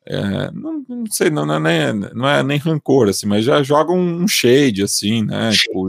É, 0.08 0.52
não, 0.52 0.86
não, 0.88 1.06
sei, 1.10 1.30
não, 1.30 1.46
não, 1.46 1.56
é 1.56 1.60
nem, 1.94 2.12
não 2.14 2.28
é 2.28 2.44
nem 2.44 2.58
rancor, 2.60 3.10
assim, 3.10 3.26
mas 3.26 3.44
já 3.44 3.64
joga 3.64 3.92
um 3.92 4.28
shade, 4.28 4.84
assim, 4.84 5.24
né? 5.24 5.52
Tipo, 5.52 5.88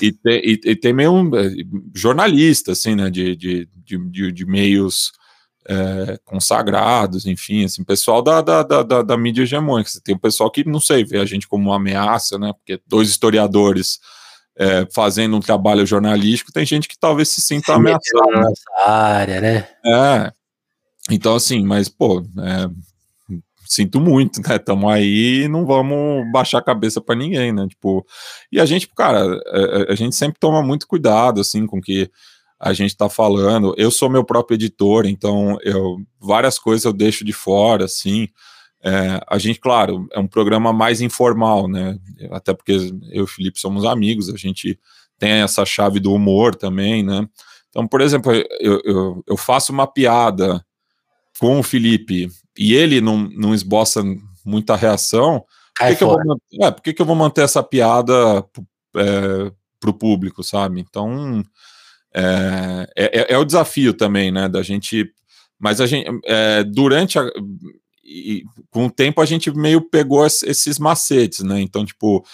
e, 0.00 0.06
e, 0.06 0.12
tem, 0.12 0.40
e, 0.44 0.60
e, 0.64 0.76
tem 0.76 0.92
meio 0.92 1.12
um 1.12 1.36
é, 1.36 1.50
jornalista, 1.94 2.72
assim, 2.72 2.94
né? 2.94 3.10
De, 3.10 3.36
de, 3.36 3.68
de, 3.76 4.32
de 4.32 4.46
meios 4.46 5.12
é, 5.68 6.18
consagrados, 6.24 7.26
enfim, 7.26 7.64
assim, 7.64 7.82
pessoal 7.84 8.22
da, 8.22 8.40
da, 8.40 8.62
da, 8.62 9.02
da, 9.02 9.16
mídia 9.16 9.42
hegemônica. 9.42 9.90
Você 9.90 10.00
tem 10.00 10.14
um 10.14 10.18
pessoal 10.18 10.50
que, 10.50 10.64
não 10.64 10.80
sei, 10.80 11.04
vê 11.04 11.18
a 11.18 11.24
gente 11.24 11.48
como 11.48 11.70
uma 11.70 11.76
ameaça, 11.76 12.38
né? 12.38 12.52
Porque 12.52 12.80
dois 12.86 13.08
historiadores 13.08 13.98
é, 14.56 14.86
fazendo 14.92 15.36
um 15.36 15.40
trabalho 15.40 15.86
jornalístico, 15.86 16.52
tem 16.52 16.64
gente 16.64 16.88
que 16.88 16.98
talvez 16.98 17.28
se 17.30 17.40
sinta 17.40 17.74
ameaçada. 17.74 18.30
Nessa 18.30 18.90
área, 18.90 19.40
né? 19.40 19.68
É. 19.84 20.32
Então, 21.10 21.34
assim, 21.34 21.64
mas, 21.64 21.88
pô, 21.88 22.20
é, 22.20 22.68
sinto 23.74 24.00
muito, 24.00 24.40
né? 24.40 24.56
Estamos 24.56 24.92
aí 24.92 25.48
não 25.48 25.66
vamos 25.66 26.30
baixar 26.32 26.58
a 26.58 26.64
cabeça 26.64 27.00
para 27.00 27.14
ninguém, 27.14 27.52
né? 27.52 27.66
Tipo, 27.68 28.06
e 28.50 28.60
a 28.60 28.64
gente, 28.64 28.88
cara, 28.88 29.24
a, 29.24 29.58
é, 29.58 29.82
é, 29.82 29.92
a, 29.92 29.94
gente 29.94 30.14
sempre 30.14 30.38
toma 30.38 30.62
muito 30.62 30.86
cuidado, 30.86 31.40
assim, 31.40 31.66
com 31.66 31.80
que 31.80 32.10
a 32.58 32.72
gente 32.72 32.90
está 32.90 33.08
falando. 33.08 33.74
Eu 33.76 33.90
sou 33.90 34.08
meu 34.08 34.24
próprio 34.24 34.54
editor, 34.54 35.06
então 35.06 35.58
eu 35.62 35.98
várias 36.20 36.58
coisas 36.58 36.84
eu 36.84 36.92
deixo 36.92 37.24
de 37.24 37.32
fora, 37.32 37.84
assim. 37.84 38.28
É, 38.82 39.20
a 39.28 39.38
gente, 39.38 39.58
claro, 39.58 40.06
é 40.12 40.20
um 40.20 40.26
programa 40.26 40.72
mais 40.72 41.00
informal, 41.00 41.68
né? 41.68 41.98
Até 42.30 42.54
porque 42.54 42.72
eu 42.72 42.90
e 43.12 43.20
o 43.22 43.26
Felipe 43.26 43.58
somos 43.58 43.84
amigos, 43.84 44.28
a 44.28 44.36
gente 44.36 44.78
tem 45.18 45.30
essa 45.42 45.64
chave 45.64 45.98
do 45.98 46.12
humor 46.12 46.54
também, 46.54 47.02
né? 47.02 47.26
Então, 47.70 47.88
por 47.88 48.00
exemplo, 48.00 48.32
eu, 48.60 48.80
eu, 48.84 49.24
eu 49.26 49.36
faço 49.36 49.72
uma 49.72 49.86
piada 49.86 50.64
com 51.40 51.58
o 51.58 51.62
Felipe 51.62 52.28
e 52.56 52.74
ele 52.74 53.00
não, 53.00 53.18
não 53.18 53.54
esboça 53.54 54.02
muita 54.44 54.76
reação, 54.76 55.44
por 55.76 55.88
que, 55.88 55.96
que, 55.96 56.04
eu 56.04 56.08
vou, 56.08 56.40
é, 56.60 56.70
por 56.70 56.82
que, 56.82 56.92
que 56.92 57.02
eu 57.02 57.06
vou 57.06 57.16
manter 57.16 57.42
essa 57.42 57.62
piada 57.62 58.44
é, 58.96 59.52
para 59.80 59.90
o 59.90 59.94
público, 59.94 60.42
sabe? 60.42 60.80
Então, 60.80 61.42
é, 62.14 62.88
é, 62.96 63.20
é, 63.20 63.34
é, 63.34 63.38
o 63.38 63.44
desafio 63.44 63.92
também, 63.92 64.30
né, 64.30 64.48
da 64.48 64.62
gente... 64.62 65.10
Mas 65.58 65.80
a 65.80 65.86
gente, 65.86 66.08
é, 66.26 66.62
durante 66.64 67.18
a, 67.18 67.30
e 68.04 68.44
com 68.70 68.86
o 68.86 68.90
tempo 68.90 69.20
a 69.20 69.24
gente 69.24 69.50
meio 69.50 69.80
pegou 69.80 70.26
esses 70.26 70.78
macetes, 70.78 71.40
né? 71.40 71.60
Então, 71.60 71.84
tipo, 71.84 72.24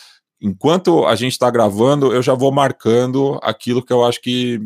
enquanto 0.41 1.07
a 1.07 1.15
gente 1.15 1.33
está 1.33 1.51
gravando, 1.51 2.13
eu 2.13 2.23
já 2.23 2.35
vou 2.35 2.51
marcando 2.51 3.39
aquilo 3.43 3.85
que 3.85 3.93
eu 3.93 4.05
acho 4.05 4.21
que 4.21 4.61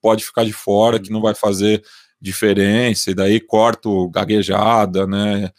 pode 0.00 0.24
ficar 0.24 0.44
de 0.44 0.52
fora, 0.52 0.98
que 0.98 1.10
não 1.10 1.20
vai 1.20 1.34
fazer 1.34 1.82
diferença, 2.20 3.10
e 3.10 3.14
daí 3.14 3.40
corto 3.40 4.08
gaguejada, 4.10 5.06
né? 5.06 5.50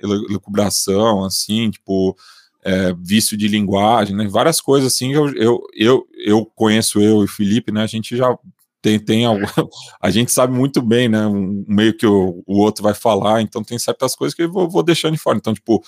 Elucubração, 0.00 1.24
assim, 1.24 1.70
tipo, 1.70 2.16
é, 2.64 2.92
vício 2.94 3.36
de 3.36 3.48
linguagem, 3.48 4.14
né? 4.14 4.28
Várias 4.28 4.60
coisas 4.60 4.92
assim. 4.92 5.12
Eu, 5.12 5.34
eu, 5.34 5.60
eu, 5.74 6.06
eu 6.14 6.46
conheço 6.46 7.00
eu 7.00 7.22
e 7.22 7.24
o 7.24 7.28
Felipe, 7.28 7.72
né? 7.72 7.82
A 7.82 7.86
gente 7.86 8.16
já 8.16 8.36
tem, 8.82 8.98
tem 8.98 9.24
algo, 9.24 9.44
a 10.00 10.10
gente 10.10 10.32
sabe 10.32 10.52
muito 10.52 10.80
bem, 10.80 11.08
né, 11.08 11.26
um 11.26 11.64
meio 11.68 11.94
que 11.96 12.06
o, 12.06 12.42
o 12.46 12.58
outro 12.58 12.82
vai 12.82 12.94
falar, 12.94 13.42
então 13.42 13.62
tem 13.62 13.78
certas 13.78 14.14
coisas 14.14 14.34
que 14.34 14.42
eu 14.42 14.50
vou, 14.50 14.68
vou 14.68 14.82
deixando 14.82 15.12
de 15.12 15.18
fora. 15.18 15.36
Então, 15.36 15.54
tipo, 15.54 15.82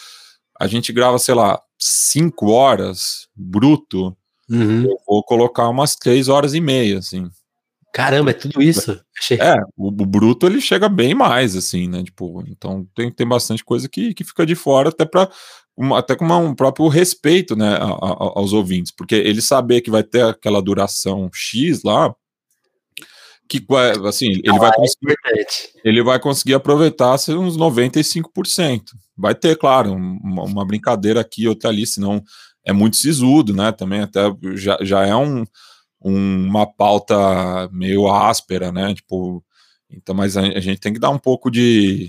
a 0.59 0.67
gente 0.67 0.93
grava, 0.93 1.19
sei 1.19 1.35
lá, 1.35 1.61
cinco 1.79 2.51
horas 2.51 3.29
bruto, 3.35 4.17
uhum. 4.49 4.85
eu 4.85 4.97
vou 5.07 5.23
colocar 5.25 5.69
umas 5.69 5.97
três 5.97 6.29
horas 6.29 6.55
e 6.55 6.61
meia, 6.61 6.99
assim. 6.99 7.31
Caramba, 7.93 8.31
é 8.31 8.35
tudo 8.35 8.63
isso? 8.63 8.99
É, 9.39 9.55
o, 9.77 9.89
o, 9.89 10.07
bruto 10.07 10.47
ele 10.47 10.61
chega 10.63 10.89
bem 10.89 11.15
mais, 11.15 11.55
assim, 11.55 11.87
né? 11.87 12.03
Tipo, 12.03 12.43
então 12.49 12.87
tem, 12.95 13.13
tem 13.13 13.29
bastante 13.29 13.63
coisa 13.63 13.87
que, 13.89 14.15
que 14.15 14.25
fica 14.25 14.47
de 14.47 14.55
fora, 14.55 14.89
até 14.89 15.05
para 15.05 15.29
até 15.97 16.15
com 16.15 16.25
uma, 16.25 16.37
um 16.37 16.55
próprio 16.55 16.87
respeito, 16.89 17.57
né, 17.57 17.77
a, 17.77 17.87
a, 17.87 18.39
aos 18.39 18.53
ouvintes, 18.53 18.93
porque 18.95 19.15
ele 19.15 19.41
saber 19.41 19.81
que 19.81 19.91
vai 19.91 20.03
ter 20.03 20.23
aquela 20.23 20.61
duração 20.61 21.31
X 21.33 21.83
lá, 21.83 22.15
que 23.49 23.65
assim, 24.07 24.41
ele 24.45 24.59
vai 24.59 24.71
é 24.71 24.75
conseguir, 24.75 25.17
ele 25.85 26.03
vai 26.03 26.19
conseguir 26.19 26.55
aproveitar 26.55 27.15
uns 27.15 27.57
95%. 27.57 28.83
Vai 29.17 29.35
ter, 29.35 29.57
claro, 29.57 29.93
uma, 29.93 30.45
uma, 30.45 30.67
brincadeira 30.67 31.21
aqui, 31.21 31.47
outra 31.47 31.69
ali, 31.69 31.87
senão 31.87 32.23
é 32.65 32.73
muito 32.73 32.97
sisudo, 32.97 33.55
né? 33.55 33.73
Também 33.73 34.01
até 34.01 34.21
já, 34.55 34.79
já 34.81 35.07
é 35.07 35.15
um, 35.15 35.45
um, 36.05 36.47
uma 36.47 36.67
pauta 36.67 37.69
meio 37.73 38.11
áspera, 38.11 38.73
né? 38.73 38.95
Tipo, 38.95 39.45
então, 39.91 40.15
mas 40.15 40.37
a, 40.37 40.43
a 40.43 40.61
gente 40.61 40.81
tem 40.81 40.93
que 40.93 40.99
dar 40.99 41.11
um 41.11 41.19
pouco 41.19 41.51
de, 41.51 42.09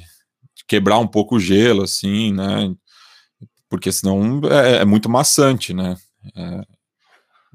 de, 0.56 0.66
quebrar 0.68 1.00
um 1.00 1.08
pouco 1.08 1.36
o 1.36 1.40
gelo, 1.40 1.84
assim, 1.84 2.34
né? 2.34 2.74
Porque 3.70 3.92
senão 3.92 4.42
é, 4.50 4.78
é 4.78 4.86
muito 4.86 5.10
maçante, 5.10 5.74
né? 5.74 5.96
É, 6.36 6.62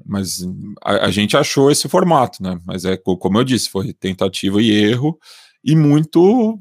mas 0.05 0.41
a, 0.83 1.07
a, 1.07 1.11
gente 1.11 1.35
achou 1.35 1.71
esse 1.71 1.89
formato, 1.89 2.41
né? 2.41 2.59
Mas 2.65 2.85
é 2.85 2.97
como 2.97 3.37
eu 3.37 3.43
disse, 3.43 3.69
foi 3.69 3.93
tentativa 3.93 4.61
e 4.61 4.71
erro 4.71 5.17
e 5.63 5.75
muito 5.75 6.59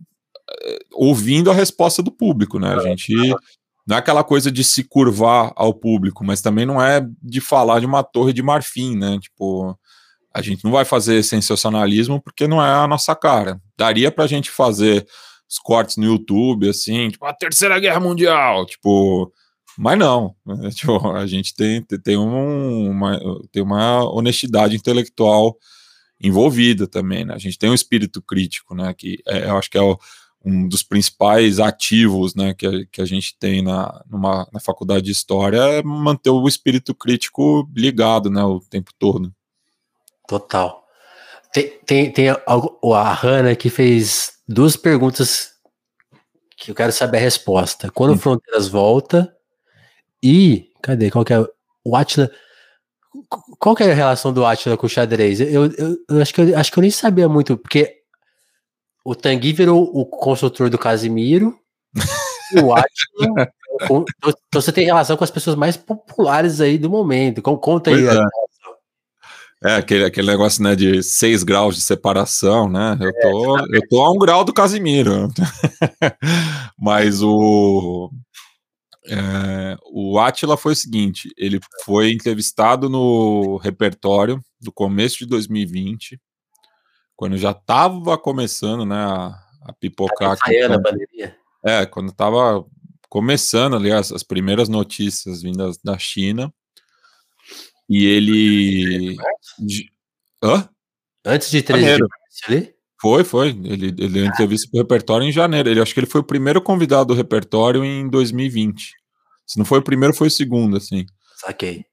é, 0.63 0.79
ouvindo 0.93 1.51
a 1.51 1.55
resposta 1.55 2.03
do 2.03 2.11
público, 2.11 2.59
né? 2.59 2.75
A 2.75 2.81
gente 2.81 3.15
não 3.89 3.97
é 3.97 4.01
aquela 4.01 4.23
coisa 4.23 4.53
de 4.53 4.63
se 4.63 4.85
curvar 4.85 5.51
ao 5.57 5.73
público, 5.73 6.23
mas 6.23 6.43
também 6.43 6.67
não 6.67 6.81
é 6.81 7.01
de 7.23 7.41
falar 7.41 7.81
de 7.81 7.87
uma 7.87 8.03
torre 8.03 8.35
de 8.35 8.43
marfim, 8.43 8.95
né? 8.95 9.19
Tipo, 9.19 9.75
a 10.33 10.43
gente 10.43 10.63
não 10.63 10.71
vai 10.71 10.85
fazer 10.85 11.23
sensacionalismo 11.23 12.21
porque 12.21 12.47
não 12.47 12.63
é 12.63 12.71
a 12.71 12.87
nossa 12.87 13.17
cara. 13.17 13.59
Daria 13.79 14.13
pra 14.13 14.27
gente 14.27 14.51
fazer 14.51 15.07
os 15.49 15.59
cortes 15.59 15.97
no 15.97 16.05
YouTube, 16.05 16.69
assim, 16.69 17.09
tipo, 17.09 17.25
a 17.25 17.33
Terceira 17.33 17.81
Guerra 17.81 17.99
Mundial, 17.99 18.67
tipo, 18.67 19.33
mas 19.79 19.99
não, 19.99 20.35
né? 20.45 20.69
tipo, 20.71 21.09
a 21.09 21.27
gente 21.27 21.55
tem, 21.55 21.83
tem, 21.83 22.19
um, 22.19 22.91
uma, 22.91 23.19
tem 23.51 23.63
uma 23.63 24.05
honestidade 24.13 24.77
intelectual 24.77 25.57
envolvida 26.21 26.87
também, 26.87 27.25
né? 27.25 27.33
A 27.33 27.39
gente 27.39 27.57
tem 27.57 27.71
um 27.71 27.75
espírito 27.75 28.21
crítico, 28.21 28.75
né? 28.75 28.93
Que 28.93 29.17
é, 29.27 29.45
eu 29.49 29.57
acho 29.57 29.71
que 29.71 29.79
é 29.79 29.83
o, 29.83 29.99
um 30.45 30.69
dos 30.69 30.83
principais 30.83 31.59
ativos, 31.59 32.35
né? 32.35 32.55
Que 32.55 32.67
a, 32.67 32.71
que 32.91 33.01
a 33.01 33.05
gente 33.05 33.37
tem 33.39 33.63
na, 33.63 34.03
numa, 34.09 34.49
na 34.53 34.61
faculdade 34.61 35.05
de 35.07 35.13
história 35.13 35.59
é 35.59 35.83
manter 35.83 36.31
o 36.31 36.47
espírito 36.47 36.95
crítico 36.95 37.69
ligado, 37.75 38.31
né? 38.31 38.43
O 38.43 38.61
tempo 38.61 38.91
todo. 38.99 39.33
Total. 40.27 40.85
Tem, 41.53 41.79
tem, 41.85 42.13
tem 42.13 42.29
a, 42.29 42.39
a 42.47 43.15
Hanna 43.15 43.57
que 43.57 43.71
fez 43.71 44.35
duas 44.47 44.77
perguntas 44.77 45.53
que 46.57 46.71
eu 46.71 46.75
quero 46.75 46.93
saber 46.93 47.19
a 47.19 47.23
resposta. 47.23 47.91
Quando 47.91 48.15
hum. 48.15 48.19
Fronteiras 48.19 48.69
volta 48.69 49.35
e, 50.23 50.71
cadê? 50.83 51.11
Qual 51.11 51.25
que 51.25 51.33
é? 51.33 51.45
O 51.85 51.97
Atila. 51.97 52.31
Qual 53.59 53.75
que 53.75 53.83
é 53.83 53.91
a 53.91 53.95
relação 53.95 54.33
do 54.33 54.45
Atila 54.45 54.77
com 54.77 54.87
o 54.87 54.91
xadrez? 54.91 55.41
Eu, 55.41 55.67
eu, 55.67 55.97
eu, 56.09 56.21
acho, 56.21 56.35
que 56.35 56.41
eu 56.41 56.59
acho 56.59 56.71
que 56.71 56.79
eu 56.79 56.83
nem 56.83 56.91
sabia 56.91 57.29
muito, 57.29 57.57
porque 57.57 57.98
o 59.09 59.15
Tanguy 59.15 59.55
virou 59.55 59.85
o 59.85 60.05
consultor 60.05 60.69
do 60.69 60.77
Casimiro. 60.77 61.59
e 62.55 62.61
o 62.61 62.75
Atila. 62.75 63.49
então, 63.81 64.05
então 64.49 64.61
você 64.61 64.71
tem 64.71 64.85
relação 64.85 65.17
com 65.17 65.25
as 65.25 65.31
pessoas 65.31 65.57
mais 65.57 65.79
populares 65.79 66.61
aí 66.61 66.77
do 66.77 66.91
momento. 66.91 67.41
Conta 67.41 67.89
aí. 67.89 68.07
É. 68.07 69.71
é, 69.71 69.77
aquele, 69.77 70.05
aquele 70.05 70.27
negócio 70.27 70.63
né, 70.63 70.77
de 70.77 71.03
seis 71.03 71.43
graus 71.43 71.75
de 71.75 71.81
separação, 71.81 72.69
né? 72.69 72.99
Eu 73.01 73.09
é, 73.09 73.13
tô, 73.23 73.59
eu 73.75 73.81
tô 73.89 74.03
a 74.03 74.13
um 74.13 74.19
grau 74.19 74.45
do 74.45 74.53
Casimiro. 74.53 75.29
Mas 76.79 77.23
o, 77.23 78.11
é, 79.07 79.75
o 79.91 80.19
Atila 80.19 80.59
foi 80.59 80.75
o 80.75 80.77
seguinte: 80.77 81.31
ele 81.39 81.59
foi 81.83 82.13
entrevistado 82.13 82.91
no 82.91 83.57
repertório 83.57 84.39
do 84.61 84.71
começo 84.71 85.17
de 85.21 85.25
2020, 85.25 86.21
quando 87.19 87.37
já 87.37 87.51
estava 87.51 88.17
começando 88.17 88.87
né, 88.87 88.95
a, 88.95 89.37
a 89.63 89.73
pipocar. 89.73 90.39
Aqui, 90.41 90.57
a 90.63 90.81
pandemia. 90.81 91.37
É, 91.67 91.85
quando 91.85 92.11
estava 92.11 92.65
começando, 93.09 93.75
aliás, 93.75 94.13
as 94.13 94.23
primeiras 94.23 94.69
notícias 94.69 95.43
vindas 95.43 95.79
da 95.83 95.99
China. 95.99 96.55
E 97.91 98.07
ele. 98.07 99.17
Hã? 100.41 100.69
Antes 101.25 101.51
de 101.51 101.61
13 101.61 101.97
de 101.97 102.03
março 102.03 102.13
ali? 102.47 102.75
Foi, 103.01 103.25
foi. 103.25 103.49
Ele, 103.49 103.87
ele 103.87 104.09
deu 104.09 104.25
entrevista 104.25 104.69
para 104.71 104.79
o 104.79 104.83
repertório 104.83 105.27
em 105.27 105.33
janeiro. 105.33 105.69
Ele 105.69 105.81
acho 105.81 105.93
que 105.93 105.99
ele 105.99 106.07
foi 106.07 106.21
o 106.21 106.25
primeiro 106.25 106.63
convidado 106.63 107.07
do 107.07 107.15
repertório 107.15 107.85
em 107.85 108.09
2020. 108.09 108.93
Se 109.45 109.59
não 109.59 109.65
foi 109.65 109.81
o 109.81 109.83
primeiro, 109.83 110.15
foi 110.15 110.29
o 110.29 110.31
segundo, 110.31 110.77
assim. 110.77 111.05
Saquei. 111.35 111.85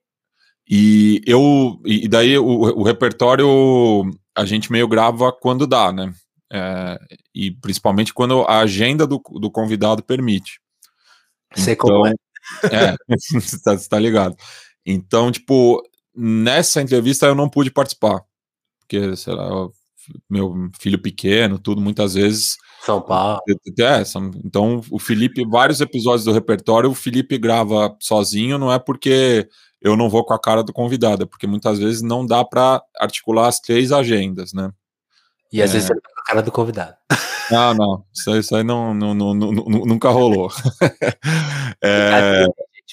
E 0.69 1.19
eu. 1.26 1.81
E 1.84 2.07
daí 2.07 2.38
o, 2.38 2.45
o 2.45 2.84
repertório 2.84 4.06
a 4.36 4.45
gente 4.45 4.72
meio 4.72 4.88
grava 4.88 5.32
quando 5.32 5.66
dá, 5.66 5.91
né? 5.91 6.14
É, 6.52 6.99
e 7.34 7.52
principalmente 7.52 8.14
quando 8.14 8.41
a 8.44 8.60
agenda 8.60 9.07
do, 9.07 9.22
do 9.40 9.49
convidado 9.49 10.03
permite. 10.03 10.60
Sei 11.56 11.74
então, 11.74 11.88
como 11.88 12.07
é. 12.07 12.14
É, 12.72 12.95
você 13.40 13.62
tá, 13.62 13.78
tá 13.78 13.99
ligado. 13.99 14.36
Então, 14.86 15.32
tipo, 15.32 15.82
nessa 16.16 16.82
entrevista 16.82 17.26
eu 17.26 17.36
não 17.36 17.49
pude 17.49 17.72
participar, 17.72 18.22
porque, 18.80 19.16
sei 19.16 19.34
lá, 19.34 19.68
meu 20.30 20.70
filho 20.80 21.02
pequeno, 21.02 21.57
tudo, 21.57 21.82
muitas 21.82 22.14
vezes. 22.14 22.57
São 22.82 23.02
Paulo. 23.02 23.40
É, 23.80 24.06
são, 24.06 24.30
então 24.44 24.82
o 24.91 24.99
Felipe, 24.99 25.44
vários 25.48 25.82
episódios 25.82 26.26
do 26.26 26.32
repertório, 26.32 26.90
o 26.90 26.95
Felipe 26.95 27.38
grava 27.38 27.95
sozinho, 27.99 28.60
não 28.60 28.72
é 28.72 28.78
porque 28.78 29.48
eu 29.86 29.95
não 29.95 30.10
vou 30.10 30.26
com 30.26 30.34
a 30.34 30.40
cara 30.40 30.64
do 30.64 30.74
convidado, 30.74 31.24
é 31.24 31.26
porque 31.28 31.45
muitas 31.45 31.78
vezes 31.78 32.02
não 32.02 32.26
dá 32.26 32.44
para 32.44 32.82
articular 32.98 33.48
as 33.48 33.60
três 33.60 33.91
agendas, 33.91 34.52
né? 34.52 34.72
E 35.53 35.62
às 35.62 35.70
é... 35.70 35.74
vezes 35.74 35.88
você 35.88 35.94
tá 35.94 36.10
com 36.10 36.22
a 36.22 36.24
cara 36.24 36.41
do 36.41 36.52
convidado. 36.52 36.95
Não, 37.52 37.74
não, 37.76 38.06
isso 38.12 38.32
aí, 38.32 38.40
isso 38.40 38.56
aí 38.56 38.64
não, 38.64 38.95
não, 38.95 39.14
não, 39.14 39.36
nunca 39.36 40.10
rolou. 40.10 40.49
é... 41.84 42.48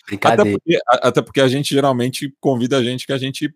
Brincadeira. 0.07 0.43
Até 0.43 0.53
porque, 0.53 0.79
até 0.87 1.23
porque 1.23 1.41
a 1.41 1.49
gente 1.49 1.73
geralmente 1.73 2.35
convida 2.39 2.77
a 2.77 2.85
gente 2.85 3.07
que 3.07 3.13
a 3.15 3.19
gente 3.19 3.55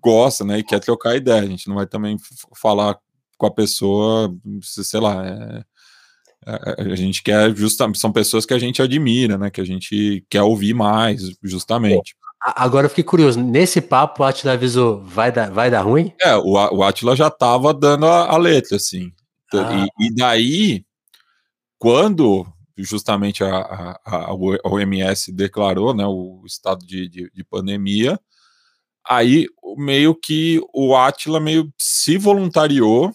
gosta, 0.00 0.42
né, 0.44 0.58
e 0.58 0.64
quer 0.64 0.80
trocar 0.80 1.14
ideia. 1.16 1.42
A 1.42 1.46
gente 1.46 1.68
não 1.68 1.74
vai 1.74 1.86
também 1.86 2.16
falar 2.56 2.98
com 3.36 3.46
a 3.46 3.50
pessoa, 3.50 4.34
sei 4.62 5.00
lá, 5.00 5.26
é, 5.26 5.64
é, 6.46 6.92
a 6.92 6.96
gente 6.96 7.22
quer 7.22 7.54
justamente 7.54 7.98
são 7.98 8.10
pessoas 8.10 8.46
que 8.46 8.54
a 8.54 8.58
gente 8.58 8.80
admira, 8.80 9.36
né? 9.36 9.50
Que 9.50 9.60
a 9.60 9.64
gente 9.64 10.24
quer 10.30 10.42
ouvir 10.42 10.72
mais, 10.72 11.20
justamente. 11.42 12.16
Agora 12.40 12.86
eu 12.86 12.90
fiquei 12.90 13.04
curioso, 13.04 13.40
nesse 13.40 13.80
papo 13.80 14.22
o 14.22 14.26
Atila 14.26 14.52
avisou, 14.52 15.02
vai 15.02 15.32
dar, 15.32 15.50
vai 15.50 15.70
dar 15.70 15.82
ruim? 15.82 16.12
É, 16.20 16.36
o, 16.36 16.52
o 16.52 16.82
Atila 16.84 17.16
já 17.16 17.28
tava 17.30 17.74
dando 17.74 18.06
a, 18.06 18.28
a 18.28 18.36
letra, 18.36 18.76
assim. 18.76 19.12
Ah. 19.52 19.88
E, 20.00 20.06
e, 20.06 20.14
daí, 20.14 20.84
quando 21.78 22.46
justamente 22.76 23.42
a, 23.42 23.56
a, 23.56 24.00
a, 24.04 24.34
OMS 24.34 25.32
declarou 25.32 25.92
né, 25.92 26.06
o 26.06 26.42
estado 26.46 26.86
de, 26.86 27.08
de, 27.08 27.30
de 27.34 27.44
pandemia, 27.44 28.18
aí 29.06 29.46
meio 29.76 30.14
que 30.14 30.60
o 30.72 30.94
Atila 30.96 31.40
meio 31.40 31.72
se 31.76 32.16
voluntariou 32.16 33.12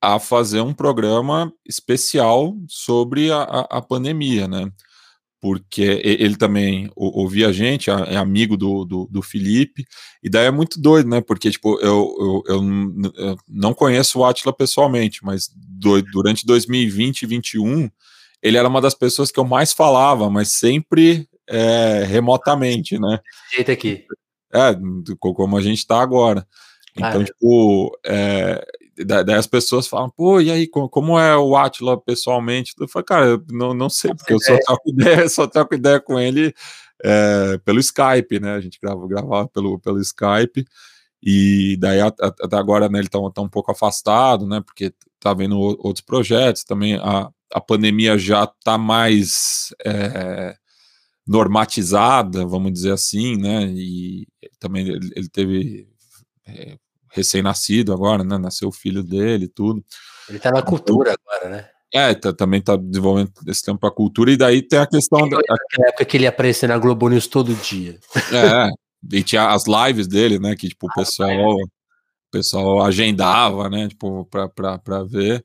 a 0.00 0.18
fazer 0.18 0.60
um 0.60 0.74
programa 0.74 1.52
especial 1.64 2.54
sobre 2.68 3.32
a, 3.32 3.42
a, 3.42 3.60
a 3.78 3.82
pandemia, 3.82 4.46
né? 4.46 4.70
Porque 5.40 6.00
ele 6.02 6.36
também 6.36 6.90
ouvia 6.96 7.48
a 7.48 7.52
gente, 7.52 7.90
é 7.90 8.16
amigo 8.16 8.56
do, 8.56 8.84
do, 8.84 9.06
do, 9.10 9.22
Felipe, 9.22 9.84
e 10.22 10.30
daí 10.30 10.46
é 10.46 10.50
muito 10.50 10.80
doido, 10.80 11.08
né? 11.08 11.20
Porque, 11.20 11.50
tipo, 11.50 11.78
eu, 11.80 12.16
eu, 12.18 12.42
eu, 12.48 13.12
eu 13.16 13.36
não 13.46 13.74
conheço 13.74 14.18
o 14.18 14.24
Atila 14.24 14.52
pessoalmente, 14.52 15.22
mas 15.22 15.50
do, 15.54 16.00
durante 16.02 16.46
2020 16.46 17.22
e 17.22 17.26
2021, 17.26 17.90
ele 18.42 18.56
era 18.56 18.68
uma 18.68 18.80
das 18.80 18.94
pessoas 18.94 19.30
que 19.30 19.38
eu 19.38 19.44
mais 19.44 19.72
falava, 19.72 20.30
mas 20.30 20.52
sempre 20.52 21.28
é, 21.48 22.04
remotamente, 22.04 22.98
né? 22.98 23.20
Jeito 23.54 23.70
aqui. 23.70 24.04
É, 24.52 24.74
como 25.18 25.56
a 25.56 25.62
gente 25.62 25.78
está 25.78 26.00
agora. 26.00 26.46
Então, 26.96 27.20
ah, 27.20 27.24
tipo, 27.24 27.98
é, 28.04 28.66
daí 29.04 29.34
as 29.34 29.46
pessoas 29.46 29.86
falam, 29.86 30.10
pô, 30.10 30.40
e 30.40 30.50
aí, 30.50 30.66
como 30.66 31.18
é 31.18 31.36
o 31.36 31.56
Atila 31.56 32.00
pessoalmente? 32.00 32.74
Eu 32.78 32.88
falo, 32.88 33.04
cara, 33.04 33.26
eu 33.26 33.44
não, 33.50 33.74
não 33.74 33.90
sei, 33.90 34.14
porque 34.14 34.32
eu 34.32 34.40
só 34.40 34.56
troco 34.58 34.82
ideia, 34.90 35.28
só 35.28 35.46
troco 35.46 35.74
ideia 35.74 36.00
com 36.00 36.18
ele 36.18 36.54
é, 37.04 37.58
pelo 37.64 37.80
Skype, 37.80 38.40
né? 38.40 38.54
A 38.54 38.60
gente 38.60 38.78
grava, 38.80 39.06
gravava 39.06 39.48
pelo, 39.48 39.78
pelo 39.78 40.00
Skype, 40.00 40.64
e 41.22 41.76
daí 41.78 42.00
até 42.00 42.56
agora 42.56 42.88
né, 42.88 42.98
ele 42.98 43.06
está 43.08 43.18
tá 43.30 43.42
um 43.42 43.48
pouco 43.48 43.70
afastado, 43.70 44.46
né? 44.46 44.60
Porque 44.60 44.92
tá 45.20 45.34
vendo 45.34 45.58
outros 45.58 46.04
projetos, 46.04 46.64
também 46.64 46.96
a, 46.96 47.30
a 47.52 47.60
pandemia 47.60 48.16
já 48.18 48.44
está 48.44 48.78
mais 48.78 49.74
é, 49.84 50.56
normatizada, 51.26 52.46
vamos 52.46 52.72
dizer 52.72 52.92
assim, 52.92 53.36
né? 53.36 53.64
E 53.66 54.26
também 54.58 54.86
ele, 54.88 55.10
ele 55.16 55.28
teve 55.28 55.88
é, 56.46 56.78
recém-nascido 57.16 57.92
agora, 57.92 58.22
né? 58.22 58.36
Nasceu 58.36 58.68
o 58.68 58.72
filho 58.72 59.02
dele 59.02 59.48
tudo. 59.48 59.82
Ele 60.28 60.38
tá 60.38 60.50
na 60.50 60.58
então, 60.58 60.70
cultura 60.70 61.14
agora, 61.14 61.48
né? 61.48 61.68
É, 61.94 62.14
tá, 62.14 62.32
também 62.32 62.60
tá 62.60 62.76
desenvolvendo 62.76 63.32
esse 63.46 63.62
tempo 63.62 63.86
a 63.86 63.90
cultura, 63.90 64.30
e 64.30 64.36
daí 64.36 64.60
tem 64.60 64.78
a 64.78 64.86
questão. 64.86 65.28
Da, 65.28 65.36
naquela 65.36 65.88
época 65.88 66.04
que 66.04 66.16
ele 66.16 66.26
aparecia 66.26 66.68
na 66.68 66.78
Globo 66.78 67.08
News 67.08 67.26
todo 67.26 67.54
dia. 67.54 67.98
É, 68.32 68.70
e 69.12 69.22
tinha 69.22 69.48
as 69.48 69.64
lives 69.66 70.06
dele, 70.06 70.38
né? 70.38 70.54
Que 70.54 70.68
tipo, 70.68 70.86
o 70.86 70.90
ah, 70.90 70.94
pessoal, 70.94 71.54
o 71.54 71.68
pessoal 72.30 72.82
agendava, 72.84 73.70
né? 73.70 73.88
Tipo, 73.88 74.26
pra, 74.26 74.48
pra, 74.48 74.78
pra 74.78 75.04
ver. 75.04 75.44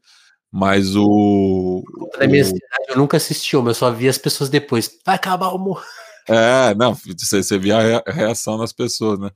Mas 0.52 0.95
o. 0.95 1.84
Na 2.19 2.27
minha 2.27 2.43
cidade 2.43 2.85
eu 2.89 2.98
nunca 2.98 3.15
assisti, 3.15 3.56
mas 3.57 3.68
eu 3.68 3.73
só 3.76 3.91
vi 3.91 4.10
as 4.10 4.18
pessoas 4.18 4.49
depois. 4.49 4.99
Vai 5.06 5.15
acabar 5.15 5.49
o 5.49 5.56
humor. 5.56 5.81
É, 6.27 6.76
não, 6.76 6.93
você, 6.93 7.41
você 7.41 7.57
via 7.57 8.03
a 8.06 8.11
reação 8.11 8.57
das 8.57 8.73
pessoas, 8.73 9.19
né? 9.19 9.30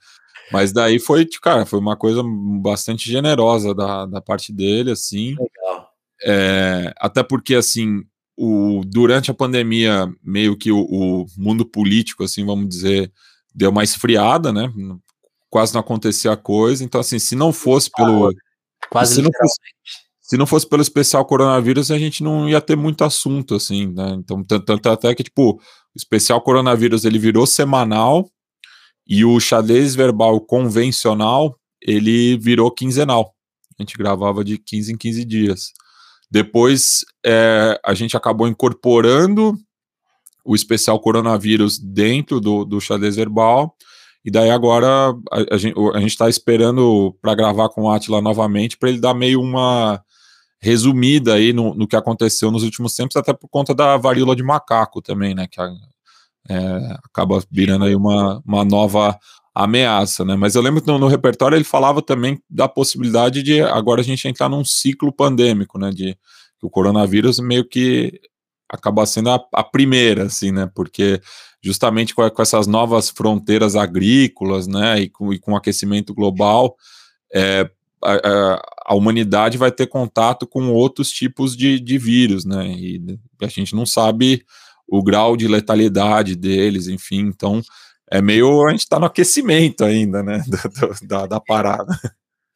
Mas 0.52 0.72
daí 0.72 1.00
foi, 1.00 1.26
cara, 1.42 1.66
foi 1.66 1.80
uma 1.80 1.96
coisa 1.96 2.22
bastante 2.62 3.10
generosa 3.10 3.74
da, 3.74 4.06
da 4.06 4.22
parte 4.22 4.54
dele, 4.54 4.92
assim. 4.92 5.30
Legal. 5.30 5.90
É, 6.24 6.94
até 6.98 7.24
porque, 7.24 7.56
assim, 7.56 8.04
o, 8.38 8.82
durante 8.86 9.32
a 9.32 9.34
pandemia, 9.34 10.08
meio 10.24 10.58
que 10.58 10.72
o, 10.72 10.80
o, 10.80 11.26
mundo 11.38 11.66
político, 11.66 12.24
assim, 12.24 12.46
vamos 12.46 12.68
dizer, 12.70 13.12
deu 13.54 13.70
uma 13.70 13.84
esfriada, 13.84 14.52
né? 14.52 14.72
Quase 15.50 15.74
não 15.74 15.82
acontecia 15.82 16.36
coisa. 16.36 16.84
Então, 16.84 17.02
assim, 17.02 17.20
se 17.20 17.36
não 17.36 17.52
fosse 17.52 17.90
pelo. 17.96 18.32
Quase 18.90 19.16
se 19.16 19.22
não 19.22 19.32
fosse, 19.36 19.60
se 20.22 20.38
não 20.38 20.46
fosse 20.46 20.68
pelo 20.68 20.82
especial 20.82 21.26
coronavírus, 21.26 21.92
a 21.92 21.98
gente 21.98 22.24
não 22.24 22.50
ia 22.50 22.62
ter 22.62 22.76
muito 22.76 23.04
assunto, 23.04 23.56
assim, 23.56 23.88
né? 23.88 24.10
Então, 24.20 24.44
tanto, 24.44 24.66
tanto 24.66 24.90
até 24.90 25.16
que, 25.16 25.24
tipo, 25.24 25.54
o 25.54 25.60
especial 25.96 26.42
coronavírus 26.42 27.06
ele 27.06 27.18
virou 27.18 27.46
semanal 27.46 28.30
e 29.08 29.24
o 29.24 29.40
xadrez 29.40 29.96
verbal 29.96 30.40
convencional, 30.42 31.58
ele 31.82 32.38
virou 32.38 32.72
quinzenal. 32.72 33.34
A 33.78 33.84
gente 33.84 33.98
gravava 33.98 34.44
de 34.44 34.58
15 34.58 34.94
em 34.94 34.98
15 34.98 35.26
dias. 35.26 35.74
Depois, 36.32 37.06
é, 37.26 37.80
a 37.86 37.94
gente 37.94 38.18
acabou 38.18 38.48
incorporando 38.48 39.58
o 40.44 40.56
especial 40.56 41.00
coronavírus 41.00 41.80
dentro 41.80 42.40
do, 42.40 42.66
do 42.66 42.80
xadrez 42.80 43.16
verbal. 43.16 43.76
E 44.24 44.32
daí 44.32 44.50
agora 44.50 44.88
a, 45.32 45.38
a 45.54 46.00
gente 46.00 46.12
está 46.12 46.28
esperando 46.28 47.16
para 47.22 47.36
gravar 47.36 47.70
com 47.70 47.84
o 47.84 47.92
Atila 47.92 48.22
novamente, 48.22 48.78
para 48.78 48.90
ele 48.90 49.00
dar 49.00 49.14
meio 49.14 49.40
uma 49.40 50.04
resumida 50.60 51.36
aí 51.36 51.54
no, 51.54 51.76
no, 51.76 51.88
que 51.88 51.96
aconteceu 51.96 52.50
nos 52.50 52.64
últimos 52.64 52.96
tempos, 52.96 53.16
até 53.16 53.34
por 53.34 53.48
conta 53.48 53.76
da 53.76 53.98
varíola 53.98 54.36
de 54.36 54.42
macaco 54.42 55.00
também, 55.00 55.36
né? 55.36 55.48
Que 55.48 55.62
a, 55.62 55.72
é, 56.50 56.98
acaba 57.04 57.44
virando 57.52 57.86
aí 57.86 57.96
uma, 57.96 58.42
uma 58.46 58.64
nova 58.64 59.18
ameaça, 59.54 60.26
né? 60.26 60.36
Mas 60.36 60.54
eu 60.54 60.62
lembro 60.62 60.82
que 60.82 60.88
no, 60.88 61.00
no, 61.00 61.08
repertório 61.08 61.56
ele 61.56 61.64
falava 61.64 62.02
também 62.02 62.42
da 62.50 62.68
possibilidade 62.68 63.42
de 63.42 63.62
agora 63.62 64.02
a 64.02 64.04
gente 64.04 64.28
entrar 64.28 64.50
num 64.50 64.66
ciclo 64.66 65.14
pandêmico, 65.14 65.80
né? 65.80 65.92
De 65.92 66.18
que 66.60 66.66
o 66.66 66.70
coronavírus 66.70 67.40
meio 67.40 67.68
que 67.68 68.20
acaba 68.70 69.06
sendo 69.06 69.30
a, 69.30 69.40
a 69.54 69.64
primeira, 69.64 70.24
assim, 70.24 70.52
né? 70.52 70.70
Porque 70.76 71.22
justamente 71.64 72.14
com, 72.14 72.30
com, 72.30 72.42
essas 72.42 72.68
novas 72.68 73.10
fronteiras 73.10 73.76
agrícolas, 73.76 74.68
né? 74.68 75.02
E 75.02 75.10
com, 75.10 75.34
e 75.34 75.40
com 75.40 75.54
o 75.54 75.56
aquecimento 75.56 76.14
global, 76.14 76.76
é, 77.34 77.70
a, 78.04 78.62
a, 78.88 78.94
humanidade 78.94 79.58
vai 79.58 79.72
ter 79.72 79.88
contato 79.88 80.46
com 80.46 80.70
outros 80.72 81.10
tipos 81.10 81.56
de, 81.56 81.80
de 81.80 81.98
vírus, 81.98 82.46
né? 82.46 82.68
E 82.68 83.20
a 83.42 83.48
gente 83.48 83.74
não 83.74 83.86
sabe 83.86 84.44
o 84.88 85.04
grau 85.04 85.36
de 85.36 85.48
letalidade 85.48 86.36
deles, 86.36 86.88
enfim, 86.88 87.22
então 87.22 87.62
é 88.10 88.22
meio 88.22 88.68
a 88.68 88.72
gente 88.72 88.82
está 88.82 89.00
no 89.00 89.06
aquecimento 89.06 89.84
ainda, 89.84 90.22
né, 90.22 90.44
da, 90.48 91.20
da, 91.20 91.26
da, 91.28 91.40
parada. 91.40 92.00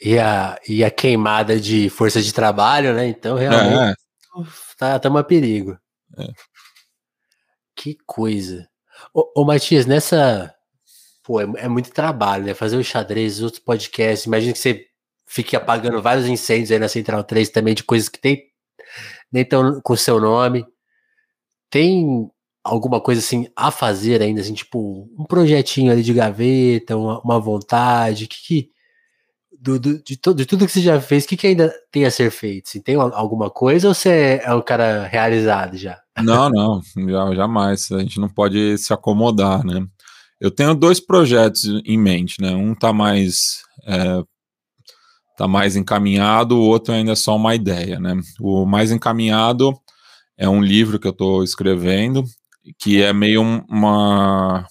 E 0.01 0.17
a, 0.17 0.59
e 0.67 0.83
a 0.83 0.91
queimada 0.91 1.59
de 1.59 1.89
força 1.89 2.21
de 2.21 2.33
trabalho, 2.33 2.93
né? 2.93 3.07
Então 3.07 3.35
realmente 3.35 3.75
é. 3.75 3.93
tá, 4.77 4.99
tá 4.99 5.09
um 5.09 5.23
perigo. 5.23 5.77
É. 6.17 6.27
Que 7.75 7.97
coisa. 8.05 8.67
Ô, 9.13 9.41
ô 9.41 9.45
Matias, 9.45 9.85
nessa. 9.85 10.53
Pô, 11.23 11.41
é, 11.41 11.45
é, 11.57 11.67
muito 11.67 11.91
trabalho, 11.91 12.45
né? 12.45 12.53
Fazer 12.53 12.77
o 12.77 12.83
xadrez, 12.83 13.41
outros 13.41 13.61
podcasts. 13.61 14.25
Imagina 14.25 14.53
que 14.53 14.59
você 14.59 14.85
fique 15.25 15.55
apagando 15.55 16.01
vários 16.01 16.27
incêndios 16.27 16.71
aí 16.71 16.79
na 16.79 16.87
Central 16.87 17.23
3 17.23 17.49
também 17.49 17.73
de 17.73 17.83
coisas 17.83 18.09
que 18.09 18.19
tem 18.19 18.49
nem 19.31 19.45
tão 19.45 19.79
com 19.81 19.95
seu 19.95 20.19
nome. 20.19 20.65
Tem 21.69 22.29
alguma 22.63 23.01
coisa 23.01 23.19
assim 23.19 23.47
a 23.55 23.71
fazer 23.71 24.21
ainda, 24.21 24.41
assim, 24.41 24.53
tipo 24.53 25.09
um 25.17 25.25
projetinho 25.25 25.91
ali 25.91 26.03
de 26.03 26.13
gaveta, 26.13 26.97
uma, 26.97 27.19
uma 27.21 27.39
vontade, 27.39 28.27
que, 28.27 28.41
que 28.45 28.69
do, 29.59 29.79
do, 29.79 30.01
de, 30.03 30.15
to, 30.15 30.33
de, 30.33 30.45
tudo 30.45 30.65
que 30.65 30.71
você 30.71 30.81
já 30.81 31.01
fez, 31.01 31.25
o 31.25 31.27
que, 31.27 31.37
que 31.37 31.47
ainda 31.47 31.73
tem 31.91 32.05
a 32.05 32.11
ser 32.11 32.31
feito? 32.31 32.67
Assim, 32.67 32.81
tem 32.81 32.95
alguma 32.95 33.49
coisa 33.49 33.87
ou 33.87 33.93
você 33.93 34.41
é 34.43 34.53
um 34.53 34.61
cara 34.61 35.05
realizado 35.05 35.77
já? 35.77 35.99
Não, 36.23 36.49
não, 36.49 36.81
já, 37.07 37.33
jamais. 37.33 37.89
A 37.93 37.99
gente 37.99 38.19
não 38.19 38.27
pode 38.27 38.77
se 38.77 38.91
acomodar, 38.91 39.65
né? 39.65 39.87
Eu 40.37 40.51
tenho 40.51 40.75
dois 40.75 40.99
projetos 40.99 41.63
em 41.85 41.97
mente, 41.97 42.41
né? 42.41 42.53
Um 42.53 42.75
tá 42.75 42.91
mais 42.91 43.61
é, 43.87 44.21
tá 45.37 45.47
mais 45.47 45.77
encaminhado, 45.77 46.57
o 46.57 46.61
outro 46.61 46.93
ainda 46.93 47.13
é 47.13 47.15
só 47.15 47.37
uma 47.37 47.55
ideia, 47.55 48.01
né? 48.01 48.19
O 48.37 48.65
mais 48.65 48.91
encaminhado 48.91 49.73
é 50.39 50.47
um 50.47 50.63
livro 50.63 50.97
que 50.97 51.05
eu 51.05 51.11
estou 51.11 51.43
escrevendo 51.43 52.23
que 52.79 53.01
é 53.01 53.11
meio 53.11 53.41
uma 53.41 54.65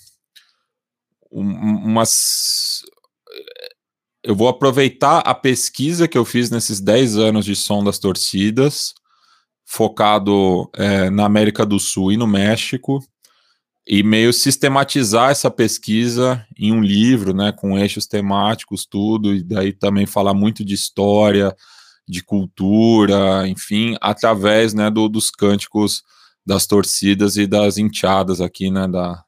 umas 1.31 2.83
eu 4.25 4.35
vou 4.35 4.49
aproveitar 4.49 5.21
a 5.21 5.35
pesquisa 5.35 6.09
que 6.09 6.19
eu 6.19 6.25
fiz 6.25 6.51
nesses 6.51 6.81
10 6.81 7.17
anos 7.17 7.45
de 7.45 7.55
som 7.55 7.85
das 7.85 7.99
torcidas, 7.99 8.93
focado 9.65 10.69
é, 10.75 11.09
na 11.09 11.25
América 11.25 11.65
do 11.65 11.79
Sul 11.79 12.13
e 12.13 12.17
no 12.17 12.27
México, 12.27 13.01
e 13.87 14.03
meio 14.03 14.33
sistematizar 14.33 15.31
essa 15.31 15.51
pesquisa 15.51 16.45
em 16.59 16.73
um 16.73 16.83
livro, 16.83 17.33
né, 17.33 17.53
com 17.53 17.79
eixos 17.79 18.07
temáticos, 18.07 18.85
tudo, 18.85 19.35
e 19.35 19.43
daí 19.43 19.73
também 19.73 20.05
falar 20.05 20.35
muito 20.35 20.65
de 20.65 20.75
história, 20.75 21.55
de 22.09 22.23
cultura, 22.23 23.47
enfim, 23.47 23.97
através, 24.01 24.73
né, 24.73 24.91
do, 24.91 25.09
dos 25.09 25.31
cânticos 25.31 26.03
das 26.45 26.67
torcidas 26.67 27.37
e 27.37 27.47
das 27.47 27.77
enteadas 27.77 28.41
aqui, 28.41 28.71
né, 28.71 28.89
da, 28.89 29.23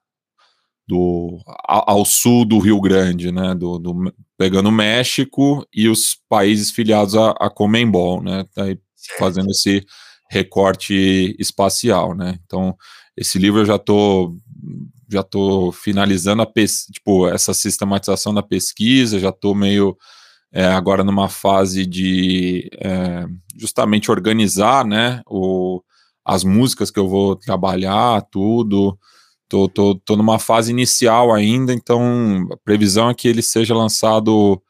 do, 0.88 1.38
ao, 1.46 2.04
sul 2.04 2.44
do 2.44 2.58
Rio 2.58 2.80
Grande, 2.80 3.30
né, 3.30 3.54
do, 3.54 3.78
do, 3.78 4.14
pegando 4.38 4.70
o 4.70 4.72
México 4.72 5.66
e 5.72 5.88
os 5.88 6.18
países 6.28 6.70
filiados 6.70 7.14
a, 7.14 7.32
a 7.32 7.50
Comembol, 7.50 8.22
né, 8.22 8.44
tá 8.54 8.64
fazendo 9.18 9.50
esse 9.50 9.84
recorte 10.30 11.36
espacial, 11.38 12.14
né, 12.14 12.38
então 12.46 12.74
esse 13.16 13.38
livro 13.38 13.60
eu 13.60 13.66
já 13.66 13.76
estou 13.76 14.34
já 15.12 15.24
tô 15.24 15.72
finalizando 15.72 16.40
a 16.40 16.46
tipo 16.92 17.26
essa 17.26 17.52
sistematização 17.52 18.32
da 18.32 18.42
pesquisa, 18.42 19.18
já 19.18 19.30
estou 19.30 19.54
meio 19.56 19.96
é, 20.52 20.66
agora 20.66 21.04
numa 21.04 21.28
fase 21.28 21.86
de 21.86 22.68
é, 22.80 23.26
justamente 23.56 24.10
organizar, 24.10 24.84
né, 24.84 25.22
o, 25.26 25.82
as 26.24 26.44
músicas 26.44 26.90
que 26.90 26.98
eu 26.98 27.08
vou 27.08 27.36
trabalhar, 27.36 28.22
tudo, 28.30 28.98
Tô, 29.50 29.68
tô, 29.68 29.96
tô 29.96 30.14
numa 30.14 30.38
fase 30.38 30.70
inicial 30.70 31.34
ainda, 31.34 31.72
então 31.74 32.46
a 32.52 32.56
previsão 32.58 33.10
é 33.10 33.14
que 33.14 33.26
ele 33.26 33.42
seja 33.42 33.74
lançado 33.74 34.62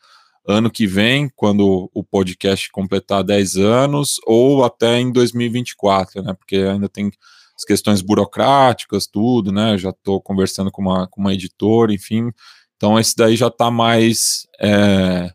ano 0.49 0.71
que 0.71 0.87
vem, 0.87 1.31
quando 1.37 1.91
o 1.93 2.03
podcast 2.03 2.71
completar 2.71 3.23
10 3.23 3.57
anos, 3.59 4.19
ou 4.27 4.65
até 4.65 4.99
em 4.99 5.13
2024, 5.13 6.23
né? 6.23 6.33
Porque 6.33 6.57
ainda 6.57 6.89
tem 6.89 7.11
as 7.55 7.63
questões 7.63 8.01
burocráticas, 8.01 9.07
tudo, 9.07 9.53
né? 9.53 9.77
Já 9.77 9.91
estou 9.91 10.19
conversando 10.19 10.71
com 10.71 10.81
uma, 10.81 11.07
com 11.07 11.21
uma 11.21 11.35
editora, 11.35 11.93
enfim. 11.93 12.31
Então 12.77 12.99
esse 12.99 13.15
daí 13.15 13.37
já 13.37 13.49
está 13.49 13.71
mais 13.71 14.47
é, 14.59 15.31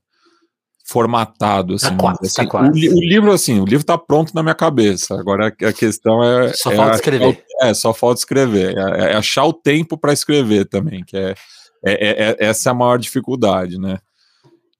formatado, 0.85 1.75
tá 1.75 1.87
assim. 1.87 1.97
Tá 1.97 2.01
quase, 2.01 2.19
assim. 2.21 2.35
Tá 2.35 2.47
quase. 2.47 2.89
O, 2.89 2.95
o, 2.95 2.99
livro, 2.99 3.31
assim, 3.31 3.59
o 3.59 3.65
livro 3.65 3.85
tá 3.85 3.97
pronto 3.97 4.33
na 4.35 4.43
minha 4.43 4.55
cabeça. 4.55 5.19
Agora 5.19 5.47
a, 5.47 5.73
questão 5.73 6.23
é. 6.23 6.53
Só 6.53 6.71
é 6.71 6.75
falta 6.75 6.91
a, 6.91 6.95
escrever. 6.95 7.45
É, 7.61 7.73
só 7.73 7.93
falta 7.93 8.19
escrever. 8.19 8.77
É, 8.77 9.11
é 9.11 9.15
achar 9.15 9.45
o 9.45 9.53
tempo 9.53 9.97
para 9.97 10.13
escrever 10.13 10.65
também, 10.65 11.03
que 11.03 11.17
é, 11.17 11.35
é, 11.83 11.93
é, 12.29 12.37
essa 12.39 12.69
é 12.69 12.71
a 12.71 12.75
maior 12.75 12.97
dificuldade, 12.97 13.79
né? 13.79 13.97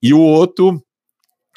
E 0.02 0.14
o 0.14 0.20
outro 0.20 0.80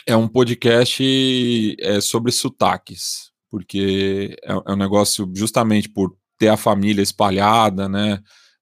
é 0.07 0.15
um 0.15 0.27
podcast 0.27 1.75
é, 1.79 2.01
sobre 2.01 2.31
sotaques, 2.31 3.31
porque 3.51 4.35
é, 4.43 4.51
é 4.51 4.73
um 4.73 4.77
negócio 4.77 5.31
justamente 5.35 5.87
por 5.87 6.15
ter 6.39 6.47
a 6.47 6.57
família 6.57 7.03
espalhada, 7.03 7.87
né? 7.87 8.19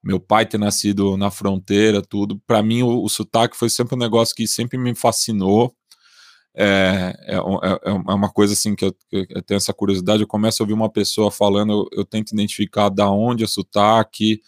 meu 0.08 0.22
pai 0.22 0.46
ter 0.46 0.58
nascido 0.58 1.18
na 1.18 1.30
fronteira, 1.30 2.02
tudo. 2.02 2.40
Para 2.48 2.64
mim, 2.64 2.82
o, 2.82 3.04
o, 3.04 3.10
sotaque 3.10 3.58
foi 3.58 3.70
sempre 3.70 3.96
um 3.96 4.00
negócio 4.00 4.34
que 4.34 4.48
sempre 4.48 4.78
me 4.78 4.96
fascinou. 4.96 5.76
É, 6.60 7.14
é, 7.28 7.36
é, 7.36 7.80
é 7.86 7.92
uma 7.92 8.30
coisa 8.32 8.54
assim 8.54 8.76
que 8.76 8.84
eu, 8.84 8.96
eu, 9.12 9.44
tenho 9.44 9.58
essa 9.58 9.74
curiosidade. 9.74 10.24
Eu 10.24 10.28
começo 10.28 10.62
a 10.62 10.64
ouvir 10.64 10.74
uma 10.74 10.90
pessoa 10.92 11.30
falando, 11.30 11.72
eu, 11.72 12.00
eu 12.00 12.06
tento 12.06 12.32
identificar 12.32 12.90
da 12.90 13.10
onde 13.12 13.44
é 13.44 13.48
sotaque, 13.48 14.42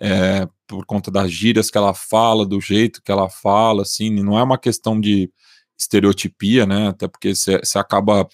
é, 0.00 0.48
por 0.66 0.84
conta 0.84 1.10
das 1.10 1.30
gírias 1.30 1.70
que 1.70 1.78
ela 1.78 1.94
fala, 1.94 2.44
do 2.44 2.60
jeito 2.60 3.00
que 3.02 3.12
ela 3.12 3.28
fala, 3.30 3.82
assim. 3.82 4.10
Não 4.10 4.36
é 4.38 4.42
uma 4.42 4.58
questão 4.58 5.00
de 5.00 5.30
estereotipia, 5.78 6.66
né? 6.66 6.88
Até 6.88 7.06
porque 7.06 7.34
você 7.34 7.78
acaba 7.78 8.28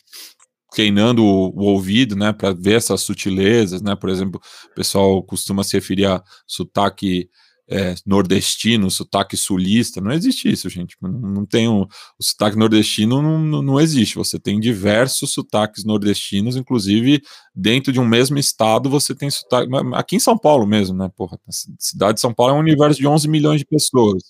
treinando 0.73 1.23
o, 1.23 1.51
o 1.51 1.65
ouvido, 1.65 2.17
né, 2.17 2.33
para 2.33 2.53
ver 2.53 2.75
essas 2.75 3.03
sutilezas, 3.03 3.83
né, 3.83 3.97
por 3.97 4.09
exemplo, 4.09 4.41
o 4.71 4.75
pessoal 4.75 5.21
costuma 5.23 5.65
se 5.65 5.77
referir 5.77 6.07
a 6.07 6.23
sotaque 6.47 7.29
é, 7.71 7.95
nordestino, 8.05 8.91
sotaque 8.91 9.37
sulista, 9.37 10.01
não 10.01 10.11
existe 10.11 10.51
isso, 10.51 10.69
gente, 10.69 10.97
não, 11.01 11.11
não 11.11 11.47
tem 11.47 11.69
um, 11.69 11.83
o 11.83 12.23
sotaque 12.23 12.57
nordestino 12.57 13.23
não, 13.23 13.63
não, 13.63 13.81
existe, 13.81 14.17
você 14.17 14.41
tem 14.41 14.59
diversos 14.59 15.33
sotaques 15.33 15.85
nordestinos, 15.85 16.57
inclusive 16.57 17.23
dentro 17.55 17.93
de 17.93 18.01
um 18.01 18.07
mesmo 18.07 18.39
estado 18.39 18.91
você 18.91 19.15
tem 19.15 19.31
sotaque, 19.31 19.71
aqui 19.95 20.17
em 20.17 20.21
São 20.21 20.37
Paulo 20.37 20.67
mesmo, 20.67 20.97
né, 20.97 21.09
porra, 21.17 21.39
a 21.49 21.53
cidade 21.79 22.15
de 22.15 22.21
São 22.21 22.35
Paulo 22.35 22.55
é 22.55 22.57
um 22.57 22.61
universo 22.61 22.99
de 22.99 23.07
11 23.07 23.29
milhões 23.29 23.61
de 23.61 23.67
pessoas, 23.67 24.23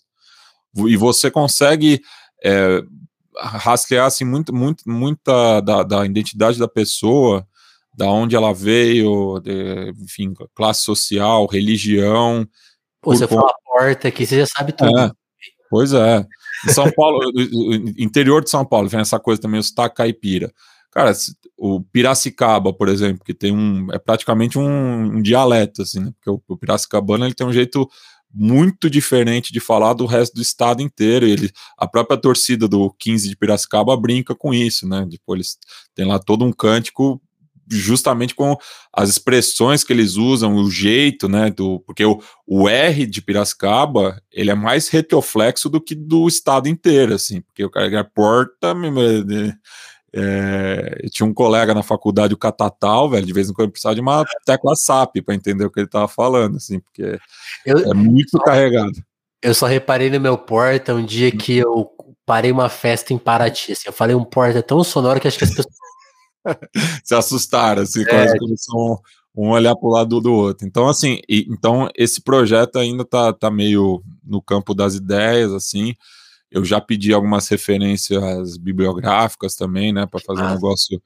e 0.87 0.97
você 0.97 1.31
consegue 1.31 2.01
é, 2.45 2.83
rastrear 3.39 4.07
assim, 4.07 4.25
muito, 4.25 4.55
muito, 4.55 4.85
muita 4.87 5.61
da, 5.61 5.83
da 5.83 6.05
identidade 6.05 6.59
da 6.59 6.69
pessoa, 6.69 7.47
da 7.97 8.07
onde 8.11 8.37
ela 8.37 8.53
veio, 8.53 9.41
de, 9.41 9.91
enfim, 10.03 10.33
classe 10.55 10.83
social, 10.83 11.47
religião. 11.47 12.47
Pô, 13.01 13.15
você 13.15 13.27
fala 13.27 13.53
porta 13.65 14.09
aqui, 14.09 14.27
você 14.27 14.41
já 14.41 14.47
sabe 14.47 14.73
tudo. 14.73 14.99
É, 14.99 15.11
pois 15.71 15.93
é. 15.93 16.27
Em 16.67 16.73
São 16.73 16.91
Paulo, 16.93 17.21
interior 17.97 18.45
de 18.45 18.51
São 18.51 18.65
Paulo, 18.65 18.89
vem 18.89 19.01
essa 19.01 19.19
coisa 19.19 19.41
também, 19.41 19.61
o 19.61 19.63
sotaque 19.63 19.97
caipira. 19.97 20.53
Cara, 20.91 21.13
o 21.57 21.81
Piracicaba, 21.81 22.73
por 22.73 22.89
exemplo, 22.89 23.25
que 23.25 23.33
tem 23.33 23.53
um. 23.53 23.87
É 23.93 23.99
praticamente 23.99 24.59
um, 24.59 25.17
um 25.17 25.23
dialeto, 25.23 25.83
assim, 25.83 26.01
né? 26.01 26.13
Porque 26.17 26.31
o, 26.31 26.43
o 26.49 26.57
Piracicabano 26.57 27.25
ele 27.25 27.35
tem 27.35 27.47
um 27.47 27.53
jeito 27.53 27.89
muito 28.33 28.91
diferente 28.91 29.53
de 29.53 29.61
falar 29.61 29.93
do 29.93 30.05
resto 30.05 30.35
do 30.35 30.43
estado 30.43 30.83
inteiro. 30.83 31.27
Ele, 31.27 31.51
a 31.79 31.87
própria 31.87 32.19
torcida 32.19 32.67
do 32.67 32.93
15 32.99 33.29
de 33.29 33.37
Piracicaba 33.37 33.97
brinca 33.97 34.35
com 34.35 34.53
isso, 34.53 34.87
né? 34.89 35.07
Tipo, 35.09 35.37
eles 35.37 35.59
têm 35.95 36.07
lá 36.07 36.19
todo 36.19 36.45
um 36.45 36.53
cântico 36.53 37.21
justamente 37.71 38.35
com 38.35 38.57
as 38.93 39.09
expressões 39.09 39.85
que 39.85 39.93
eles 39.93 40.17
usam, 40.17 40.55
o 40.55 40.71
jeito, 40.71 41.29
né, 41.29 41.51
do, 41.51 41.81
porque 41.81 42.05
o, 42.05 42.21
o 42.47 42.69
R 42.69 43.07
de 43.07 43.23
Piracicaba, 43.23 44.21
ele 44.33 44.51
é 44.51 44.55
mais 44.55 44.89
retroflexo 44.89 45.69
do 45.69 45.81
que 45.81 45.95
do 45.95 46.27
estado 46.27 46.69
inteiro, 46.69 47.15
assim, 47.15 47.41
porque 47.43 47.65
o 47.65 47.71
cara 47.71 47.87
é 47.87 48.03
porta, 48.03 48.75
é, 50.13 51.07
tinha 51.11 51.27
um 51.27 51.33
colega 51.33 51.73
na 51.73 51.83
faculdade, 51.83 52.35
o 52.35 52.39
Catatal, 52.39 53.09
velho, 53.09 53.25
de 53.25 53.33
vez 53.33 53.49
em 53.49 53.53
quando 53.53 53.71
precisava 53.71 53.95
de 53.95 54.01
uma 54.01 54.25
tecla 54.45 54.75
SAP 54.75 55.23
para 55.25 55.35
entender 55.35 55.65
o 55.65 55.71
que 55.71 55.79
ele 55.79 55.87
estava 55.87 56.09
falando, 56.09 56.57
assim, 56.57 56.81
porque 56.81 57.19
eu, 57.65 57.79
é 57.79 57.95
muito 57.95 58.31
só, 58.31 58.43
carregado. 58.43 58.93
Eu 59.41 59.55
só 59.55 59.67
reparei 59.67 60.11
no 60.11 60.21
meu 60.21 60.37
porta 60.37 60.95
um 60.95 61.05
dia 61.05 61.31
que 61.31 61.57
eu 61.59 61.89
parei 62.27 62.51
uma 62.51 62.69
festa 62.69 63.13
em 63.13 63.19
Paraty, 63.19 63.73
assim, 63.73 63.85
eu 63.87 63.93
falei 63.93 64.17
um 64.17 64.25
porta 64.25 64.63
tão 64.63 64.83
sonoro 64.83 65.21
que 65.21 65.29
acho 65.29 65.39
que 65.39 65.45
as 65.45 65.51
pessoas 65.51 65.67
se 67.05 67.15
assustaram, 67.15 67.83
assim, 67.83 68.03
é. 68.03 68.05
quase 68.05 68.39
começam 68.39 69.01
um 69.35 69.51
olhar 69.51 69.77
para 69.77 69.89
o 69.89 69.93
lado 69.93 70.21
do 70.21 70.33
outro. 70.33 70.67
Então, 70.67 70.89
assim, 70.89 71.21
e, 71.29 71.47
então 71.49 71.89
esse 71.97 72.21
projeto 72.21 72.77
ainda 72.79 73.05
tá, 73.05 73.33
tá 73.33 73.51
meio 73.51 74.03
no 74.25 74.43
campo 74.43 74.75
das 74.75 74.95
ideias, 74.95 75.53
assim, 75.53 75.95
eu 76.51 76.65
já 76.65 76.81
pedi 76.81 77.13
algumas 77.13 77.49
referências 77.49 78.57
bibliográficas 78.57 79.55
também, 79.55 79.93
né, 79.93 80.07
para 80.07 80.21
fazer 80.21 80.43
um 80.43 80.47
ah. 80.47 80.55
negócio 80.55 81.01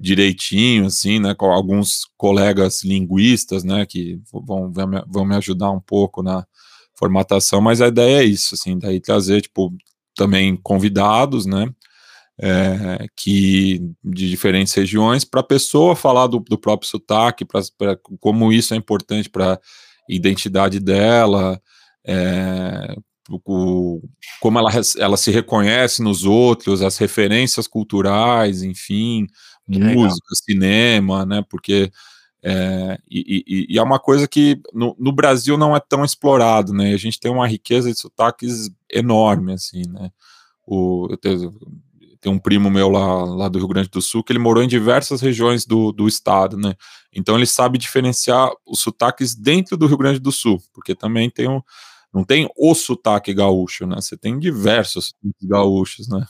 direitinho, 0.00 0.86
assim, 0.86 1.18
né, 1.18 1.34
com 1.34 1.46
alguns 1.46 2.06
colegas 2.16 2.82
linguistas, 2.84 3.64
né, 3.64 3.84
que 3.84 4.20
vão, 4.32 4.72
vão 5.06 5.24
me 5.24 5.36
ajudar 5.36 5.70
um 5.70 5.80
pouco 5.80 6.22
na 6.22 6.46
formatação, 6.94 7.60
mas 7.60 7.80
a 7.80 7.88
ideia 7.88 8.22
é 8.22 8.24
isso, 8.24 8.54
assim, 8.54 8.78
daí 8.78 9.00
trazer, 9.00 9.42
tipo, 9.42 9.72
também 10.14 10.56
convidados, 10.56 11.46
né, 11.46 11.68
é, 12.40 13.06
que 13.16 13.80
de 14.04 14.28
diferentes 14.28 14.72
regiões, 14.74 15.24
para 15.24 15.40
a 15.40 15.44
pessoa 15.44 15.96
falar 15.96 16.26
do, 16.28 16.38
do 16.40 16.58
próprio 16.58 16.88
sotaque, 16.88 17.44
pra 17.44 17.60
como 18.20 18.52
isso 18.52 18.74
é 18.74 18.76
importante 18.76 19.28
para 19.28 19.54
a 19.54 19.60
identidade 20.08 20.78
dela, 20.78 21.60
é, 22.06 22.96
o, 23.44 24.00
como 24.40 24.58
ela, 24.58 24.70
ela 24.98 25.16
se 25.16 25.30
reconhece 25.30 26.02
nos 26.02 26.24
outros, 26.24 26.80
as 26.80 26.96
referências 26.96 27.66
culturais, 27.66 28.62
enfim, 28.62 29.26
que 29.70 29.78
música, 29.78 29.98
legal. 30.00 30.44
cinema, 30.44 31.26
né? 31.26 31.44
Porque 31.48 31.90
é, 32.42 32.98
e, 33.10 33.44
e, 33.46 33.74
e, 33.74 33.78
é 33.78 33.82
uma 33.82 33.98
coisa 33.98 34.28
que 34.28 34.60
no, 34.72 34.96
no, 34.98 35.12
Brasil 35.12 35.58
não 35.58 35.76
é 35.76 35.80
tão 35.80 36.04
explorado, 36.04 36.72
né? 36.72 36.94
A 36.94 36.96
gente 36.96 37.18
tem 37.18 37.30
uma 37.30 37.48
riqueza 37.48 37.92
de 37.92 37.98
sotaques 37.98 38.70
enorme, 38.90 39.52
assim, 39.52 39.82
né? 39.88 40.10
O, 40.64 41.08
eu 41.10 41.16
tenho, 41.16 41.52
tem 42.20 42.30
um 42.30 42.38
primo 42.38 42.70
meu 42.70 42.88
lá, 42.88 43.24
lá 43.24 43.48
do 43.48 43.58
Rio 43.58 43.68
Grande 43.68 43.88
do 43.88 44.02
Sul 44.02 44.22
que 44.22 44.32
ele 44.32 44.38
morou 44.38 44.62
em 44.62 44.68
diversas 44.68 45.20
regiões 45.20 45.64
do, 45.64 45.92
do 45.92 46.08
estado, 46.08 46.56
né? 46.56 46.74
Então 47.12 47.36
ele 47.36 47.46
sabe 47.46 47.78
diferenciar 47.78 48.50
os 48.66 48.80
sotaques 48.80 49.34
dentro 49.34 49.76
do 49.76 49.86
Rio 49.86 49.96
Grande 49.96 50.18
do 50.18 50.32
Sul, 50.32 50.60
porque 50.72 50.94
também 50.94 51.30
tem 51.30 51.48
um, 51.48 51.60
não 52.12 52.24
tem 52.24 52.48
o 52.56 52.74
sotaque 52.74 53.32
gaúcho, 53.34 53.86
né? 53.86 53.96
Você 53.96 54.16
tem 54.16 54.38
diversos 54.38 55.12
gaúchos, 55.42 56.08
né? 56.08 56.26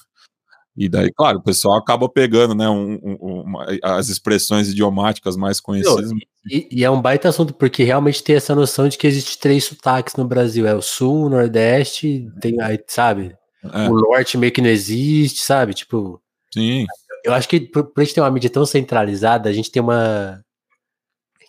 E 0.81 0.89
daí, 0.89 1.13
claro, 1.13 1.39
o 1.39 1.43
pessoal 1.43 1.77
acaba 1.77 2.09
pegando, 2.09 2.55
né, 2.55 2.69
um, 2.69 3.01
um, 3.03 3.43
uma, 3.43 3.67
as 3.83 4.09
expressões 4.09 4.69
idiomáticas 4.69 5.37
mais 5.37 5.59
conhecidas. 5.59 6.13
E, 6.49 6.69
e, 6.71 6.85
é 6.85 6.91
um 6.91 7.03
baita 7.03 7.29
assunto, 7.29 7.53
porque 7.53 7.83
realmente 7.83 8.23
tem 8.23 8.37
essa 8.37 8.55
noção 8.55 8.89
de 8.89 8.97
que 8.97 9.05
existe 9.09 9.41
três 9.41 9.65
sotaques 9.65 10.15
no 10.15 10.25
Brasil. 10.25 10.69
É 10.69 10.75
o 10.77 10.81
Sul, 10.81 11.25
o 11.25 11.29
Nordeste, 11.29 12.31
tem 12.41 12.61
aí, 12.63 12.79
sabe? 12.87 13.35
É. 13.73 13.89
O 13.89 13.95
Norte 13.95 14.37
meio 14.39 14.53
que 14.53 14.63
não 14.63 14.69
existe, 14.69 15.43
sabe? 15.43 15.75
Tipo... 15.75 16.21
Sim. 16.53 16.87
Eu 17.25 17.35
acho 17.35 17.49
que 17.49 17.61
por, 17.61 17.85
por 17.85 18.01
a 18.01 18.05
gente 18.05 18.15
ter 18.15 18.21
uma 18.21 18.31
mídia 18.31 18.51
tão 18.51 18.65
centralizada, 18.65 19.49
a 19.49 19.53
gente 19.53 19.71
tem 19.71 19.83
uma... 19.83 20.43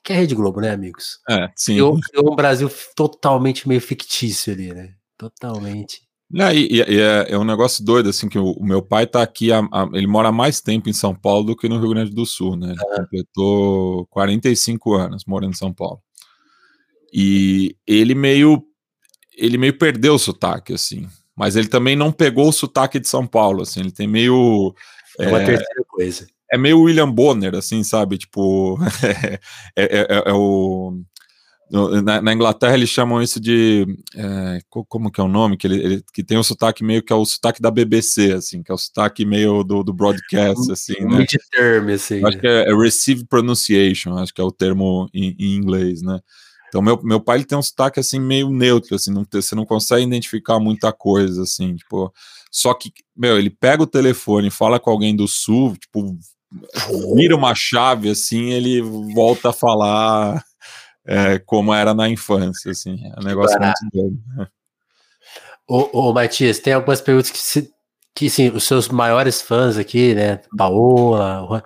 Que 0.03 0.13
é 0.13 0.15
a 0.15 0.19
Rede 0.19 0.35
Globo, 0.35 0.61
né, 0.61 0.71
amigos? 0.71 1.19
É, 1.29 1.49
sim. 1.55 1.73
Criou 1.73 1.99
um 2.31 2.35
Brasil 2.35 2.71
totalmente 2.95 3.67
meio 3.67 3.81
fictício 3.81 4.53
ali, 4.53 4.73
né? 4.73 4.93
Totalmente. 5.17 6.09
É, 6.35 6.55
e, 6.55 6.77
e 6.77 7.01
é, 7.01 7.31
é, 7.31 7.37
um 7.37 7.43
negócio 7.43 7.83
doido, 7.83 8.09
assim, 8.09 8.29
que 8.29 8.37
o, 8.37 8.51
o 8.51 8.63
meu 8.63 8.83
pai 8.83 9.07
tá 9.07 9.21
aqui, 9.21 9.51
a, 9.51 9.59
a, 9.59 9.89
ele 9.93 10.05
mora 10.05 10.31
mais 10.31 10.61
tempo 10.61 10.87
em 10.87 10.93
São 10.93 11.15
Paulo 11.15 11.43
do 11.43 11.55
que 11.55 11.67
no 11.67 11.79
Rio 11.79 11.89
Grande 11.89 12.11
do 12.11 12.25
Sul, 12.25 12.55
né? 12.55 12.69
Ele 12.69 12.97
completou 12.97 14.05
45 14.07 14.93
anos 14.93 15.23
morando 15.25 15.51
em 15.51 15.57
São 15.57 15.73
Paulo. 15.73 15.99
E 17.11 17.75
ele 17.87 18.13
meio, 18.13 18.63
ele 19.35 19.57
meio 19.57 19.75
perdeu 19.77 20.13
o 20.13 20.19
sotaque, 20.19 20.73
assim, 20.73 21.09
mas 21.39 21.55
ele 21.55 21.69
também 21.69 21.95
não 21.95 22.11
pegou 22.11 22.49
o 22.49 22.51
sotaque 22.51 22.99
de 22.99 23.07
São 23.07 23.25
Paulo, 23.25 23.61
assim, 23.61 23.79
ele 23.79 23.93
tem 23.93 24.05
meio... 24.05 24.75
É 25.17 25.25
uma 25.29 25.41
é, 25.41 25.45
terceira 25.45 25.83
coisa. 25.87 26.27
É 26.51 26.57
meio 26.57 26.81
William 26.81 27.09
Bonner, 27.09 27.55
assim, 27.55 27.81
sabe? 27.81 28.17
Tipo, 28.17 28.77
é, 29.73 29.83
é, 29.83 30.01
é, 30.01 30.23
é 30.25 30.33
o 30.33 31.01
na, 32.03 32.19
na, 32.19 32.33
Inglaterra 32.33 32.73
eles 32.73 32.89
chamam 32.89 33.21
isso 33.21 33.39
de 33.39 33.85
é, 34.15 34.59
como 34.67 35.11
que 35.11 35.21
é 35.21 35.23
o 35.23 35.27
nome 35.27 35.55
que 35.55 35.67
ele, 35.67 35.75
ele, 35.75 36.03
que 36.11 36.23
tem 36.23 36.35
um 36.35 36.41
sotaque 36.41 36.83
meio 36.83 37.03
que 37.03 37.13
é 37.13 37.15
o 37.15 37.23
sotaque 37.23 37.61
da 37.61 37.69
BBC 37.69 38.31
assim 38.31 38.63
que 38.63 38.71
é 38.71 38.73
o 38.73 38.77
sotaque 38.77 39.23
meio 39.23 39.63
do, 39.63 39.83
do 39.83 39.93
broadcast 39.93 40.71
assim 40.71 40.99
né? 41.01 41.19
Mid-term 41.19 41.89
assim 41.93 42.25
acho 42.25 42.39
que 42.39 42.47
é, 42.47 42.71
é 42.71 42.75
received 42.75 43.27
pronunciation 43.27 44.17
acho 44.17 44.33
que 44.33 44.41
é 44.41 44.43
o 44.43 44.51
termo 44.51 45.07
em, 45.13 45.35
em, 45.37 45.55
inglês 45.55 46.01
né 46.01 46.19
então 46.69 46.81
meu, 46.81 46.99
meu 47.03 47.19
pai 47.19 47.37
ele 47.37 47.45
tem 47.45 47.57
um 47.57 47.61
sotaque 47.61 47.99
assim 47.99 48.19
meio 48.19 48.49
neutro 48.49 48.95
assim 48.95 49.11
não 49.11 49.25
você 49.29 49.53
não 49.53 49.65
consegue 49.65 50.05
identificar 50.05 50.59
muita 50.59 50.93
coisa 50.93 51.43
assim 51.43 51.75
tipo 51.75 52.13
só 52.49 52.73
que 52.73 52.93
meu 53.15 53.37
ele 53.37 53.49
pega 53.49 53.83
o 53.83 53.87
telefone 53.87 54.49
fala 54.49 54.79
com 54.79 54.89
alguém 54.89 55.15
do 55.15 55.27
sul 55.27 55.75
tipo 55.75 56.17
vira 57.15 57.35
uma 57.35 57.53
chave 57.53 58.09
assim 58.09 58.51
ele 58.51 58.81
volta 58.81 59.49
a 59.49 59.53
falar 59.53 60.43
é, 61.09 61.39
como 61.39 61.73
era 61.73 61.91
na 61.91 62.07
infância, 62.07 62.69
assim. 62.69 62.99
É 63.03 63.19
um 63.19 63.23
negócio 63.23 63.57
Barato. 63.57 63.81
muito 63.81 63.95
doido. 63.95 64.23
Né? 64.37 64.47
Ô, 65.67 66.09
ô, 66.09 66.13
Matias, 66.13 66.59
tem 66.59 66.73
algumas 66.73 67.01
perguntas 67.01 67.31
que, 67.31 67.39
se, 67.39 67.73
que 68.13 68.29
sim, 68.29 68.49
os 68.49 68.63
seus 68.63 68.89
maiores 68.89 69.41
fãs 69.41 69.75
aqui, 69.75 70.13
né? 70.13 70.39
Paola, 70.55 71.63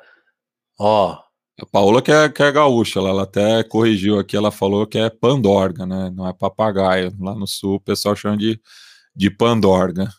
ó. 0.80 1.18
A 1.60 1.66
Paola 1.66 2.02
que 2.02 2.12
é, 2.12 2.30
que 2.30 2.42
é 2.42 2.52
gaúcha, 2.52 3.00
ela, 3.00 3.10
ela, 3.10 3.24
até 3.24 3.64
corrigiu 3.64 4.18
aqui, 4.18 4.36
ela 4.36 4.52
falou 4.52 4.88
que 4.88 4.98
é 4.98 5.10
pandorga, 5.10 5.86
né? 5.86 6.12
Não 6.16 6.28
é 6.28 6.34
papagaio. 6.34 7.14
Lá 7.20 7.36
no 7.36 7.46
sul 7.46 7.76
o 7.76 7.80
pessoal 7.80 8.16
chama 8.16 8.38
de, 8.38 8.60
de 9.16 9.30
pandorga. 9.30 10.10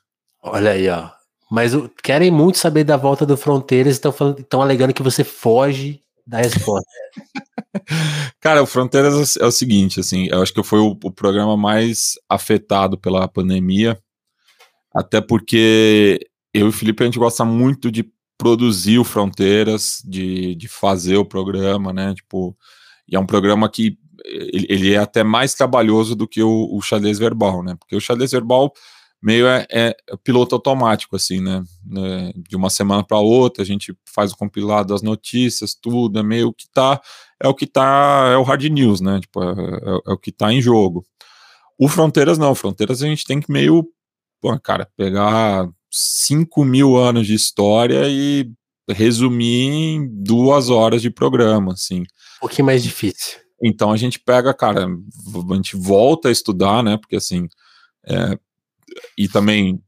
Olha 0.43 0.71
aí, 0.71 0.89
ó. 0.89 1.11
Mas 1.51 1.73
querem 2.03 2.31
muito 2.31 2.59
saber 2.59 2.85
da 2.85 2.97
volta 2.97 3.27
do 3.27 3.37
Fronteiras 3.37 3.97
e 3.97 4.41
estão 4.41 4.63
alegando 4.63 4.95
que 4.95 5.03
você 5.03 5.25
foge 5.25 6.01
da 6.27 6.39
resposta. 6.39 6.89
Cara, 8.41 8.63
o 8.63 8.67
Fronteiras 8.67 9.37
é 9.37 9.45
o 9.45 9.51
seguinte, 9.51 10.01
assim, 10.01 10.29
eu 10.31 10.43
acho 10.43 10.53
que 10.53 10.63
foi 10.63 10.79
o, 10.79 10.99
o, 11.03 11.11
programa 11.11 11.57
mais 11.57 12.15
afetado 12.29 12.99
pela 12.99 13.29
pandemia, 13.29 13.99
até 14.95 15.21
porque 15.21 16.21
eu 16.53 16.67
e 16.67 16.69
o 16.69 16.73
Felipe 16.73 17.03
a 17.03 17.07
gente 17.07 17.19
gosta 17.19 17.45
muito 17.45 17.91
de 17.91 18.03
produzir 18.45 18.99
o 18.99 19.05
Fronteiras, 19.05 20.03
de, 20.05 20.55
de 20.55 20.69
fazer 20.69 21.17
o 21.17 21.25
programa, 21.25 21.95
né, 21.95 22.15
tipo, 22.15 22.55
e 23.09 23.17
é 23.17 23.19
um 23.19 23.25
programa 23.25 23.71
que 23.71 23.97
ele, 24.23 24.67
ele 24.69 24.93
é 24.93 24.99
até 24.99 25.25
mais 25.25 25.55
trabalhoso 25.55 26.15
do 26.15 26.29
que 26.29 26.43
o, 26.43 26.69
o 26.71 26.83
xadrez 26.83 27.19
verbal, 27.19 27.63
né, 27.63 27.75
porque 27.81 27.97
o 27.97 28.01
xadrez 28.01 28.33
verbal 28.33 28.71
meio 29.23 29.47
é, 29.47 29.67
é, 29.71 29.97
piloto 30.23 30.55
automático, 30.55 31.17
assim, 31.17 31.41
né? 31.41 31.65
né 31.83 32.31
de 32.37 32.55
uma 32.55 32.69
semana 32.69 33.03
para 33.03 33.19
outra, 33.19 33.63
a 33.63 33.67
gente 33.67 33.97
faz 34.05 34.33
o 34.33 34.37
compilado 34.37 34.93
das 34.93 35.01
notícias, 35.01 35.75
tudo, 35.75 36.19
é 36.19 36.23
meio 36.23 36.53
que 36.53 36.69
tá, 36.69 37.01
é 37.43 37.49
o 37.49 37.55
que 37.55 37.67
tá, 37.67 38.29
é 38.31 38.37
o 38.37 38.43
hard 38.43 38.65
news, 38.65 39.01
né? 39.01 39.21
Tipo, 39.21 39.43
é, 39.43 39.47
é, 39.47 40.11
é 40.11 40.13
o 40.13 40.19
que 40.19 40.31
tá 40.31 40.53
em 40.53 40.61
jogo. 40.61 41.07
O 41.79 41.89
Fronteiras 41.89 42.37
não, 42.37 42.55
Fronteiras 42.55 43.03
a 43.03 43.07
gente 43.07 43.25
tem 43.25 43.41
que 43.41 43.51
meio, 43.51 43.89
pô, 44.43 44.61
cara, 44.61 44.87
pegar 44.95 45.67
5 45.97 46.65
mil 46.65 46.97
anos 46.97 47.25
de 47.25 47.35
história 47.35 48.09
e 48.09 48.51
resumir 48.91 49.69
em 49.69 50.09
duas 50.09 50.69
horas 50.69 51.01
de 51.01 51.09
programa, 51.09 51.73
assim. 51.73 52.01
Um 52.01 52.41
pouquinho 52.41 52.67
mais 52.67 52.83
difícil. 52.83 53.39
Então 53.63 53.93
a 53.93 53.97
gente 53.97 54.19
pega, 54.19 54.53
cara, 54.53 54.87
a 54.87 55.55
gente 55.55 55.77
volta 55.77 56.29
a 56.29 56.33
estudar, 56.33 56.83
né? 56.83 56.97
Porque 56.97 57.15
assim, 57.15 57.49
é, 58.05 58.37
e 59.17 59.29
também 59.29 59.81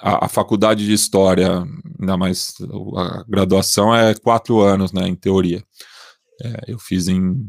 a, 0.00 0.26
a, 0.26 0.28
faculdade 0.28 0.84
de 0.84 0.92
história, 0.92 1.64
ainda 2.00 2.16
mais 2.16 2.54
a 2.96 3.24
graduação 3.28 3.94
é 3.94 4.12
quatro 4.14 4.60
anos, 4.60 4.92
né, 4.92 5.06
em 5.06 5.14
teoria. 5.14 5.62
É, 6.42 6.72
eu 6.72 6.78
fiz 6.80 7.06
em 7.06 7.48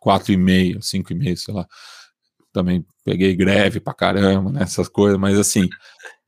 quatro 0.00 0.32
e 0.32 0.36
meio, 0.36 0.82
cinco 0.82 1.12
e 1.12 1.14
meio, 1.16 1.36
sei 1.36 1.54
lá. 1.54 1.66
Também 2.52 2.84
peguei 3.04 3.34
greve 3.36 3.78
pra 3.78 3.94
caramba, 3.94 4.50
né, 4.50 4.62
essas 4.62 4.88
coisas, 4.88 5.18
mas 5.18 5.38
assim, 5.38 5.68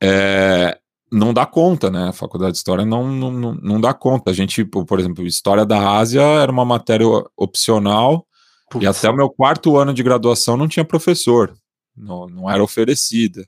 é, 0.00 0.78
não 1.10 1.32
dá 1.32 1.46
conta, 1.46 1.90
né? 1.90 2.08
A 2.08 2.12
faculdade 2.12 2.52
de 2.52 2.58
história 2.58 2.84
não, 2.84 3.10
não, 3.10 3.54
não 3.54 3.80
dá 3.80 3.94
conta. 3.94 4.30
A 4.30 4.34
gente, 4.34 4.64
por 4.64 4.98
exemplo, 4.98 5.26
história 5.26 5.64
da 5.64 5.96
Ásia 5.96 6.22
era 6.22 6.50
uma 6.50 6.64
matéria 6.64 7.06
opcional 7.36 8.26
Putz. 8.70 8.84
e 8.84 8.86
até 8.86 9.08
o 9.08 9.16
meu 9.16 9.30
quarto 9.30 9.76
ano 9.76 9.94
de 9.94 10.02
graduação 10.02 10.56
não 10.56 10.68
tinha 10.68 10.84
professor, 10.84 11.56
não, 11.96 12.26
não 12.26 12.50
era 12.50 12.62
oferecida. 12.62 13.46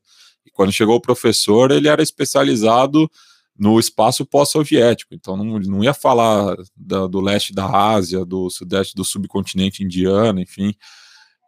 Quando 0.52 0.72
chegou 0.72 0.96
o 0.96 1.00
professor, 1.00 1.70
ele 1.70 1.88
era 1.88 2.02
especializado 2.02 3.08
no 3.56 3.78
espaço 3.78 4.24
pós-soviético, 4.24 5.14
então 5.14 5.36
não, 5.36 5.58
não 5.58 5.82
ia 5.82 5.92
falar 5.92 6.56
da, 6.76 7.08
do 7.08 7.20
leste 7.20 7.52
da 7.52 7.68
Ásia, 7.68 8.24
do 8.24 8.48
sudeste 8.48 8.94
do 8.94 9.04
subcontinente 9.04 9.82
indiano, 9.82 10.40
enfim. 10.40 10.74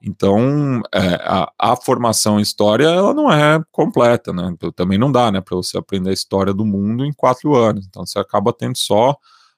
Então, 0.03 0.81
é, 0.93 1.15
a, 1.23 1.53
a, 1.59 1.77
formação 1.77 2.39
em 2.39 2.43
história 2.43 2.87
ela 2.87 3.13
não 3.13 3.31
é 3.31 3.63
completa, 3.71 4.33
né? 4.33 4.49
Então, 4.53 4.73
também 4.73 4.97
não 4.97 5.13
dá, 5.13 5.31
né, 5.31 5.41
para 5.41 5.57
você 5.57 5.77
aprender 5.77 6.11
a 6.11 6.15
história 6.15 6.55
do 6.55 6.65
mundo 6.65 7.05
em 7.05 7.13
quatro 7.13 7.55
anos. 7.55 7.87
Então, 7.87 8.07
você 8.07 8.19
acaba 8.19 8.53
tendo 8.53 8.79
só 8.79 9.15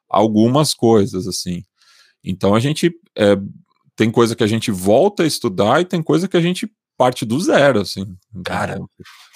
algumas 0.08 0.74
coisas 0.74 1.28
assim. 1.28 1.62
Então, 2.24 2.54
a 2.54 2.60
gente 2.60 2.92
é, 3.16 3.36
tem 3.94 4.10
coisa 4.10 4.34
que 4.34 4.42
a 4.42 4.48
gente 4.48 4.70
volta 4.70 5.22
a 5.22 5.26
estudar 5.26 5.80
e 5.80 5.84
tem 5.84 6.02
coisa 6.02 6.26
que 6.26 6.36
a 6.36 6.40
gente 6.40 6.68
parte 6.96 7.24
do 7.24 7.40
zero, 7.40 7.80
assim. 7.80 8.16
Cara, 8.44 8.80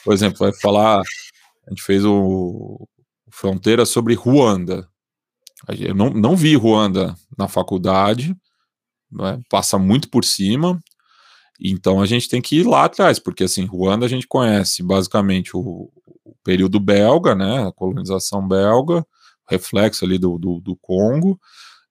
por 0.04 0.12
exemplo, 0.12 0.38
vai 0.38 0.52
falar, 0.54 1.00
a 1.00 1.70
gente 1.70 1.82
fez 1.82 2.04
o, 2.04 2.86
Fronteira 3.36 3.84
sobre 3.84 4.14
Ruanda. 4.14 4.88
Eu 5.68 5.94
não, 5.94 6.10
não 6.10 6.36
vi 6.36 6.54
Ruanda 6.54 7.14
na 7.36 7.48
faculdade, 7.48 8.34
né, 9.10 9.40
passa 9.50 9.78
muito 9.78 10.08
por 10.08 10.24
cima, 10.24 10.80
então 11.60 12.00
a 12.00 12.06
gente 12.06 12.28
tem 12.28 12.40
que 12.40 12.60
ir 12.60 12.66
lá 12.66 12.84
atrás, 12.84 13.18
porque 13.18 13.44
assim, 13.44 13.64
Ruanda 13.64 14.06
a 14.06 14.08
gente 14.08 14.26
conhece 14.26 14.82
basicamente 14.82 15.56
o, 15.56 15.90
o 16.24 16.34
período 16.44 16.78
belga, 16.78 17.34
né, 17.34 17.66
a 17.66 17.72
colonização 17.72 18.46
belga, 18.46 19.06
reflexo 19.48 20.04
ali 20.04 20.18
do, 20.18 20.38
do, 20.38 20.60
do 20.60 20.76
Congo, 20.76 21.38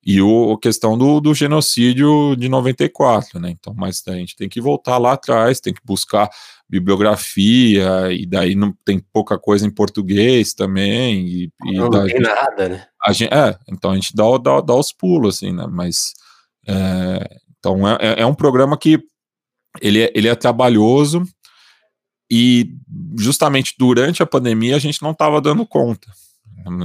e 0.05 0.21
o, 0.21 0.53
a 0.53 0.59
questão 0.59 0.95
do, 0.95 1.19
do, 1.19 1.33
genocídio 1.33 2.35
de 2.35 2.47
94, 2.47 3.39
né? 3.39 3.49
Então, 3.49 3.73
mas 3.75 4.03
a 4.07 4.11
gente 4.11 4.35
tem 4.35 4.47
que 4.47 4.61
voltar 4.61 4.99
lá 4.99 5.13
atrás, 5.13 5.59
tem 5.59 5.73
que 5.73 5.81
buscar 5.83 6.29
bibliografia, 6.69 8.11
e 8.11 8.23
daí 8.23 8.53
não 8.53 8.71
tem 8.85 8.99
pouca 9.11 9.39
coisa 9.39 9.65
em 9.65 9.71
português 9.71 10.53
também. 10.53 11.25
E, 11.25 11.51
e 11.65 11.71
não, 11.73 11.89
tem 11.89 12.19
nada, 12.19 12.69
né? 12.69 12.85
A 13.03 13.11
gente, 13.11 13.33
é, 13.33 13.57
então 13.67 13.89
a 13.89 13.95
gente 13.95 14.15
dá, 14.15 14.25
dá, 14.37 14.61
dá 14.61 14.75
os 14.75 14.91
pulos, 14.91 15.37
assim, 15.37 15.51
né? 15.51 15.65
Mas 15.67 16.13
é, 16.67 17.27
então 17.57 17.87
é, 17.87 17.97
é, 17.99 18.21
é 18.21 18.25
um 18.27 18.35
programa 18.35 18.77
que 18.77 19.03
ele 19.81 20.03
é, 20.03 20.11
ele 20.15 20.27
é 20.27 20.35
trabalhoso 20.35 21.23
e 22.29 22.75
justamente 23.17 23.75
durante 23.77 24.23
a 24.23 24.25
pandemia 24.25 24.75
a 24.75 24.79
gente 24.79 25.01
não 25.01 25.11
estava 25.11 25.39
dando 25.39 25.65
conta 25.65 26.07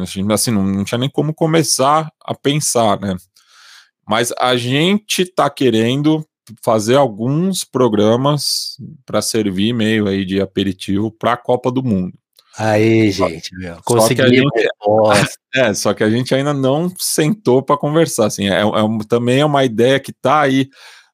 assim, 0.03 0.51
não, 0.51 0.62
não 0.65 0.85
tinha 0.85 0.99
nem 0.99 1.09
como 1.09 1.35
começar 1.35 2.11
a 2.23 2.35
pensar, 2.35 3.01
né? 3.01 3.17
Mas 4.07 4.33
a 4.39 4.57
gente 4.57 5.23
está 5.23 5.49
querendo 5.49 6.27
fazer 6.62 6.97
alguns 6.97 7.65
programas 7.65 8.77
para 9.07 9.23
servir 9.23 9.73
meio 9.73 10.09
aí 10.09 10.25
de 10.25 10.41
aperitivo 10.41 11.11
para 11.11 11.35
a 11.35 11.37
Copa 11.37 11.71
do 11.71 11.83
Mundo. 11.83 12.19
Aí, 12.59 13.11
gente, 13.12 13.57
meu, 13.57 13.77
É, 15.53 15.75
só 15.75 15.93
que 15.93 16.05
a 16.05 16.11
gente 16.11 16.33
ainda 16.33 16.55
não 16.55 16.93
sentou 16.97 17.61
para 17.61 17.77
conversar, 17.77 18.27
assim, 18.27 18.49
é, 18.49 18.61
é, 18.61 19.05
também 19.09 19.41
é 19.41 19.45
uma 19.45 19.65
ideia 19.65 19.99
que 19.99 20.12
está 20.12 20.43
aí 20.43 20.69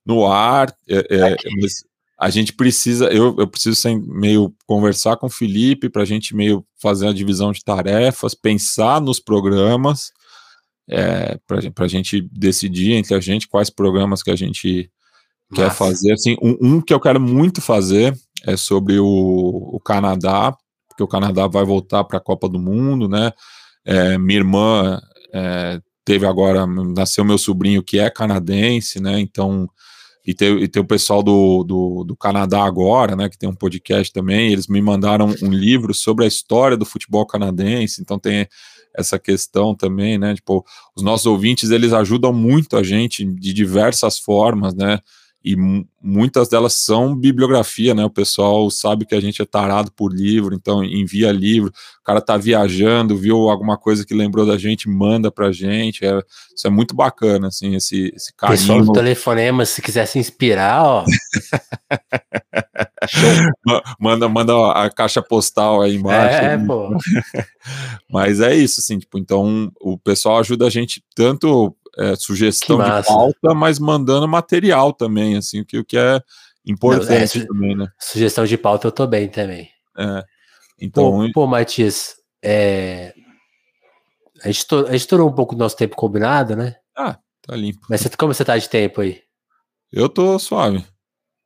no 0.06 0.26
ar, 0.26 0.72
é, 0.88 0.98
é, 1.10 1.36
mas 1.60 1.84
a 2.18 2.30
gente 2.30 2.52
precisa, 2.52 3.06
eu, 3.06 3.34
eu 3.38 3.46
preciso 3.46 3.76
sem, 3.76 4.00
meio 4.00 4.54
conversar 4.66 5.16
com 5.16 5.26
o 5.26 5.30
Felipe 5.30 5.90
para 5.90 6.02
a 6.02 6.06
gente 6.06 6.34
meio 6.34 6.64
fazer 6.80 7.08
a 7.08 7.12
divisão 7.12 7.52
de 7.52 7.62
tarefas, 7.62 8.34
pensar 8.34 9.00
nos 9.00 9.20
programas, 9.20 10.12
é, 10.88 11.38
para 11.46 11.84
a 11.84 11.88
gente 11.88 12.22
decidir 12.32 12.92
entre 12.92 13.14
a 13.14 13.20
gente 13.20 13.48
quais 13.48 13.68
programas 13.68 14.22
que 14.22 14.30
a 14.30 14.36
gente 14.36 14.90
Nossa. 15.50 15.62
quer 15.62 15.74
fazer. 15.74 16.12
Assim, 16.12 16.36
um, 16.40 16.56
um, 16.60 16.80
que 16.80 16.94
eu 16.94 17.00
quero 17.00 17.20
muito 17.20 17.60
fazer 17.60 18.16
é 18.46 18.56
sobre 18.56 18.98
o, 18.98 19.06
o 19.72 19.80
Canadá, 19.80 20.56
porque 20.88 21.02
o 21.02 21.08
Canadá 21.08 21.46
vai 21.46 21.64
voltar 21.64 22.04
para 22.04 22.18
a 22.18 22.22
Copa 22.22 22.48
do 22.48 22.58
Mundo, 22.58 23.08
né? 23.08 23.32
É, 23.84 24.16
minha 24.16 24.38
irmã 24.38 25.00
é, 25.34 25.80
teve 26.04 26.24
agora, 26.24 26.66
nasceu 26.66 27.24
meu 27.24 27.36
sobrinho 27.36 27.82
que 27.82 27.98
é 27.98 28.08
canadense, 28.08 29.02
né? 29.02 29.20
Então, 29.20 29.68
e 30.26 30.34
tem, 30.34 30.58
e 30.58 30.66
tem 30.66 30.82
o 30.82 30.86
pessoal 30.86 31.22
do, 31.22 31.62
do, 31.62 32.04
do, 32.04 32.16
Canadá 32.16 32.64
agora, 32.64 33.14
né? 33.14 33.28
Que 33.28 33.38
tem 33.38 33.48
um 33.48 33.54
podcast 33.54 34.12
também. 34.12 34.52
Eles 34.52 34.66
me 34.66 34.82
mandaram 34.82 35.32
um 35.40 35.50
livro 35.52 35.94
sobre 35.94 36.24
a 36.24 36.28
história 36.28 36.76
do 36.76 36.84
futebol 36.84 37.24
canadense. 37.24 38.02
Então 38.02 38.18
tem 38.18 38.48
essa 38.92 39.20
questão 39.20 39.72
também, 39.72 40.18
né? 40.18 40.34
Tipo, 40.34 40.64
os 40.96 41.02
nossos 41.02 41.26
ouvintes 41.26 41.70
eles 41.70 41.92
ajudam 41.92 42.32
muito 42.32 42.76
a 42.76 42.82
gente 42.82 43.24
de 43.24 43.52
diversas 43.52 44.18
formas, 44.18 44.74
né? 44.74 44.98
E 45.46 45.56
muitas 46.02 46.48
delas 46.48 46.74
são 46.74 47.14
bibliografia, 47.14 47.94
né? 47.94 48.04
O 48.04 48.10
pessoal 48.10 48.68
sabe 48.68 49.06
que 49.06 49.14
a 49.14 49.20
gente 49.20 49.40
é 49.40 49.44
tarado 49.44 49.92
por 49.92 50.12
livro, 50.12 50.56
então 50.56 50.82
envia 50.82 51.30
livro. 51.30 51.70
O 51.70 52.04
cara 52.04 52.20
tá 52.20 52.36
viajando, 52.36 53.16
viu 53.16 53.48
alguma 53.48 53.78
coisa 53.78 54.04
que 54.04 54.12
lembrou 54.12 54.44
da 54.44 54.58
gente, 54.58 54.88
manda 54.88 55.30
pra 55.30 55.52
gente. 55.52 56.04
É, 56.04 56.20
isso 56.52 56.66
é 56.66 56.70
muito 56.70 56.96
bacana, 56.96 57.46
assim, 57.46 57.76
esse, 57.76 58.12
esse 58.16 58.34
carinho. 58.34 58.58
Pessoal 58.58 58.82
do 58.82 58.92
telefonema, 58.92 59.64
se 59.64 59.80
quiser 59.80 60.06
se 60.06 60.18
inspirar, 60.18 60.82
ó. 60.82 61.04
manda, 64.00 64.28
manda 64.28 64.72
a 64.72 64.90
caixa 64.90 65.22
postal 65.22 65.80
aí 65.80 65.94
embaixo. 65.94 66.44
É, 66.44 66.56
né? 66.56 66.66
pô. 66.66 66.90
Mas 68.10 68.40
é 68.40 68.52
isso, 68.52 68.80
assim, 68.80 68.98
tipo, 68.98 69.16
então 69.16 69.70
o 69.80 69.96
pessoal 69.96 70.40
ajuda 70.40 70.66
a 70.66 70.70
gente 70.70 71.04
tanto 71.14 71.72
é, 71.98 72.14
sugestão 72.16 72.78
de 72.78 73.06
pauta, 73.06 73.54
mas 73.54 73.78
mandando 73.78 74.28
material 74.28 74.92
também, 74.92 75.36
assim, 75.36 75.60
o 75.60 75.64
que, 75.64 75.78
o 75.78 75.84
que 75.84 75.96
é 75.96 76.20
importante 76.66 77.38
Não, 77.38 77.44
é, 77.44 77.46
também, 77.46 77.76
né? 77.76 77.86
Sugestão 77.98 78.44
de 78.44 78.58
pauta 78.58 78.86
eu 78.86 78.92
tô 78.92 79.06
bem 79.06 79.28
também. 79.28 79.70
É. 79.98 80.24
Então. 80.80 81.26
Pô, 81.26 81.32
pô 81.32 81.46
Matias, 81.46 82.16
é... 82.42 83.14
a, 84.42 84.48
gente 84.48 84.66
a 84.72 84.92
gente 84.92 84.96
estourou 84.96 85.28
um 85.28 85.34
pouco 85.34 85.54
do 85.54 85.58
nosso 85.58 85.76
tempo 85.76 85.96
combinado, 85.96 86.54
né? 86.54 86.76
Ah, 86.96 87.18
tá 87.42 87.56
limpo. 87.56 87.80
Mas 87.88 88.00
você, 88.00 88.10
como 88.10 88.34
você 88.34 88.44
tá 88.44 88.56
de 88.58 88.68
tempo 88.68 89.00
aí? 89.00 89.22
Eu 89.92 90.08
tô 90.08 90.38
suave. 90.38 90.84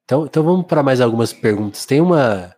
Então, 0.04 0.26
então 0.26 0.42
vamos 0.42 0.66
para 0.66 0.82
mais 0.82 1.00
algumas 1.00 1.32
perguntas. 1.32 1.86
Tem 1.86 2.00
uma 2.00 2.52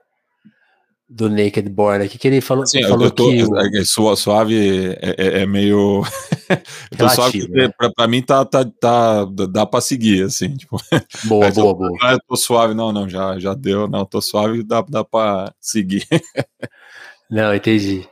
do 1.15 1.29
Naked 1.29 1.69
Born 1.69 2.05
aqui, 2.05 2.17
que 2.17 2.27
ele 2.27 2.41
falou, 2.41 2.67
Sim, 2.67 2.83
falou 2.85 3.11
tô, 3.11 3.29
que. 3.29 3.41
É, 3.41 3.81
é, 3.81 3.85
suave 3.85 4.97
é, 5.01 5.15
é, 5.19 5.43
é 5.43 5.47
meio. 5.47 6.03
Relativo, 6.97 7.47
suave, 7.47 7.49
né? 7.49 7.71
pra, 7.77 7.91
pra, 7.91 8.09
mim 8.09 8.23
tá, 8.23 8.45
tá, 8.45 8.65
tá, 8.65 9.25
dá 9.51 9.67
pra 9.67 9.81
seguir, 9.81 10.25
assim. 10.25 10.57
Tipo, 10.57 10.79
boa, 11.25 11.51
boa, 11.51 11.71
eu, 11.71 11.75
boa. 11.75 11.99
Ah, 12.03 12.13
eu 12.13 12.19
tô 12.27 12.37
suave, 12.37 12.75
não, 12.75 12.93
não, 12.93 13.09
já, 13.09 13.39
já 13.39 13.53
deu, 13.53 13.87
não, 13.87 14.07
tô 14.07 14.21
suave, 14.23 14.63
dá, 14.63 14.81
dá 14.83 15.05
pra 15.05 15.53
seguir. 15.61 16.07
não, 17.31 17.55
entendi. 17.55 18.09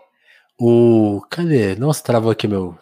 O. 0.59 1.23
Cadê? 1.31 1.75
Nossa, 1.77 2.03
travou 2.03 2.31
aqui 2.31 2.47
meu. 2.47 2.77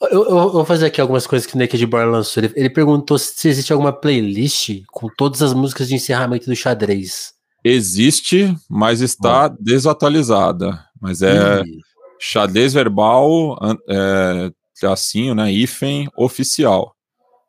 Eu, 0.00 0.08
eu, 0.08 0.30
eu, 0.30 0.50
vou 0.50 0.64
fazer 0.64 0.86
aqui 0.86 1.00
algumas 1.00 1.26
coisas 1.26 1.46
que 1.46 1.56
o 1.56 1.58
Naked 1.58 1.84
Born 1.86 2.10
lançou. 2.10 2.42
Ele, 2.42 2.52
ele 2.56 2.70
perguntou 2.70 3.18
se 3.18 3.48
existe 3.48 3.72
alguma 3.72 3.92
playlist 3.92 4.82
com 4.92 5.08
todas 5.08 5.42
as 5.42 5.52
músicas 5.52 5.88
de 5.88 5.94
encerramento 5.94 6.46
do 6.46 6.56
xadrez. 6.56 7.37
Existe, 7.64 8.54
mas 8.68 9.00
está 9.00 9.48
desatualizada. 9.48 10.84
Mas 11.00 11.22
é 11.22 11.62
Ih. 11.62 11.78
xadrez 12.20 12.72
verbal, 12.72 13.58
é, 13.88 14.50
tracinho, 14.78 15.34
né? 15.34 15.52
Hífen 15.52 16.08
oficial. 16.16 16.94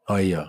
Aí, 0.07 0.33
ó. 0.35 0.47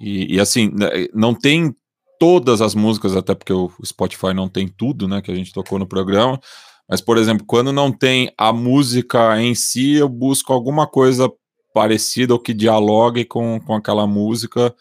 E, 0.00 0.36
e, 0.36 0.40
assim, 0.40 0.70
né, 0.72 1.08
não 1.14 1.34
tem 1.34 1.74
todas 2.18 2.60
as 2.60 2.74
músicas, 2.74 3.16
até 3.16 3.34
porque 3.34 3.52
o 3.52 3.70
Spotify 3.84 4.32
não 4.34 4.48
tem 4.48 4.68
tudo, 4.68 5.08
né? 5.08 5.20
Que 5.20 5.30
a 5.30 5.34
gente 5.34 5.52
tocou 5.52 5.78
no 5.78 5.86
programa. 5.86 6.40
Mas, 6.88 7.00
por 7.00 7.18
exemplo, 7.18 7.44
quando 7.46 7.72
não 7.72 7.90
tem 7.90 8.32
a 8.38 8.52
música 8.52 9.40
em 9.40 9.54
si, 9.54 9.94
eu 9.94 10.08
busco 10.08 10.52
alguma 10.52 10.86
coisa 10.86 11.30
parecida 11.74 12.32
ou 12.32 12.40
que 12.40 12.54
dialogue 12.54 13.24
com, 13.24 13.60
com 13.60 13.74
aquela 13.74 14.06
música 14.06 14.74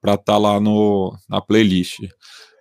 para 0.00 0.14
estar 0.14 0.32
tá 0.32 0.38
lá 0.38 0.60
no, 0.60 1.16
na 1.28 1.40
playlist. 1.40 2.00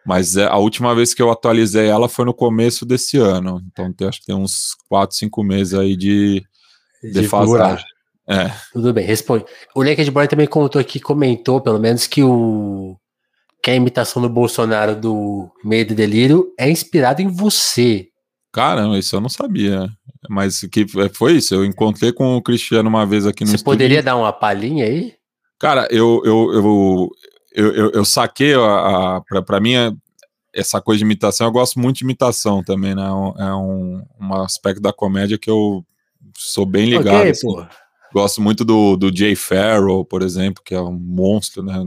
Mas 0.05 0.35
é, 0.35 0.45
a 0.45 0.57
última 0.57 0.95
vez 0.95 1.13
que 1.13 1.21
eu 1.21 1.31
atualizei 1.31 1.87
ela 1.87 2.09
foi 2.09 2.25
no 2.25 2.33
começo 2.33 2.85
desse 2.85 3.17
ano. 3.17 3.61
Então 3.71 3.91
tem, 3.93 4.07
acho 4.07 4.19
que 4.19 4.25
tem 4.25 4.35
uns 4.35 4.75
4, 4.89 5.15
5 5.15 5.43
meses 5.43 5.73
aí 5.73 5.95
de, 5.95 6.43
de 7.03 7.11
defasagem. 7.11 7.85
É. 8.27 8.51
Tudo 8.71 8.93
bem, 8.93 9.05
responde. 9.05 9.45
O 9.75 9.83
Naked 9.83 10.09
Boy 10.09 10.27
também 10.27 10.47
contou 10.47 10.79
aqui, 10.79 10.99
comentou 10.99 11.59
pelo 11.59 11.79
menos 11.79 12.07
que 12.07 12.23
o 12.23 12.95
que 13.63 13.69
a 13.69 13.75
imitação 13.75 14.21
do 14.21 14.29
Bolsonaro 14.29 14.95
do 14.95 15.49
Medo 15.63 15.93
e 15.93 15.95
Delírio 15.95 16.51
é 16.57 16.69
inspirado 16.69 17.21
em 17.21 17.27
você. 17.27 18.07
Caramba, 18.51 18.97
isso 18.97 19.15
eu 19.15 19.21
não 19.21 19.29
sabia. 19.29 19.87
Mas 20.29 20.61
que 20.61 20.81
é, 20.97 21.09
foi 21.09 21.33
isso. 21.33 21.53
Eu 21.53 21.63
encontrei 21.63 22.11
com 22.11 22.35
o 22.35 22.41
Cristiano 22.41 22.89
uma 22.89 23.05
vez 23.05 23.25
aqui 23.25 23.43
no 23.43 23.49
Você 23.49 23.57
estúdio. 23.57 23.77
poderia 23.77 24.03
dar 24.03 24.15
uma 24.15 24.33
palhinha 24.33 24.85
aí? 24.85 25.13
Cara, 25.59 25.87
eu, 25.91 26.21
eu, 26.25 26.53
eu, 26.53 27.09
eu, 27.51 27.73
eu, 27.73 27.91
eu 27.91 28.05
saquei 28.05 28.53
a, 28.53 29.17
a 29.17 29.21
para 29.43 29.59
mim 29.59 29.73
essa 30.53 30.81
coisa 30.81 30.99
de 30.99 31.05
imitação, 31.05 31.47
eu 31.47 31.51
gosto 31.51 31.79
muito 31.79 31.97
de 31.97 32.03
imitação 32.03 32.63
também, 32.63 32.93
né? 32.93 33.03
É 33.03 33.53
um, 33.53 34.03
um 34.19 34.33
aspecto 34.35 34.81
da 34.81 34.91
comédia 34.91 35.37
que 35.37 35.49
eu 35.49 35.85
sou 36.37 36.65
bem 36.65 36.89
ligado. 36.89 37.19
Okay, 37.19 37.31
assim. 37.31 37.47
Gosto 38.13 38.41
muito 38.41 38.65
do, 38.65 38.97
do 38.97 39.15
Jay 39.15 39.35
Farrell, 39.35 40.03
por 40.03 40.21
exemplo, 40.21 40.61
que 40.63 40.75
é 40.75 40.81
um 40.81 40.91
monstro, 40.91 41.63
né? 41.63 41.81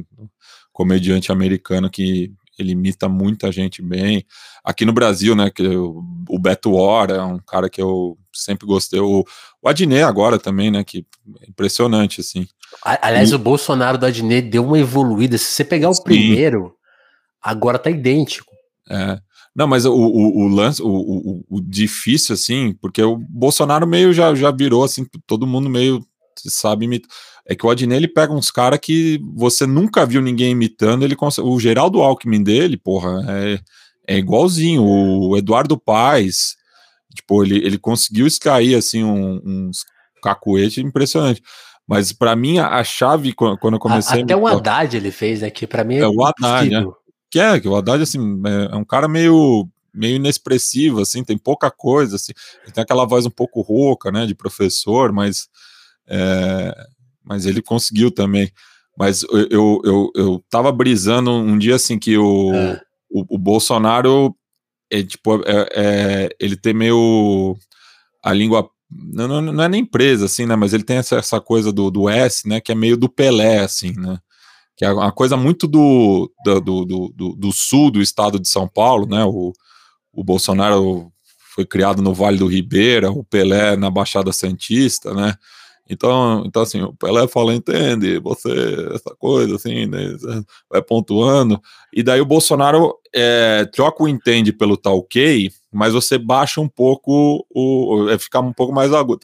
Comediante 0.72 1.30
americano 1.30 1.90
que 1.90 2.32
ele 2.58 2.72
imita 2.72 3.08
muita 3.08 3.52
gente 3.52 3.82
bem. 3.82 4.24
Aqui 4.62 4.84
no 4.84 4.92
Brasil, 4.92 5.34
né, 5.34 5.50
que 5.50 5.66
o, 5.66 6.02
o 6.28 6.38
Beto 6.38 6.72
Hora 6.74 7.14
é 7.14 7.22
um 7.22 7.38
cara 7.38 7.68
que 7.68 7.82
eu 7.82 8.16
sempre 8.32 8.66
gostei. 8.66 9.00
O, 9.00 9.24
o 9.60 9.68
Adnet 9.68 10.02
agora 10.02 10.38
também, 10.38 10.70
né, 10.70 10.82
que 10.84 11.04
é 11.40 11.50
impressionante, 11.50 12.20
assim. 12.20 12.46
Aliás, 12.82 13.30
e... 13.30 13.34
o 13.34 13.38
Bolsonaro 13.38 13.98
do 13.98 14.06
Adnet 14.06 14.48
deu 14.48 14.64
uma 14.64 14.78
evoluída. 14.78 15.38
Se 15.38 15.44
você 15.44 15.64
pegar 15.64 15.88
o 15.90 15.94
Sim. 15.94 16.02
primeiro, 16.02 16.74
agora 17.42 17.78
tá 17.78 17.90
idêntico. 17.90 18.52
É. 18.90 19.18
Não, 19.54 19.68
mas 19.68 19.84
o, 19.84 19.92
o, 19.94 20.44
o 20.44 20.48
lance, 20.48 20.82
o, 20.82 20.88
o, 20.88 21.44
o, 21.48 21.60
difícil, 21.60 22.34
assim, 22.34 22.74
porque 22.80 23.00
o 23.02 23.16
Bolsonaro 23.16 23.86
meio 23.86 24.12
já, 24.12 24.34
já 24.34 24.50
virou, 24.50 24.82
assim, 24.82 25.06
todo 25.26 25.46
mundo 25.46 25.70
meio 25.70 26.04
sabe 26.36 26.86
imitar. 26.86 27.08
É 27.46 27.54
que 27.54 27.64
o 27.64 27.70
Adnet, 27.70 27.96
ele 27.96 28.08
pega 28.08 28.32
uns 28.32 28.50
caras 28.50 28.80
que 28.82 29.20
você 29.34 29.66
nunca 29.66 30.04
viu 30.04 30.20
ninguém 30.20 30.50
imitando, 30.50 31.04
ele 31.04 31.14
consegue, 31.14 31.46
o 31.46 31.60
Geraldo 31.60 32.02
Alckmin 32.02 32.42
dele, 32.42 32.76
porra, 32.76 33.24
é, 33.28 33.60
é 34.08 34.18
igualzinho, 34.18 34.82
o 34.82 35.36
Eduardo 35.36 35.78
Paes, 35.78 36.56
tipo, 37.14 37.44
ele, 37.44 37.58
ele 37.58 37.78
conseguiu 37.78 38.26
extrair, 38.26 38.74
assim, 38.74 39.04
um, 39.04 39.40
uns 39.44 39.84
cacuete 40.20 40.80
impressionante. 40.80 41.42
Mas 41.86 42.12
para 42.12 42.34
mim, 42.34 42.58
a, 42.58 42.82
chave, 42.82 43.32
quando 43.34 43.74
eu 43.74 43.78
comecei. 43.78 44.22
Até 44.22 44.34
o 44.34 44.46
Haddad 44.46 44.96
ele 44.96 45.10
fez, 45.10 45.42
né? 45.42 45.50
Que 45.50 45.66
para 45.66 45.84
mim 45.84 45.96
é, 45.96 46.00
é 46.00 46.08
o 46.08 46.24
Haddad, 46.24 46.70
né? 46.70 46.86
Que 47.30 47.38
é, 47.38 47.60
que 47.60 47.68
o 47.68 47.76
Haddad, 47.76 48.02
assim, 48.02 48.18
é, 48.46 48.74
é, 48.74 48.76
um 48.76 48.84
cara 48.84 49.06
meio, 49.06 49.68
meio 49.92 50.16
inexpressivo, 50.16 51.00
assim, 51.00 51.22
tem 51.22 51.36
pouca 51.36 51.70
coisa, 51.70 52.16
assim. 52.16 52.32
Ele 52.62 52.72
tem 52.72 52.82
aquela 52.82 53.04
voz 53.04 53.26
um 53.26 53.30
pouco 53.30 53.60
rouca, 53.60 54.10
né? 54.10 54.24
De 54.24 54.34
professor, 54.34 55.12
mas. 55.12 55.48
É, 56.06 56.74
mas 57.22 57.44
ele 57.44 57.60
conseguiu 57.60 58.10
também. 58.10 58.50
Mas 58.96 59.22
eu, 59.24 59.48
eu, 59.50 59.82
eu, 59.84 60.12
eu 60.14 60.44
tava 60.48 60.72
brisando 60.72 61.30
um 61.30 61.58
dia, 61.58 61.74
assim, 61.74 61.98
que 61.98 62.16
o, 62.16 62.54
é. 62.54 62.80
o, 63.10 63.34
o, 63.34 63.38
Bolsonaro. 63.38 64.34
É, 64.90 65.02
tipo, 65.02 65.42
é, 65.44 65.68
é 65.74 66.28
ele 66.38 66.56
tem 66.56 66.72
meio 66.72 67.56
a 68.22 68.32
língua 68.32 68.70
não, 68.90 69.40
não, 69.40 69.64
é 69.64 69.68
nem 69.68 69.84
presa, 69.84 70.26
assim, 70.26 70.46
né? 70.46 70.56
Mas 70.56 70.72
ele 70.72 70.84
tem 70.84 70.96
essa, 70.96 71.16
essa 71.16 71.40
coisa 71.40 71.72
do, 71.72 71.90
do 71.90 72.08
S, 72.08 72.48
né? 72.48 72.60
Que 72.60 72.72
é 72.72 72.74
meio 72.74 72.96
do 72.96 73.08
Pelé, 73.08 73.60
assim, 73.60 73.92
né? 73.92 74.18
Que 74.76 74.84
é 74.84 74.92
uma 74.92 75.12
coisa 75.12 75.36
muito 75.36 75.66
do, 75.66 76.30
do, 76.44 76.60
do, 76.60 76.84
do, 76.84 77.36
do 77.36 77.52
sul 77.52 77.90
do 77.90 78.02
estado 78.02 78.38
de 78.38 78.48
São 78.48 78.68
Paulo, 78.68 79.06
né? 79.06 79.24
O, 79.24 79.52
o 80.12 80.24
Bolsonaro 80.24 81.12
foi 81.54 81.64
criado 81.64 82.02
no 82.02 82.12
Vale 82.12 82.38
do 82.38 82.46
Ribeira, 82.46 83.10
o 83.10 83.24
Pelé 83.24 83.76
na 83.76 83.90
Baixada 83.90 84.32
Santista, 84.32 85.14
né? 85.14 85.34
Então, 85.88 86.42
então 86.46 86.62
assim, 86.62 86.82
o 86.82 86.94
Pelé 86.94 87.26
fala, 87.28 87.54
entende, 87.54 88.18
você, 88.18 88.50
essa 88.94 89.14
coisa, 89.18 89.56
assim, 89.56 89.86
né, 89.86 90.16
vai 90.70 90.80
pontuando, 90.80 91.60
e 91.92 92.02
daí 92.02 92.20
o 92.20 92.26
Bolsonaro 92.26 92.96
é, 93.14 93.64
troca 93.66 94.02
o 94.02 94.08
entende 94.08 94.52
pelo 94.52 94.76
tá 94.76 94.90
ok, 94.90 95.50
mas 95.72 95.92
você 95.92 96.16
baixa 96.18 96.60
um 96.60 96.68
pouco 96.68 97.44
o. 97.50 98.08
É, 98.08 98.18
ficar 98.18 98.40
um 98.40 98.52
pouco 98.52 98.72
mais 98.72 98.92
agudo. 98.92 99.20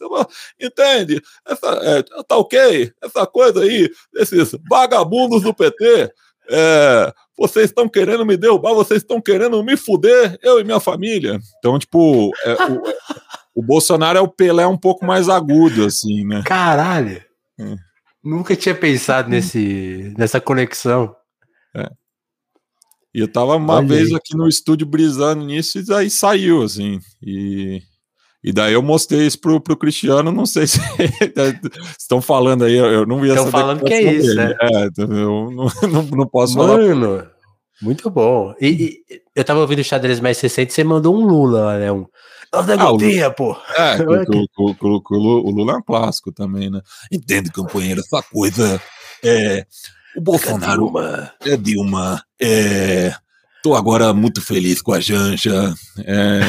Entende? 0.60 1.22
Essa, 1.46 1.68
é, 1.82 2.02
tá 2.02 2.36
ok? 2.36 2.92
Essa 3.02 3.26
coisa 3.26 3.62
aí, 3.62 3.88
esses 4.16 4.54
vagabundos 4.68 5.42
do 5.42 5.54
PT. 5.54 6.12
É, 6.52 7.12
vocês 7.38 7.66
estão 7.66 7.88
querendo 7.88 8.26
me 8.26 8.36
derrubar, 8.36 8.74
vocês 8.74 9.02
estão 9.02 9.20
querendo 9.20 9.62
me 9.62 9.76
fuder, 9.76 10.36
eu 10.42 10.58
e 10.58 10.64
minha 10.64 10.80
família. 10.80 11.38
Então, 11.58 11.78
tipo, 11.78 12.30
é, 12.44 12.52
o, 12.64 12.82
o, 13.60 13.62
Bolsonaro 13.62 14.18
é 14.18 14.20
o 14.20 14.28
Pelé 14.28 14.66
um 14.66 14.76
pouco 14.76 15.04
mais 15.04 15.28
agudo, 15.28 15.84
assim, 15.84 16.24
né? 16.24 16.42
Caralho! 16.44 17.22
É. 17.58 17.76
Nunca 18.22 18.54
tinha 18.54 18.74
pensado 18.74 19.28
nesse, 19.28 20.14
nessa 20.16 20.40
conexão. 20.40 21.14
É. 21.74 21.90
E 23.14 23.20
eu 23.20 23.28
tava 23.28 23.56
uma 23.56 23.76
Olha 23.76 23.86
vez 23.86 24.08
aí. 24.08 24.14
aqui 24.14 24.36
no 24.36 24.46
estúdio 24.46 24.86
brisando 24.86 25.44
nisso 25.44 25.78
e 25.78 25.94
aí 25.94 26.08
saiu, 26.08 26.62
assim. 26.62 27.00
E, 27.22 27.82
e 28.42 28.52
daí 28.52 28.72
eu 28.72 28.82
mostrei 28.82 29.26
isso 29.26 29.40
pro, 29.40 29.60
pro 29.60 29.76
Cristiano, 29.76 30.30
não 30.30 30.46
sei 30.46 30.66
se 30.68 30.80
estão 31.98 32.22
falando 32.22 32.64
aí, 32.64 32.76
eu 32.76 33.04
não 33.04 33.24
ia 33.24 33.34
Estão 33.34 33.50
falando 33.50 33.84
que 33.84 33.92
é 33.92 34.12
isso, 34.12 34.34
né? 34.34 34.54
É, 34.60 34.84
então 34.84 35.04
eu 35.12 35.50
não, 35.50 35.66
não, 35.90 36.02
não 36.02 36.26
posso 36.26 36.56
Mano, 36.56 37.00
falar. 37.00 37.30
muito 37.82 38.08
bom. 38.10 38.54
E, 38.60 38.68
e, 39.10 39.22
eu 39.34 39.44
tava 39.44 39.60
ouvindo 39.60 39.80
o 39.80 39.84
xadrez 39.84 40.20
mais 40.20 40.40
recente, 40.40 40.72
você 40.72 40.84
mandou 40.84 41.16
um 41.16 41.26
Lula, 41.26 41.78
né? 41.78 41.90
Um, 41.90 42.06
nós 42.52 42.66
negocia, 42.66 43.28
ah, 43.28 43.30
pô. 43.30 43.56
É, 43.76 43.96
o, 44.02 44.46
o, 44.58 45.02
o, 45.08 45.50
Lula 45.50 45.74
é 45.74 45.76
um 45.76 45.82
clássico 45.82 46.32
também, 46.32 46.70
né? 46.70 46.80
Entende, 47.10 47.50
companheiro, 47.52 48.00
essa 48.00 48.22
coisa 48.22 48.80
é 49.22 49.64
o 50.16 50.20
Bolsonaro 50.20 50.86
Dilma. 50.86 51.32
é 51.44 51.56
Dilma. 51.56 52.24
É, 52.40 53.14
tô 53.62 53.74
agora 53.74 54.12
muito 54.12 54.42
feliz 54.42 54.82
com 54.82 54.92
a 54.92 55.00
Janja. 55.00 55.72
É, 56.04 56.40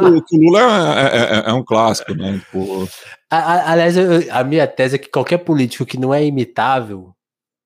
o 0.00 0.36
Lula 0.36 0.60
é, 1.00 1.04
é, 1.04 1.38
é, 1.38 1.50
é, 1.50 1.52
um 1.52 1.64
clássico, 1.64 2.14
né? 2.14 2.38
Tipo... 2.38 2.88
Aliás, 3.30 3.94
a 4.30 4.44
minha 4.44 4.66
tese 4.66 4.96
é 4.96 4.98
que 4.98 5.08
qualquer 5.08 5.38
político 5.38 5.86
que 5.86 5.98
não 5.98 6.12
é 6.12 6.24
imitável 6.24 7.14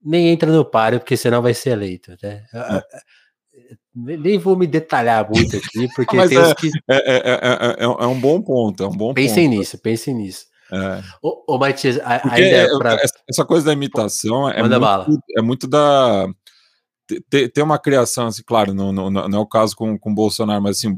nem 0.05 0.29
entra 0.29 0.53
no 0.53 0.65
páreo, 0.65 1.01
porque 1.01 1.17
senão 1.17 1.41
vai 1.41 1.55
ser 1.55 1.71
eleito. 1.71 2.13
Né? 2.23 2.45
É. 2.53 2.83
Nem 3.95 4.39
vou 4.39 4.57
me 4.57 4.67
detalhar 4.67 5.29
muito 5.31 5.57
aqui, 5.57 5.89
porque 5.95 6.17
tem 6.29 6.39
é, 6.39 6.55
que. 6.55 6.71
É, 6.91 7.85
é, 7.85 8.07
um 8.07 8.19
bom 8.19 8.43
ponto, 8.43 8.83
é 8.83 8.89
um 8.89 8.97
bom 8.97 9.15
pensem 9.15 9.49
ponto. 9.49 9.59
nisso, 9.59 9.79
pensem 9.79 10.15
nisso. 10.15 10.47
É. 10.73 11.03
Ô, 11.23 11.55
ô 11.55 11.59
Matias, 11.59 12.01
ainda 12.03 12.57
é 12.57 12.79
pra... 12.79 12.99
essa 13.29 13.45
coisa 13.45 13.67
da 13.67 13.73
imitação 13.73 14.49
é 14.51 14.63
muito, 14.63 15.23
é 15.37 15.43
muito, 15.43 15.69
da. 15.69 16.27
Tem, 17.29 17.49
tem 17.49 17.63
uma 17.63 17.79
criação, 17.79 18.27
assim, 18.27 18.43
claro, 18.45 18.75
não, 18.75 18.91
não, 18.91 19.11
não 19.11 19.39
é 19.39 19.41
o 19.41 19.47
caso 19.47 19.77
com 19.77 19.99
o 20.03 20.15
Bolsonaro, 20.15 20.63
mas 20.63 20.79
assim, 20.79 20.97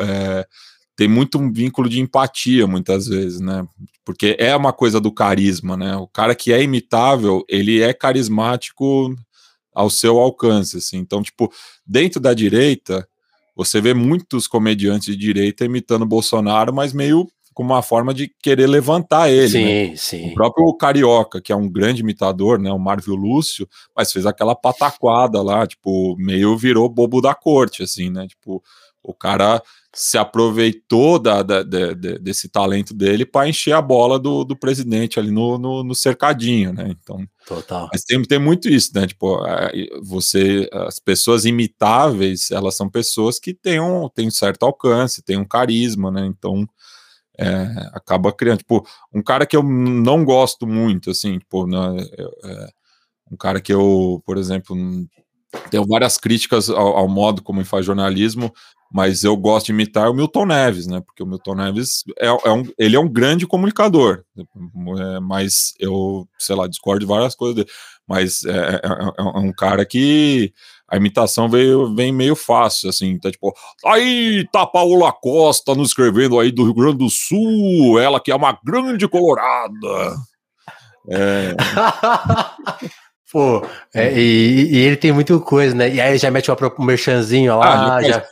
é, 0.00 0.46
tem 0.96 1.08
muito 1.08 1.38
um 1.38 1.50
vínculo 1.50 1.88
de 1.88 2.00
empatia 2.00 2.66
muitas 2.66 3.06
vezes, 3.06 3.40
né? 3.40 3.66
Porque 4.04 4.36
é 4.38 4.54
uma 4.54 4.72
coisa 4.72 5.00
do 5.00 5.10
carisma, 5.10 5.76
né? 5.76 5.96
O 5.96 6.06
cara 6.06 6.34
que 6.34 6.52
é 6.52 6.62
imitável, 6.62 7.42
ele 7.48 7.80
é 7.80 7.94
carismático 7.94 9.14
ao 9.74 9.90
seu 9.90 10.18
alcance, 10.18 10.78
assim. 10.78 10.98
Então, 10.98 11.22
tipo, 11.22 11.52
dentro 11.86 12.20
da 12.20 12.34
direita, 12.34 13.06
você 13.54 13.80
vê 13.80 13.94
muitos 13.94 14.46
comediantes 14.46 15.06
de 15.06 15.16
direita 15.16 15.64
imitando 15.64 16.06
Bolsonaro, 16.06 16.72
mas 16.72 16.92
meio 16.92 17.28
como 17.52 17.74
uma 17.74 17.82
forma 17.82 18.14
de 18.14 18.32
querer 18.42 18.66
levantar 18.66 19.30
ele. 19.30 19.48
Sim, 19.48 19.64
né? 19.64 19.96
sim. 19.96 20.30
O 20.30 20.34
próprio 20.34 20.72
Carioca, 20.74 21.40
que 21.40 21.52
é 21.52 21.56
um 21.56 21.68
grande 21.68 22.00
imitador, 22.00 22.58
né, 22.58 22.70
o 22.70 22.78
Marvio 22.78 23.14
Lúcio, 23.14 23.68
mas 23.94 24.12
fez 24.12 24.24
aquela 24.24 24.54
pataquada 24.54 25.42
lá, 25.42 25.66
tipo, 25.66 26.16
meio 26.16 26.56
virou 26.56 26.88
bobo 26.88 27.20
da 27.20 27.34
corte, 27.34 27.82
assim, 27.82 28.08
né? 28.08 28.26
Tipo, 28.26 28.62
o 29.02 29.12
cara 29.12 29.62
se 29.92 30.16
aproveitou 30.16 31.18
da, 31.18 31.42
da, 31.42 31.62
da 31.62 31.92
desse 31.94 32.48
talento 32.48 32.94
dele 32.94 33.26
para 33.26 33.48
encher 33.48 33.72
a 33.72 33.82
bola 33.82 34.18
do, 34.18 34.44
do 34.44 34.56
presidente 34.56 35.18
ali 35.18 35.30
no, 35.30 35.58
no, 35.58 35.82
no, 35.82 35.94
cercadinho, 35.94 36.72
né? 36.72 36.94
Então, 37.02 37.26
Total. 37.46 37.88
Mas 37.92 38.04
tem, 38.04 38.22
tem 38.22 38.38
muito 38.38 38.68
isso, 38.68 38.92
né? 38.94 39.06
Tipo, 39.06 39.40
você, 40.02 40.68
as 40.72 41.00
pessoas 41.00 41.44
imitáveis, 41.44 42.52
elas 42.52 42.76
são 42.76 42.88
pessoas 42.88 43.40
que 43.40 43.52
têm 43.52 43.80
um, 43.80 44.08
têm 44.08 44.28
um 44.28 44.30
certo 44.30 44.64
alcance, 44.64 45.22
têm 45.22 45.36
um 45.36 45.44
carisma, 45.44 46.10
né? 46.10 46.24
Então, 46.26 46.68
é, 47.40 47.90
acaba 47.94 48.32
criando, 48.32 48.58
tipo, 48.58 48.86
um 49.12 49.22
cara 49.22 49.46
que 49.46 49.56
eu 49.56 49.62
não 49.62 50.24
gosto 50.24 50.66
muito, 50.66 51.10
assim, 51.10 51.38
tipo, 51.38 51.66
né, 51.66 51.78
é, 52.44 52.68
um 53.32 53.36
cara 53.36 53.60
que 53.60 53.72
eu, 53.72 54.22
por 54.26 54.36
exemplo, 54.36 54.76
tenho 55.70 55.86
várias 55.86 56.16
críticas 56.16 56.70
ao, 56.70 56.96
ao, 56.96 57.08
modo 57.08 57.42
como 57.42 57.60
ele 57.60 57.68
faz 57.68 57.84
jornalismo, 57.84 58.52
mas 58.92 59.24
eu 59.24 59.36
gosto 59.36 59.66
de 59.66 59.72
imitar 59.72 60.10
o 60.10 60.14
Milton 60.14 60.46
Neves, 60.46 60.86
né, 60.86 61.00
porque 61.00 61.22
o 61.22 61.26
Milton 61.26 61.54
Neves 61.54 62.04
é, 62.18 62.26
é 62.26 62.50
um, 62.50 62.64
ele 62.78 62.96
é 62.96 63.00
um 63.00 63.08
grande 63.08 63.46
comunicador, 63.46 64.24
é, 64.36 65.20
mas 65.20 65.74
eu, 65.78 66.28
sei 66.38 66.56
lá, 66.56 66.66
discordo 66.66 67.00
de 67.00 67.06
várias 67.06 67.34
coisas 67.34 67.56
dele, 67.56 67.68
mas 68.06 68.44
é, 68.44 68.50
é, 68.50 68.74
é, 68.74 69.12
é 69.18 69.22
um 69.22 69.52
cara 69.52 69.84
que 69.84 70.52
a 70.88 70.96
imitação 70.96 71.48
veio, 71.48 71.94
vem 71.94 72.12
meio 72.12 72.34
fácil, 72.34 72.90
assim, 72.90 73.16
tá 73.18 73.30
tipo, 73.30 73.54
aí 73.86 74.44
tá 74.52 74.66
Paula 74.66 75.12
Costa 75.12 75.74
nos 75.74 75.90
escrevendo 75.90 76.38
aí 76.38 76.50
do 76.50 76.64
Rio 76.64 76.74
Grande 76.74 76.98
do 76.98 77.08
Sul, 77.08 78.00
ela 78.00 78.20
que 78.20 78.32
é 78.32 78.34
uma 78.34 78.58
grande 78.64 79.06
colorada. 79.06 80.16
É. 81.08 81.54
Pô, 83.30 83.64
é, 83.94 84.12
e, 84.12 84.68
e, 84.72 84.78
ele 84.78 84.96
tem 84.96 85.12
muita 85.12 85.38
coisa, 85.38 85.74
né? 85.74 85.94
E 85.94 86.00
aí 86.00 86.18
já 86.18 86.30
mete 86.30 86.50
um 86.50 86.84
merchanzinho 86.84 87.56
lá, 87.56 87.96
ah, 87.96 88.02
já. 88.02 88.24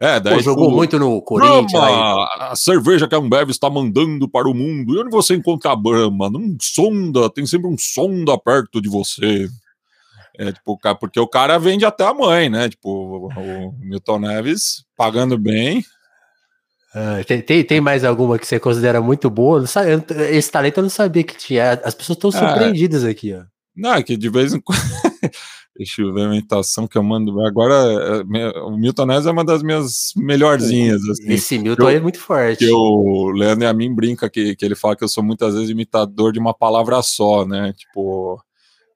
É, 0.00 0.20
daí, 0.20 0.34
Pô, 0.34 0.42
jogou 0.42 0.66
tipo, 0.66 0.76
muito 0.76 0.98
no 0.98 1.22
Corinthians. 1.22 1.72
Brahma, 1.72 2.28
a 2.38 2.56
cerveja 2.56 3.08
que 3.08 3.14
a 3.14 3.18
Ambev 3.18 3.50
está 3.50 3.68
mandando 3.70 4.28
para 4.28 4.48
o 4.48 4.54
mundo. 4.54 4.94
E 4.94 4.98
onde 4.98 5.10
você 5.10 5.34
encontra 5.34 5.72
a 5.72 5.76
Brahma? 5.76 6.28
Num 6.28 6.56
sonda, 6.60 7.30
tem 7.30 7.46
sempre 7.46 7.66
um 7.66 7.76
sonda 7.78 8.38
perto 8.38 8.80
de 8.80 8.88
você. 8.88 9.48
É, 10.38 10.52
tipo, 10.52 10.78
porque 11.00 11.18
o 11.18 11.26
cara 11.26 11.58
vende 11.58 11.86
até 11.86 12.04
a 12.04 12.12
mãe, 12.12 12.50
né? 12.50 12.68
Tipo, 12.68 13.30
o 13.34 13.74
Milton 13.80 14.18
Neves 14.18 14.84
pagando 14.96 15.38
bem. 15.38 15.82
Uh, 16.94 17.24
tem, 17.26 17.42
tem, 17.42 17.64
tem, 17.64 17.80
mais 17.80 18.04
alguma 18.04 18.38
que 18.38 18.46
você 18.46 18.58
considera 18.58 19.00
muito 19.00 19.28
boa? 19.30 19.64
Esse 20.30 20.50
talento 20.50 20.78
eu 20.78 20.82
não 20.82 20.90
sabia 20.90 21.24
que 21.24 21.36
tinha. 21.36 21.72
As 21.84 21.94
pessoas 21.94 22.16
estão 22.16 22.30
é. 22.30 22.32
surpreendidas 22.32 23.04
é, 23.04 23.10
aqui, 23.10 23.34
ó. 23.34 23.42
Não, 23.76 23.94
é 23.94 24.02
que 24.02 24.16
de 24.16 24.28
vez 24.28 24.54
em 24.54 24.60
quando. 24.60 24.80
Deixa 25.76 26.00
eu 26.00 26.12
ver 26.14 26.22
a 26.22 26.24
imitação 26.24 26.88
que 26.88 26.96
eu 26.96 27.02
mando. 27.02 27.38
Agora, 27.42 27.74
é, 27.74 28.60
o 28.60 28.76
Milton 28.78 29.04
Neves 29.04 29.26
é 29.26 29.30
uma 29.30 29.44
das 29.44 29.62
minhas 29.62 30.12
melhorzinhas. 30.16 31.06
Assim. 31.06 31.30
Esse 31.30 31.58
Milton 31.58 31.90
eu, 31.90 31.96
é 31.98 32.00
muito 32.00 32.18
forte. 32.18 32.64
Que 32.64 32.70
o 32.72 33.30
Leandro 33.30 33.64
e 33.64 33.66
a 33.66 33.74
mim 33.74 33.94
brinca 33.94 34.30
que, 34.30 34.56
que 34.56 34.64
ele 34.64 34.74
fala 34.74 34.96
que 34.96 35.04
eu 35.04 35.08
sou 35.08 35.22
muitas 35.22 35.52
vezes 35.52 35.68
imitador 35.68 36.32
de 36.32 36.38
uma 36.38 36.54
palavra 36.54 37.02
só, 37.02 37.44
né? 37.44 37.74
Tipo. 37.74 38.42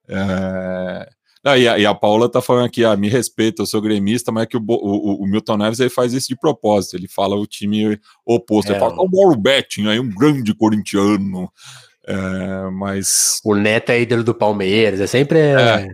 É, 0.07 1.07
ah, 1.43 1.57
e, 1.57 1.67
a, 1.67 1.79
e 1.79 1.85
a 1.87 1.95
Paula 1.95 2.29
tá 2.29 2.39
falando 2.39 2.65
aqui, 2.65 2.85
ah, 2.85 2.95
me 2.95 3.09
respeita, 3.09 3.63
eu 3.63 3.65
sou 3.65 3.81
gremista, 3.81 4.31
mas 4.31 4.43
é 4.43 4.45
que 4.45 4.57
o, 4.57 4.63
o, 4.67 5.23
o, 5.23 5.27
Milton 5.27 5.57
Neves 5.57 5.79
ele 5.79 5.89
faz 5.89 6.13
isso 6.13 6.27
de 6.27 6.35
propósito, 6.35 6.95
ele 6.95 7.07
fala 7.07 7.35
o 7.35 7.47
time 7.47 7.99
oposto, 8.23 8.71
é, 8.71 8.73
ele 8.73 8.79
fala, 8.79 9.01
o 9.01 9.09
Mauro 9.09 9.35
Betting, 9.35 9.87
aí 9.87 9.99
um 9.99 10.09
grande 10.09 10.53
corintiano, 10.53 11.51
é, 12.11 12.69
mas... 12.71 13.39
O 13.43 13.55
Neto 13.55 13.91
é 13.91 14.01
ídolo 14.01 14.23
do 14.23 14.33
Palmeiras, 14.33 14.99
é 14.99 15.07
sempre... 15.07 15.39
É, 15.39 15.87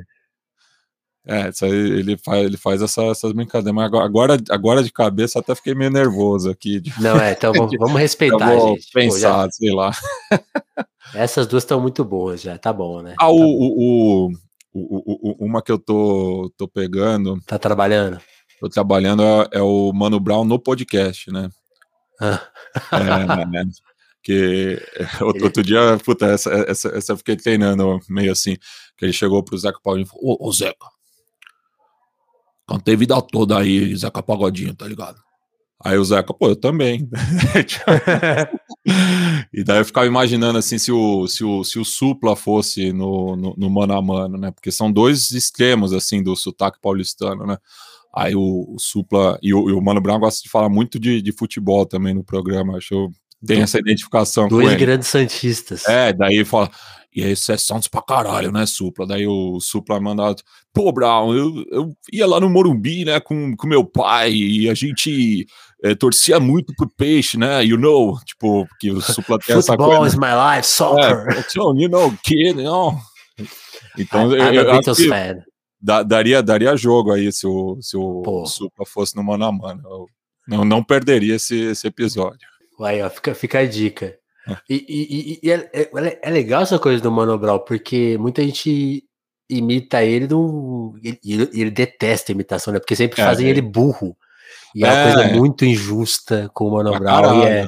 é 1.27 1.49
isso 1.49 1.65
aí, 1.65 1.73
ele 1.73 2.17
faz, 2.17 2.45
ele 2.45 2.57
faz 2.57 2.81
essa, 2.81 3.03
essas 3.03 3.33
brincadeiras, 3.33 3.73
mas 3.73 3.93
agora, 3.93 4.37
agora 4.49 4.81
de 4.81 4.91
cabeça 4.91 5.39
até 5.39 5.53
fiquei 5.53 5.75
meio 5.75 5.91
nervoso 5.91 6.49
aqui. 6.49 6.79
De... 6.79 7.01
Não, 7.01 7.19
é, 7.19 7.33
então 7.33 7.51
vamos, 7.53 7.75
vamos 7.77 7.99
respeitar, 7.99 8.53
eu 8.53 8.59
vou 8.59 8.75
gente. 8.75 8.91
pensar, 8.93 9.33
Pô, 9.33 9.43
já... 9.43 9.51
sei 9.51 9.73
lá. 9.73 9.91
Essas 11.13 11.45
duas 11.45 11.63
estão 11.63 11.81
muito 11.81 12.05
boas 12.05 12.41
já, 12.41 12.57
tá 12.57 12.71
bom, 12.71 13.01
né? 13.01 13.13
Ah, 13.19 13.25
tá 13.25 13.29
o, 13.29 13.35
o, 13.35 14.31
o, 14.73 15.35
o, 15.43 15.45
uma 15.45 15.61
que 15.61 15.71
eu 15.71 15.77
tô, 15.77 16.51
tô 16.57 16.67
pegando. 16.67 17.39
Tá 17.45 17.59
trabalhando? 17.59 18.19
Tô 18.59 18.69
trabalhando 18.69 19.21
é, 19.21 19.47
é 19.53 19.61
o 19.61 19.91
Mano 19.93 20.19
Brown 20.19 20.45
no 20.45 20.57
podcast, 20.57 21.29
né? 21.31 21.49
Ah. 22.21 22.41
É, 22.91 23.45
né? 23.45 23.63
Que 24.27 24.77
outro, 25.23 25.45
outro, 25.45 25.63
dia, 25.63 25.97
puta, 26.03 26.25
essa, 26.25 26.51
essa, 26.67 26.89
essa 26.89 27.13
eu 27.13 27.17
fiquei 27.17 27.37
treinando 27.37 27.97
meio 28.09 28.33
assim. 28.33 28.57
Que 28.97 29.05
ele 29.05 29.13
chegou 29.13 29.41
pro 29.41 29.57
Zeca 29.57 29.79
Paulinho 29.81 30.05
e 30.05 30.09
falou: 30.09 30.37
Ô, 30.37 30.49
ô 30.49 30.51
Zeca, 30.51 30.85
cantei 32.67 32.97
vida 32.97 33.21
toda 33.21 33.57
aí, 33.57 33.95
Zeca 33.95 34.21
Pagodinho, 34.21 34.75
tá 34.75 34.85
ligado? 34.85 35.17
Aí 35.81 35.97
o 35.97 36.03
Zeca, 36.03 36.33
pô, 36.33 36.49
eu 36.49 36.57
também. 36.57 37.09
e 39.53 39.63
daí 39.63 39.77
eu 39.77 39.85
ficava 39.85 40.05
imaginando 40.05 40.59
assim 40.59 40.77
se 40.77 40.91
o, 40.91 41.25
se 41.25 41.45
o, 41.45 41.63
se 41.63 41.79
o 41.79 41.85
Supla 41.85 42.35
fosse 42.35 42.91
no, 42.91 43.37
no, 43.37 43.55
no, 43.57 43.69
mano 43.69 43.93
a 43.93 44.01
mano, 44.01 44.37
né? 44.37 44.51
Porque 44.51 44.73
são 44.73 44.91
dois 44.91 45.31
extremos 45.31 45.93
assim 45.93 46.21
do 46.21 46.35
sotaque 46.35 46.81
paulistano, 46.81 47.45
né? 47.45 47.57
Aí 48.13 48.35
o, 48.35 48.75
o 48.75 48.77
Supla 48.77 49.39
e 49.41 49.53
o, 49.53 49.69
e 49.69 49.71
o, 49.71 49.81
Mano 49.81 50.01
Brown 50.01 50.19
gosta 50.19 50.43
de 50.43 50.49
falar 50.49 50.67
muito 50.67 50.99
de, 50.99 51.21
de 51.21 51.31
futebol 51.31 51.85
também 51.85 52.13
no 52.13 52.25
programa. 52.25 52.75
Acho 52.75 53.09
tem 53.45 53.61
essa 53.61 53.79
identificação 53.79 54.47
Dois 54.47 54.73
grandes 54.75 55.07
santistas. 55.07 55.85
É, 55.87 56.11
daí 56.13 56.43
fala, 56.43 56.71
e 57.17 57.23
aí 57.23 57.35
você 57.35 57.53
é 57.53 57.57
Santos 57.57 57.87
pra 57.87 58.01
caralho, 58.01 58.51
né, 58.51 58.65
Supla? 58.65 59.05
Daí 59.07 59.27
o 59.27 59.59
Supla 59.59 59.99
manda, 59.99 60.35
pô, 60.73 60.91
Brown, 60.91 61.35
eu, 61.35 61.65
eu 61.71 61.93
ia 62.11 62.27
lá 62.27 62.39
no 62.39 62.49
Morumbi, 62.49 63.05
né, 63.05 63.19
com, 63.19 63.55
com 63.55 63.67
meu 63.67 63.83
pai, 63.83 64.33
e 64.33 64.69
a 64.69 64.73
gente 64.73 65.45
é, 65.83 65.95
torcia 65.95 66.39
muito 66.39 66.73
pro 66.75 66.89
peixe, 66.89 67.37
né, 67.37 67.63
you 67.63 67.77
know, 67.77 68.19
tipo, 68.23 68.67
porque 68.67 68.91
o 68.91 69.01
Supla 69.01 69.39
tem 69.39 69.55
essa 69.55 69.75
coisa. 69.75 69.91
Football 69.91 70.07
is 70.07 70.15
my 70.15 70.55
life, 70.55 70.67
soccer. 70.67 71.27
É, 71.37 71.41
so, 71.49 71.73
you 71.75 71.89
know, 71.89 72.11
kid, 72.23 72.59
you 72.59 72.63
know. 72.63 72.97
Então, 73.97 74.31
I, 74.35 74.55
eu, 74.55 74.65
Beatles 74.65 75.05
fan. 75.05 75.43
da, 75.81 76.03
daria, 76.03 76.43
daria 76.43 76.75
jogo 76.75 77.11
aí 77.11 77.31
se 77.31 77.47
o, 77.47 77.79
se 77.81 77.97
o 77.97 78.45
Supla 78.45 78.85
fosse 78.85 79.15
no 79.15 79.23
mano 79.23 79.45
a 79.45 79.51
mano. 79.51 79.81
Eu 79.85 80.05
não, 80.47 80.63
não 80.63 80.83
perderia 80.83 81.35
esse, 81.35 81.55
esse 81.55 81.87
episódio. 81.87 82.47
Aí, 82.81 83.01
ó, 83.01 83.09
fica, 83.09 83.33
fica 83.33 83.59
a 83.59 83.65
dica. 83.65 84.17
É. 84.47 84.57
E, 84.69 84.85
e, 84.87 85.39
e 85.43 85.51
é, 85.51 85.69
é, 85.73 86.19
é, 86.21 86.29
legal 86.29 86.63
essa 86.63 86.79
coisa 86.79 87.01
do 87.01 87.11
Mano 87.11 87.37
Brown, 87.37 87.59
porque 87.59 88.17
muita 88.17 88.41
gente 88.43 89.03
imita 89.49 90.03
ele 90.03 90.27
do. 90.27 90.93
Ele, 91.03 91.49
ele 91.53 91.71
detesta 91.71 92.31
a 92.31 92.33
imitação, 92.33 92.73
né? 92.73 92.79
Porque 92.79 92.95
sempre 92.95 93.21
é, 93.21 93.25
fazem 93.25 93.47
ele 93.47 93.61
burro. 93.61 94.15
E 94.75 94.85
é, 94.85 94.91
uma 94.91 95.13
coisa 95.13 95.33
muito 95.35 95.65
injusta 95.65 96.49
com 96.53 96.67
o 96.67 96.71
Mano 96.71 96.97
Brown. 96.97 97.43
E 97.43 97.45
é, 97.45 97.67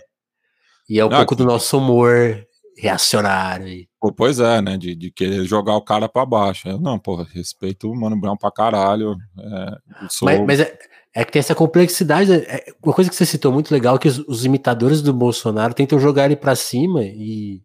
e 0.89 0.99
é 0.99 1.05
um 1.05 1.09
não, 1.09 1.17
pouco 1.17 1.35
do 1.35 1.45
nosso 1.45 1.77
humor 1.77 2.45
reacionário. 2.77 3.85
Pô, 3.99 4.11
pois 4.11 4.39
é, 4.39 4.61
né? 4.61 4.77
De, 4.77 4.95
de 4.95 5.11
querer 5.11 5.43
jogar 5.43 5.75
o 5.75 5.83
cara 5.83 6.07
pra 6.07 6.25
baixo. 6.25 6.67
Eu, 6.67 6.79
não, 6.79 6.97
pô, 6.97 7.21
respeito 7.23 7.91
o 7.91 7.95
Mano 7.95 8.19
Brown 8.19 8.37
pra 8.37 8.51
caralho. 8.51 9.15
É, 9.37 9.77
sou... 10.09 10.25
Mas, 10.25 10.39
mas 10.45 10.59
é, 10.61 10.77
é, 11.13 11.25
que 11.25 11.31
tem 11.31 11.39
essa 11.39 11.55
complexidade. 11.55 12.31
É, 12.31 12.65
uma 12.83 12.93
coisa 12.93 13.09
que 13.09 13.15
você 13.15 13.25
citou 13.25 13.51
muito 13.51 13.71
legal 13.71 13.95
é 13.95 13.99
que 13.99 14.07
os, 14.07 14.19
os 14.19 14.45
imitadores 14.45 15.01
do 15.01 15.13
Bolsonaro 15.13 15.73
tentam 15.73 15.99
jogar 15.99 16.25
ele 16.25 16.35
pra 16.35 16.55
cima 16.55 17.03
e. 17.03 17.61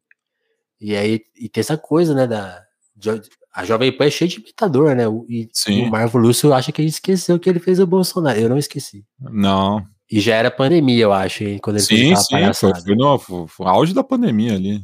E 0.80 0.94
aí 0.96 1.20
e 1.36 1.48
tem 1.48 1.60
essa 1.60 1.78
coisa, 1.78 2.14
né? 2.14 2.26
Da, 2.26 2.60
de, 2.96 3.22
a 3.54 3.64
Jovem 3.64 3.96
Pan 3.96 4.06
é 4.06 4.10
cheia 4.10 4.28
de 4.28 4.40
imitador, 4.40 4.94
né? 4.96 5.04
E 5.28 5.48
Sim. 5.52 5.84
o 5.84 5.90
Marvo 5.90 6.18
Lúcio 6.18 6.52
acha 6.52 6.72
que 6.72 6.82
ele 6.82 6.88
esqueceu 6.88 7.38
que 7.38 7.48
ele 7.48 7.60
fez 7.60 7.78
o 7.78 7.86
Bolsonaro. 7.86 8.38
Eu 8.38 8.48
não 8.48 8.58
esqueci. 8.58 9.04
Não. 9.20 9.84
E 10.10 10.20
já 10.20 10.34
era 10.34 10.50
pandemia, 10.50 11.04
eu 11.04 11.12
acho, 11.12 11.44
hein, 11.44 11.58
quando 11.62 11.76
ele 11.76 11.84
sim, 11.84 12.14
sim, 12.14 12.52
foi, 12.54 12.74
foi, 12.74 12.94
no, 12.94 13.18
foi 13.18 13.66
auge 13.66 13.94
da 13.94 14.04
pandemia 14.04 14.54
ali. 14.54 14.82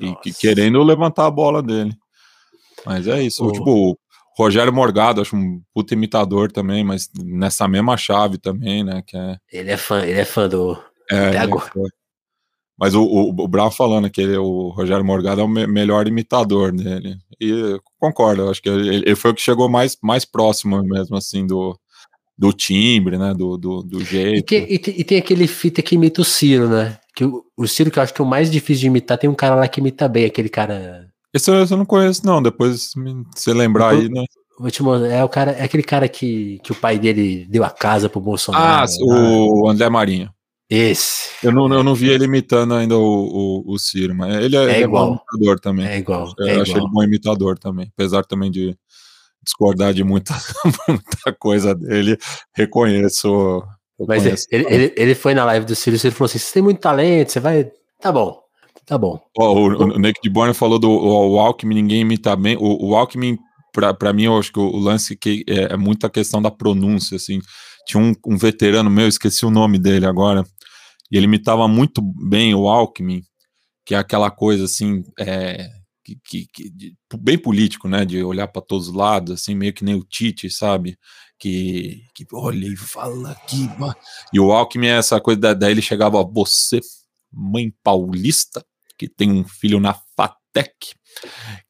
E, 0.00 0.14
e, 0.26 0.32
querendo 0.32 0.82
levantar 0.82 1.26
a 1.26 1.30
bola 1.30 1.62
dele. 1.62 1.92
Mas 2.86 3.06
é 3.08 3.22
isso. 3.22 3.44
Oh. 3.44 3.52
Tipo, 3.52 3.90
o 3.90 3.98
Rogério 4.36 4.72
Morgado, 4.72 5.20
acho 5.20 5.36
um 5.36 5.62
puta 5.74 5.94
imitador 5.94 6.50
também, 6.50 6.82
mas 6.82 7.08
nessa 7.22 7.68
mesma 7.68 7.96
chave 7.96 8.38
também, 8.38 8.82
né? 8.82 9.02
Que 9.06 9.16
é... 9.16 9.36
Ele 9.52 9.70
é 9.70 9.76
fã, 9.76 10.02
ele 10.02 10.20
é 10.20 10.24
fã 10.24 10.48
do. 10.48 10.76
É. 11.10 11.36
É 11.36 11.46
mas 12.78 12.94
o, 12.94 13.04
o, 13.04 13.44
o 13.44 13.70
falando 13.70 14.10
que 14.10 14.20
ele, 14.20 14.36
o 14.36 14.70
Rogério 14.70 15.04
Morgado 15.04 15.40
é 15.40 15.44
o 15.44 15.48
me, 15.48 15.66
melhor 15.66 16.08
imitador 16.08 16.72
dele. 16.72 17.16
E 17.40 17.78
concordo, 17.98 18.50
acho 18.50 18.60
que 18.60 18.68
ele, 18.68 18.96
ele, 18.96 19.14
foi 19.14 19.30
o 19.30 19.34
que 19.34 19.42
chegou 19.42 19.68
mais, 19.68 19.96
mais 20.02 20.24
próximo 20.24 20.82
mesmo, 20.82 21.16
assim, 21.16 21.46
do, 21.46 21.78
do 22.36 22.52
timbre, 22.52 23.18
né? 23.18 23.34
Do, 23.34 23.56
do, 23.56 23.82
do 23.82 24.04
jeito. 24.04 24.38
E 24.38 24.42
tem, 24.42 24.64
e, 24.64 25.00
e 25.00 25.04
tem, 25.04 25.18
aquele 25.18 25.46
fita 25.46 25.82
que 25.82 25.94
imita 25.94 26.22
o 26.22 26.24
Ciro, 26.24 26.68
né? 26.68 26.98
Que 27.14 27.24
o, 27.24 27.44
o 27.56 27.68
Ciro, 27.68 27.90
que 27.90 27.98
eu 27.98 28.02
acho 28.02 28.12
que 28.12 28.20
é 28.20 28.24
o 28.24 28.28
mais 28.28 28.50
difícil 28.50 28.80
de 28.80 28.86
imitar, 28.88 29.18
tem 29.18 29.30
um 29.30 29.34
cara 29.34 29.54
lá 29.54 29.68
que 29.68 29.80
imita 29.80 30.08
bem, 30.08 30.24
aquele 30.24 30.48
cara. 30.48 31.08
Esse 31.34 31.50
eu, 31.50 31.54
eu 31.54 31.76
não 31.76 31.86
conheço, 31.86 32.24
não. 32.26 32.42
Depois, 32.42 32.92
se 33.34 33.52
lembrar 33.52 33.90
aí, 33.90 34.08
né? 34.08 34.24
Vou 34.58 34.70
te 34.70 34.82
mostrar, 34.82 35.08
é 35.08 35.24
o 35.24 35.28
cara, 35.28 35.52
é 35.52 35.64
aquele 35.64 35.82
cara 35.82 36.08
que, 36.08 36.60
que 36.62 36.72
o 36.72 36.74
pai 36.74 36.98
dele 36.98 37.46
deu 37.48 37.64
a 37.64 37.70
casa 37.70 38.08
pro 38.08 38.20
Bolsonaro. 38.20 38.64
Ah, 38.64 38.84
o 39.00 39.68
André 39.68 39.88
Marinho. 39.88 40.30
Esse. 40.68 41.30
Eu 41.42 41.52
não, 41.52 41.72
eu 41.72 41.82
não 41.82 41.94
vi 41.94 42.08
ele 42.08 42.24
imitando 42.24 42.72
ainda 42.72 42.96
o, 42.96 43.02
o, 43.66 43.74
o 43.74 43.78
Ciro, 43.78 44.14
mas 44.14 44.42
ele 44.42 44.56
é, 44.56 44.60
é, 44.60 44.74
ele 44.76 44.84
é 44.84 44.86
bom 44.86 45.18
imitador 45.30 45.60
também. 45.60 45.86
É 45.86 45.98
igual. 45.98 46.32
Eu 46.38 46.46
é 46.46 46.60
acho 46.60 46.70
igual. 46.70 46.84
ele 46.84 46.92
bom 46.92 47.02
imitador 47.02 47.58
também. 47.58 47.92
Apesar 47.92 48.24
também 48.24 48.50
de 48.50 48.74
discordar 49.42 49.92
de 49.92 50.02
muita, 50.02 50.32
muita 50.88 51.32
coisa 51.38 51.74
dele, 51.74 52.16
reconheço. 52.54 53.62
Mas 54.08 54.46
ele, 54.50 54.66
ele, 54.66 54.94
ele, 54.96 55.14
foi 55.14 55.34
na 55.34 55.44
live 55.44 55.66
do 55.66 55.74
Ciro 55.74 55.96
e 55.96 56.00
ele 56.02 56.14
falou 56.14 56.26
assim: 56.26 56.38
você 56.38 56.54
tem 56.54 56.62
muito 56.62 56.80
talento, 56.80 57.32
você 57.32 57.40
vai. 57.40 57.70
Tá 58.00 58.10
bom. 58.10 58.41
Tá 58.86 58.98
bom. 58.98 59.20
O, 59.36 59.44
o, 59.44 59.98
Nick 59.98 60.20
de 60.22 60.28
Borne 60.28 60.54
falou 60.54 60.78
do 60.78 60.90
o, 60.90 61.34
o 61.34 61.38
Alckmin, 61.38 61.74
ninguém 61.74 62.00
imita 62.00 62.34
bem. 62.34 62.56
O, 62.56 62.90
o 62.90 62.96
Alckmin, 62.96 63.38
para 63.72 64.12
mim, 64.12 64.24
eu 64.24 64.38
acho 64.38 64.52
que 64.52 64.58
o, 64.58 64.64
o 64.64 64.78
lance 64.78 65.16
que 65.16 65.44
é, 65.48 65.74
é 65.74 65.76
muita 65.76 66.10
questão 66.10 66.42
da 66.42 66.50
pronúncia, 66.50 67.16
assim. 67.16 67.40
Tinha 67.86 68.02
um, 68.02 68.12
um 68.26 68.36
veterano 68.36 68.90
meu, 68.90 69.08
esqueci 69.08 69.44
o 69.44 69.50
nome 69.50 69.78
dele 69.78 70.06
agora, 70.06 70.44
e 71.10 71.16
ele 71.16 71.26
imitava 71.26 71.66
muito 71.68 72.00
bem 72.00 72.54
o 72.54 72.68
Alckmin, 72.68 73.22
que 73.84 73.94
é 73.94 73.98
aquela 73.98 74.30
coisa 74.30 74.64
assim, 74.64 75.02
é, 75.18 75.68
que, 76.04 76.18
que, 76.24 76.46
que 76.52 76.70
de, 76.70 76.96
bem 77.18 77.38
político, 77.38 77.88
né? 77.88 78.04
De 78.04 78.22
olhar 78.22 78.48
para 78.48 78.62
todos 78.62 78.88
os 78.88 78.94
lados, 78.94 79.40
assim, 79.40 79.54
meio 79.54 79.72
que 79.72 79.84
nem 79.84 79.94
o 79.94 80.04
Tite, 80.04 80.50
sabe? 80.50 80.98
Que, 81.38 82.02
que 82.14 82.24
olha 82.32 82.66
e 82.66 82.76
fala 82.76 83.32
aqui. 83.32 83.68
E 84.32 84.38
o 84.38 84.52
Alckmin 84.52 84.88
é 84.88 84.98
essa 84.98 85.20
coisa, 85.20 85.40
da, 85.40 85.54
daí 85.54 85.72
ele 85.72 85.82
chegava, 85.82 86.20
a 86.20 86.24
você, 86.24 86.80
mãe 87.32 87.72
paulista, 87.82 88.64
que 88.98 89.08
tem 89.08 89.30
um 89.30 89.44
filho 89.44 89.80
na 89.80 89.94
FATEC, 90.16 90.94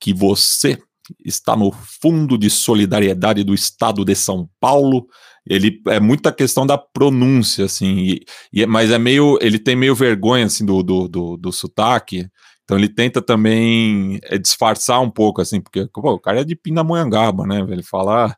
que 0.01 0.13
você 0.13 0.79
está 1.25 1.57
no 1.57 1.73
Fundo 1.73 2.39
de 2.39 2.49
Solidariedade 2.49 3.43
do 3.45 3.55
Estado 3.55 4.05
de 4.05 4.15
São 4.15 4.49
Paulo. 4.61 5.07
Ele 5.45 5.81
é 5.89 5.99
muita 5.99 6.33
questão 6.33 6.65
da 6.65 6.79
pronúncia, 6.79 7.65
assim, 7.65 7.99
e, 7.99 8.25
e, 8.53 8.63
é, 8.63 8.67
mas 8.67 8.93
é 8.93 8.99
meio, 8.99 9.39
ele 9.41 9.59
tem 9.59 9.75
meio 9.75 9.95
vergonha, 9.95 10.47
assim, 10.47 10.65
do, 10.65 10.83
do, 10.85 11.09
do, 11.09 11.37
do 11.37 11.53
sotaque, 11.53 12.29
então 12.63 12.79
ele 12.79 12.89
tenta 12.89 13.21
também 13.21 14.21
é, 14.23 14.39
disfarçar 14.39 15.01
um 15.01 15.11
pouco, 15.11 15.41
assim, 15.41 15.61
porque 15.61 15.85
pô, 15.93 16.13
o 16.13 16.21
cara 16.21 16.43
é 16.43 16.45
de 16.45 16.55
Pindamonhangaba, 16.55 17.45
né, 17.45 17.59
ele 17.69 17.83
fala 17.83 18.37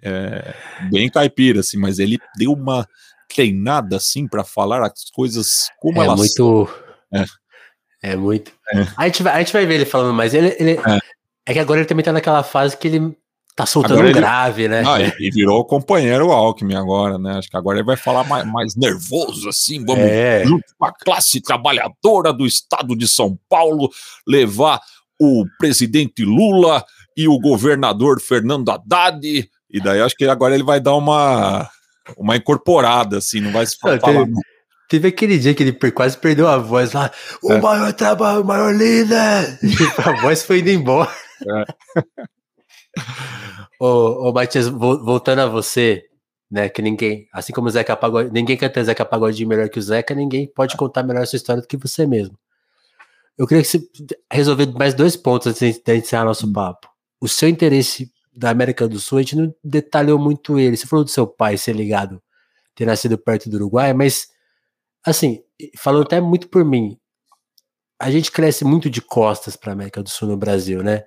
é, 0.00 0.54
bem 0.92 1.10
caipira, 1.10 1.58
assim, 1.58 1.76
mas 1.76 1.98
ele 1.98 2.18
deu 2.38 2.52
uma 2.52 2.86
treinada, 3.28 3.96
assim, 3.96 4.28
para 4.28 4.44
falar 4.44 4.80
as 4.86 5.10
coisas 5.12 5.68
como 5.80 6.00
é 6.00 6.04
elas 6.04 6.20
muito... 6.20 6.68
É. 7.12 7.24
É 8.04 8.16
muito. 8.16 8.52
É. 8.74 8.86
A, 8.98 9.06
gente 9.06 9.22
vai, 9.22 9.32
a 9.32 9.38
gente 9.38 9.52
vai 9.52 9.64
ver 9.64 9.76
ele 9.76 9.86
falando, 9.86 10.12
mas 10.12 10.34
ele, 10.34 10.54
ele 10.60 10.72
é. 10.72 10.98
é. 11.46 11.52
que 11.54 11.58
agora 11.58 11.80
ele 11.80 11.88
também 11.88 12.04
tá 12.04 12.12
naquela 12.12 12.42
fase 12.42 12.76
que 12.76 12.88
ele 12.88 13.16
Tá 13.56 13.64
soltando 13.64 14.00
agora 14.00 14.12
grave, 14.12 14.66
né? 14.66 14.82
Ah, 14.84 15.00
e 15.20 15.30
virou 15.30 15.60
o 15.60 15.64
companheiro 15.64 16.32
Alckmin 16.32 16.74
agora, 16.74 17.16
né? 17.18 17.38
Acho 17.38 17.48
que 17.48 17.56
agora 17.56 17.78
ele 17.78 17.86
vai 17.86 17.96
falar 17.96 18.24
mais, 18.24 18.44
mais 18.44 18.74
nervoso, 18.74 19.48
assim. 19.48 19.84
Vamos, 19.84 20.02
é. 20.02 20.44
junto 20.44 20.64
com 20.76 20.84
a 20.84 20.92
classe 20.92 21.40
trabalhadora 21.40 22.32
do 22.32 22.44
estado 22.44 22.96
de 22.96 23.06
São 23.06 23.38
Paulo, 23.48 23.92
levar 24.26 24.80
o 25.20 25.44
presidente 25.56 26.24
Lula 26.24 26.84
e 27.16 27.28
o 27.28 27.38
governador 27.38 28.20
Fernando 28.20 28.68
Haddad. 28.70 29.48
E 29.70 29.80
daí 29.80 30.00
acho 30.00 30.16
que 30.16 30.24
agora 30.24 30.54
ele 30.54 30.64
vai 30.64 30.80
dar 30.80 30.96
uma, 30.96 31.70
uma 32.16 32.36
incorporada, 32.36 33.18
assim, 33.18 33.40
não 33.40 33.52
vai 33.52 33.64
se 33.66 33.78
falar. 33.78 34.00
Teve, 34.00 34.32
teve, 34.94 35.08
aquele 35.08 35.38
dia 35.38 35.54
que 35.54 35.62
ele 35.62 35.72
quase 35.92 36.16
perdeu 36.16 36.48
a 36.48 36.58
voz 36.58 36.92
lá. 36.92 37.10
O 37.42 37.52
é. 37.52 37.60
maior 37.60 37.92
trabalho, 37.92 38.42
o 38.42 38.44
maior 38.44 38.74
líder! 38.74 39.58
a 40.04 40.20
voz 40.20 40.42
foi 40.42 40.60
indo 40.60 40.70
embora. 40.70 41.10
É. 41.46 42.24
ô, 43.80 44.28
ô 44.28 44.32
Matias, 44.32 44.68
voltando 44.68 45.40
a 45.40 45.46
você, 45.46 46.04
né? 46.50 46.68
Que 46.68 46.80
ninguém, 46.80 47.28
assim 47.32 47.52
como 47.52 47.68
o 47.68 47.70
Zeca 47.70 47.96
Pagode, 47.96 48.30
ninguém 48.32 48.56
canta 48.56 48.84
Zeca 48.84 49.04
Pagode 49.04 49.44
melhor 49.44 49.68
que 49.68 49.78
o 49.78 49.82
Zeca, 49.82 50.14
ninguém 50.14 50.46
pode 50.46 50.76
contar 50.76 51.02
melhor 51.02 51.22
essa 51.22 51.36
história 51.36 51.62
do 51.62 51.68
que 51.68 51.76
você 51.76 52.06
mesmo. 52.06 52.38
Eu 53.36 53.46
queria 53.46 53.62
que 53.62 53.68
você 53.68 53.84
resolver 54.32 54.66
mais 54.72 54.94
dois 54.94 55.16
pontos 55.16 55.48
antes 55.48 55.78
de 55.78 55.96
encerrar 55.96 56.24
nosso 56.24 56.46
hum. 56.46 56.52
papo. 56.52 56.88
O 57.20 57.28
seu 57.28 57.48
interesse 57.48 58.12
da 58.36 58.50
América 58.50 58.88
do 58.88 58.98
Sul, 58.98 59.18
a 59.18 59.22
gente 59.22 59.36
não 59.36 59.54
detalhou 59.62 60.18
muito 60.18 60.58
ele. 60.58 60.76
Você 60.76 60.86
falou 60.86 61.04
do 61.04 61.10
seu 61.10 61.26
pai 61.26 61.56
ser 61.56 61.74
ligado, 61.74 62.22
ter 62.74 62.84
nascido 62.84 63.16
perto 63.16 63.48
do 63.48 63.56
Uruguai, 63.56 63.92
mas, 63.92 64.28
assim, 65.04 65.40
falando 65.76 66.04
até 66.04 66.20
muito 66.20 66.48
por 66.48 66.64
mim, 66.64 66.98
a 68.00 68.10
gente 68.10 68.30
cresce 68.30 68.64
muito 68.64 68.90
de 68.90 69.00
costas 69.00 69.56
para 69.56 69.72
a 69.72 69.74
América 69.74 70.02
do 70.02 70.08
Sul 70.08 70.28
no 70.28 70.36
Brasil, 70.36 70.82
né? 70.82 71.04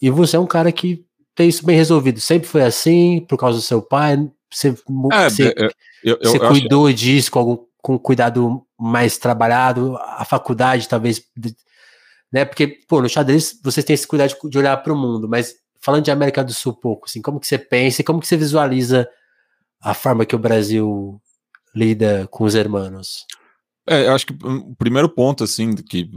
E 0.00 0.10
você 0.10 0.36
é 0.36 0.40
um 0.40 0.46
cara 0.46 0.70
que 0.72 1.06
tem 1.34 1.48
isso 1.48 1.64
bem 1.64 1.76
resolvido. 1.76 2.20
Sempre 2.20 2.48
foi 2.48 2.62
assim, 2.62 3.24
por 3.28 3.38
causa 3.38 3.58
do 3.58 3.62
seu 3.62 3.82
pai? 3.82 4.30
Você, 4.52 4.68
é, 4.68 5.30
você, 5.30 5.54
eu, 6.02 6.18
eu, 6.20 6.30
você 6.30 6.36
eu 6.36 6.48
cuidou 6.48 6.86
acho... 6.86 6.96
disso 6.96 7.30
com 7.30 7.38
algum 7.38 7.64
com 7.82 7.98
cuidado 7.98 8.66
mais 8.78 9.18
trabalhado? 9.18 9.96
A 9.98 10.24
faculdade, 10.24 10.88
talvez. 10.88 11.22
Né? 12.32 12.44
Porque, 12.44 12.66
pô, 12.88 13.02
no 13.02 13.08
xadrez 13.08 13.60
vocês 13.62 13.84
têm 13.84 13.94
esse 13.94 14.06
cuidado 14.06 14.34
de 14.48 14.58
olhar 14.58 14.76
para 14.78 14.92
o 14.92 14.96
mundo, 14.96 15.28
mas 15.28 15.54
falando 15.80 16.04
de 16.04 16.10
América 16.10 16.42
do 16.42 16.52
Sul 16.52 16.72
pouco, 16.72 17.06
assim, 17.06 17.20
como 17.20 17.38
que 17.38 17.46
você 17.46 17.58
pensa 17.58 18.00
e 18.00 18.04
como 18.04 18.20
que 18.20 18.26
você 18.26 18.38
visualiza 18.38 19.06
a 19.82 19.92
forma 19.92 20.24
que 20.24 20.34
o 20.34 20.38
Brasil 20.38 21.20
lida 21.74 22.26
com 22.30 22.44
os 22.44 22.54
hermanos? 22.54 23.26
É, 23.86 24.06
eu 24.06 24.14
acho 24.14 24.26
que 24.26 24.34
o 24.42 24.74
primeiro 24.76 25.08
ponto, 25.08 25.44
assim, 25.44 25.74
que 25.74 26.10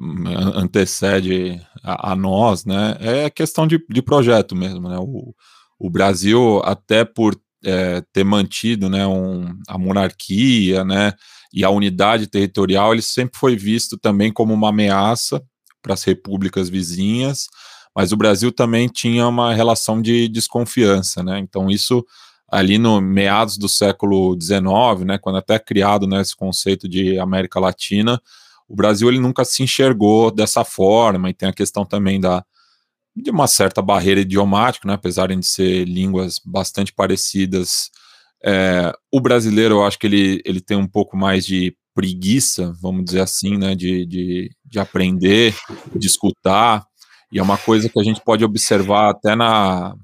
antecede 0.55 1.61
a, 1.83 2.13
a 2.13 2.15
nós, 2.15 2.63
né, 2.63 2.95
é 2.99 3.25
a 3.25 3.29
questão 3.29 3.67
de, 3.67 3.83
de 3.89 4.01
projeto 4.01 4.55
mesmo, 4.55 4.87
né, 4.87 4.97
o, 4.97 5.33
o 5.77 5.89
Brasil, 5.89 6.61
até 6.63 7.03
por 7.03 7.37
é, 7.65 8.01
ter 8.13 8.23
mantido, 8.23 8.89
né, 8.89 9.05
um, 9.05 9.53
a 9.67 9.77
monarquia, 9.77 10.85
né, 10.85 11.11
e 11.53 11.65
a 11.65 11.69
unidade 11.69 12.27
territorial, 12.27 12.93
ele 12.93 13.01
sempre 13.01 13.37
foi 13.37 13.57
visto 13.57 13.97
também 13.97 14.31
como 14.31 14.53
uma 14.53 14.69
ameaça 14.69 15.43
para 15.81 15.93
as 15.93 16.03
repúblicas 16.03 16.69
vizinhas, 16.69 17.47
mas 17.93 18.13
o 18.13 18.17
Brasil 18.17 18.51
também 18.51 18.87
tinha 18.87 19.27
uma 19.27 19.53
relação 19.53 20.01
de 20.01 20.29
desconfiança, 20.29 21.21
né, 21.21 21.37
então 21.37 21.69
isso 21.69 22.01
ali 22.49 22.77
no 22.77 23.01
meados 23.01 23.57
do 23.57 23.67
século 23.67 24.37
XIX, 24.39 25.05
né, 25.05 25.17
quando 25.17 25.37
até 25.37 25.59
criado 25.59 26.07
né, 26.07 26.21
esse 26.21 26.35
conceito 26.35 26.87
de 26.87 27.19
América 27.19 27.59
Latina, 27.59 28.21
o 28.67 28.75
Brasil 28.75 29.09
ele 29.09 29.19
nunca 29.19 29.43
se 29.43 29.63
enxergou 29.63 30.31
dessa 30.31 30.63
forma, 30.63 31.29
e 31.29 31.33
tem 31.33 31.49
a 31.49 31.53
questão 31.53 31.85
também 31.85 32.19
da, 32.19 32.45
de 33.15 33.31
uma 33.31 33.47
certa 33.47 33.81
barreira 33.81 34.21
idiomática, 34.21 34.87
né, 34.87 34.93
apesar 34.93 35.27
de 35.27 35.45
ser 35.45 35.85
línguas 35.85 36.39
bastante 36.45 36.93
parecidas. 36.93 37.89
É, 38.43 38.93
o 39.11 39.19
brasileiro, 39.19 39.75
eu 39.75 39.85
acho 39.85 39.99
que 39.99 40.07
ele, 40.07 40.41
ele 40.45 40.61
tem 40.61 40.77
um 40.77 40.87
pouco 40.87 41.17
mais 41.17 41.45
de 41.45 41.75
preguiça, 41.93 42.73
vamos 42.81 43.03
dizer 43.05 43.21
assim, 43.21 43.57
né, 43.57 43.75
de, 43.75 44.05
de, 44.05 44.51
de 44.63 44.79
aprender, 44.79 45.55
de 45.95 46.07
escutar, 46.07 46.85
e 47.31 47.39
é 47.39 47.43
uma 47.43 47.57
coisa 47.57 47.89
que 47.89 47.99
a 47.99 48.03
gente 48.03 48.21
pode 48.23 48.45
observar 48.45 49.09
até 49.09 49.35
na, 49.35 49.95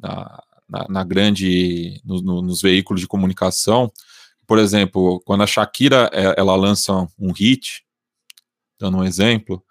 na, 0.00 0.42
na, 0.68 0.86
na 0.88 1.04
grande, 1.04 2.00
no, 2.04 2.20
no, 2.20 2.42
nos 2.42 2.60
veículos 2.60 3.00
de 3.00 3.06
comunicação, 3.06 3.90
por 4.46 4.58
exemplo, 4.58 5.20
quando 5.26 5.42
a 5.42 5.46
Shakira 5.46 6.08
é, 6.12 6.34
ela 6.38 6.56
lança 6.56 7.06
um 7.18 7.32
hit, 7.32 7.84
dando 8.80 8.96
um 8.96 9.04
exemplo, 9.04 9.62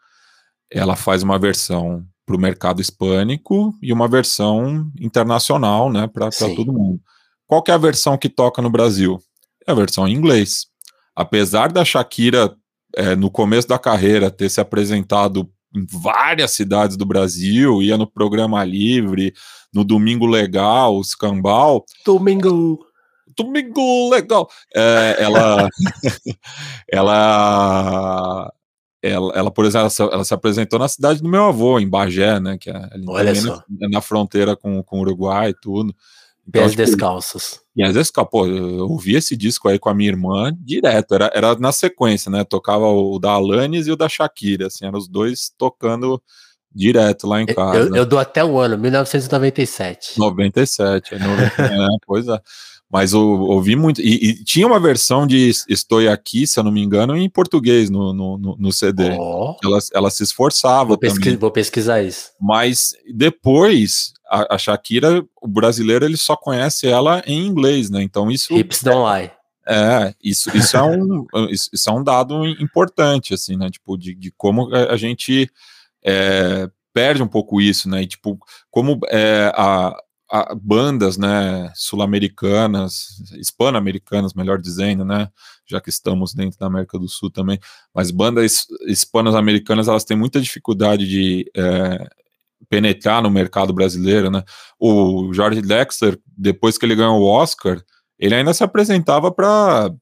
ela 0.72 0.96
faz 0.96 1.24
uma 1.24 1.40
versão 1.40 2.06
para 2.26 2.36
o 2.36 2.40
mercado 2.40 2.82
hispânico 2.82 3.74
e 3.82 3.92
uma 3.92 4.08
versão 4.08 4.92
internacional, 5.00 5.92
né, 5.92 6.08
para 6.08 6.30
todo 6.30 6.74
mundo. 6.74 7.02
Qual 7.48 7.64
que 7.64 7.72
é 7.72 7.74
a 7.74 7.80
versão 7.80 8.18
que 8.18 8.30
toca 8.30 8.62
no 8.62 8.70
Brasil? 8.70 9.20
É 9.66 9.72
a 9.72 9.76
versão 9.76 10.08
em 10.08 10.14
inglês. 10.14 10.68
Apesar 11.16 11.72
da 11.72 11.84
Shakira, 11.86 12.56
é, 12.96 13.16
no 13.16 13.32
começo 13.32 13.68
da 13.68 13.80
carreira, 13.80 14.30
ter 14.30 14.50
se 14.50 14.62
apresentado 14.62 15.50
em 15.76 15.86
várias 15.90 16.52
cidades 16.52 16.98
do 16.98 17.06
Brasil, 17.06 17.82
ia 17.82 17.98
no 17.98 18.06
programa 18.06 18.64
livre, 18.64 19.34
no 19.74 19.84
Domingo 19.84 20.26
Legal, 20.26 21.00
Escambau. 21.02 21.86
Domingo. 22.06 22.86
Domingo 23.36 24.10
Legal. 24.10 24.50
É, 24.76 25.18
ela, 25.20 25.70
ela 26.92 28.52
ela, 29.02 29.32
ela, 29.36 29.52
por 29.52 29.66
exemplo, 29.66 29.90
ela, 30.00 30.14
ela, 30.14 30.24
se 30.24 30.34
apresentou 30.34 30.80
na 30.80 30.88
cidade 30.88 31.22
do 31.22 31.30
meu 31.30 31.46
avô, 31.46 31.80
em 31.80 31.88
Bagé, 31.88 32.40
né? 32.40 32.58
Que 32.58 32.70
é 32.70 32.90
Olha 33.08 33.36
só. 33.36 33.64
Na, 33.70 33.90
na, 33.90 34.02
fronteira 34.02 34.56
com, 34.56 34.82
com 34.84 34.98
o 34.98 35.02
Uruguai 35.02 35.52
e 35.52 35.54
tudo. 35.54 35.96
Então, 36.48 36.62
Pés 36.62 36.72
tipo, 36.72 36.84
descalços. 36.84 37.60
E 37.76 37.84
às 37.84 37.94
vezes, 37.94 38.12
pô, 38.12 38.48
eu 38.48 38.88
ouvi 38.88 39.16
esse 39.16 39.36
disco 39.36 39.68
aí 39.68 39.78
com 39.78 39.90
a 39.90 39.94
minha 39.94 40.10
irmã 40.10 40.52
direto, 40.60 41.14
era, 41.14 41.32
era 41.34 41.56
na 41.56 41.72
sequência, 41.72 42.32
né? 42.32 42.44
Tocava 42.44 42.88
o 42.88 43.20
da 43.20 43.32
Alanis 43.32 43.86
e 43.88 43.92
o 43.92 43.98
da 43.98 44.10
Shakira, 44.10 44.68
assim, 44.68 44.86
eram 44.86 44.98
os 44.98 45.08
dois 45.08 45.52
tocando 45.58 46.22
direto 46.74 47.28
lá 47.28 47.42
em 47.42 47.46
casa. 47.46 47.90
Eu, 47.90 47.96
eu 47.96 48.06
dou 48.06 48.20
até 48.20 48.44
o 48.44 48.60
ano, 48.60 48.78
1997. 48.78 50.20
97, 50.20 51.16
é, 51.16 51.20
90, 51.20 51.62
é 51.62 51.88
pois 52.06 52.28
é. 52.28 52.40
Mas 52.90 53.12
eu 53.12 53.22
ouvi 53.22 53.76
muito. 53.76 54.00
E, 54.02 54.30
e, 54.30 54.44
tinha 54.46 54.66
uma 54.66 54.80
versão 54.80 55.28
de 55.28 55.52
Estou 55.68 56.08
Aqui, 56.10 56.48
se 56.48 56.58
eu 56.58 56.64
não 56.64 56.72
me 56.72 56.82
engano, 56.82 57.18
em 57.18 57.30
português 57.30 57.90
no, 57.90 58.14
no, 58.14 58.38
no 58.58 58.72
CD. 58.72 59.12
Oh. 59.12 59.56
Ela, 59.62 59.80
ela 59.94 60.10
se 60.10 60.24
esforçava. 60.24 60.90
Vou, 60.90 60.98
pesquis, 60.98 61.34
vou, 61.36 61.52
pesquisar 61.52 62.02
isso. 62.02 62.32
Mas 62.40 62.94
depois, 63.14 64.14
a, 64.30 64.56
a, 64.56 64.58
Shakira, 64.58 65.22
o 65.42 65.48
brasileiro, 65.50 66.06
ele 66.06 66.16
só 66.16 66.38
conhece 66.38 66.88
ela 66.88 67.22
em 67.28 67.46
inglês, 67.46 67.90
né? 67.90 68.02
Então 68.02 68.32
isso. 68.32 68.58
Hips 68.58 68.82
don't 68.82 69.04
lie. 69.04 69.32
É, 69.70 70.14
isso, 70.24 70.56
isso, 70.56 70.78
é 70.78 70.82
um, 70.82 71.26
isso, 71.50 71.70
isso, 71.74 71.90
é 71.90 71.94
um 71.94 72.02
dado 72.02 72.46
importante, 72.46 73.34
assim, 73.34 73.58
né? 73.58 73.70
Tipo, 73.70 73.98
de, 73.98 74.16
de 74.16 74.32
como 74.32 74.74
a 74.74 74.96
gente 74.96 75.52
é, 76.08 76.70
perde 76.94 77.22
um 77.22 77.28
pouco 77.28 77.60
isso, 77.60 77.90
né? 77.90 78.02
E, 78.02 78.08
tipo, 78.08 78.40
como 78.72 79.00
é, 79.10 79.52
a, 79.54 79.94
a, 80.32 80.56
bandas, 80.56 81.18
né, 81.18 81.72
sul-americanas, 81.76 83.22
hispano-americanas, 83.38 84.34
melhor 84.34 84.60
dizendo, 84.60 85.04
né, 85.04 85.30
já 85.66 85.82
que 85.82 85.90
estamos 85.90 86.34
dentro 86.34 86.58
da 86.58 86.68
América 86.68 86.98
do 86.98 87.08
Sul 87.10 87.30
também, 87.30 87.60
mas 87.94 88.10
bandas 88.10 88.66
hispano-americanas, 88.88 89.88
elas 89.88 90.06
têm 90.06 90.18
muita 90.18 90.40
dificuldade 90.42 91.08
de 91.08 91.52
é, 91.56 92.10
penetrar 92.70 93.22
no 93.22 93.30
mercado 93.30 93.74
brasileiro, 93.74 94.32
né, 94.32 94.44
o 94.80 95.32
George 95.34 95.62
Dexter, 95.62 96.20
depois 96.26 96.78
que 96.78 96.86
ele 96.86 96.96
ganhou 96.96 97.20
o 97.22 97.26
Oscar, 97.26 97.82
ele 98.18 98.34
ainda 98.34 98.54
se 98.54 98.64
apresentava 98.64 99.32
para 99.32 99.94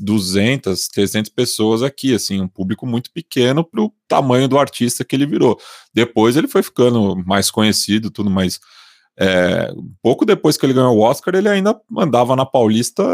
200, 0.00 0.88
300 0.88 1.30
pessoas 1.30 1.82
aqui, 1.82 2.14
assim, 2.14 2.40
um 2.40 2.48
público 2.48 2.86
muito 2.86 3.10
pequeno 3.10 3.64
para 3.64 3.82
o 3.82 3.92
tamanho 4.08 4.48
do 4.48 4.58
artista 4.58 5.04
que 5.04 5.14
ele 5.14 5.26
virou. 5.26 5.58
Depois 5.92 6.36
ele 6.36 6.48
foi 6.48 6.62
ficando 6.62 7.16
mais 7.24 7.50
conhecido, 7.50 8.10
tudo 8.10 8.30
mais 8.30 8.60
é, 9.16 9.72
pouco 10.02 10.24
depois 10.24 10.56
que 10.56 10.66
ele 10.66 10.72
ganhou 10.72 10.96
o 10.96 11.00
Oscar, 11.00 11.34
ele 11.34 11.48
ainda 11.48 11.78
andava 11.96 12.34
na 12.34 12.44
Paulista 12.44 13.04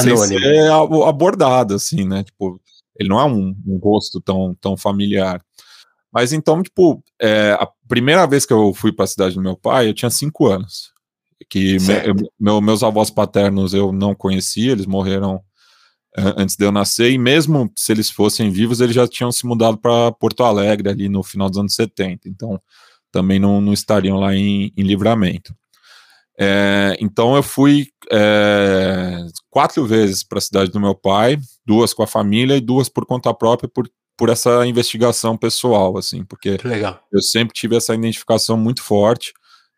sem 0.00 0.16
ser 0.16 0.70
abordado, 1.06 1.74
assim, 1.74 2.06
né? 2.06 2.24
Tipo, 2.24 2.60
ele 2.98 3.08
não 3.08 3.20
é 3.20 3.24
um, 3.24 3.54
um 3.66 3.78
rosto 3.78 4.20
tão, 4.20 4.56
tão 4.60 4.76
familiar. 4.76 5.42
Mas 6.12 6.32
então, 6.32 6.62
tipo, 6.62 7.02
é, 7.20 7.52
a 7.52 7.68
primeira 7.88 8.26
vez 8.26 8.46
que 8.46 8.52
eu 8.52 8.72
fui 8.74 8.92
para 8.92 9.04
a 9.04 9.08
cidade 9.08 9.34
do 9.34 9.40
meu 9.40 9.56
pai, 9.56 9.88
eu 9.88 9.94
tinha 9.94 10.10
cinco 10.10 10.46
anos. 10.46 10.91
Que 11.48 11.78
me, 11.80 12.28
meu, 12.38 12.60
meus 12.60 12.82
avós 12.82 13.10
paternos 13.10 13.74
eu 13.74 13.92
não 13.92 14.14
conhecia, 14.14 14.72
eles 14.72 14.86
morreram 14.86 15.40
antes 16.14 16.56
de 16.56 16.64
eu 16.64 16.70
nascer, 16.70 17.10
e 17.10 17.16
mesmo 17.16 17.72
se 17.74 17.90
eles 17.90 18.10
fossem 18.10 18.50
vivos, 18.50 18.80
eles 18.80 18.94
já 18.94 19.08
tinham 19.08 19.32
se 19.32 19.46
mudado 19.46 19.78
para 19.78 20.12
Porto 20.12 20.44
Alegre 20.44 20.90
ali 20.90 21.08
no 21.08 21.22
final 21.22 21.48
dos 21.48 21.58
anos 21.58 21.74
70. 21.74 22.28
Então, 22.28 22.60
também 23.10 23.38
não, 23.38 23.60
não 23.60 23.72
estariam 23.72 24.18
lá 24.18 24.34
em, 24.34 24.72
em 24.76 24.82
livramento. 24.82 25.54
É, 26.38 26.96
então 26.98 27.36
eu 27.36 27.42
fui 27.42 27.88
é, 28.10 29.18
quatro 29.50 29.84
vezes 29.84 30.24
para 30.24 30.38
a 30.38 30.40
cidade 30.40 30.70
do 30.70 30.80
meu 30.80 30.94
pai, 30.94 31.38
duas 31.64 31.92
com 31.92 32.02
a 32.02 32.06
família 32.06 32.56
e 32.56 32.60
duas 32.60 32.88
por 32.88 33.04
conta 33.04 33.32
própria 33.34 33.68
por, 33.68 33.88
por 34.16 34.30
essa 34.30 34.66
investigação 34.66 35.36
pessoal, 35.36 35.96
assim, 35.98 36.24
porque 36.24 36.56
eu 37.12 37.22
sempre 37.22 37.52
tive 37.54 37.76
essa 37.76 37.94
identificação 37.94 38.56
muito 38.56 38.82
forte, 38.82 39.32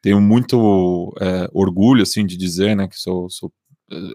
tenho 0.05 0.21
muito 0.21 1.15
é, 1.19 1.49
orgulho, 1.51 2.03
assim, 2.03 2.27
de 2.27 2.37
dizer, 2.37 2.77
né, 2.77 2.87
que 2.87 3.01
sou, 3.01 3.31
sou, 3.31 3.51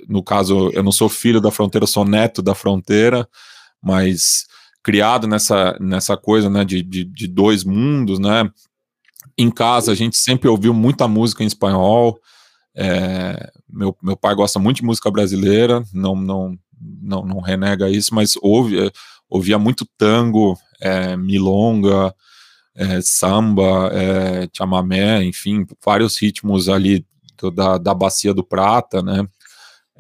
no 0.08 0.22
caso, 0.22 0.70
eu 0.72 0.84
não 0.84 0.92
sou 0.92 1.10
filho 1.10 1.42
da 1.42 1.50
fronteira, 1.50 1.88
sou 1.88 2.06
neto 2.06 2.44
da 2.44 2.54
fronteira, 2.54 3.28
mas 3.82 4.46
criado 4.84 5.28
nessa, 5.28 5.76
nessa 5.80 6.16
coisa, 6.16 6.48
né, 6.48 6.64
de, 6.64 6.84
de, 6.84 7.04
de 7.04 7.28
dois 7.28 7.64
mundos, 7.64 8.20
né, 8.20 8.48
em 9.36 9.50
casa 9.50 9.92
a 9.92 9.96
gente 9.96 10.16
sempre 10.16 10.48
ouviu 10.48 10.76
muita 10.76 11.08
música 11.08 11.44
em 11.44 11.48
espanhol. 11.48 12.20
É, 12.76 13.52
meu, 13.68 13.98
meu 14.00 14.16
pai 14.16 14.36
gosta 14.36 14.60
muito 14.60 14.78
de 14.78 14.84
música 14.84 15.10
brasileira, 15.10 15.82
não, 15.92 16.16
não, 16.16 16.56
não, 16.80 17.26
não 17.26 17.40
renega 17.40 17.90
isso, 17.90 18.14
mas 18.14 18.36
ouve, 18.44 18.80
é, 18.80 18.92
ouvia 19.28 19.58
muito 19.58 19.88
tango, 19.98 20.56
é, 20.80 21.18
milonga, 21.18 22.14
é, 22.80 23.02
samba, 23.02 23.92
é, 23.94 24.48
chamamé, 24.56 25.22
enfim, 25.26 25.66
vários 25.86 26.18
ritmos 26.18 26.70
ali 26.70 27.06
da, 27.54 27.78
da 27.78 27.94
Bacia 27.94 28.34
do 28.34 28.44
Prata, 28.44 29.02
né? 29.02 29.28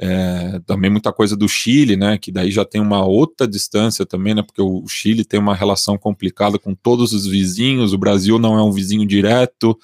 É, 0.01 0.61
também 0.65 0.89
muita 0.89 1.11
coisa 1.11 1.35
do 1.35 1.45
Chile, 1.49 1.97
né, 1.97 2.17
que 2.17 2.31
daí 2.31 2.49
já 2.51 2.63
tem 2.63 2.79
uma 2.79 3.05
outra 3.05 3.45
distância 3.45 4.05
também, 4.05 4.33
né, 4.33 4.41
porque 4.41 4.61
o 4.61 4.87
Chile 4.87 5.25
tem 5.25 5.37
uma 5.37 5.53
relação 5.53 5.97
complicada 5.97 6.57
com 6.57 6.73
todos 6.73 7.11
os 7.11 7.27
vizinhos, 7.27 7.91
o 7.91 7.97
Brasil 7.97 8.39
não 8.39 8.57
é 8.57 8.63
um 8.63 8.71
vizinho 8.71 9.05
direto, 9.05 9.77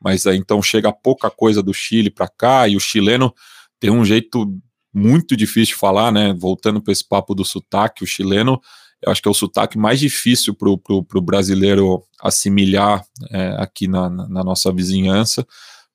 mas 0.00 0.26
aí 0.26 0.36
então 0.36 0.60
chega 0.60 0.92
pouca 0.92 1.30
coisa 1.30 1.62
do 1.62 1.72
Chile 1.72 2.10
para 2.10 2.26
cá, 2.26 2.66
e 2.66 2.74
o 2.74 2.80
chileno 2.80 3.32
tem 3.78 3.90
um 3.92 4.04
jeito 4.04 4.52
muito 4.92 5.36
difícil 5.36 5.76
de 5.76 5.80
falar, 5.80 6.10
né, 6.10 6.34
voltando 6.36 6.82
para 6.82 6.92
esse 6.92 7.06
papo 7.08 7.32
do 7.32 7.44
sotaque, 7.44 8.02
o 8.02 8.08
chileno, 8.08 8.60
eu 9.02 9.10
acho 9.10 9.22
que 9.22 9.28
é 9.28 9.30
o 9.30 9.34
sotaque 9.34 9.78
mais 9.78 9.98
difícil 9.98 10.54
para 10.54 10.68
o 10.68 11.20
brasileiro 11.20 12.02
assimilar 12.20 13.04
é, 13.30 13.56
aqui 13.58 13.88
na, 13.88 14.08
na 14.08 14.44
nossa 14.44 14.72
vizinhança, 14.72 15.46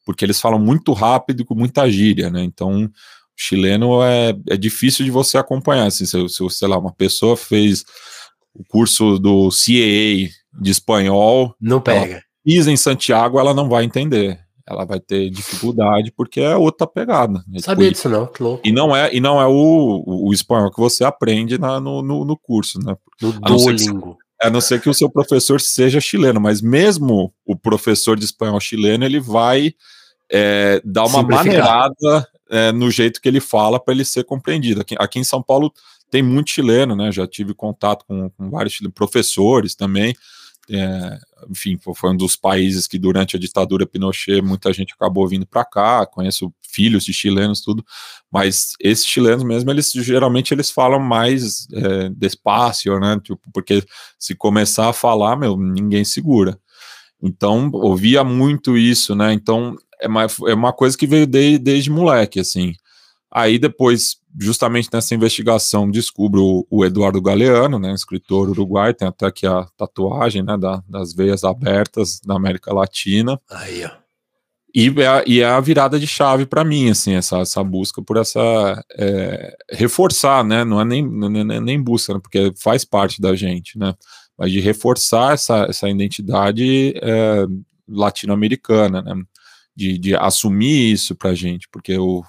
porque 0.05 0.25
eles 0.25 0.39
falam 0.39 0.59
muito 0.59 0.93
rápido 0.93 1.41
e 1.41 1.45
com 1.45 1.55
muita 1.55 1.89
gíria, 1.89 2.29
né, 2.29 2.43
então 2.43 2.89
chileno 3.35 4.01
é, 4.01 4.33
é 4.49 4.57
difícil 4.57 5.03
de 5.03 5.11
você 5.11 5.37
acompanhar. 5.37 5.87
Assim, 5.87 6.05
se, 6.05 6.29
se, 6.29 6.49
sei 6.49 6.67
lá, 6.67 6.77
uma 6.77 6.93
pessoa 6.93 7.35
fez 7.35 7.83
o 8.53 8.63
curso 8.63 9.19
do 9.19 9.49
CAA 9.49 10.29
de 10.61 10.71
espanhol. 10.71 11.53
Não 11.59 11.81
pega. 11.81 12.23
Pisa 12.43 12.71
em 12.71 12.77
Santiago, 12.77 13.39
ela 13.39 13.53
não 13.53 13.67
vai 13.67 13.83
entender. 13.83 14.39
Ela 14.67 14.83
vai 14.83 14.99
ter 14.99 15.29
dificuldade 15.29 16.11
porque 16.11 16.41
é 16.41 16.55
outra 16.55 16.87
pegada. 16.87 17.43
É 17.53 17.59
Sabia 17.59 17.91
disso 17.91 18.09
não, 18.09 18.25
que 18.25 18.41
louco. 18.41 18.67
E 18.67 18.71
não 18.71 18.95
é, 18.95 19.13
e 19.13 19.19
não 19.19 19.39
é 19.39 19.45
o, 19.45 20.03
o, 20.05 20.29
o 20.29 20.33
espanhol 20.33 20.71
que 20.71 20.79
você 20.79 21.03
aprende 21.03 21.57
na, 21.59 21.79
no, 21.79 22.01
no, 22.01 22.25
no, 22.25 22.35
curso, 22.35 22.79
né? 22.79 22.97
No 23.21 23.31
Duolingo. 23.33 24.17
A 24.41 24.49
não 24.49 24.59
ser 24.59 24.81
que 24.81 24.89
o 24.89 24.93
seu 24.93 25.09
professor 25.09 25.61
seja 25.61 25.99
chileno, 26.01 26.41
mas 26.41 26.61
mesmo 26.61 27.31
o 27.45 27.55
professor 27.55 28.17
de 28.17 28.25
espanhol 28.25 28.59
chileno, 28.59 29.05
ele 29.05 29.19
vai 29.19 29.73
é, 30.31 30.81
dar 30.83 31.05
uma 31.05 31.23
maneirada 31.23 32.27
é, 32.49 32.71
no 32.71 32.89
jeito 32.89 33.21
que 33.21 33.27
ele 33.27 33.39
fala 33.39 33.79
para 33.79 33.93
ele 33.93 34.05
ser 34.05 34.23
compreendido. 34.23 34.81
Aqui, 34.81 34.95
aqui, 34.97 35.19
em 35.19 35.23
São 35.23 35.41
Paulo 35.41 35.71
tem 36.09 36.21
muito 36.21 36.51
chileno, 36.51 36.95
né? 36.95 37.11
Já 37.11 37.27
tive 37.27 37.53
contato 37.53 38.05
com, 38.05 38.29
com 38.31 38.49
vários 38.49 38.73
chilenos, 38.73 38.95
professores 38.95 39.75
também. 39.75 40.15
É, 40.69 41.19
enfim, 41.49 41.77
foi 41.95 42.09
um 42.11 42.17
dos 42.17 42.35
países 42.35 42.87
que 42.87 42.97
durante 42.97 43.35
a 43.35 43.39
ditadura 43.39 43.85
Pinochet 43.85 44.41
muita 44.41 44.73
gente 44.73 44.93
acabou 44.93 45.27
vindo 45.27 45.45
para 45.45 45.63
cá. 45.63 46.05
Conheço 46.05 46.53
filhos 46.67 47.05
de 47.05 47.13
chilenos, 47.13 47.61
tudo. 47.61 47.85
Mas 48.31 48.73
esses 48.79 49.05
chilenos 49.05 49.43
mesmo, 49.43 49.69
eles 49.71 49.91
geralmente 49.91 50.53
eles 50.53 50.69
falam 50.69 50.99
mais 50.99 51.67
é, 51.71 52.09
despacio, 52.09 52.99
né? 52.99 53.19
Tipo, 53.23 53.41
porque 53.53 53.83
se 54.17 54.35
começar 54.35 54.89
a 54.89 54.93
falar, 54.93 55.35
meu, 55.35 55.55
ninguém 55.57 56.03
segura. 56.03 56.59
Então, 57.21 57.69
ouvia 57.73 58.23
muito 58.23 58.77
isso, 58.77 59.15
né? 59.15 59.33
Então, 59.33 59.75
é 59.99 60.07
uma, 60.07 60.27
é 60.47 60.53
uma 60.53 60.73
coisa 60.73 60.97
que 60.97 61.07
veio 61.07 61.25
de, 61.25 61.57
desde 61.57 61.89
moleque, 61.89 62.39
assim. 62.39 62.73
Aí 63.31 63.59
depois, 63.59 64.17
justamente 64.39 64.89
nessa 64.91 65.15
investigação, 65.15 65.89
descubro 65.89 66.43
o, 66.43 66.67
o 66.69 66.85
Eduardo 66.85 67.21
Galeano, 67.21 67.79
né, 67.79 67.93
escritor 67.93 68.49
uruguai, 68.49 68.93
tem 68.93 69.07
até 69.07 69.25
aqui 69.25 69.47
a 69.47 69.65
tatuagem, 69.77 70.43
né, 70.43 70.57
da, 70.57 70.83
das 70.87 71.13
veias 71.13 71.43
abertas 71.43 72.19
da 72.19 72.35
América 72.35 72.73
Latina. 72.73 73.39
Aí, 73.49 73.85
ó. 73.85 74.05
E 74.77 74.93
é, 74.97 75.07
a, 75.07 75.23
e 75.25 75.39
é 75.39 75.45
a 75.45 75.59
virada 75.61 75.97
de 75.97 76.05
chave 76.05 76.45
para 76.45 76.65
mim, 76.65 76.89
assim, 76.89 77.13
essa, 77.13 77.37
essa 77.37 77.63
busca 77.63 78.01
por 78.01 78.17
essa. 78.17 78.83
É, 78.97 79.55
reforçar, 79.71 80.43
né? 80.43 80.65
Não 80.65 80.81
é 80.81 80.83
nem, 80.83 81.01
nem, 81.01 81.61
nem 81.61 81.81
busca, 81.81 82.13
né, 82.13 82.19
porque 82.21 82.51
faz 82.61 82.83
parte 82.83 83.21
da 83.21 83.33
gente, 83.33 83.79
né? 83.79 83.95
Mas 84.37 84.51
de 84.51 84.59
reforçar 84.59 85.33
essa, 85.33 85.65
essa 85.69 85.89
identidade 85.89 86.93
é, 87.01 87.45
latino-americana, 87.87 89.01
né? 89.01 89.15
De, 89.73 89.97
de 89.97 90.13
assumir 90.13 90.91
isso 90.91 91.15
para 91.15 91.33
gente, 91.33 91.69
porque 91.71 91.97
o, 91.97 92.21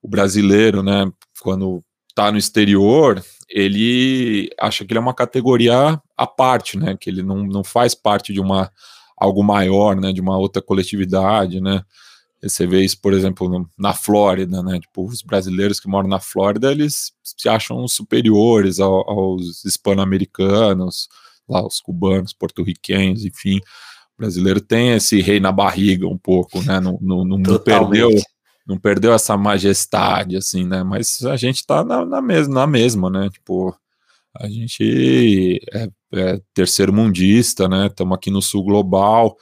o 0.00 0.08
brasileiro, 0.08 0.84
né, 0.84 1.10
quando 1.40 1.82
está 2.08 2.32
no 2.32 2.38
exterior, 2.38 3.22
ele 3.48 4.50
acha 4.58 4.84
que 4.84 4.92
ele 4.92 4.98
é 4.98 5.02
uma 5.02 5.14
categoria 5.14 6.00
à 6.16 6.26
parte, 6.26 6.76
né? 6.76 6.96
Que 6.98 7.08
ele 7.08 7.22
não, 7.22 7.44
não 7.44 7.62
faz 7.64 7.94
parte 7.94 8.32
de 8.32 8.40
uma 8.40 8.70
algo 9.16 9.42
maior, 9.42 9.96
né, 9.96 10.12
de 10.12 10.20
uma 10.20 10.38
outra 10.38 10.62
coletividade, 10.62 11.60
né? 11.60 11.82
Você 12.40 12.68
vê 12.68 12.84
isso, 12.84 13.00
por 13.00 13.12
exemplo, 13.12 13.68
na 13.76 13.92
Flórida, 13.92 14.62
né? 14.62 14.78
Tipo, 14.78 15.04
os 15.04 15.22
brasileiros 15.22 15.80
que 15.80 15.88
moram 15.88 16.08
na 16.08 16.20
Flórida, 16.20 16.70
eles 16.70 17.12
se 17.24 17.48
acham 17.48 17.86
superiores 17.88 18.78
ao, 18.78 19.10
aos 19.10 19.64
hispano-americanos, 19.64 21.08
lá 21.48 21.66
os 21.66 21.80
cubanos, 21.80 22.32
porto-riquenhos, 22.32 23.24
enfim. 23.24 23.58
O 24.16 24.18
brasileiro 24.18 24.60
tem 24.60 24.90
esse 24.90 25.20
rei 25.20 25.40
na 25.40 25.50
barriga 25.50 26.06
um 26.06 26.18
pouco, 26.18 26.62
né? 26.62 26.78
Não, 26.78 26.96
não, 27.02 27.24
não 27.24 27.58
perdeu 27.58 28.10
não 28.68 28.76
perdeu 28.78 29.14
essa 29.14 29.34
majestade, 29.36 30.36
assim, 30.36 30.64
né? 30.66 30.82
Mas 30.82 31.24
a 31.24 31.36
gente 31.36 31.66
tá 31.66 31.82
na, 31.82 32.04
na, 32.04 32.20
mesma, 32.20 32.54
na 32.54 32.66
mesma, 32.66 33.08
né? 33.08 33.30
Tipo, 33.30 33.74
a 34.36 34.46
gente 34.46 35.58
é, 35.72 35.88
é 36.12 36.40
terceiro 36.52 36.92
mundista, 36.92 37.66
né? 37.66 37.86
Estamos 37.86 38.14
aqui 38.14 38.30
no 38.30 38.42
sul 38.42 38.62
global. 38.62 39.34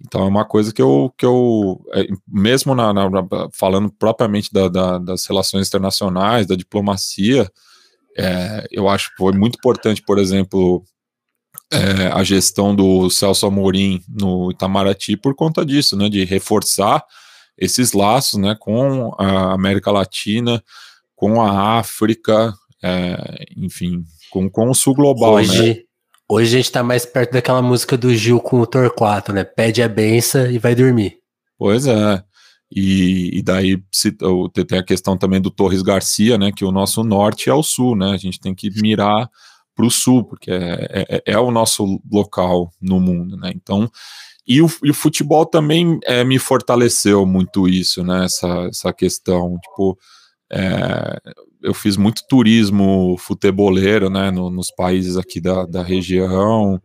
Então 0.00 0.22
é 0.22 0.26
uma 0.26 0.44
coisa 0.44 0.72
que 0.72 0.80
eu, 0.80 1.12
que 1.18 1.26
eu 1.26 1.84
é, 1.92 2.06
mesmo 2.26 2.72
na, 2.74 2.94
na, 2.94 3.10
falando 3.52 3.90
propriamente 3.90 4.52
da, 4.52 4.68
da, 4.68 4.98
das 4.98 5.26
relações 5.26 5.66
internacionais, 5.66 6.46
da 6.46 6.54
diplomacia, 6.54 7.50
é, 8.16 8.68
eu 8.70 8.88
acho 8.88 9.10
que 9.10 9.16
foi 9.16 9.32
muito 9.32 9.56
importante, 9.56 10.00
por 10.00 10.18
exemplo, 10.18 10.84
é, 11.72 12.06
a 12.12 12.22
gestão 12.22 12.74
do 12.74 13.10
Celso 13.10 13.46
Amorim 13.46 14.02
no 14.08 14.52
Itamaraty 14.52 15.16
por 15.16 15.34
conta 15.34 15.66
disso, 15.66 15.96
né, 15.96 16.08
de 16.08 16.24
reforçar 16.24 17.04
esses 17.60 17.92
laços, 17.92 18.40
né, 18.40 18.56
com 18.58 19.14
a 19.18 19.52
América 19.52 19.90
Latina, 19.90 20.62
com 21.14 21.42
a 21.42 21.78
África, 21.78 22.54
é, 22.82 23.44
enfim, 23.56 24.02
com, 24.30 24.48
com 24.48 24.70
o 24.70 24.74
sul 24.74 24.94
global, 24.94 25.34
hoje, 25.34 25.74
né? 25.74 25.82
Hoje 26.28 26.54
a 26.54 26.58
gente 26.58 26.66
está 26.66 26.82
mais 26.82 27.04
perto 27.04 27.32
daquela 27.32 27.60
música 27.60 27.96
do 27.96 28.14
Gil 28.14 28.40
com 28.40 28.60
o 28.60 28.66
Torquato, 28.66 29.32
né? 29.32 29.42
Pede 29.42 29.82
a 29.82 29.88
benção 29.88 30.48
e 30.48 30.58
vai 30.58 30.76
dormir. 30.76 31.18
Pois 31.58 31.86
é. 31.86 32.22
E, 32.70 33.38
e 33.38 33.42
daí 33.42 33.82
se, 33.92 34.16
tem 34.68 34.78
a 34.78 34.84
questão 34.84 35.18
também 35.18 35.40
do 35.40 35.50
Torres 35.50 35.82
Garcia, 35.82 36.38
né? 36.38 36.52
Que 36.52 36.64
o 36.64 36.70
nosso 36.70 37.02
norte 37.02 37.50
é 37.50 37.52
o 37.52 37.64
sul, 37.64 37.96
né? 37.96 38.12
A 38.12 38.16
gente 38.16 38.38
tem 38.38 38.54
que 38.54 38.70
mirar 38.80 39.28
para 39.74 39.84
o 39.84 39.90
sul, 39.90 40.22
porque 40.22 40.52
é, 40.52 41.04
é, 41.08 41.22
é, 41.26 41.38
o 41.38 41.50
nosso 41.50 42.00
local 42.10 42.70
no 42.80 43.00
mundo, 43.00 43.36
né? 43.36 43.50
Então, 43.52 43.90
e 44.50 44.60
o, 44.60 44.68
e 44.82 44.90
o 44.90 44.94
futebol 44.94 45.46
também 45.46 46.00
é, 46.02 46.24
me 46.24 46.36
fortaleceu 46.36 47.24
muito 47.24 47.68
isso, 47.68 48.02
né? 48.02 48.24
Essa, 48.24 48.48
essa 48.68 48.92
questão, 48.92 49.56
tipo, 49.62 49.96
é, 50.50 51.20
eu 51.62 51.72
fiz 51.72 51.96
muito 51.96 52.24
turismo 52.28 53.14
futeboleiro, 53.16 54.10
né, 54.10 54.32
no, 54.32 54.50
nos 54.50 54.72
países 54.72 55.16
aqui 55.16 55.40
da, 55.40 55.64
da 55.66 55.84
região, 55.84 56.82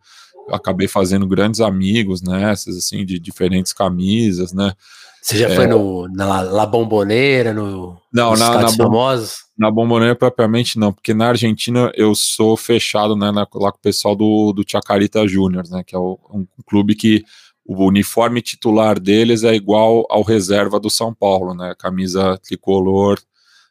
acabei 0.51 0.87
fazendo 0.87 1.25
grandes 1.25 1.59
amigos 1.59 2.21
nessas, 2.21 2.77
assim, 2.77 3.03
de 3.03 3.17
diferentes 3.17 3.73
camisas, 3.73 4.53
né. 4.53 4.71
Você 5.19 5.35
já 5.35 5.49
é, 5.49 5.55
foi 5.55 5.65
no, 5.65 6.07
na 6.09 6.41
La 6.41 6.67
Bomboneira, 6.67 7.51
no, 7.51 7.99
não, 8.13 8.35
na, 8.35 8.61
na 8.61 8.69
famosos? 8.69 9.37
Na 9.57 9.71
Bomboneira 9.71 10.15
propriamente 10.15 10.77
não, 10.77 10.93
porque 10.93 11.15
na 11.15 11.29
Argentina 11.29 11.91
eu 11.95 12.13
sou 12.13 12.55
fechado, 12.55 13.15
né, 13.15 13.31
na, 13.31 13.47
lá 13.55 13.71
com 13.71 13.79
o 13.79 13.81
pessoal 13.81 14.15
do, 14.15 14.53
do 14.53 14.63
Chacarita 14.67 15.27
Juniors, 15.27 15.71
né, 15.71 15.81
que 15.83 15.95
é 15.95 15.97
o, 15.97 16.19
um 16.31 16.45
clube 16.63 16.93
que 16.93 17.23
o 17.65 17.85
uniforme 17.85 18.41
titular 18.41 18.99
deles 18.99 19.43
é 19.43 19.55
igual 19.55 20.05
ao 20.09 20.21
reserva 20.21 20.79
do 20.79 20.89
São 20.89 21.13
Paulo, 21.13 21.55
né, 21.55 21.73
camisa 21.77 22.37
tricolor, 22.37 23.19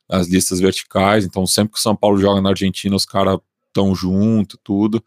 as 0.08 0.26
listas 0.28 0.58
verticais. 0.58 1.24
Então, 1.24 1.46
sempre 1.46 1.74
que 1.74 1.78
o 1.78 1.82
São 1.82 1.94
Paulo 1.94 2.18
joga 2.18 2.40
na 2.40 2.50
Argentina, 2.50 2.96
os 2.96 3.06
caras 3.06 3.38
estão 3.68 3.94
junto, 3.94 4.58
tudo. 4.62 5.02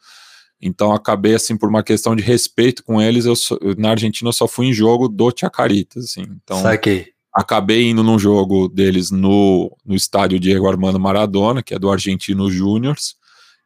Então, 0.61 0.93
acabei, 0.93 1.35
assim, 1.35 1.57
por 1.57 1.69
uma 1.69 1.83
questão 1.83 2.15
de 2.15 2.23
respeito 2.23 2.83
com 2.83 3.01
eles, 3.01 3.25
eu 3.25 3.35
na 3.77 3.91
Argentina 3.91 4.29
eu 4.29 4.33
só 4.33 4.47
fui 4.47 4.67
em 4.67 4.73
jogo 4.73 5.07
do 5.07 5.31
Chacaritas, 5.37 6.05
assim. 6.05 6.21
Então, 6.21 6.61
Saquei. 6.61 7.09
acabei 7.33 7.89
indo 7.89 8.03
num 8.03 8.17
jogo 8.17 8.67
deles 8.67 9.11
no, 9.11 9.75
no 9.85 9.95
estádio 9.95 10.39
Diego 10.39 10.67
Armando 10.67 10.99
Maradona, 10.99 11.61
que 11.61 11.75
é 11.75 11.79
do 11.79 11.91
Argentino 11.91 12.49
Júniors, 12.49 13.16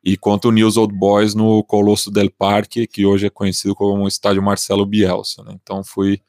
e 0.04 0.18
contra 0.18 0.50
o 0.50 0.52
News 0.52 0.78
Old 0.78 0.94
Boys 0.94 1.36
no 1.36 1.64
Colosso 1.64 2.10
del 2.10 2.32
Parque, 2.32 2.88
que 2.88 3.06
hoje 3.06 3.28
é 3.28 3.30
conhecido 3.30 3.76
como 3.76 4.04
o 4.04 4.08
estádio 4.08 4.42
Marcelo 4.42 4.86
Bielsa, 4.86 5.44
né? 5.44 5.56
Então, 5.62 5.84
fui 5.84 6.22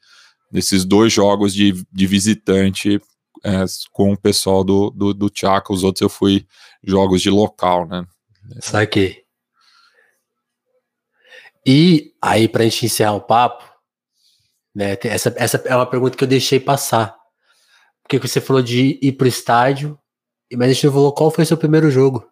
nesses 0.51 0.85
dois 0.85 1.11
jogos 1.11 1.53
de, 1.53 1.73
de 1.91 2.07
visitante 2.07 3.01
é, 3.43 3.65
com 3.91 4.13
o 4.13 4.17
pessoal 4.17 4.63
do, 4.63 4.89
do, 4.91 5.13
do 5.13 5.29
Tchaka, 5.29 5.73
os 5.73 5.83
outros 5.83 6.01
eu 6.01 6.09
fui 6.09 6.45
jogos 6.83 7.21
de 7.21 7.29
local, 7.29 7.87
né? 7.87 8.05
Saquei. 8.59 9.23
E 11.65 12.13
aí, 12.21 12.47
para 12.47 12.63
a 12.63 12.65
gente 12.65 12.85
encerrar 12.85 13.13
o 13.13 13.21
papo, 13.21 13.63
né? 14.75 14.97
Essa, 15.03 15.33
essa 15.37 15.57
é 15.65 15.75
uma 15.75 15.85
pergunta 15.85 16.17
que 16.17 16.23
eu 16.23 16.27
deixei 16.27 16.59
passar. 16.59 17.15
Porque 18.01 18.19
você 18.19 18.41
falou 18.41 18.61
de 18.61 18.99
ir 19.01 19.13
pro 19.13 19.27
estádio, 19.27 19.97
mas 20.51 20.69
a 20.69 20.73
gente 20.73 20.85
não 20.85 20.93
falou 20.93 21.13
qual 21.13 21.31
foi 21.31 21.43
o 21.43 21.47
seu 21.47 21.57
primeiro 21.57 21.89
jogo. 21.89 22.27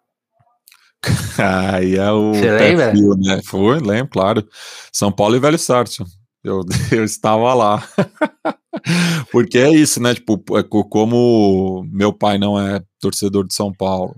Aí 1.73 1.95
é 1.95 2.11
o. 2.11 2.33
Você 2.33 2.51
lembra? 2.51 2.93
né? 3.17 3.41
Foi, 3.43 3.79
lembro, 3.79 4.09
claro. 4.09 4.47
São 4.91 5.11
Paulo 5.11 5.35
e 5.35 5.39
Velho 5.39 5.57
Sárcio. 5.57 6.05
Eu, 6.43 6.61
eu 6.91 7.03
estava 7.03 7.53
lá. 7.53 7.83
Porque 9.31 9.57
é 9.57 9.69
isso, 9.69 10.01
né? 10.01 10.13
Tipo, 10.13 10.39
é 10.57 10.63
como 10.63 11.85
meu 11.91 12.13
pai 12.13 12.37
não 12.37 12.59
é 12.59 12.81
torcedor 12.99 13.45
de 13.45 13.53
São 13.53 13.73
Paulo 13.73 14.15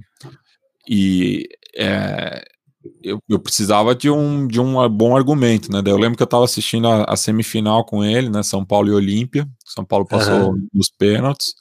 e 0.87 1.47
é, 1.77 2.43
eu, 3.01 3.19
eu, 3.29 3.39
precisava 3.39 3.95
de 3.95 4.09
um, 4.09 4.47
de 4.47 4.59
um 4.59 4.87
bom 4.89 5.15
argumento, 5.15 5.71
né? 5.71 5.81
eu 5.85 5.97
lembro 5.97 6.17
que 6.17 6.23
eu 6.23 6.25
estava 6.25 6.43
assistindo 6.43 6.87
a, 6.87 7.05
a, 7.05 7.15
semifinal 7.15 7.85
com 7.85 8.03
ele, 8.03 8.29
né? 8.29 8.43
São 8.43 8.65
Paulo 8.65 8.89
e 8.89 8.93
Olímpia. 8.93 9.47
São 9.65 9.85
Paulo 9.85 10.05
passou 10.05 10.51
uhum. 10.51 10.67
nos 10.73 10.89
pênaltis. 10.89 11.53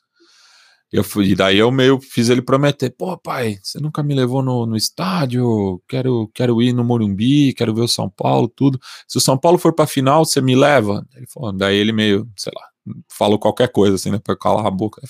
Eu 0.92 1.02
fui, 1.02 1.30
e 1.30 1.34
daí 1.34 1.56
eu 1.56 1.72
meio 1.72 1.98
fiz 1.98 2.28
ele 2.28 2.42
prometer, 2.42 2.90
pô, 2.90 3.16
pai, 3.16 3.58
você 3.62 3.80
nunca 3.80 4.02
me 4.02 4.14
levou 4.14 4.42
no, 4.42 4.66
no 4.66 4.76
estádio, 4.76 5.82
quero, 5.88 6.30
quero 6.34 6.60
ir 6.60 6.74
no 6.74 6.84
Morumbi, 6.84 7.54
quero 7.54 7.74
ver 7.74 7.80
o 7.80 7.88
São 7.88 8.10
Paulo, 8.10 8.46
tudo. 8.46 8.78
Se 9.08 9.16
o 9.16 9.20
São 9.20 9.38
Paulo 9.38 9.56
for 9.56 9.72
pra 9.74 9.86
final, 9.86 10.26
você 10.26 10.42
me 10.42 10.54
leva? 10.54 11.06
Ele 11.16 11.26
falou, 11.26 11.50
daí 11.50 11.76
ele 11.76 11.92
meio, 11.92 12.28
sei 12.36 12.52
lá, 12.54 12.66
falou 13.08 13.38
qualquer 13.38 13.72
coisa, 13.72 13.94
assim, 13.94 14.10
né, 14.10 14.18
pra 14.22 14.36
calar 14.36 14.66
a 14.66 14.70
boca. 14.70 15.00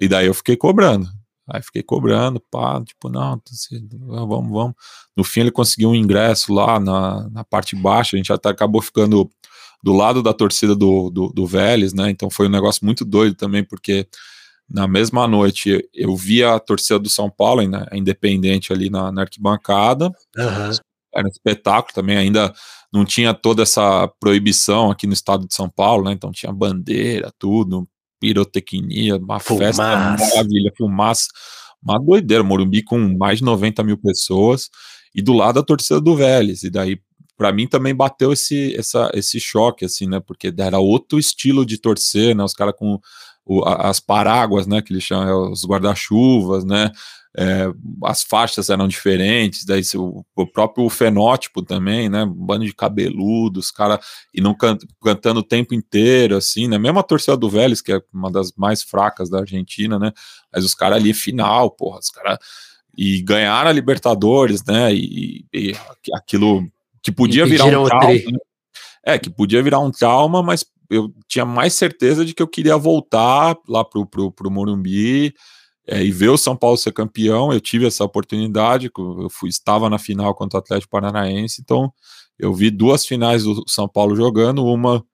E 0.00 0.08
daí 0.08 0.26
eu 0.26 0.32
fiquei 0.32 0.56
cobrando. 0.56 1.06
Aí 1.46 1.62
fiquei 1.62 1.82
cobrando, 1.82 2.40
pá, 2.50 2.82
tipo, 2.82 3.10
não, 3.10 3.38
vamos, 4.26 4.50
vamos. 4.50 4.74
No 5.14 5.22
fim 5.22 5.40
ele 5.40 5.50
conseguiu 5.50 5.90
um 5.90 5.94
ingresso 5.94 6.50
lá 6.54 6.80
na, 6.80 7.28
na 7.28 7.44
parte 7.44 7.76
baixa, 7.76 8.16
a 8.16 8.18
gente 8.18 8.32
até 8.32 8.48
acabou 8.48 8.80
ficando 8.80 9.30
do 9.82 9.92
lado 9.92 10.22
da 10.22 10.32
torcida 10.32 10.74
do, 10.74 11.10
do, 11.10 11.28
do 11.28 11.46
Vélez, 11.46 11.92
né, 11.92 12.08
então 12.08 12.30
foi 12.30 12.46
um 12.46 12.50
negócio 12.50 12.82
muito 12.86 13.04
doido 13.04 13.34
também, 13.34 13.62
porque 13.62 14.08
na 14.68 14.86
mesma 14.88 15.26
noite 15.26 15.88
eu 15.92 16.16
vi 16.16 16.42
a 16.42 16.58
torcida 16.58 16.98
do 16.98 17.08
São 17.08 17.30
Paulo, 17.30 17.66
né, 17.68 17.86
a 17.90 17.96
Independente 17.96 18.72
ali 18.72 18.90
na, 18.90 19.12
na 19.12 19.22
arquibancada. 19.22 20.06
Uhum. 20.36 20.70
Era 21.14 21.26
um 21.26 21.30
espetáculo 21.30 21.94
também, 21.94 22.16
ainda 22.16 22.52
não 22.92 23.04
tinha 23.04 23.32
toda 23.32 23.62
essa 23.62 24.08
proibição 24.20 24.90
aqui 24.90 25.06
no 25.06 25.12
estado 25.12 25.46
de 25.46 25.54
São 25.54 25.68
Paulo, 25.68 26.04
né? 26.04 26.12
Então 26.12 26.32
tinha 26.32 26.52
bandeira, 26.52 27.32
tudo, 27.38 27.88
pirotecnia, 28.20 29.16
uma 29.16 29.38
fumaça. 29.38 29.64
festa 29.64 29.82
maravilha, 29.82 30.72
fumaça, 30.76 31.28
uma 31.82 31.98
doideira, 31.98 32.42
Morumbi 32.42 32.82
com 32.82 32.98
mais 33.16 33.38
de 33.38 33.44
90 33.44 33.82
mil 33.84 33.98
pessoas, 33.98 34.70
e 35.14 35.22
do 35.22 35.32
lado 35.32 35.60
a 35.60 35.62
torcida 35.62 36.00
do 36.00 36.16
Vélez, 36.16 36.62
e 36.62 36.70
daí 36.70 36.98
para 37.36 37.52
mim 37.52 37.66
também 37.66 37.94
bateu 37.94 38.32
esse, 38.32 38.74
essa, 38.76 39.10
esse 39.12 39.40
choque, 39.40 39.84
assim, 39.84 40.06
né? 40.06 40.20
Porque 40.20 40.52
era 40.56 40.78
outro 40.78 41.18
estilo 41.18 41.66
de 41.66 41.78
torcer, 41.78 42.34
né? 42.34 42.44
Os 42.44 42.54
caras 42.54 42.74
com 42.76 42.98
o, 43.44 43.64
as 43.64 44.00
paráguas, 44.00 44.66
né, 44.66 44.80
que 44.80 44.92
eles 44.92 45.04
chamam, 45.04 45.28
é 45.28 45.34
os 45.34 45.64
guarda-chuvas, 45.64 46.64
né, 46.64 46.90
é, 47.36 47.66
as 48.04 48.22
faixas 48.22 48.70
eram 48.70 48.86
diferentes, 48.86 49.64
daí 49.64 49.82
o, 49.96 50.24
o, 50.36 50.46
próprio 50.46 50.88
fenótipo 50.88 51.62
também, 51.62 52.08
né? 52.08 52.24
Bando 52.24 52.64
de 52.64 52.72
cabeludos, 52.72 53.72
cara, 53.72 53.98
e 54.32 54.40
não 54.40 54.54
can, 54.54 54.78
cantando 55.02 55.40
o 55.40 55.44
tempo 55.44 55.74
inteiro, 55.74 56.36
assim, 56.36 56.68
né? 56.68 56.78
Mesmo 56.78 57.00
a 57.00 57.02
torcida 57.02 57.36
do 57.36 57.50
Vélez, 57.50 57.80
que 57.80 57.92
é 57.92 58.00
uma 58.12 58.30
das 58.30 58.52
mais 58.56 58.84
fracas 58.84 59.28
da 59.28 59.40
Argentina, 59.40 59.98
né? 59.98 60.12
Mas 60.52 60.64
os 60.64 60.76
caras 60.76 60.98
ali, 60.98 61.12
final, 61.12 61.72
porra, 61.72 61.98
os 61.98 62.10
caras. 62.10 62.38
E 62.96 63.20
ganharam 63.22 63.68
a 63.68 63.72
Libertadores, 63.72 64.64
né? 64.64 64.94
E, 64.94 65.44
e 65.52 65.74
aquilo 66.14 66.64
que 67.02 67.10
podia 67.10 67.44
virar 67.44 67.64
um. 67.66 67.82
Né? 67.82 68.38
É, 69.06 69.18
que 69.18 69.28
podia 69.28 69.62
virar 69.62 69.80
um 69.80 69.90
trauma, 69.90 70.42
mas 70.42 70.64
eu 70.90 71.12
tinha 71.28 71.44
mais 71.44 71.74
certeza 71.74 72.24
de 72.24 72.34
que 72.34 72.42
eu 72.42 72.48
queria 72.48 72.76
voltar 72.76 73.56
lá 73.68 73.84
pro, 73.84 74.06
pro, 74.06 74.32
pro 74.32 74.50
Morumbi 74.50 75.34
é, 75.86 76.02
e 76.02 76.10
ver 76.10 76.30
o 76.30 76.38
São 76.38 76.56
Paulo 76.56 76.76
ser 76.76 76.92
campeão. 76.92 77.52
Eu 77.52 77.60
tive 77.60 77.86
essa 77.86 78.04
oportunidade, 78.04 78.90
eu 78.96 79.28
fui, 79.30 79.48
estava 79.48 79.90
na 79.90 79.98
final 79.98 80.34
contra 80.34 80.58
o 80.58 80.60
Atlético 80.60 80.90
Paranaense, 80.90 81.60
então 81.60 81.92
eu 82.38 82.52
vi 82.54 82.70
duas 82.70 83.06
finais 83.06 83.44
do 83.44 83.62
São 83.68 83.88
Paulo 83.88 84.16
jogando, 84.16 84.64
uma 84.64 85.04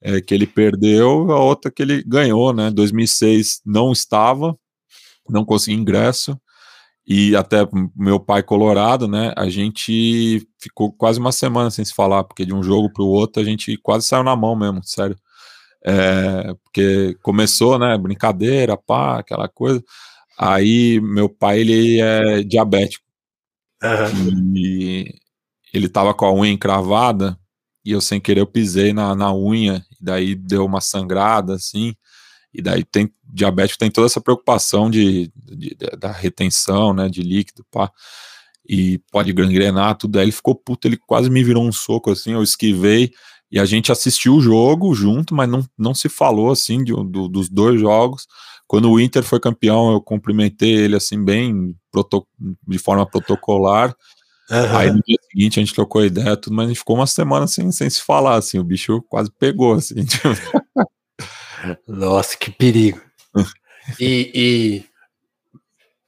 é, 0.00 0.20
que 0.20 0.34
ele 0.34 0.46
perdeu, 0.46 1.32
a 1.32 1.40
outra 1.40 1.70
que 1.70 1.82
ele 1.82 2.02
ganhou, 2.02 2.52
né? 2.52 2.70
2006 2.70 3.60
não 3.64 3.92
estava, 3.92 4.58
não 5.28 5.44
consegui 5.44 5.76
ingresso, 5.76 6.38
e 7.06 7.36
até 7.36 7.58
meu 7.94 8.18
pai 8.18 8.42
colorado, 8.42 9.06
né? 9.06 9.32
A 9.36 9.48
gente 9.48 10.46
ficou 10.58 10.92
quase 10.92 11.20
uma 11.20 11.30
semana 11.30 11.70
sem 11.70 11.84
se 11.84 11.94
falar, 11.94 12.24
porque 12.24 12.44
de 12.44 12.52
um 12.52 12.62
jogo 12.62 12.92
para 12.92 13.04
o 13.04 13.08
outro 13.08 13.40
a 13.40 13.44
gente 13.44 13.76
quase 13.76 14.06
saiu 14.06 14.24
na 14.24 14.34
mão 14.34 14.56
mesmo, 14.56 14.82
sério. 14.82 15.16
É, 15.84 16.52
porque 16.64 17.16
começou, 17.22 17.78
né? 17.78 17.96
Brincadeira, 17.96 18.76
pá, 18.76 19.20
aquela 19.20 19.48
coisa. 19.48 19.82
Aí 20.38 21.00
meu 21.00 21.28
pai 21.28 21.60
ele 21.60 22.00
é 22.00 22.42
diabético 22.42 23.04
uhum. 23.82 24.52
e 24.56 25.14
ele 25.72 25.88
tava 25.88 26.12
com 26.12 26.26
a 26.26 26.34
unha 26.34 26.52
encravada 26.52 27.38
e 27.84 27.92
eu 27.92 28.00
sem 28.00 28.20
querer 28.20 28.40
eu 28.40 28.46
pisei 28.46 28.92
na, 28.92 29.14
na 29.14 29.34
unha 29.34 29.84
e 30.00 30.04
daí 30.04 30.34
deu 30.34 30.64
uma 30.64 30.80
sangrada 30.80 31.54
assim 31.54 31.94
e 32.52 32.60
daí 32.60 32.84
tem 32.84 33.10
diabético 33.36 33.78
tem 33.78 33.90
toda 33.90 34.06
essa 34.06 34.20
preocupação 34.20 34.90
de, 34.90 35.30
de, 35.36 35.76
da 35.98 36.10
retenção, 36.10 36.94
né, 36.94 37.08
de 37.08 37.22
líquido, 37.22 37.64
pá, 37.70 37.92
e 38.68 38.98
pode 39.12 39.32
gangrenar 39.32 39.96
tudo. 39.96 40.18
Aí 40.18 40.24
ele 40.24 40.32
ficou 40.32 40.54
puto, 40.54 40.88
ele 40.88 40.96
quase 40.96 41.30
me 41.30 41.44
virou 41.44 41.64
um 41.64 41.72
soco 41.72 42.10
assim, 42.10 42.32
eu 42.32 42.42
esquivei 42.42 43.12
e 43.50 43.60
a 43.60 43.64
gente 43.64 43.92
assistiu 43.92 44.34
o 44.34 44.40
jogo 44.40 44.92
junto, 44.94 45.34
mas 45.34 45.48
não, 45.48 45.64
não 45.78 45.94
se 45.94 46.08
falou 46.08 46.50
assim 46.50 46.82
de, 46.82 46.92
do, 46.92 47.28
dos 47.28 47.48
dois 47.48 47.80
jogos. 47.80 48.26
Quando 48.66 48.90
o 48.90 48.98
Inter 48.98 49.22
foi 49.22 49.38
campeão, 49.38 49.92
eu 49.92 50.00
cumprimentei 50.00 50.74
ele 50.74 50.96
assim 50.96 51.22
bem 51.22 51.76
de 52.66 52.78
forma 52.78 53.06
protocolar. 53.06 53.94
Uhum. 54.50 54.76
Aí 54.76 54.90
no 54.90 55.00
dia 55.06 55.18
seguinte 55.30 55.60
a 55.60 55.62
gente 55.62 55.74
trocou 55.74 56.04
ideia, 56.04 56.36
tudo, 56.36 56.56
mas 56.56 56.66
a 56.66 56.68
gente 56.68 56.78
ficou 56.78 56.96
uma 56.96 57.06
semana 57.06 57.46
sem, 57.46 57.70
sem 57.70 57.90
se 57.90 58.00
falar, 58.00 58.36
assim, 58.36 58.58
o 58.58 58.64
bicho 58.64 59.02
quase 59.08 59.30
pegou, 59.38 59.74
assim. 59.74 60.04
Tipo. 60.06 60.28
Nossa, 61.88 62.36
que 62.36 62.50
perigo. 62.50 63.00
e, 64.00 64.30
e, 64.34 64.84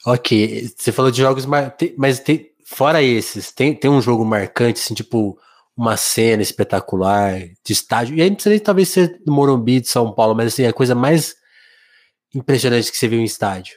ok, 0.07 0.73
você 0.77 0.93
falou 0.93 1.11
de 1.11 1.19
jogos, 1.19 1.47
mas 1.47 2.21
tem, 2.21 2.51
fora 2.65 3.03
esses, 3.03 3.53
tem, 3.53 3.75
tem 3.75 3.91
um 3.91 4.01
jogo 4.01 4.25
marcante, 4.25 4.81
assim, 4.81 4.95
tipo 4.95 5.39
uma 5.77 5.97
cena 5.97 6.43
espetacular 6.43 7.39
de 7.65 7.73
estádio, 7.73 8.17
e 8.17 8.23
aí 8.23 8.29
não 8.29 8.35
precisa 8.35 8.51
nem 8.53 8.59
talvez 8.59 8.89
ser 8.89 9.23
do 9.25 9.33
Morumbi 9.33 9.81
de 9.81 9.89
São 9.89 10.13
Paulo, 10.13 10.35
mas 10.35 10.49
assim, 10.49 10.67
a 10.67 10.73
coisa 10.73 10.95
mais 10.95 11.37
impressionante 12.35 12.91
que 12.91 12.97
você 12.97 13.07
viu 13.07 13.21
em 13.21 13.25
estádio? 13.25 13.77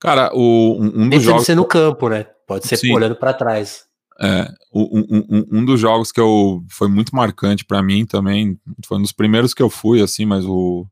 Cara, 0.00 0.30
o, 0.34 0.78
um, 0.80 1.02
um 1.02 1.08
dos 1.08 1.22
jogos. 1.22 1.44
ser 1.44 1.54
no 1.54 1.64
campo, 1.64 2.08
né? 2.08 2.26
Pode 2.46 2.66
ser 2.66 2.76
Sim. 2.76 2.94
olhando 2.94 3.16
para 3.16 3.34
trás. 3.34 3.84
É, 4.18 4.48
um, 4.72 5.04
um, 5.10 5.58
um, 5.58 5.64
dos 5.64 5.78
jogos 5.78 6.10
que 6.10 6.20
eu 6.20 6.64
foi 6.70 6.88
muito 6.88 7.14
marcante 7.14 7.64
para 7.64 7.82
mim 7.82 8.06
também, 8.06 8.58
foi 8.86 8.98
um 8.98 9.02
dos 9.02 9.12
primeiros 9.12 9.52
que 9.52 9.62
eu 9.62 9.68
fui, 9.68 10.00
assim, 10.00 10.24
mas 10.24 10.44
o 10.46 10.86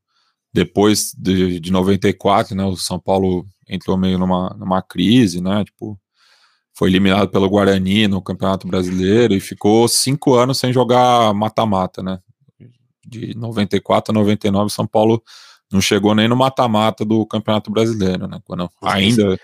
depois 0.54 1.12
de, 1.18 1.58
de 1.58 1.72
94, 1.72 2.54
né, 2.54 2.64
o 2.64 2.76
São 2.76 2.98
Paulo 2.98 3.44
entrou 3.68 3.98
meio 3.98 4.16
numa, 4.16 4.56
numa 4.56 4.80
crise, 4.80 5.40
né, 5.40 5.64
tipo, 5.64 6.00
foi 6.72 6.88
eliminado 6.88 7.28
pelo 7.28 7.50
Guarani 7.50 8.06
no 8.06 8.22
Campeonato 8.22 8.66
Brasileiro 8.66 9.34
e 9.34 9.40
ficou 9.40 9.88
cinco 9.88 10.34
anos 10.34 10.58
sem 10.58 10.72
jogar 10.72 11.34
mata-mata, 11.34 12.02
né, 12.02 12.20
de 13.04 13.36
94 13.36 14.12
a 14.12 14.14
99, 14.14 14.70
São 14.70 14.86
Paulo 14.86 15.22
não 15.72 15.80
chegou 15.80 16.14
nem 16.14 16.28
no 16.28 16.36
mata-mata 16.36 17.04
do 17.04 17.26
Campeonato 17.26 17.70
Brasileiro, 17.70 18.28
né? 18.28 18.38
Quando 18.44 18.70
ainda, 18.80 19.38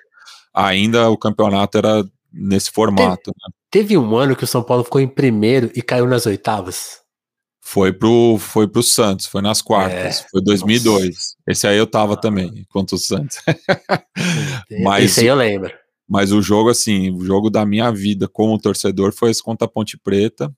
ainda 0.55 1.11
o 1.11 1.19
campeonato 1.19 1.77
era 1.77 2.05
nesse 2.32 2.70
formato. 2.70 3.32
Teve, 3.32 3.37
né? 3.37 3.55
teve 3.70 3.99
um 3.99 4.16
ano 4.16 4.37
que 4.37 4.45
o 4.45 4.47
São 4.47 4.62
Paulo 4.62 4.85
ficou 4.85 5.01
em 5.01 5.09
primeiro 5.09 5.70
e 5.74 5.82
caiu 5.82 6.07
nas 6.07 6.27
oitavas. 6.27 6.99
Foi 7.72 7.92
pro, 7.92 8.36
foi 8.36 8.66
pro 8.66 8.82
Santos, 8.82 9.26
foi 9.26 9.40
nas 9.40 9.62
quartas, 9.62 10.22
é, 10.22 10.28
foi 10.28 10.42
2002. 10.42 11.06
Nossa. 11.06 11.36
Esse 11.47 11.68
aí 11.68 11.78
eu 11.78 11.86
tava 11.86 12.14
ah, 12.14 12.16
também, 12.16 12.66
contra 12.68 12.97
o 12.97 12.98
Santos. 12.98 13.36
mas, 14.82 15.05
Esse 15.05 15.20
aí 15.20 15.26
eu 15.28 15.36
lembro. 15.36 15.72
Mas 16.09 16.32
o 16.32 16.42
jogo, 16.42 16.68
assim, 16.68 17.12
o 17.12 17.24
jogo 17.24 17.48
da 17.48 17.64
minha 17.64 17.92
vida 17.92 18.26
como 18.26 18.59
torcedor 18.59 19.12
foi 19.12 19.30
esse 19.30 19.40
contra 19.40 19.66
a 19.66 19.70
Ponte 19.70 19.97
Preta, 19.97 20.52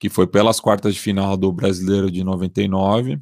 que 0.00 0.08
foi 0.08 0.26
pelas 0.26 0.58
quartas 0.58 0.94
de 0.94 1.00
final 1.00 1.36
do 1.36 1.52
Brasileiro 1.52 2.10
de 2.10 2.24
99. 2.24 3.20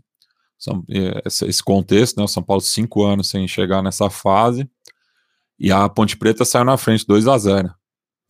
São, 0.58 0.82
é, 0.88 1.20
esse 1.46 1.62
contexto, 1.62 2.16
né? 2.16 2.24
O 2.24 2.28
São 2.28 2.42
Paulo 2.42 2.62
cinco 2.62 3.04
anos 3.04 3.28
sem 3.28 3.46
chegar 3.46 3.82
nessa 3.82 4.08
fase. 4.08 4.66
E 5.58 5.70
a 5.70 5.86
Ponte 5.90 6.16
Preta 6.16 6.46
saiu 6.46 6.64
na 6.64 6.78
frente 6.78 7.06
2 7.06 7.28
a 7.28 7.36
0 7.36 7.70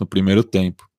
no 0.01 0.07
primeiro 0.07 0.43
tempo. 0.43 0.90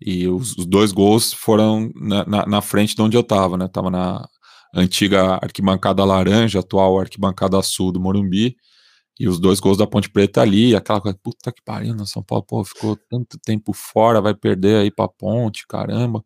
E 0.00 0.26
os, 0.26 0.56
os 0.56 0.66
dois 0.66 0.92
gols 0.92 1.32
foram 1.32 1.90
na, 1.94 2.24
na, 2.26 2.46
na, 2.46 2.60
frente 2.60 2.94
de 2.94 3.02
onde 3.02 3.16
eu 3.16 3.20
estava, 3.20 3.56
né? 3.56 3.68
Tava 3.68 3.90
na 3.90 4.26
antiga 4.74 5.34
arquibancada 5.42 6.04
laranja, 6.04 6.60
atual 6.60 6.98
arquibancada 6.98 7.60
sul 7.62 7.92
do 7.92 8.00
Morumbi. 8.00 8.56
E 9.20 9.28
os 9.28 9.38
dois 9.38 9.60
gols 9.60 9.78
da 9.78 9.86
Ponte 9.86 10.10
Preta 10.10 10.40
ali, 10.40 10.74
aquela 10.74 11.00
coisa, 11.00 11.16
puta 11.22 11.52
que 11.52 11.62
pariu, 11.64 11.94
né? 11.94 12.04
São 12.06 12.22
Paulo, 12.22 12.44
pô, 12.44 12.64
ficou 12.64 12.98
tanto 13.08 13.38
tempo 13.38 13.72
fora, 13.72 14.20
vai 14.20 14.34
perder 14.34 14.82
aí 14.82 14.90
pra 14.90 15.06
Ponte, 15.06 15.66
caramba. 15.68 16.24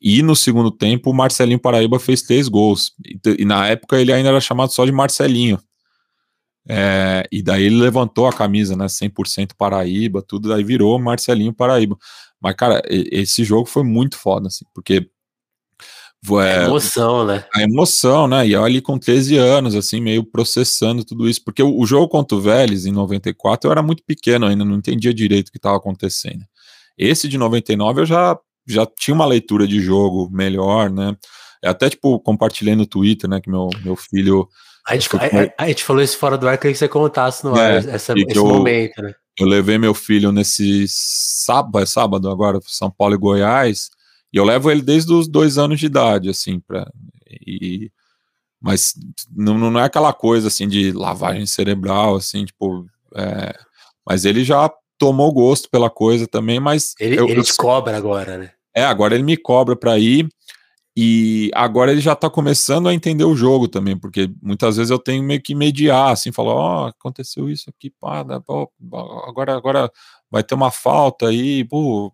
E 0.00 0.22
no 0.22 0.36
segundo 0.36 0.70
tempo, 0.70 1.10
o 1.10 1.14
Marcelinho 1.14 1.58
Paraíba 1.58 1.98
fez 1.98 2.22
três 2.22 2.46
gols. 2.46 2.92
E, 3.04 3.42
e 3.42 3.44
na 3.44 3.66
época 3.66 3.98
ele 3.98 4.12
ainda 4.12 4.28
era 4.28 4.40
chamado 4.40 4.70
só 4.72 4.84
de 4.84 4.92
Marcelinho. 4.92 5.58
É, 6.68 7.26
e 7.30 7.42
daí 7.42 7.64
ele 7.64 7.76
levantou 7.76 8.26
a 8.26 8.32
camisa, 8.32 8.76
né? 8.76 8.86
100% 8.86 9.52
Paraíba, 9.56 10.22
tudo, 10.22 10.48
daí 10.48 10.64
virou 10.64 10.98
Marcelinho 10.98 11.52
Paraíba. 11.54 11.96
Mas, 12.44 12.54
cara, 12.56 12.82
esse 12.90 13.42
jogo 13.42 13.66
foi 13.66 13.82
muito 13.82 14.18
foda, 14.18 14.48
assim, 14.48 14.66
porque. 14.74 15.08
É, 16.42 16.58
a 16.58 16.64
emoção, 16.64 17.26
né? 17.26 17.44
A 17.54 17.62
emoção, 17.62 18.28
né? 18.28 18.46
E 18.46 18.52
eu 18.52 18.62
ali 18.62 18.82
com 18.82 18.98
13 18.98 19.38
anos, 19.38 19.74
assim, 19.74 19.98
meio 19.98 20.22
processando 20.22 21.04
tudo 21.04 21.26
isso. 21.26 21.42
Porque 21.42 21.62
o, 21.62 21.78
o 21.78 21.86
jogo 21.86 22.06
contra 22.06 22.36
o 22.36 22.40
Vélez, 22.40 22.84
em 22.84 22.92
94, 22.92 23.66
eu 23.66 23.72
era 23.72 23.82
muito 23.82 24.02
pequeno 24.06 24.44
ainda, 24.44 24.62
não 24.62 24.76
entendia 24.76 25.14
direito 25.14 25.48
o 25.48 25.52
que 25.52 25.56
estava 25.56 25.78
acontecendo. 25.78 26.44
Esse 26.98 27.28
de 27.28 27.38
99 27.38 28.02
eu 28.02 28.06
já 28.06 28.38
já 28.66 28.86
tinha 28.86 29.14
uma 29.14 29.26
leitura 29.26 29.66
de 29.66 29.80
jogo 29.80 30.28
melhor, 30.30 30.90
né? 30.90 31.16
Até, 31.64 31.88
tipo, 31.90 32.20
compartilhei 32.20 32.74
no 32.74 32.86
Twitter, 32.86 33.28
né, 33.28 33.40
que 33.40 33.50
meu, 33.50 33.68
meu 33.82 33.96
filho... 33.96 34.48
A 34.86 34.94
gente, 34.94 35.08
a, 35.16 35.18
a, 35.18 35.64
a 35.64 35.68
gente 35.68 35.84
falou 35.84 36.02
isso 36.02 36.18
fora 36.18 36.36
do 36.36 36.46
ar, 36.46 36.58
queria 36.58 36.72
que 36.72 36.78
você 36.78 36.88
contasse 36.88 37.44
no 37.44 37.56
é, 37.56 37.78
ar, 37.78 37.88
essa, 37.88 38.14
esse 38.16 38.36
eu, 38.36 38.46
momento, 38.46 39.02
né? 39.02 39.14
Eu 39.38 39.46
levei 39.46 39.78
meu 39.78 39.94
filho 39.94 40.30
nesse 40.30 40.86
sábado, 40.88 41.82
é 41.82 41.86
sábado 41.86 42.30
agora, 42.30 42.60
São 42.62 42.90
Paulo 42.90 43.14
e 43.14 43.18
Goiás, 43.18 43.90
e 44.32 44.36
eu 44.36 44.44
levo 44.44 44.70
ele 44.70 44.82
desde 44.82 45.12
os 45.12 45.28
dois 45.28 45.58
anos 45.58 45.80
de 45.80 45.86
idade, 45.86 46.28
assim, 46.28 46.60
pra, 46.60 46.88
e, 47.46 47.90
mas 48.60 48.94
não, 49.30 49.58
não 49.58 49.80
é 49.80 49.84
aquela 49.84 50.12
coisa, 50.12 50.48
assim, 50.48 50.68
de 50.68 50.92
lavagem 50.92 51.46
cerebral, 51.46 52.16
assim, 52.16 52.44
tipo, 52.44 52.86
é, 53.14 53.52
mas 54.06 54.24
ele 54.24 54.44
já 54.44 54.70
tomou 54.98 55.32
gosto 55.32 55.68
pela 55.68 55.90
coisa 55.90 56.26
também, 56.26 56.60
mas. 56.60 56.94
Ele, 56.98 57.18
eu, 57.18 57.28
ele 57.28 57.42
te 57.42 57.54
cobra 57.54 57.96
agora, 57.96 58.38
né? 58.38 58.50
É, 58.74 58.84
agora 58.84 59.14
ele 59.14 59.22
me 59.22 59.36
cobra 59.36 59.76
para 59.76 59.98
ir. 59.98 60.28
E 60.96 61.50
agora 61.54 61.90
ele 61.90 62.00
já 62.00 62.14
tá 62.14 62.30
começando 62.30 62.88
a 62.88 62.94
entender 62.94 63.24
o 63.24 63.34
jogo 63.34 63.66
também, 63.66 63.98
porque 63.98 64.30
muitas 64.40 64.76
vezes 64.76 64.90
eu 64.92 64.98
tenho 64.98 65.24
meio 65.24 65.42
que 65.42 65.52
mediar, 65.52 66.12
assim, 66.12 66.30
falar, 66.30 66.54
ó, 66.54 66.84
oh, 66.84 66.86
aconteceu 66.86 67.50
isso 67.50 67.68
aqui, 67.68 67.90
pá, 67.90 68.24
agora, 69.26 69.56
agora 69.56 69.90
vai 70.30 70.44
ter 70.44 70.54
uma 70.54 70.70
falta 70.70 71.28
aí, 71.28 71.64
pô, 71.64 72.12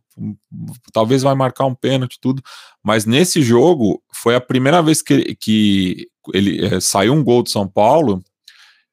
talvez 0.94 1.22
vai 1.22 1.34
marcar 1.34 1.66
um 1.66 1.74
pênalti 1.74 2.18
tudo, 2.18 2.42
mas 2.82 3.04
nesse 3.04 3.42
jogo 3.42 4.02
foi 4.14 4.34
a 4.34 4.40
primeira 4.40 4.82
vez 4.82 5.02
que, 5.02 5.34
que 5.34 6.08
ele 6.32 6.64
é, 6.64 6.80
saiu 6.80 7.12
um 7.12 7.22
gol 7.22 7.42
do 7.42 7.50
São 7.50 7.68
Paulo 7.68 8.22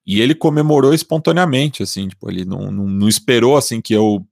e 0.06 0.22
ele 0.22 0.36
comemorou 0.36 0.94
espontaneamente, 0.94 1.82
assim, 1.82 2.10
tipo, 2.10 2.30
ele 2.30 2.44
não, 2.44 2.72
não, 2.72 2.88
não 2.88 3.08
esperou, 3.08 3.56
assim, 3.56 3.80
que 3.80 3.94
eu 3.94 4.26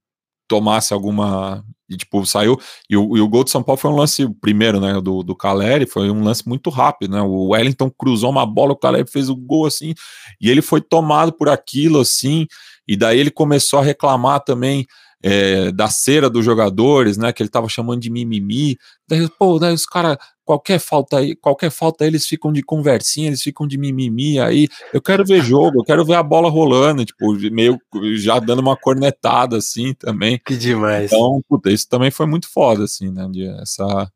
tomasse 0.47 0.93
alguma. 0.93 1.63
E, 1.89 1.95
tipo, 1.95 2.25
saiu. 2.25 2.59
E 2.89 2.97
o, 2.97 3.15
e 3.15 3.21
o 3.21 3.27
gol 3.27 3.43
de 3.43 3.51
São 3.51 3.61
Paulo 3.61 3.79
foi 3.79 3.91
um 3.91 3.95
lance, 3.95 4.27
primeiro, 4.41 4.79
né, 4.79 4.99
do, 4.99 5.21
do 5.21 5.35
Caleri, 5.35 5.85
foi 5.85 6.09
um 6.09 6.23
lance 6.23 6.47
muito 6.47 6.69
rápido, 6.69 7.11
né? 7.11 7.21
O 7.21 7.49
Wellington 7.49 7.91
cruzou 7.91 8.31
uma 8.31 8.45
bola, 8.45 8.73
o 8.73 8.77
Caleri 8.77 9.07
fez 9.07 9.29
o 9.29 9.35
gol 9.35 9.67
assim, 9.67 9.93
e 10.41 10.49
ele 10.49 10.63
foi 10.63 10.81
tomado 10.81 11.31
por 11.31 11.47
aquilo, 11.47 11.99
assim. 11.99 12.47
E 12.87 12.97
daí 12.97 13.19
ele 13.19 13.31
começou 13.31 13.79
a 13.79 13.83
reclamar 13.83 14.39
também 14.43 14.87
é, 15.21 15.71
da 15.71 15.87
cera 15.87 16.29
dos 16.29 16.45
jogadores, 16.45 17.17
né? 17.17 17.33
Que 17.33 17.41
ele 17.41 17.49
tava 17.49 17.67
chamando 17.67 18.01
de 18.01 18.09
mimimi. 18.09 18.77
Daí, 19.07 19.27
pô, 19.39 19.57
daí 19.57 19.73
os 19.73 19.85
caras, 19.85 20.17
qualquer 20.45 20.79
falta 20.79 21.17
aí, 21.17 21.35
qualquer 21.35 21.71
falta 21.71 22.05
eles 22.05 22.25
ficam 22.25 22.53
de 22.53 22.61
conversinha, 22.61 23.27
eles 23.27 23.41
ficam 23.41 23.67
de 23.67 23.77
mimimi 23.77 24.39
aí. 24.39 24.69
Eu 24.93 25.01
quero 25.01 25.25
ver 25.25 25.43
jogo, 25.43 25.79
eu 25.79 25.83
quero 25.83 26.05
ver 26.05 26.13
a 26.13 26.23
bola 26.23 26.49
rolando, 26.49 27.03
tipo, 27.03 27.33
meio 27.51 27.79
já 28.15 28.39
dando 28.39 28.59
uma 28.59 28.77
cornetada 28.77 29.57
assim 29.57 29.93
também. 29.93 30.39
Que 30.45 30.55
demais. 30.55 31.11
Então, 31.11 31.41
puta, 31.49 31.71
isso 31.71 31.89
também 31.89 32.11
foi 32.11 32.27
muito 32.27 32.47
foda, 32.49 32.83
assim, 32.83 33.11
né? 33.11 33.27
De 33.31 33.45
essa, 33.61 34.11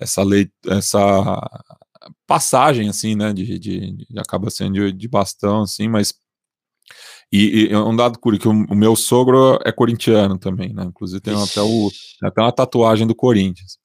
essa 0.00 0.22
lei, 0.22 0.50
essa 0.66 1.38
passagem, 2.26 2.88
assim, 2.88 3.14
né? 3.14 3.32
De, 3.32 3.58
de, 3.58 3.92
de 3.92 4.18
acaba 4.18 4.50
sendo 4.50 4.74
de, 4.74 4.92
de 4.92 5.08
bastão, 5.08 5.62
assim, 5.62 5.88
mas 5.88 6.14
e, 7.32 7.68
e 7.70 7.76
um 7.76 7.94
dado 7.94 8.18
curioso, 8.18 8.42
que 8.42 8.48
o, 8.48 8.74
o, 8.74 8.74
meu 8.74 8.96
sogro 8.96 9.58
é 9.64 9.70
corintiano 9.70 10.36
também, 10.36 10.72
né? 10.72 10.84
Inclusive 10.84 11.20
tem 11.20 11.40
até, 11.40 11.60
o, 11.60 11.90
até 12.22 12.40
uma 12.40 12.50
tatuagem 12.50 13.06
do 13.06 13.14
Corinthians. 13.14 13.78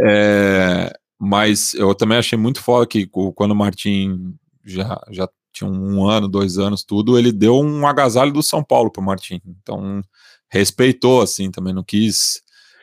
É, 0.00 0.92
mas 1.18 1.74
eu 1.74 1.94
também 1.94 2.18
achei 2.18 2.38
muito 2.38 2.62
foda 2.62 2.86
que 2.86 3.06
quando 3.06 3.52
o 3.52 3.56
Martim 3.56 4.34
já, 4.64 5.00
já 5.10 5.28
tinha 5.52 5.68
um 5.68 6.06
ano, 6.08 6.28
dois 6.28 6.58
anos, 6.58 6.84
tudo, 6.84 7.18
ele 7.18 7.32
deu 7.32 7.58
um 7.58 7.86
agasalho 7.86 8.32
do 8.32 8.42
São 8.42 8.62
Paulo 8.62 8.90
pro 8.90 9.02
Martim. 9.02 9.40
Então, 9.44 10.02
respeitou, 10.48 11.20
assim, 11.20 11.50
também 11.50 11.74
não 11.74 11.82
quis 11.82 12.42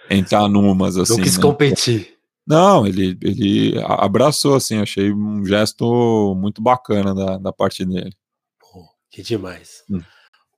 entrar 0.09 0.47
numas, 0.49 0.97
assim. 0.97 1.15
Não 1.15 1.23
quis 1.23 1.37
né? 1.37 1.41
competir. 1.41 2.15
Não, 2.45 2.85
ele, 2.85 3.17
ele 3.21 3.73
abraçou, 3.83 4.55
assim, 4.55 4.77
achei 4.77 5.11
um 5.11 5.43
gesto 5.45 6.35
muito 6.37 6.61
bacana 6.61 7.15
da, 7.15 7.37
da 7.37 7.53
parte 7.53 7.83
dele. 7.85 8.13
Que 9.09 9.23
demais. 9.23 9.83
Hum. 9.89 10.01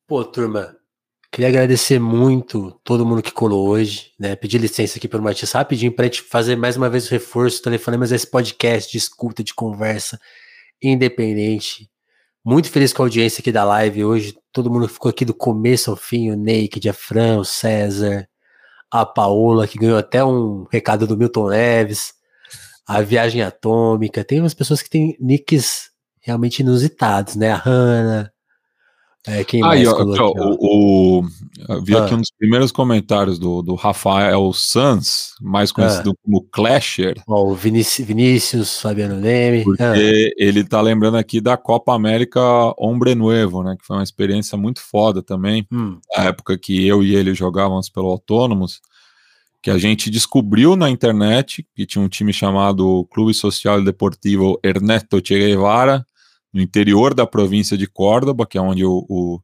Pô, 0.07 0.23
turma, 0.25 0.75
queria 1.31 1.49
agradecer 1.49 1.99
muito 1.99 2.71
todo 2.83 3.05
mundo 3.05 3.21
que 3.21 3.31
colou 3.31 3.67
hoje, 3.67 4.11
né? 4.19 4.35
Pedir 4.35 4.59
licença 4.59 4.97
aqui 4.97 5.07
pelo 5.07 5.23
Matias 5.23 5.51
rapidinho 5.51 5.91
para 5.91 6.05
a 6.05 6.07
gente 6.07 6.21
fazer 6.21 6.55
mais 6.55 6.77
uma 6.77 6.89
vez 6.89 7.07
o 7.07 7.11
reforço, 7.11 7.61
telefonemas 7.61 8.11
esse 8.11 8.29
podcast 8.29 8.91
de 8.91 8.97
escuta, 8.97 9.43
de 9.43 9.53
conversa 9.53 10.19
independente. 10.81 11.89
Muito 12.43 12.69
feliz 12.71 12.93
com 12.93 13.01
a 13.01 13.05
audiência 13.05 13.41
aqui 13.41 13.51
da 13.51 13.63
live 13.63 14.05
hoje. 14.05 14.37
Todo 14.53 14.71
mundo 14.71 14.87
ficou 14.87 15.09
aqui 15.09 15.25
do 15.25 15.33
começo 15.33 15.91
ao 15.91 15.97
fim, 15.97 16.31
o 16.31 16.37
Naked, 16.37 16.87
a 16.89 16.93
Fran, 16.93 17.39
o 17.39 17.45
César, 17.45 18.27
a 18.89 19.05
Paola, 19.05 19.67
que 19.67 19.77
ganhou 19.77 19.97
até 19.97 20.23
um 20.23 20.65
recado 20.71 21.05
do 21.05 21.17
Milton 21.17 21.49
Neves, 21.49 22.13
a 22.87 23.01
Viagem 23.01 23.41
Atômica. 23.41 24.23
Tem 24.23 24.39
umas 24.39 24.53
pessoas 24.53 24.81
que 24.81 24.89
têm 24.89 25.17
nicks 25.19 25.89
realmente 26.21 26.59
inusitados, 26.59 27.35
né? 27.35 27.51
A 27.51 27.57
Hannah, 27.57 28.31
é, 29.27 29.43
quem 29.43 29.63
Aí, 29.63 29.85
ó, 29.85 29.93
ó, 29.93 30.33
o, 30.37 31.19
o, 31.19 31.81
vi 31.81 31.95
ah. 31.95 32.03
aqui 32.03 32.13
um 32.13 32.19
dos 32.21 32.31
primeiros 32.31 32.71
comentários 32.71 33.37
do, 33.37 33.61
do 33.61 33.75
Rafael 33.75 34.51
Sanz, 34.53 35.33
mais 35.41 35.71
conhecido 35.71 36.11
ah. 36.11 36.19
como 36.23 36.43
Clasher. 36.43 37.21
Ó, 37.27 37.51
o 37.51 37.53
Vinícius, 37.53 38.07
Vinícius 38.07 38.79
Fabiano 38.79 39.15
Neme. 39.15 39.63
Porque 39.63 39.83
ah. 39.83 39.93
ele 40.37 40.63
tá 40.63 40.79
lembrando 40.79 41.17
aqui 41.17 41.41
da 41.41 41.57
Copa 41.57 41.93
América 41.93 42.39
Hombre 42.77 43.15
Nuevo, 43.15 43.63
né? 43.63 43.75
Que 43.77 43.85
foi 43.85 43.97
uma 43.97 44.03
experiência 44.03 44.57
muito 44.57 44.79
foda 44.81 45.21
também. 45.21 45.67
Hum. 45.71 45.99
Na 46.15 46.25
época 46.25 46.57
que 46.57 46.87
eu 46.87 47.03
e 47.03 47.13
ele 47.15 47.33
jogávamos 47.33 47.89
pelo 47.89 48.07
Autônomos, 48.07 48.79
que 49.61 49.69
a 49.69 49.77
gente 49.77 50.09
descobriu 50.09 50.77
na 50.77 50.89
internet 50.89 51.67
que 51.75 51.85
tinha 51.85 52.01
um 52.01 52.07
time 52.07 52.31
chamado 52.31 53.05
Clube 53.11 53.33
Social 53.33 53.83
Deportivo 53.83 54.57
Ernesto 54.63 55.21
Che 55.21 55.37
Guevara, 55.37 56.05
no 56.53 56.61
interior 56.61 57.13
da 57.13 57.27
província 57.27 57.77
de 57.77 57.87
Córdoba, 57.87 58.45
que 58.45 58.57
é 58.57 58.61
onde 58.61 58.85
o, 58.85 59.05
o 59.09 59.39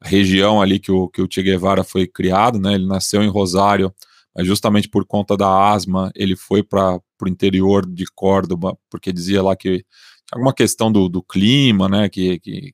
a 0.00 0.08
região 0.08 0.62
ali 0.62 0.78
que 0.78 0.92
o, 0.92 1.08
que 1.08 1.20
o 1.20 1.28
Che 1.30 1.42
Guevara 1.42 1.82
foi 1.82 2.06
criado, 2.06 2.58
né? 2.58 2.74
Ele 2.74 2.86
nasceu 2.86 3.22
em 3.22 3.28
Rosário, 3.28 3.92
mas 4.34 4.46
justamente 4.46 4.88
por 4.88 5.04
conta 5.04 5.36
da 5.36 5.72
asma, 5.72 6.10
ele 6.14 6.36
foi 6.36 6.62
para 6.62 7.00
o 7.20 7.28
interior 7.28 7.84
de 7.84 8.04
Córdoba, 8.14 8.78
porque 8.88 9.12
dizia 9.12 9.42
lá 9.42 9.56
que 9.56 9.84
alguma 10.30 10.54
questão 10.54 10.92
do, 10.92 11.08
do 11.08 11.22
clima, 11.22 11.88
né? 11.88 12.08
Que, 12.08 12.38
que, 12.38 12.72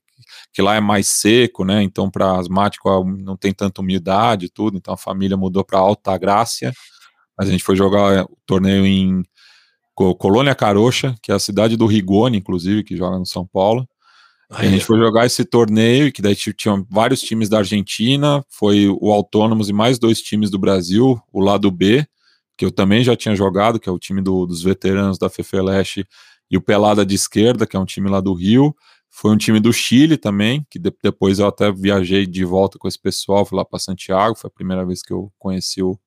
que 0.53 0.63
lá 0.63 0.77
é 0.77 0.81
mais 0.81 1.09
seco, 1.09 1.65
né? 1.65 1.83
Então, 1.83 2.11
para 2.11 2.39
asmático 2.39 2.89
não 3.05 3.37
tem 3.37 3.53
tanta 3.53 3.81
umidade 3.81 4.47
e 4.47 4.51
tudo, 4.51 4.77
então 4.77 4.95
a 4.95 4.99
família 4.99 5.37
mudou 5.37 5.65
para 5.65 5.79
Alta 5.79 6.17
Grácia. 6.19 6.73
Mas 7.39 7.49
a 7.49 7.53
gente 7.53 7.65
foi 7.65 7.75
jogar 7.75 8.25
o 8.25 8.39
torneio 8.47 8.87
em 8.87 9.23
Colônia 9.95 10.55
Carocha, 10.55 11.15
que 11.23 11.31
é 11.31 11.35
a 11.35 11.39
cidade 11.39 11.77
do 11.77 11.87
Rigoni, 11.87 12.39
inclusive, 12.39 12.83
que 12.83 12.97
joga 12.97 13.19
no 13.19 13.27
São 13.27 13.47
Paulo. 13.47 13.89
a 14.51 14.65
gente 14.67 14.85
foi 14.85 14.99
jogar 14.99 15.27
esse 15.27 15.45
torneio, 15.45 16.13
que 16.13 16.21
daí 16.21 16.35
tinha 16.35 16.85
vários 16.91 17.21
times 17.21 17.49
da 17.49 17.59
Argentina, 17.59 18.45
foi 18.49 18.89
o 18.89 19.13
Autônomos 19.13 19.69
e 19.69 19.73
mais 19.73 19.99
dois 19.99 20.21
times 20.21 20.51
do 20.51 20.59
Brasil, 20.59 21.21
o 21.33 21.41
lado 21.41 21.71
B, 21.71 22.07
que 22.57 22.65
eu 22.65 22.71
também 22.71 23.03
já 23.03 23.17
tinha 23.17 23.35
jogado, 23.35 23.81
que 23.81 23.89
é 23.89 23.93
o 23.93 23.99
time 23.99 24.21
do, 24.21 24.47
dos 24.47 24.63
veteranos 24.63 25.19
da 25.19 25.29
Fefeleste, 25.29 26.07
e 26.51 26.57
o 26.57 26.61
Pelada 26.61 27.05
de 27.05 27.15
Esquerda, 27.15 27.67
que 27.67 27.77
é 27.77 27.81
um 27.81 27.85
time 27.85 28.09
lá 28.09 28.21
do 28.21 28.33
Rio. 28.33 28.75
Foi 29.11 29.31
um 29.31 29.37
time 29.37 29.61
do 29.61 29.73
Chile 29.73 30.17
também, 30.17 30.67
que 30.71 30.79
de, 30.79 30.93
depois 31.03 31.39
eu 31.39 31.47
até 31.47 31.73
viajei 31.73 32.27
de 32.27 32.45
volta 32.45 32.79
com 32.79 32.87
esse 32.87 32.99
pessoal, 32.99 33.45
fui 33.45 33.57
lá 33.57 33.65
para 33.65 33.79
Santiago, 33.79 34.37
foi 34.37 34.49
a 34.49 34.55
primeira 34.55 34.85
vez 34.85 35.03
que 35.03 35.13
eu 35.13 35.33
conheci 35.39 35.83
o, 35.83 35.99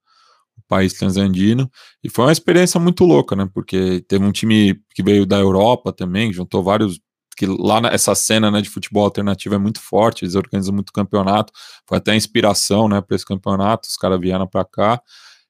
país 0.67 0.93
transandino, 0.93 1.69
e 2.03 2.09
foi 2.09 2.25
uma 2.25 2.31
experiência 2.31 2.79
muito 2.79 3.05
louca, 3.05 3.35
né, 3.35 3.49
porque 3.53 4.01
teve 4.07 4.25
um 4.25 4.31
time 4.31 4.79
que 4.93 5.03
veio 5.03 5.25
da 5.25 5.37
Europa 5.39 5.93
também, 5.93 6.33
juntou 6.33 6.63
vários, 6.63 6.99
que 7.37 7.45
lá 7.45 7.79
essa 7.91 8.15
cena, 8.15 8.51
né, 8.51 8.61
de 8.61 8.69
futebol 8.69 9.03
alternativo 9.03 9.55
é 9.55 9.57
muito 9.57 9.79
forte, 9.81 10.25
eles 10.25 10.35
organizam 10.35 10.73
muito 10.73 10.91
campeonato, 10.93 11.53
foi 11.87 11.97
até 11.99 12.15
inspiração, 12.15 12.87
né, 12.89 13.01
para 13.01 13.15
esse 13.15 13.25
campeonato, 13.25 13.87
os 13.87 13.95
caras 13.97 14.19
vieram 14.19 14.47
para 14.47 14.65
cá, 14.65 15.01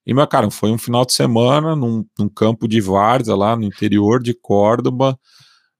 e, 0.05 0.13
meu 0.13 0.25
cara, 0.27 0.49
foi 0.49 0.71
um 0.71 0.77
final 0.77 1.05
de 1.05 1.13
semana 1.13 1.75
num, 1.75 2.05
num 2.17 2.29
campo 2.29 2.67
de 2.67 2.79
várzea 2.79 3.35
lá 3.35 3.55
no 3.57 3.63
interior 3.65 4.21
de 4.23 4.33
Córdoba, 4.33 5.19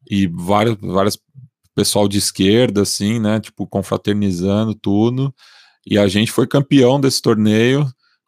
e 0.10 0.28
vários, 0.28 0.78
várias 0.82 1.18
pessoal 1.76 2.08
de 2.08 2.18
esquerda, 2.18 2.82
assim, 2.82 3.20
né, 3.20 3.40
tipo, 3.40 3.68
confraternizando 3.68 4.74
tudo, 4.74 5.34
e 5.86 5.98
a 5.98 6.08
gente 6.08 6.32
foi 6.32 6.48
campeão 6.48 7.00
desse 7.00 7.22
torneio, 7.22 7.88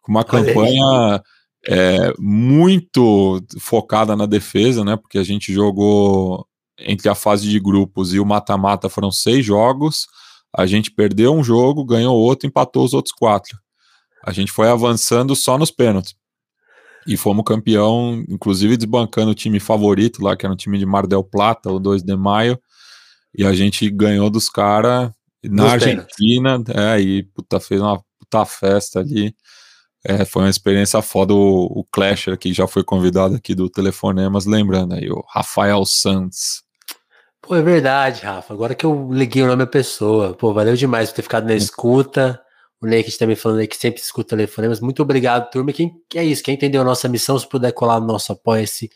uma 0.09 0.23
campanha 0.23 1.21
é, 1.67 2.13
muito 2.17 3.41
focada 3.59 4.15
na 4.15 4.25
defesa, 4.25 4.83
né? 4.83 4.95
Porque 4.95 5.17
a 5.17 5.23
gente 5.23 5.53
jogou 5.53 6.47
entre 6.79 7.09
a 7.09 7.15
fase 7.15 7.47
de 7.47 7.59
grupos 7.59 8.13
e 8.13 8.19
o 8.19 8.25
mata-mata 8.25 8.89
foram 8.89 9.11
seis 9.11 9.45
jogos. 9.45 10.07
A 10.55 10.65
gente 10.65 10.89
perdeu 10.89 11.33
um 11.33 11.43
jogo, 11.43 11.85
ganhou 11.85 12.15
outro, 12.17 12.47
empatou 12.47 12.83
os 12.83 12.93
outros 12.93 13.13
quatro. 13.13 13.57
A 14.25 14.31
gente 14.31 14.51
foi 14.51 14.67
avançando 14.67 15.35
só 15.35 15.57
nos 15.57 15.71
pênaltis. 15.71 16.15
E 17.07 17.15
fomos 17.15 17.45
campeão, 17.45 18.23
inclusive 18.27 18.77
desbancando 18.77 19.31
o 19.31 19.35
time 19.35 19.59
favorito 19.59 20.23
lá, 20.23 20.35
que 20.35 20.45
era 20.45 20.53
um 20.53 20.57
time 20.57 20.77
de 20.77 20.85
Mar 20.85 21.07
del 21.07 21.23
Plata, 21.23 21.71
o 21.71 21.79
2 21.79 22.03
de 22.03 22.15
maio. 22.15 22.59
E 23.35 23.45
a 23.45 23.53
gente 23.53 23.89
ganhou 23.89 24.29
dos 24.29 24.49
caras 24.49 25.11
na 25.43 25.71
Argentina, 25.71 26.61
é, 26.75 26.99
e 26.99 27.23
puta, 27.23 27.59
fez 27.59 27.79
uma 27.79 28.01
puta 28.19 28.45
festa 28.45 28.99
ali. 28.99 29.33
É, 30.03 30.23
foi 30.23 30.43
uma 30.43 30.49
experiência 30.49 31.01
foda. 31.01 31.33
O, 31.33 31.65
o 31.65 31.83
Clasher, 31.91 32.37
que 32.37 32.53
já 32.53 32.67
foi 32.67 32.83
convidado 32.83 33.35
aqui 33.35 33.53
do 33.53 33.69
Telefonemas, 33.69 34.45
lembrando 34.45 34.93
aí, 34.93 35.09
o 35.09 35.23
Rafael 35.27 35.85
Santos. 35.85 36.63
Pô, 37.41 37.55
é 37.55 37.61
verdade, 37.61 38.23
Rafa. 38.23 38.53
Agora 38.53 38.75
que 38.75 38.85
eu 38.85 39.09
liguei 39.11 39.43
o 39.43 39.47
nome 39.47 39.65
da 39.65 39.67
pessoa. 39.67 40.33
Pô, 40.33 40.53
valeu 40.53 40.75
demais 40.75 41.09
por 41.09 41.15
ter 41.15 41.21
ficado 41.23 41.47
na 41.47 41.55
escuta. 41.55 42.39
O 42.81 42.85
Naked 42.85 43.17
também 43.17 43.35
falando 43.35 43.59
aí 43.59 43.67
que 43.67 43.75
sempre 43.75 44.01
escuta 44.01 44.29
telefonemas. 44.29 44.79
Muito 44.79 45.01
obrigado, 45.01 45.49
turma. 45.49 45.73
Quem 45.73 46.01
é 46.15 46.23
isso? 46.23 46.43
Quem 46.43 46.55
entendeu 46.55 46.81
a 46.81 46.85
nossa 46.85 47.09
missão, 47.09 47.37
se 47.37 47.47
puder 47.47 47.71
colar 47.73 47.99
no 47.99 48.07
nosso 48.07 48.31
apoia-se, 48.31 48.89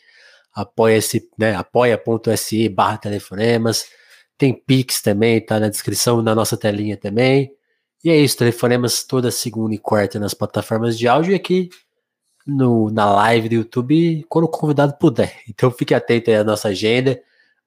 apoia-se, 0.54 1.28
né? 1.38 1.54
apoia.se 1.54 2.68
barra 2.70 2.96
telefonemas. 2.96 3.86
Tem 4.38 4.54
Pix 4.54 5.02
também, 5.02 5.44
tá 5.44 5.60
na 5.60 5.68
descrição, 5.68 6.22
na 6.22 6.34
nossa 6.34 6.56
telinha 6.56 6.96
também. 6.96 7.50
E 8.04 8.10
é 8.10 8.20
isso, 8.20 8.36
telefonemas 8.36 9.02
toda 9.02 9.30
segunda 9.30 9.74
e 9.74 9.78
quarta 9.78 10.18
nas 10.18 10.34
plataformas 10.34 10.98
de 10.98 11.08
áudio 11.08 11.32
e 11.32 11.34
aqui 11.34 11.70
no, 12.46 12.90
na 12.90 13.10
live 13.10 13.48
do 13.48 13.54
YouTube 13.54 14.26
quando 14.28 14.44
o 14.44 14.48
convidado 14.48 14.98
puder. 14.98 15.40
Então 15.48 15.70
fique 15.70 15.94
atento 15.94 16.28
aí 16.28 16.36
à 16.36 16.44
nossa 16.44 16.68
agenda. 16.68 17.18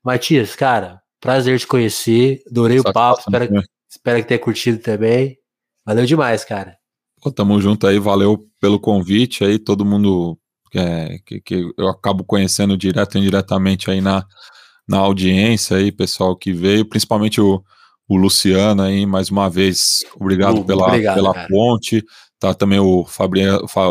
Matias, 0.03 0.55
cara, 0.55 1.01
prazer 1.19 1.59
te 1.59 1.65
conhecer. 1.65 2.43
Adorei 2.47 2.79
Só 2.79 2.89
o 2.89 2.93
papo. 2.93 3.19
Espero, 3.21 3.47
que, 3.47 3.69
espero 3.89 4.21
que 4.21 4.27
tenha 4.27 4.39
curtido 4.39 4.77
também. 4.77 5.39
Valeu 5.83 6.05
demais, 6.05 6.45
cara. 6.45 6.77
Pô, 7.19 7.31
tamo 7.31 7.59
junto 7.59 7.87
aí, 7.87 7.97
valeu 7.97 8.47
pelo 8.61 8.79
convite 8.79 9.43
aí, 9.43 9.57
todo 9.57 9.83
mundo 9.83 10.37
é, 10.75 11.17
que, 11.25 11.41
que 11.41 11.71
eu 11.75 11.87
acabo 11.87 12.23
conhecendo 12.23 12.77
direto 12.77 13.17
e 13.17 13.21
indiretamente 13.21 13.89
aí 13.89 14.01
na, 14.01 14.23
na 14.87 14.99
audiência 14.99 15.77
aí, 15.77 15.91
pessoal 15.91 16.35
que 16.35 16.53
veio, 16.53 16.87
principalmente 16.87 17.41
o, 17.41 17.63
o 18.07 18.15
Luciano 18.15 18.81
aí, 18.81 19.05
mais 19.05 19.29
uma 19.29 19.49
vez, 19.49 20.05
obrigado 20.15 20.63
pela, 20.63 20.87
obrigado, 20.87 21.15
pela 21.15 21.47
ponte. 21.47 22.03
Tá 22.39 22.53
também 22.53 22.79
o 22.79 23.03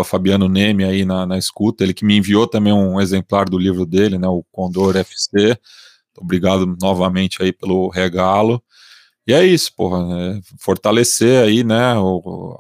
Fabiano, 0.05 0.48
Neme 0.48 0.84
aí 0.84 1.05
na, 1.05 1.26
na 1.26 1.36
escuta, 1.36 1.82
ele 1.82 1.93
que 1.93 2.05
me 2.05 2.16
enviou 2.16 2.47
também 2.47 2.72
um 2.72 3.01
exemplar 3.01 3.48
do 3.48 3.59
livro 3.59 3.84
dele, 3.84 4.18
né, 4.18 4.28
o 4.28 4.44
Condor 4.52 4.97
FC. 4.97 5.59
Obrigado 6.16 6.76
novamente 6.80 7.43
aí 7.43 7.52
pelo 7.52 7.88
regalo. 7.88 8.62
E 9.26 9.32
é 9.32 9.44
isso, 9.44 9.72
porra, 9.76 10.06
né? 10.06 10.40
fortalecer 10.60 11.43
aí, 11.43 11.64
né, 11.64 11.94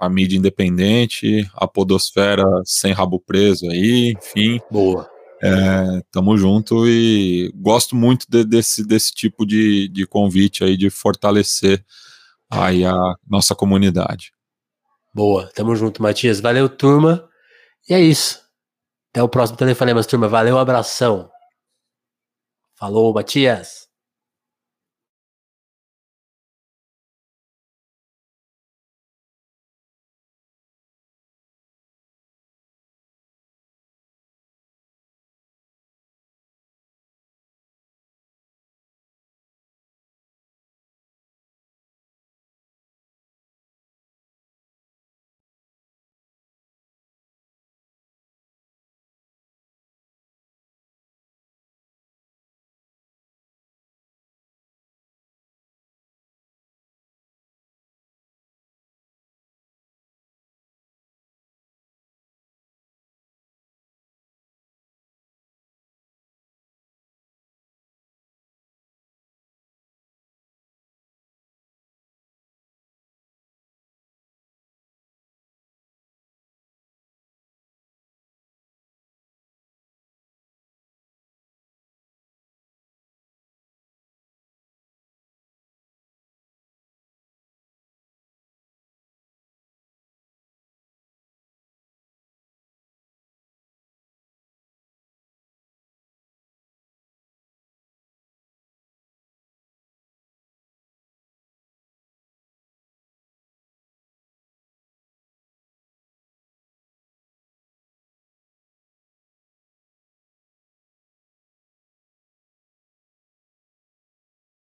a 0.00 0.08
mídia 0.08 0.36
independente, 0.36 1.48
a 1.54 1.68
podosfera 1.68 2.44
sem 2.64 2.92
rabo 2.92 3.20
preso 3.20 3.70
aí, 3.70 4.16
enfim. 4.18 4.58
Boa. 4.68 5.08
É, 5.42 6.02
tamo 6.10 6.36
junto 6.36 6.86
e 6.86 7.52
gosto 7.54 7.94
muito 7.94 8.26
de, 8.28 8.44
desse, 8.44 8.86
desse 8.86 9.12
tipo 9.12 9.44
de, 9.44 9.88
de 9.88 10.06
convite 10.06 10.64
aí, 10.64 10.76
de 10.76 10.88
fortalecer 10.88 11.84
aí 12.50 12.84
a 12.84 12.94
nossa 13.28 13.54
comunidade. 13.54 14.32
Boa, 15.14 15.50
tamo 15.54 15.74
junto, 15.74 16.02
Matias. 16.02 16.40
Valeu, 16.40 16.68
turma. 16.68 17.28
E 17.88 17.94
é 17.94 18.00
isso. 18.00 18.42
Até 19.10 19.22
o 19.22 19.28
próximo 19.28 19.58
Telefonemas, 19.58 20.06
turma. 20.06 20.28
Valeu, 20.28 20.58
abração. 20.58 21.30
Falou, 22.74 23.14
Matias. 23.14 23.85